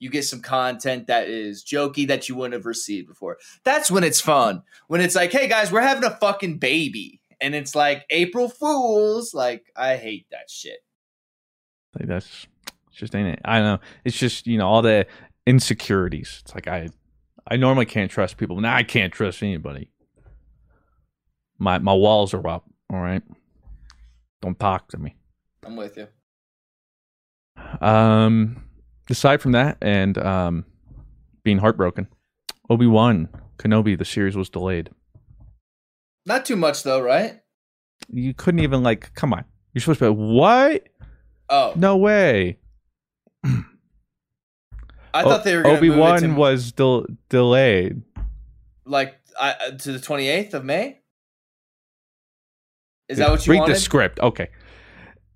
You 0.00 0.10
get 0.10 0.24
some 0.24 0.40
content 0.42 1.06
that 1.06 1.28
is 1.28 1.64
jokey 1.64 2.08
that 2.08 2.28
you 2.28 2.34
wouldn't 2.34 2.54
have 2.54 2.66
received 2.66 3.06
before. 3.06 3.38
That's 3.64 3.90
when 3.90 4.02
it's 4.02 4.20
fun. 4.20 4.62
When 4.88 5.00
it's 5.00 5.14
like, 5.14 5.30
hey 5.30 5.46
guys, 5.48 5.70
we're 5.70 5.80
having 5.80 6.04
a 6.04 6.16
fucking 6.16 6.58
baby. 6.58 7.20
And 7.40 7.54
it's 7.54 7.74
like 7.76 8.04
April 8.10 8.48
Fools. 8.48 9.32
Like, 9.32 9.64
I 9.76 9.96
hate 9.96 10.26
that 10.32 10.50
shit. 10.50 10.78
Like 11.98 12.08
that's 12.08 12.46
just 12.92 13.14
ain't 13.14 13.28
it. 13.28 13.40
I 13.44 13.58
don't 13.58 13.66
know. 13.66 13.78
It's 14.04 14.18
just 14.18 14.46
you 14.46 14.58
know 14.58 14.68
all 14.68 14.82
the 14.82 15.06
insecurities. 15.46 16.42
It's 16.44 16.54
like 16.54 16.68
I 16.68 16.88
I 17.46 17.56
normally 17.56 17.86
can't 17.86 18.10
trust 18.10 18.36
people. 18.36 18.60
Now 18.60 18.74
I 18.74 18.82
can't 18.82 19.12
trust 19.12 19.42
anybody. 19.42 19.90
My 21.58 21.78
my 21.78 21.94
walls 21.94 22.34
are 22.34 22.46
up. 22.46 22.64
All 22.92 23.00
right. 23.00 23.22
Don't 24.40 24.58
talk 24.58 24.88
to 24.88 24.98
me. 24.98 25.16
I'm 25.64 25.76
with 25.76 25.96
you. 25.96 26.08
Um, 27.80 28.64
aside 29.08 29.40
from 29.40 29.52
that, 29.52 29.78
and 29.80 30.18
um, 30.18 30.64
being 31.44 31.58
heartbroken, 31.58 32.08
Obi 32.68 32.86
Wan 32.86 33.28
Kenobi 33.58 33.96
the 33.96 34.04
series 34.04 34.36
was 34.36 34.50
delayed. 34.50 34.90
Not 36.26 36.44
too 36.44 36.56
much 36.56 36.82
though, 36.82 37.00
right? 37.00 37.40
You 38.08 38.34
couldn't 38.34 38.60
even 38.60 38.82
like. 38.82 39.14
Come 39.14 39.32
on. 39.32 39.44
You're 39.72 39.80
supposed 39.80 40.00
to 40.00 40.12
be 40.12 40.20
like, 40.20 40.32
what? 40.34 40.88
Oh, 41.52 41.74
No 41.76 41.96
way. 41.98 42.58
I 45.14 45.22
thought 45.22 45.44
they 45.44 45.54
were 45.56 45.62
going 45.62 45.74
to 45.74 45.78
Obi 45.78 45.90
Wan 45.90 46.36
was 46.36 46.72
del- 46.72 47.04
delayed. 47.28 48.00
like 48.86 49.14
I, 49.38 49.50
uh, 49.50 49.70
to 49.72 49.92
the 49.92 49.98
28th 49.98 50.54
of 50.54 50.64
May. 50.64 51.00
Is 53.08 53.18
that 53.18 53.30
what 53.30 53.46
you 53.46 53.52
read 53.52 53.60
wanted? 53.60 53.76
the 53.76 53.80
script? 53.80 54.20
Okay, 54.20 54.48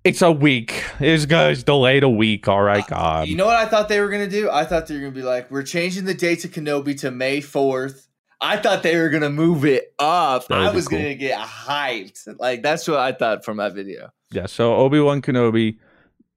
it's 0.03 0.23
a 0.23 0.31
week. 0.31 0.83
This 0.97 1.25
guy's 1.27 1.61
delayed 1.63 2.01
a 2.03 2.09
week. 2.09 2.47
All 2.47 2.61
right, 2.63 2.85
God. 2.87 3.21
Uh, 3.21 3.25
You 3.25 3.35
know 3.35 3.45
what 3.45 3.55
I 3.55 3.67
thought 3.67 3.87
they 3.87 3.99
were 3.99 4.09
gonna 4.09 4.27
do? 4.27 4.49
I 4.49 4.65
thought 4.65 4.87
they 4.87 4.95
were 4.95 5.01
gonna 5.01 5.11
be 5.11 5.21
like, 5.21 5.51
we're 5.51 5.61
changing 5.63 6.05
the 6.05 6.15
date 6.15 6.39
to 6.39 6.47
Kenobi 6.47 6.99
to 7.01 7.11
May 7.11 7.39
fourth. 7.41 8.07
I 8.41 8.57
thought 8.57 8.81
they 8.81 8.97
were 8.97 9.09
gonna 9.09 9.29
move 9.29 9.63
it 9.63 9.93
up. 9.99 10.45
I 10.49 10.71
was 10.71 10.87
cool. 10.87 10.97
gonna 10.97 11.13
get 11.15 11.37
hyped. 11.39 12.27
Like 12.39 12.63
that's 12.63 12.87
what 12.87 12.97
I 12.99 13.11
thought 13.11 13.45
from 13.45 13.57
that 13.57 13.73
video. 13.75 14.09
yeah. 14.31 14.47
So 14.47 14.75
Obi 14.75 14.99
Wan 14.99 15.21
Kenobi, 15.21 15.77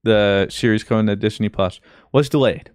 the 0.02 0.47
series 0.51 0.82
coming 0.85 1.06
to 1.06 1.16
Disney 1.16 1.48
Plus, 1.48 1.81
was 2.12 2.28
delayed 2.28 2.70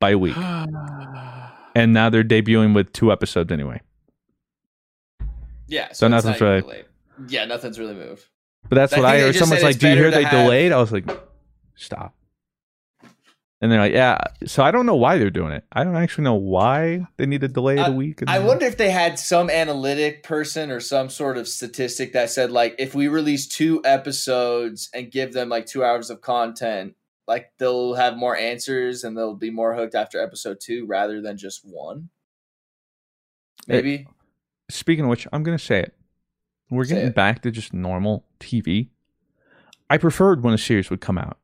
by 0.00 0.10
a 0.10 0.18
week, 0.18 0.36
and 1.74 1.92
now 1.92 2.08
they're 2.10 2.24
debuting 2.24 2.74
with 2.74 2.92
two 2.92 3.12
episodes 3.12 3.50
anyway. 3.52 3.80
Yeah. 5.68 5.86
So 5.86 5.90
it's 5.90 6.00
not 6.02 6.10
nothing's 6.10 6.36
even 6.36 6.48
really- 6.48 6.60
delayed. 6.62 6.84
Yeah, 7.28 7.44
nothing's 7.44 7.78
really 7.78 7.94
moved. 7.94 8.24
But 8.68 8.76
that's 8.76 8.92
I 8.94 8.98
what 8.98 9.06
I 9.06 9.12
think 9.20 9.26
heard. 9.26 9.34
Someone's 9.38 9.62
like, 9.62 9.78
"Do 9.78 9.88
you 9.88 9.96
hear 9.96 10.10
they 10.10 10.22
have- 10.24 10.32
delayed?" 10.32 10.72
I 10.72 10.78
was 10.78 10.92
like, 10.92 11.04
"Stop." 11.74 12.14
And 13.62 13.70
they're 13.70 13.78
like, 13.80 13.92
"Yeah." 13.92 14.18
So 14.44 14.64
I 14.64 14.72
don't 14.72 14.86
know 14.86 14.96
why 14.96 15.18
they're 15.18 15.30
doing 15.30 15.52
it. 15.52 15.64
I 15.72 15.84
don't 15.84 15.94
actually 15.94 16.24
know 16.24 16.34
why 16.34 17.06
they 17.16 17.26
need 17.26 17.42
to 17.42 17.48
delay 17.48 17.78
it 17.78 17.88
a 17.88 17.92
week. 17.92 18.20
I 18.26 18.40
wonder 18.40 18.66
if 18.66 18.76
they 18.76 18.90
had 18.90 19.20
some 19.20 19.48
analytic 19.48 20.24
person 20.24 20.70
or 20.72 20.80
some 20.80 21.08
sort 21.08 21.38
of 21.38 21.46
statistic 21.46 22.12
that 22.12 22.28
said 22.30 22.50
like 22.50 22.74
if 22.80 22.92
we 22.94 23.06
release 23.06 23.46
two 23.46 23.80
episodes 23.84 24.90
and 24.92 25.12
give 25.12 25.32
them 25.32 25.48
like 25.48 25.66
two 25.66 25.84
hours 25.84 26.10
of 26.10 26.20
content, 26.20 26.96
like 27.28 27.52
they'll 27.60 27.94
have 27.94 28.16
more 28.16 28.36
answers 28.36 29.04
and 29.04 29.16
they'll 29.16 29.36
be 29.36 29.50
more 29.50 29.76
hooked 29.76 29.94
after 29.94 30.20
episode 30.20 30.58
two 30.60 30.84
rather 30.86 31.20
than 31.22 31.36
just 31.36 31.60
one. 31.64 32.08
Maybe. 33.68 34.08
Speaking 34.70 35.04
of 35.04 35.10
which, 35.10 35.28
I'm 35.32 35.44
gonna 35.44 35.56
say 35.58 35.78
it. 35.80 35.94
we're 36.68 36.84
Say 36.84 36.94
getting 36.96 37.10
it. 37.10 37.14
back 37.14 37.42
to 37.42 37.52
just 37.52 37.72
normal 37.72 38.24
TV. 38.40 38.88
I 39.88 39.98
preferred 39.98 40.42
when 40.42 40.52
a 40.52 40.58
series 40.58 40.90
would 40.90 41.00
come 41.00 41.16
out. 41.18 41.38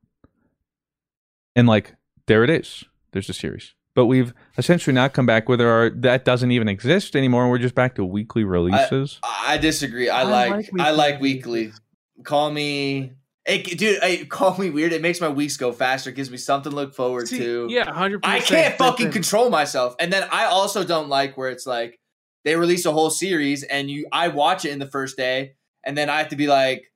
And 1.54 1.68
like 1.68 1.94
there 2.28 2.44
it 2.44 2.50
is. 2.50 2.84
There's 3.12 3.28
a 3.28 3.34
series. 3.34 3.74
But 3.94 4.06
we've 4.06 4.32
essentially 4.56 4.94
not 4.94 5.12
come 5.12 5.26
back 5.26 5.48
with 5.48 5.60
our 5.60 5.90
that 5.90 6.24
doesn't 6.24 6.52
even 6.52 6.68
exist 6.68 7.16
anymore. 7.16 7.50
We're 7.50 7.58
just 7.58 7.74
back 7.74 7.96
to 7.96 8.04
weekly 8.04 8.44
releases. 8.44 9.18
I 9.24 9.58
disagree. 9.58 10.08
I, 10.08 10.20
I 10.20 10.22
like, 10.22 10.72
like 10.72 10.80
I 10.80 10.90
like 10.92 11.20
weekly. 11.20 11.66
weekly. 11.66 11.80
Call 12.22 12.52
me, 12.52 13.12
hey, 13.44 13.62
dude. 13.62 14.00
Hey, 14.00 14.24
call 14.24 14.56
me 14.56 14.70
weird. 14.70 14.92
It 14.92 15.02
makes 15.02 15.20
my 15.20 15.28
weeks 15.28 15.56
go 15.56 15.72
faster. 15.72 16.12
Gives 16.12 16.30
me 16.30 16.36
something 16.36 16.70
to 16.70 16.76
look 16.76 16.94
forward 16.94 17.26
See, 17.26 17.38
to. 17.38 17.66
yeah, 17.70 17.92
hundred 17.92 18.20
I 18.24 18.38
can't 18.38 18.76
fucking 18.76 19.10
control 19.10 19.50
myself. 19.50 19.96
And 19.98 20.12
then 20.12 20.28
I 20.30 20.44
also 20.44 20.84
don't 20.84 21.08
like 21.08 21.36
where 21.36 21.50
it's 21.50 21.66
like 21.66 21.98
they 22.44 22.54
release 22.54 22.86
a 22.86 22.92
whole 22.92 23.10
series 23.10 23.64
and 23.64 23.90
you 23.90 24.06
I 24.12 24.28
watch 24.28 24.64
it 24.64 24.70
in 24.70 24.78
the 24.78 24.86
first 24.86 25.16
day 25.16 25.54
and 25.84 25.98
then 25.98 26.08
I 26.08 26.18
have 26.18 26.28
to 26.28 26.36
be 26.36 26.46
like, 26.46 26.92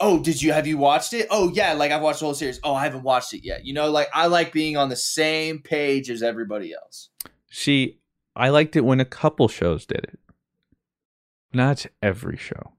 "Oh, 0.00 0.18
did 0.18 0.42
you 0.42 0.52
have 0.52 0.66
you 0.66 0.78
watched 0.78 1.12
it? 1.12 1.26
Oh, 1.30 1.50
yeah, 1.52 1.72
like 1.72 1.90
I've 1.90 2.02
watched 2.02 2.20
the 2.20 2.26
whole 2.26 2.34
series. 2.34 2.60
Oh, 2.62 2.74
I 2.74 2.84
haven't 2.84 3.02
watched 3.02 3.34
it 3.34 3.44
yet." 3.44 3.64
You 3.64 3.74
know, 3.74 3.90
like 3.90 4.08
I 4.12 4.26
like 4.26 4.52
being 4.52 4.76
on 4.76 4.88
the 4.88 4.96
same 4.96 5.60
page 5.60 6.10
as 6.10 6.22
everybody 6.22 6.74
else. 6.74 7.10
See, 7.50 7.98
I 8.34 8.50
liked 8.50 8.76
it 8.76 8.84
when 8.84 9.00
a 9.00 9.04
couple 9.04 9.48
shows 9.48 9.86
did 9.86 10.04
it. 10.04 10.18
Not 11.52 11.86
every 12.02 12.36
show. 12.36 12.74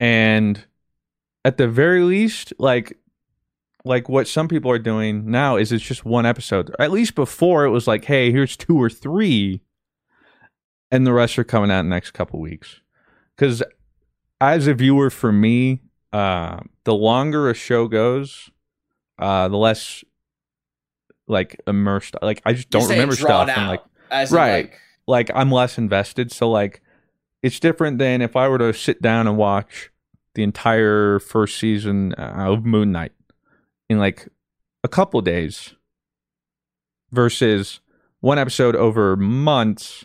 And 0.00 0.64
at 1.44 1.58
the 1.58 1.68
very 1.68 2.02
least, 2.02 2.52
like 2.58 2.98
like 3.84 4.08
what 4.08 4.26
some 4.26 4.48
people 4.48 4.70
are 4.70 4.78
doing 4.78 5.30
now 5.30 5.56
is 5.56 5.70
it's 5.70 5.84
just 5.84 6.04
one 6.04 6.24
episode. 6.24 6.74
At 6.78 6.90
least 6.90 7.14
before 7.14 7.64
it 7.64 7.70
was 7.70 7.86
like, 7.86 8.06
hey, 8.06 8.32
here's 8.32 8.56
two 8.56 8.80
or 8.80 8.88
three, 8.88 9.60
and 10.90 11.06
the 11.06 11.12
rest 11.12 11.38
are 11.38 11.44
coming 11.44 11.70
out 11.70 11.80
in 11.80 11.90
the 11.90 11.94
next 11.94 12.12
couple 12.12 12.40
weeks. 12.40 12.80
Because 13.36 13.62
as 14.40 14.66
a 14.66 14.74
viewer, 14.74 15.10
for 15.10 15.32
me, 15.32 15.80
uh, 16.14 16.60
the 16.84 16.94
longer 16.94 17.50
a 17.50 17.54
show 17.54 17.88
goes, 17.88 18.50
uh, 19.18 19.48
the 19.48 19.56
less 19.56 20.04
like 21.26 21.60
immersed. 21.66 22.14
Like 22.22 22.40
I 22.46 22.52
just 22.52 22.70
don't 22.70 22.82
remember 22.94 23.14
stuff. 23.46 23.48
and 23.58 23.68
like 23.68 23.82
right, 24.32 24.52
like- 24.64 24.80
like 25.06 25.30
I'm 25.34 25.50
less 25.50 25.76
invested. 25.78 26.30
So 26.32 26.50
like 26.50 26.80
it's 27.42 27.60
different 27.60 27.98
than 27.98 28.22
if 28.22 28.36
I 28.36 28.48
were 28.48 28.58
to 28.58 28.72
sit 28.72 29.02
down 29.02 29.26
and 29.26 29.36
watch 29.36 29.90
the 30.34 30.42
entire 30.42 31.18
first 31.18 31.58
season 31.58 32.14
uh, 32.14 32.46
of 32.52 32.64
Moon 32.64 32.90
Knight 32.92 33.12
in 33.90 33.98
like 33.98 34.28
a 34.82 34.88
couple 34.88 35.20
days 35.20 35.74
versus 37.12 37.80
one 38.20 38.38
episode 38.38 38.74
over 38.76 39.16
months 39.16 40.04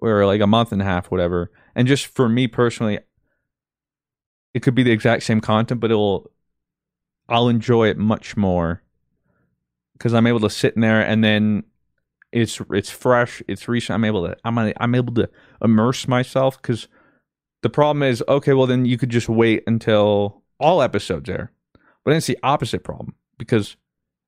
or 0.00 0.26
like 0.26 0.40
a 0.40 0.46
month 0.46 0.72
and 0.72 0.82
a 0.82 0.84
half, 0.84 1.10
whatever. 1.10 1.50
And 1.74 1.88
just 1.88 2.06
for 2.06 2.28
me 2.28 2.46
personally, 2.46 2.98
it 4.54 4.62
could 4.62 4.74
be 4.74 4.84
the 4.84 4.92
exact 4.92 5.24
same 5.24 5.40
content, 5.40 5.80
but 5.80 5.90
it'll 5.90 6.30
I'll 7.28 7.48
enjoy 7.48 7.88
it 7.88 7.98
much 7.98 8.36
more 8.36 8.82
because 9.94 10.14
I'm 10.14 10.26
able 10.26 10.40
to 10.40 10.50
sit 10.50 10.74
in 10.74 10.80
there 10.80 11.00
and 11.00 11.22
then 11.22 11.64
it's 12.32 12.60
it's 12.70 12.90
fresh, 12.90 13.42
it's 13.48 13.68
recent. 13.68 13.94
I'm 13.94 14.04
able 14.04 14.26
to 14.26 14.36
I'm 14.44 14.58
I'm 14.58 14.94
able 14.94 15.14
to 15.14 15.28
immerse 15.62 16.08
myself 16.08 16.60
because 16.60 16.88
the 17.62 17.70
problem 17.70 18.02
is 18.02 18.22
okay. 18.28 18.52
Well, 18.52 18.66
then 18.66 18.84
you 18.84 18.96
could 18.96 19.10
just 19.10 19.28
wait 19.28 19.64
until 19.66 20.42
all 20.58 20.82
episodes 20.82 21.28
air, 21.28 21.52
but 21.72 22.10
then 22.10 22.16
it's 22.18 22.26
the 22.26 22.38
opposite 22.42 22.84
problem 22.84 23.14
because 23.38 23.76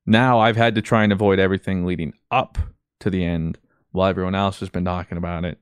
now 0.05 0.39
I've 0.39 0.55
had 0.55 0.75
to 0.75 0.81
try 0.81 1.03
and 1.03 1.13
avoid 1.13 1.39
everything 1.39 1.85
leading 1.85 2.13
up 2.31 2.57
to 2.99 3.09
the 3.09 3.23
end 3.23 3.57
while 3.91 4.09
everyone 4.09 4.35
else 4.35 4.59
has 4.59 4.69
been 4.69 4.85
talking 4.85 5.17
about 5.17 5.45
it. 5.45 5.59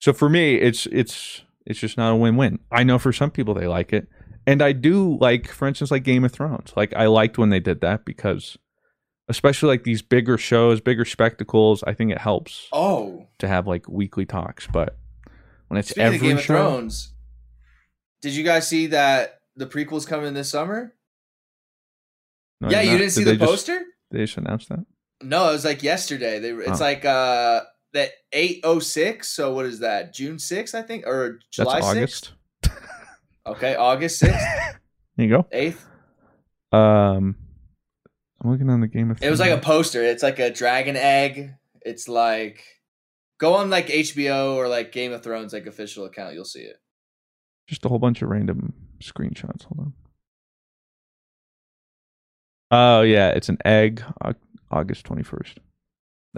So 0.00 0.12
for 0.12 0.28
me, 0.28 0.56
it's 0.56 0.86
it's 0.86 1.42
it's 1.68 1.78
just 1.78 1.96
not 1.96 2.10
a 2.12 2.16
win-win. 2.16 2.58
I 2.72 2.82
know 2.82 2.98
for 2.98 3.12
some 3.12 3.30
people 3.30 3.54
they 3.54 3.68
like 3.68 3.92
it, 3.92 4.08
and 4.46 4.60
I 4.60 4.72
do 4.72 5.16
like, 5.20 5.48
for 5.48 5.68
instance, 5.68 5.90
like 5.92 6.02
Game 6.02 6.24
of 6.24 6.32
Thrones. 6.32 6.72
Like 6.74 6.92
I 6.96 7.06
liked 7.06 7.38
when 7.38 7.50
they 7.50 7.60
did 7.60 7.80
that 7.82 8.04
because, 8.04 8.56
especially 9.28 9.68
like 9.68 9.84
these 9.84 10.02
bigger 10.02 10.36
shows, 10.38 10.80
bigger 10.80 11.04
spectacles, 11.04 11.84
I 11.86 11.94
think 11.94 12.10
it 12.10 12.18
helps 12.18 12.66
Oh, 12.72 13.28
to 13.38 13.46
have 13.46 13.66
like 13.68 13.88
weekly 13.88 14.24
talks. 14.26 14.66
But 14.66 14.96
when 15.68 15.78
it's 15.78 15.90
speaking 15.90 16.02
every 16.04 16.16
of 16.16 16.22
Game 16.22 16.36
of 16.38 16.42
show, 16.42 16.54
Thrones, 16.56 17.12
did 18.22 18.32
you 18.32 18.42
guys 18.42 18.66
see 18.66 18.86
that 18.88 19.40
the 19.54 19.66
prequel's 19.66 20.06
coming 20.06 20.34
this 20.34 20.50
summer? 20.50 20.94
No, 22.60 22.70
yeah, 22.70 22.80
you 22.80 22.98
didn't 22.98 23.12
see 23.12 23.22
the 23.24 23.32
they 23.32 23.36
just- 23.36 23.50
poster? 23.50 23.82
They 24.10 24.18
just 24.20 24.38
announced 24.38 24.68
that. 24.70 24.80
No, 25.22 25.50
it 25.50 25.52
was 25.52 25.64
like 25.64 25.82
yesterday. 25.82 26.38
They 26.38 26.50
it's 26.50 26.80
Oh. 26.80 26.84
like 26.84 27.04
uh 27.04 27.62
that 27.94 28.10
eight 28.32 28.60
oh 28.64 28.78
six. 28.78 29.28
So 29.28 29.52
what 29.54 29.66
is 29.66 29.80
that? 29.80 30.12
June 30.14 30.38
sixth, 30.38 30.74
I 30.74 30.82
think, 30.82 31.06
or 31.06 31.40
July 31.50 31.80
That's 31.80 31.92
sixth. 31.92 32.32
August. 32.64 32.78
Okay, 33.46 33.74
August 33.76 34.18
sixth, 34.18 34.44
There 35.16 35.26
you 35.26 35.28
go. 35.28 35.46
eighth. 35.52 35.86
Um, 36.70 37.36
I'm 38.42 38.50
looking 38.50 38.68
on 38.68 38.80
the 38.80 38.88
Game 38.88 39.10
of. 39.10 39.18
Thrones. 39.18 39.26
It 39.26 39.30
was 39.30 39.40
like 39.40 39.52
a 39.52 39.58
poster. 39.58 40.02
It's 40.02 40.22
like 40.22 40.38
a 40.38 40.50
dragon 40.50 40.96
egg. 40.96 41.54
It's 41.82 42.08
like 42.08 42.62
go 43.38 43.54
on 43.54 43.70
like 43.70 43.86
HBO 43.86 44.54
or 44.56 44.68
like 44.68 44.92
Game 44.92 45.12
of 45.12 45.22
Thrones 45.22 45.52
like 45.54 45.66
official 45.66 46.04
account. 46.04 46.34
You'll 46.34 46.44
see 46.44 46.60
it. 46.60 46.76
just 47.66 47.84
a 47.86 47.88
whole 47.88 47.98
bunch 47.98 48.20
of 48.20 48.28
random 48.28 48.74
screenshots. 49.00 49.64
Hold 49.64 49.78
on. 49.80 49.92
Oh 52.70 53.00
yeah, 53.02 53.30
it's 53.30 53.48
an 53.48 53.56
egg. 53.64 54.02
August 54.70 55.06
twenty 55.06 55.22
first. 55.22 55.58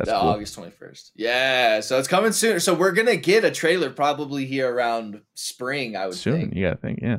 That's 0.00 0.10
The 0.10 0.18
cool. 0.18 0.30
August 0.30 0.54
twenty 0.54 0.70
first. 0.70 1.12
Yeah, 1.14 1.80
so 1.80 1.98
it's 1.98 2.08
coming 2.08 2.32
soon. 2.32 2.58
So 2.60 2.72
we're 2.72 2.92
gonna 2.92 3.16
get 3.16 3.44
a 3.44 3.50
trailer 3.50 3.90
probably 3.90 4.46
here 4.46 4.72
around 4.72 5.20
spring. 5.34 5.94
I 5.94 6.06
would 6.06 6.14
Soon, 6.16 6.40
think. 6.40 6.54
you 6.54 6.64
gotta 6.66 6.78
think. 6.78 7.00
Yeah, 7.02 7.18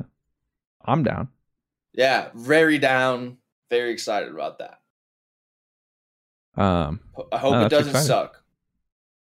I'm 0.84 1.04
down. 1.04 1.28
Yeah, 1.92 2.30
very 2.34 2.78
down. 2.78 3.36
Very 3.70 3.92
excited 3.92 4.30
about 4.32 4.58
that. 4.58 4.80
Um, 6.60 7.00
I 7.32 7.38
hope 7.38 7.52
no, 7.52 7.66
it 7.66 7.68
doesn't 7.68 7.90
exciting. 7.90 8.06
suck. 8.08 8.42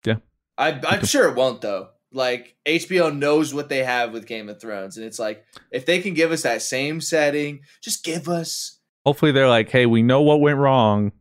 Yeah. 0.04 0.16
I, 0.56 0.80
I'm 0.86 1.04
sure 1.04 1.28
it 1.28 1.34
won't 1.34 1.60
though. 1.60 1.88
Like 2.12 2.56
HBO 2.64 3.14
knows 3.16 3.52
what 3.52 3.68
they 3.68 3.82
have 3.84 4.12
with 4.12 4.26
Game 4.26 4.48
of 4.48 4.60
Thrones, 4.60 4.96
and 4.96 5.04
it's 5.04 5.18
like 5.18 5.44
if 5.72 5.84
they 5.84 6.00
can 6.00 6.14
give 6.14 6.30
us 6.32 6.42
that 6.42 6.62
same 6.62 7.00
setting, 7.00 7.60
just 7.82 8.04
give 8.04 8.28
us. 8.28 8.78
Hopefully, 9.04 9.32
they're 9.32 9.48
like, 9.48 9.68
hey, 9.68 9.86
we 9.86 10.02
know 10.02 10.22
what 10.22 10.40
went 10.40 10.58
wrong. 10.58 11.12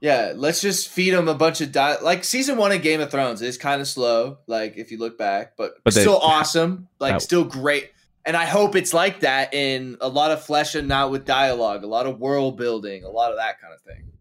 Yeah, 0.00 0.32
let's 0.36 0.60
just 0.60 0.88
feed 0.88 1.10
them 1.10 1.26
a 1.26 1.34
bunch 1.34 1.60
of 1.60 1.72
di- 1.72 1.98
like 2.02 2.22
season 2.22 2.56
one 2.56 2.70
of 2.70 2.82
Game 2.82 3.00
of 3.00 3.10
Thrones 3.10 3.42
is 3.42 3.58
kind 3.58 3.80
of 3.80 3.88
slow. 3.88 4.38
Like 4.46 4.76
if 4.76 4.92
you 4.92 4.98
look 4.98 5.18
back, 5.18 5.54
but, 5.56 5.72
But 5.82 5.94
they- 5.94 6.02
still 6.02 6.18
awesome. 6.18 6.88
Like 7.00 7.14
That- 7.14 7.22
still 7.22 7.44
great. 7.44 7.90
And 8.24 8.36
I 8.36 8.44
hope 8.44 8.76
it's 8.76 8.92
like 8.92 9.20
that 9.20 9.54
in 9.54 9.96
a 10.00 10.08
lot 10.08 10.30
of 10.30 10.44
flesh 10.44 10.74
and 10.74 10.86
not 10.86 11.10
with 11.10 11.24
dialogue, 11.24 11.82
a 11.82 11.86
lot 11.86 12.06
of 12.06 12.20
world 12.20 12.58
building, 12.58 13.02
a 13.02 13.08
lot 13.08 13.30
of 13.32 13.38
that 13.38 13.60
kind 13.60 13.72
of 13.72 13.80
thing. 13.80 14.12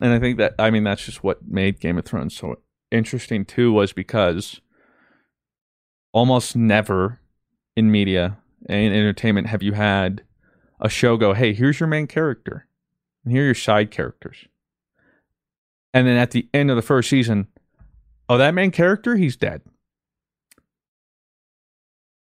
And 0.00 0.12
I 0.12 0.18
think 0.18 0.38
that 0.38 0.54
I 0.58 0.70
mean 0.70 0.84
that's 0.84 1.04
just 1.04 1.22
what 1.22 1.46
made 1.46 1.78
Game 1.80 1.98
of 1.98 2.04
Thrones 2.04 2.36
so 2.36 2.56
interesting 2.90 3.44
too 3.44 3.72
was 3.72 3.92
because 3.92 4.60
almost 6.12 6.56
never 6.56 7.20
in 7.76 7.90
media 7.90 8.38
and 8.68 8.94
entertainment 8.94 9.48
have 9.48 9.62
you 9.62 9.72
had 9.72 10.22
a 10.80 10.88
show 10.88 11.16
go, 11.16 11.32
"Hey, 11.32 11.52
here's 11.52 11.78
your 11.78 11.88
main 11.88 12.06
character. 12.06 12.66
And 13.24 13.32
here 13.32 13.42
are 13.42 13.46
your 13.46 13.54
side 13.54 13.90
characters." 13.90 14.46
And 15.94 16.06
then 16.06 16.16
at 16.18 16.32
the 16.32 16.48
end 16.52 16.70
of 16.70 16.76
the 16.76 16.82
first 16.82 17.08
season, 17.08 17.46
oh, 18.28 18.36
that 18.36 18.52
main 18.52 18.70
character, 18.72 19.16
he's 19.16 19.36
dead. 19.36 19.62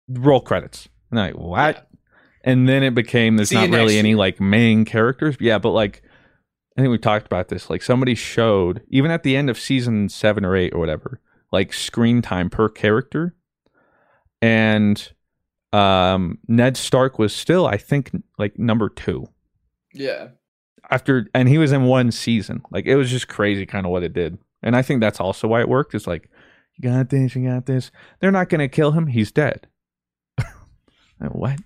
Roll 0.07 0.39
credits. 0.39 0.87
And 1.11 1.19
I'm 1.19 1.33
like, 1.33 1.41
what? 1.41 1.89
And 2.43 2.69
then 2.69 2.83
it 2.83 2.93
became 2.93 3.35
there's 3.35 3.49
See 3.49 3.55
not 3.55 3.69
really 3.69 3.97
any 3.97 4.15
like 4.15 4.39
main 4.39 4.85
characters. 4.85 5.35
Yeah, 5.39 5.57
but 5.57 5.71
like 5.71 6.01
I 6.77 6.81
think 6.81 6.91
we 6.91 6.97
talked 6.99 7.25
about 7.25 7.49
this. 7.49 7.69
Like 7.69 7.81
somebody 7.81 8.15
showed 8.15 8.83
even 8.89 9.11
at 9.11 9.23
the 9.23 9.35
end 9.35 9.49
of 9.49 9.59
season 9.59 10.07
seven 10.07 10.45
or 10.45 10.55
eight 10.55 10.73
or 10.73 10.79
whatever, 10.79 11.19
like 11.51 11.73
screen 11.73 12.21
time 12.21 12.49
per 12.49 12.69
character, 12.69 13.35
and 14.41 15.11
um, 15.73 16.37
Ned 16.47 16.77
Stark 16.77 17.19
was 17.19 17.35
still, 17.35 17.67
I 17.67 17.77
think, 17.77 18.11
like 18.37 18.57
number 18.57 18.87
two 18.89 19.27
Yeah. 19.93 20.29
After, 20.89 21.27
and 21.33 21.47
he 21.47 21.57
was 21.57 21.71
in 21.71 21.83
one 21.83 22.11
season. 22.11 22.61
Like 22.71 22.85
it 22.85 22.95
was 22.95 23.09
just 23.09 23.27
crazy, 23.27 23.65
kind 23.65 23.85
of 23.85 23.91
what 23.91 24.03
it 24.03 24.13
did. 24.13 24.37
And 24.63 24.75
I 24.75 24.81
think 24.81 25.01
that's 25.01 25.19
also 25.19 25.47
why 25.47 25.61
it 25.61 25.69
worked. 25.69 25.93
It's 25.93 26.07
like 26.07 26.29
you 26.77 26.89
got 26.89 27.09
this, 27.09 27.35
you 27.35 27.47
got 27.47 27.65
this. 27.65 27.91
They're 28.19 28.31
not 28.31 28.49
going 28.49 28.59
to 28.59 28.67
kill 28.67 28.91
him. 28.91 29.07
He's 29.07 29.31
dead. 29.31 29.67
What? 31.19 31.59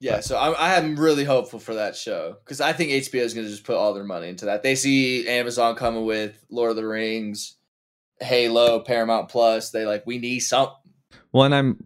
Yeah, 0.00 0.18
so 0.18 0.36
I'm, 0.36 0.54
I 0.58 0.74
am 0.74 0.96
really 0.96 1.22
hopeful 1.22 1.60
for 1.60 1.74
that 1.74 1.94
show 1.94 2.36
because 2.42 2.60
I 2.60 2.72
think 2.72 2.90
HBO 2.90 3.20
is 3.20 3.34
going 3.34 3.46
to 3.46 3.50
just 3.50 3.62
put 3.62 3.76
all 3.76 3.94
their 3.94 4.02
money 4.02 4.28
into 4.28 4.46
that. 4.46 4.64
They 4.64 4.74
see 4.74 5.28
Amazon 5.28 5.76
coming 5.76 6.04
with 6.04 6.44
Lord 6.50 6.70
of 6.70 6.76
the 6.76 6.84
Rings, 6.84 7.56
Halo, 8.20 8.80
Paramount 8.80 9.28
Plus. 9.28 9.70
They 9.70 9.86
like 9.86 10.04
we 10.04 10.18
need 10.18 10.40
something. 10.40 10.74
Well, 11.32 11.44
and 11.44 11.54
I'm, 11.54 11.76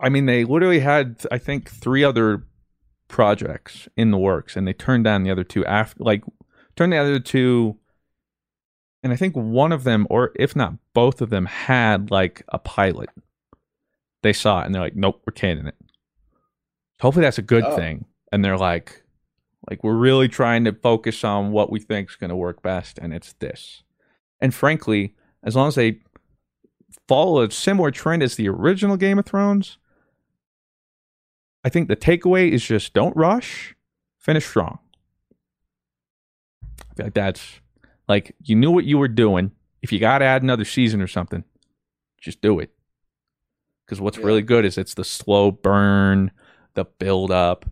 I 0.00 0.08
mean, 0.08 0.24
they 0.24 0.44
literally 0.44 0.80
had, 0.80 1.22
I 1.30 1.36
think, 1.36 1.68
three 1.68 2.02
other 2.02 2.45
projects 3.08 3.88
in 3.96 4.10
the 4.10 4.18
works, 4.18 4.56
and 4.56 4.66
they 4.66 4.72
turned 4.72 5.04
down 5.04 5.22
the 5.22 5.30
other 5.30 5.44
two 5.44 5.64
after, 5.66 6.02
like, 6.02 6.22
turned 6.76 6.92
the 6.92 6.96
other 6.98 7.18
two, 7.20 7.76
and 9.02 9.12
I 9.12 9.16
think 9.16 9.34
one 9.34 9.72
of 9.72 9.84
them, 9.84 10.06
or 10.10 10.32
if 10.36 10.56
not 10.56 10.74
both 10.92 11.20
of 11.22 11.30
them, 11.30 11.46
had 11.46 12.10
like 12.10 12.42
a 12.48 12.58
pilot 12.58 13.10
they 14.22 14.32
saw 14.32 14.60
it 14.62 14.66
and 14.66 14.74
they're 14.74 14.82
like, 14.82 14.96
nope, 14.96 15.22
we're 15.24 15.32
canning 15.32 15.66
it. 15.66 15.76
Hopefully 17.00 17.24
that's 17.24 17.38
a 17.38 17.42
good 17.42 17.62
Oh. 17.64 17.76
thing. 17.76 18.06
And 18.32 18.44
they're 18.44 18.56
like, 18.58 19.04
like 19.70 19.84
we're 19.84 19.94
really 19.94 20.26
trying 20.26 20.64
to 20.64 20.72
focus 20.72 21.22
on 21.22 21.52
what 21.52 21.70
we 21.70 21.78
think 21.78 22.10
is 22.10 22.16
going 22.16 22.30
to 22.30 22.36
work 22.36 22.60
best, 22.62 22.98
and 22.98 23.14
it's 23.14 23.34
this. 23.34 23.84
And 24.40 24.52
frankly, 24.52 25.14
as 25.44 25.54
long 25.54 25.68
as 25.68 25.76
they 25.76 26.00
follow 27.06 27.42
a 27.42 27.50
similar 27.52 27.92
trend 27.92 28.22
as 28.24 28.34
the 28.34 28.48
original 28.48 28.96
Game 28.96 29.18
of 29.20 29.26
Thrones, 29.26 29.78
I 31.66 31.68
think 31.68 31.88
the 31.88 31.96
takeaway 31.96 32.52
is 32.52 32.64
just 32.64 32.94
don't 32.94 33.16
rush, 33.16 33.74
finish 34.20 34.46
strong. 34.46 34.78
I 36.62 36.94
feel 36.94 37.06
like 37.06 37.14
that's 37.14 37.58
like 38.06 38.36
you 38.40 38.54
knew 38.54 38.70
what 38.70 38.84
you 38.84 38.98
were 38.98 39.08
doing. 39.08 39.50
If 39.82 39.90
you 39.90 39.98
got 39.98 40.18
to 40.18 40.26
add 40.26 40.44
another 40.44 40.64
season 40.64 41.02
or 41.02 41.08
something, 41.08 41.42
just 42.20 42.40
do 42.40 42.60
it. 42.60 42.70
Because 43.84 44.00
what's 44.00 44.16
really 44.16 44.42
good 44.42 44.64
is 44.64 44.78
it's 44.78 44.94
the 44.94 45.02
slow 45.04 45.50
burn, 45.50 46.30
the 46.74 46.84
build 46.84 47.32
up, 47.32 47.66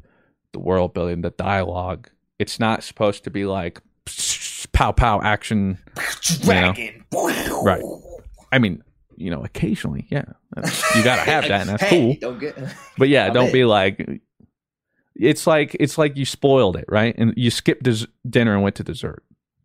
the 0.50 0.58
world 0.58 0.92
building, 0.92 1.20
the 1.20 1.30
dialogue. 1.30 2.10
It's 2.40 2.58
not 2.58 2.82
supposed 2.82 3.22
to 3.22 3.30
be 3.30 3.46
like 3.46 3.80
pow 4.72 4.90
pow 4.90 5.20
action. 5.22 5.78
you 6.40 6.48
know? 6.48 6.72
Dragon. 6.72 7.04
Right. 7.62 7.84
I 8.50 8.58
mean, 8.58 8.82
you 9.16 9.30
know, 9.30 9.42
occasionally, 9.44 10.06
yeah. 10.10 10.24
You 10.96 11.02
got 11.04 11.16
to 11.16 11.22
have 11.30 11.42
that, 11.48 11.60
and 11.62 11.70
that's 11.70 11.82
Hey, 11.82 12.16
cool. 12.20 12.30
Don't 12.32 12.38
get. 12.40 12.56
But 12.98 13.08
yeah, 13.08 13.30
don't 13.30 13.46
in. 13.48 13.52
be 13.52 13.64
like 13.64 14.20
it's 15.16 15.46
like 15.46 15.76
it's 15.78 15.96
like 15.98 16.16
you 16.16 16.24
spoiled 16.24 16.76
it, 16.76 16.84
right? 16.88 17.14
And 17.16 17.34
you 17.36 17.50
skipped 17.50 17.82
des- 17.84 18.06
dinner 18.28 18.54
and 18.54 18.62
went 18.62 18.76
to 18.76 18.84
dessert, 18.84 19.22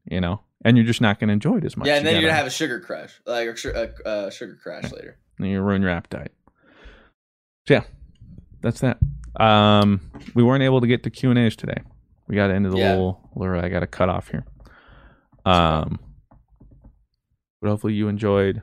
you 0.09 0.21
know, 0.21 0.41
and 0.63 0.77
you're 0.77 0.85
just 0.85 1.01
not 1.01 1.19
going 1.19 1.27
to 1.29 1.33
enjoy 1.33 1.57
it 1.57 1.65
as 1.65 1.75
much. 1.77 1.87
Yeah, 1.87 1.95
and 1.97 2.05
then 2.05 2.15
You 2.15 2.21
you're 2.21 2.29
gonna 2.29 2.37
have 2.37 2.47
a 2.47 2.51
sugar 2.51 2.79
crash, 2.79 3.19
like 3.25 3.47
a, 3.47 3.91
a, 4.05 4.07
uh 4.07 4.29
sugar 4.29 4.57
crash 4.61 4.91
later. 4.91 5.17
and 5.37 5.47
you 5.47 5.61
ruin 5.61 5.81
your 5.81 5.91
appetite. 5.91 6.31
So 7.67 7.75
yeah, 7.75 7.83
that's 8.61 8.81
that. 8.81 8.97
Um, 9.39 10.01
we 10.35 10.43
weren't 10.43 10.63
able 10.63 10.81
to 10.81 10.87
get 10.87 11.03
to 11.03 11.09
Q 11.09 11.29
and 11.29 11.39
A's 11.39 11.55
today. 11.55 11.81
We 12.27 12.35
got 12.35 12.49
into 12.51 12.69
the 12.69 12.77
Yeah. 12.77 12.91
little, 12.91 13.29
little. 13.35 13.59
I 13.59 13.69
got 13.69 13.79
to 13.81 13.87
cut 13.87 14.09
off 14.09 14.29
here. 14.29 14.45
Um, 15.45 15.99
but 17.61 17.69
hopefully 17.69 17.93
you 17.93 18.07
enjoyed. 18.07 18.61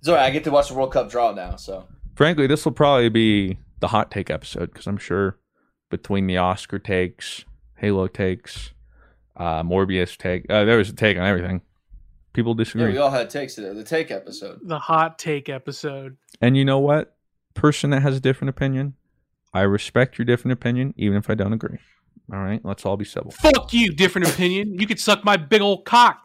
It's 0.00 0.08
alright. 0.08 0.24
I 0.24 0.30
get 0.30 0.44
to 0.44 0.50
watch 0.50 0.68
the 0.68 0.74
World 0.74 0.92
Cup 0.92 1.10
draw 1.10 1.32
now, 1.32 1.56
so 1.56 1.86
Frankly, 2.14 2.46
this 2.46 2.64
will 2.64 2.72
probably 2.72 3.08
be 3.08 3.58
the 3.80 3.88
hot 3.88 4.10
take 4.10 4.30
episode 4.30 4.72
because 4.72 4.86
I'm 4.86 4.98
sure 4.98 5.38
between 5.90 6.26
the 6.26 6.36
Oscar 6.36 6.78
takes, 6.78 7.44
Halo 7.76 8.08
takes, 8.08 8.72
uh, 9.36 9.62
Morbius 9.62 10.16
take, 10.16 10.44
uh, 10.50 10.64
there 10.64 10.76
was 10.76 10.90
a 10.90 10.94
take 10.94 11.16
on 11.16 11.24
everything. 11.24 11.62
People 12.32 12.52
yeah, 12.52 12.64
disagree. 12.64 12.92
we 12.92 12.98
all 12.98 13.10
had 13.10 13.30
takes 13.30 13.54
today. 13.54 13.72
The 13.72 13.84
take 13.84 14.10
episode. 14.10 14.60
The 14.62 14.78
hot 14.78 15.18
take 15.18 15.48
episode. 15.48 16.16
And 16.40 16.56
you 16.56 16.64
know 16.64 16.78
what? 16.78 17.16
Person 17.54 17.90
that 17.90 18.02
has 18.02 18.16
a 18.16 18.20
different 18.20 18.50
opinion, 18.50 18.94
I 19.52 19.62
respect 19.62 20.18
your 20.18 20.26
different 20.26 20.52
opinion, 20.52 20.94
even 20.96 21.18
if 21.18 21.28
I 21.28 21.34
don't 21.34 21.52
agree. 21.52 21.78
All 22.32 22.38
right, 22.38 22.60
let's 22.64 22.86
all 22.86 22.96
be 22.96 23.04
civil. 23.04 23.32
Fuck 23.32 23.72
you, 23.72 23.92
different 23.92 24.28
opinion. 24.28 24.78
You 24.78 24.86
could 24.86 25.00
suck 25.00 25.24
my 25.24 25.36
big 25.36 25.60
old 25.62 25.84
cock. 25.84 26.18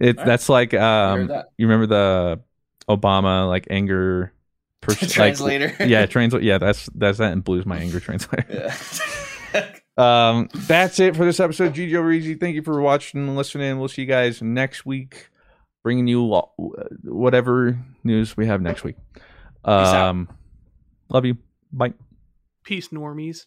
It 0.00 0.18
All 0.18 0.24
right. 0.24 0.26
that's 0.26 0.48
like 0.48 0.74
um, 0.74 1.28
that. 1.28 1.50
you 1.56 1.66
remember 1.66 1.86
the 1.86 2.40
Obama 2.88 3.48
like 3.48 3.66
anger 3.70 4.32
person 4.80 5.08
Translator. 5.08 5.74
Like, 5.78 5.80
yeah, 5.88 6.06
translate. 6.06 6.42
Yeah, 6.42 6.58
that's 6.58 6.88
that's 6.94 7.18
that 7.18 7.32
and 7.32 7.44
Blues 7.44 7.66
my 7.66 7.78
anger 7.78 8.00
translator. 8.00 8.72
Yeah. 9.54 9.64
Um, 9.96 10.48
that's 10.54 11.00
it 11.00 11.16
for 11.16 11.24
this 11.24 11.40
episode. 11.40 11.74
Gigi 11.74 11.94
Reezy, 11.94 12.38
thank 12.38 12.54
you 12.54 12.62
for 12.62 12.80
watching 12.80 13.20
and 13.20 13.34
listening. 13.34 13.78
We'll 13.80 13.88
see 13.88 14.02
you 14.02 14.06
guys 14.06 14.40
next 14.40 14.86
week, 14.86 15.30
bringing 15.82 16.06
you 16.06 16.34
uh, 16.34 16.42
whatever 17.02 17.76
news 18.04 18.36
we 18.36 18.46
have 18.46 18.60
next 18.60 18.84
week. 18.84 18.94
Um, 19.64 20.28
love 21.08 21.24
you. 21.24 21.38
Bye. 21.72 21.94
Peace, 22.62 22.88
normies. 22.88 23.46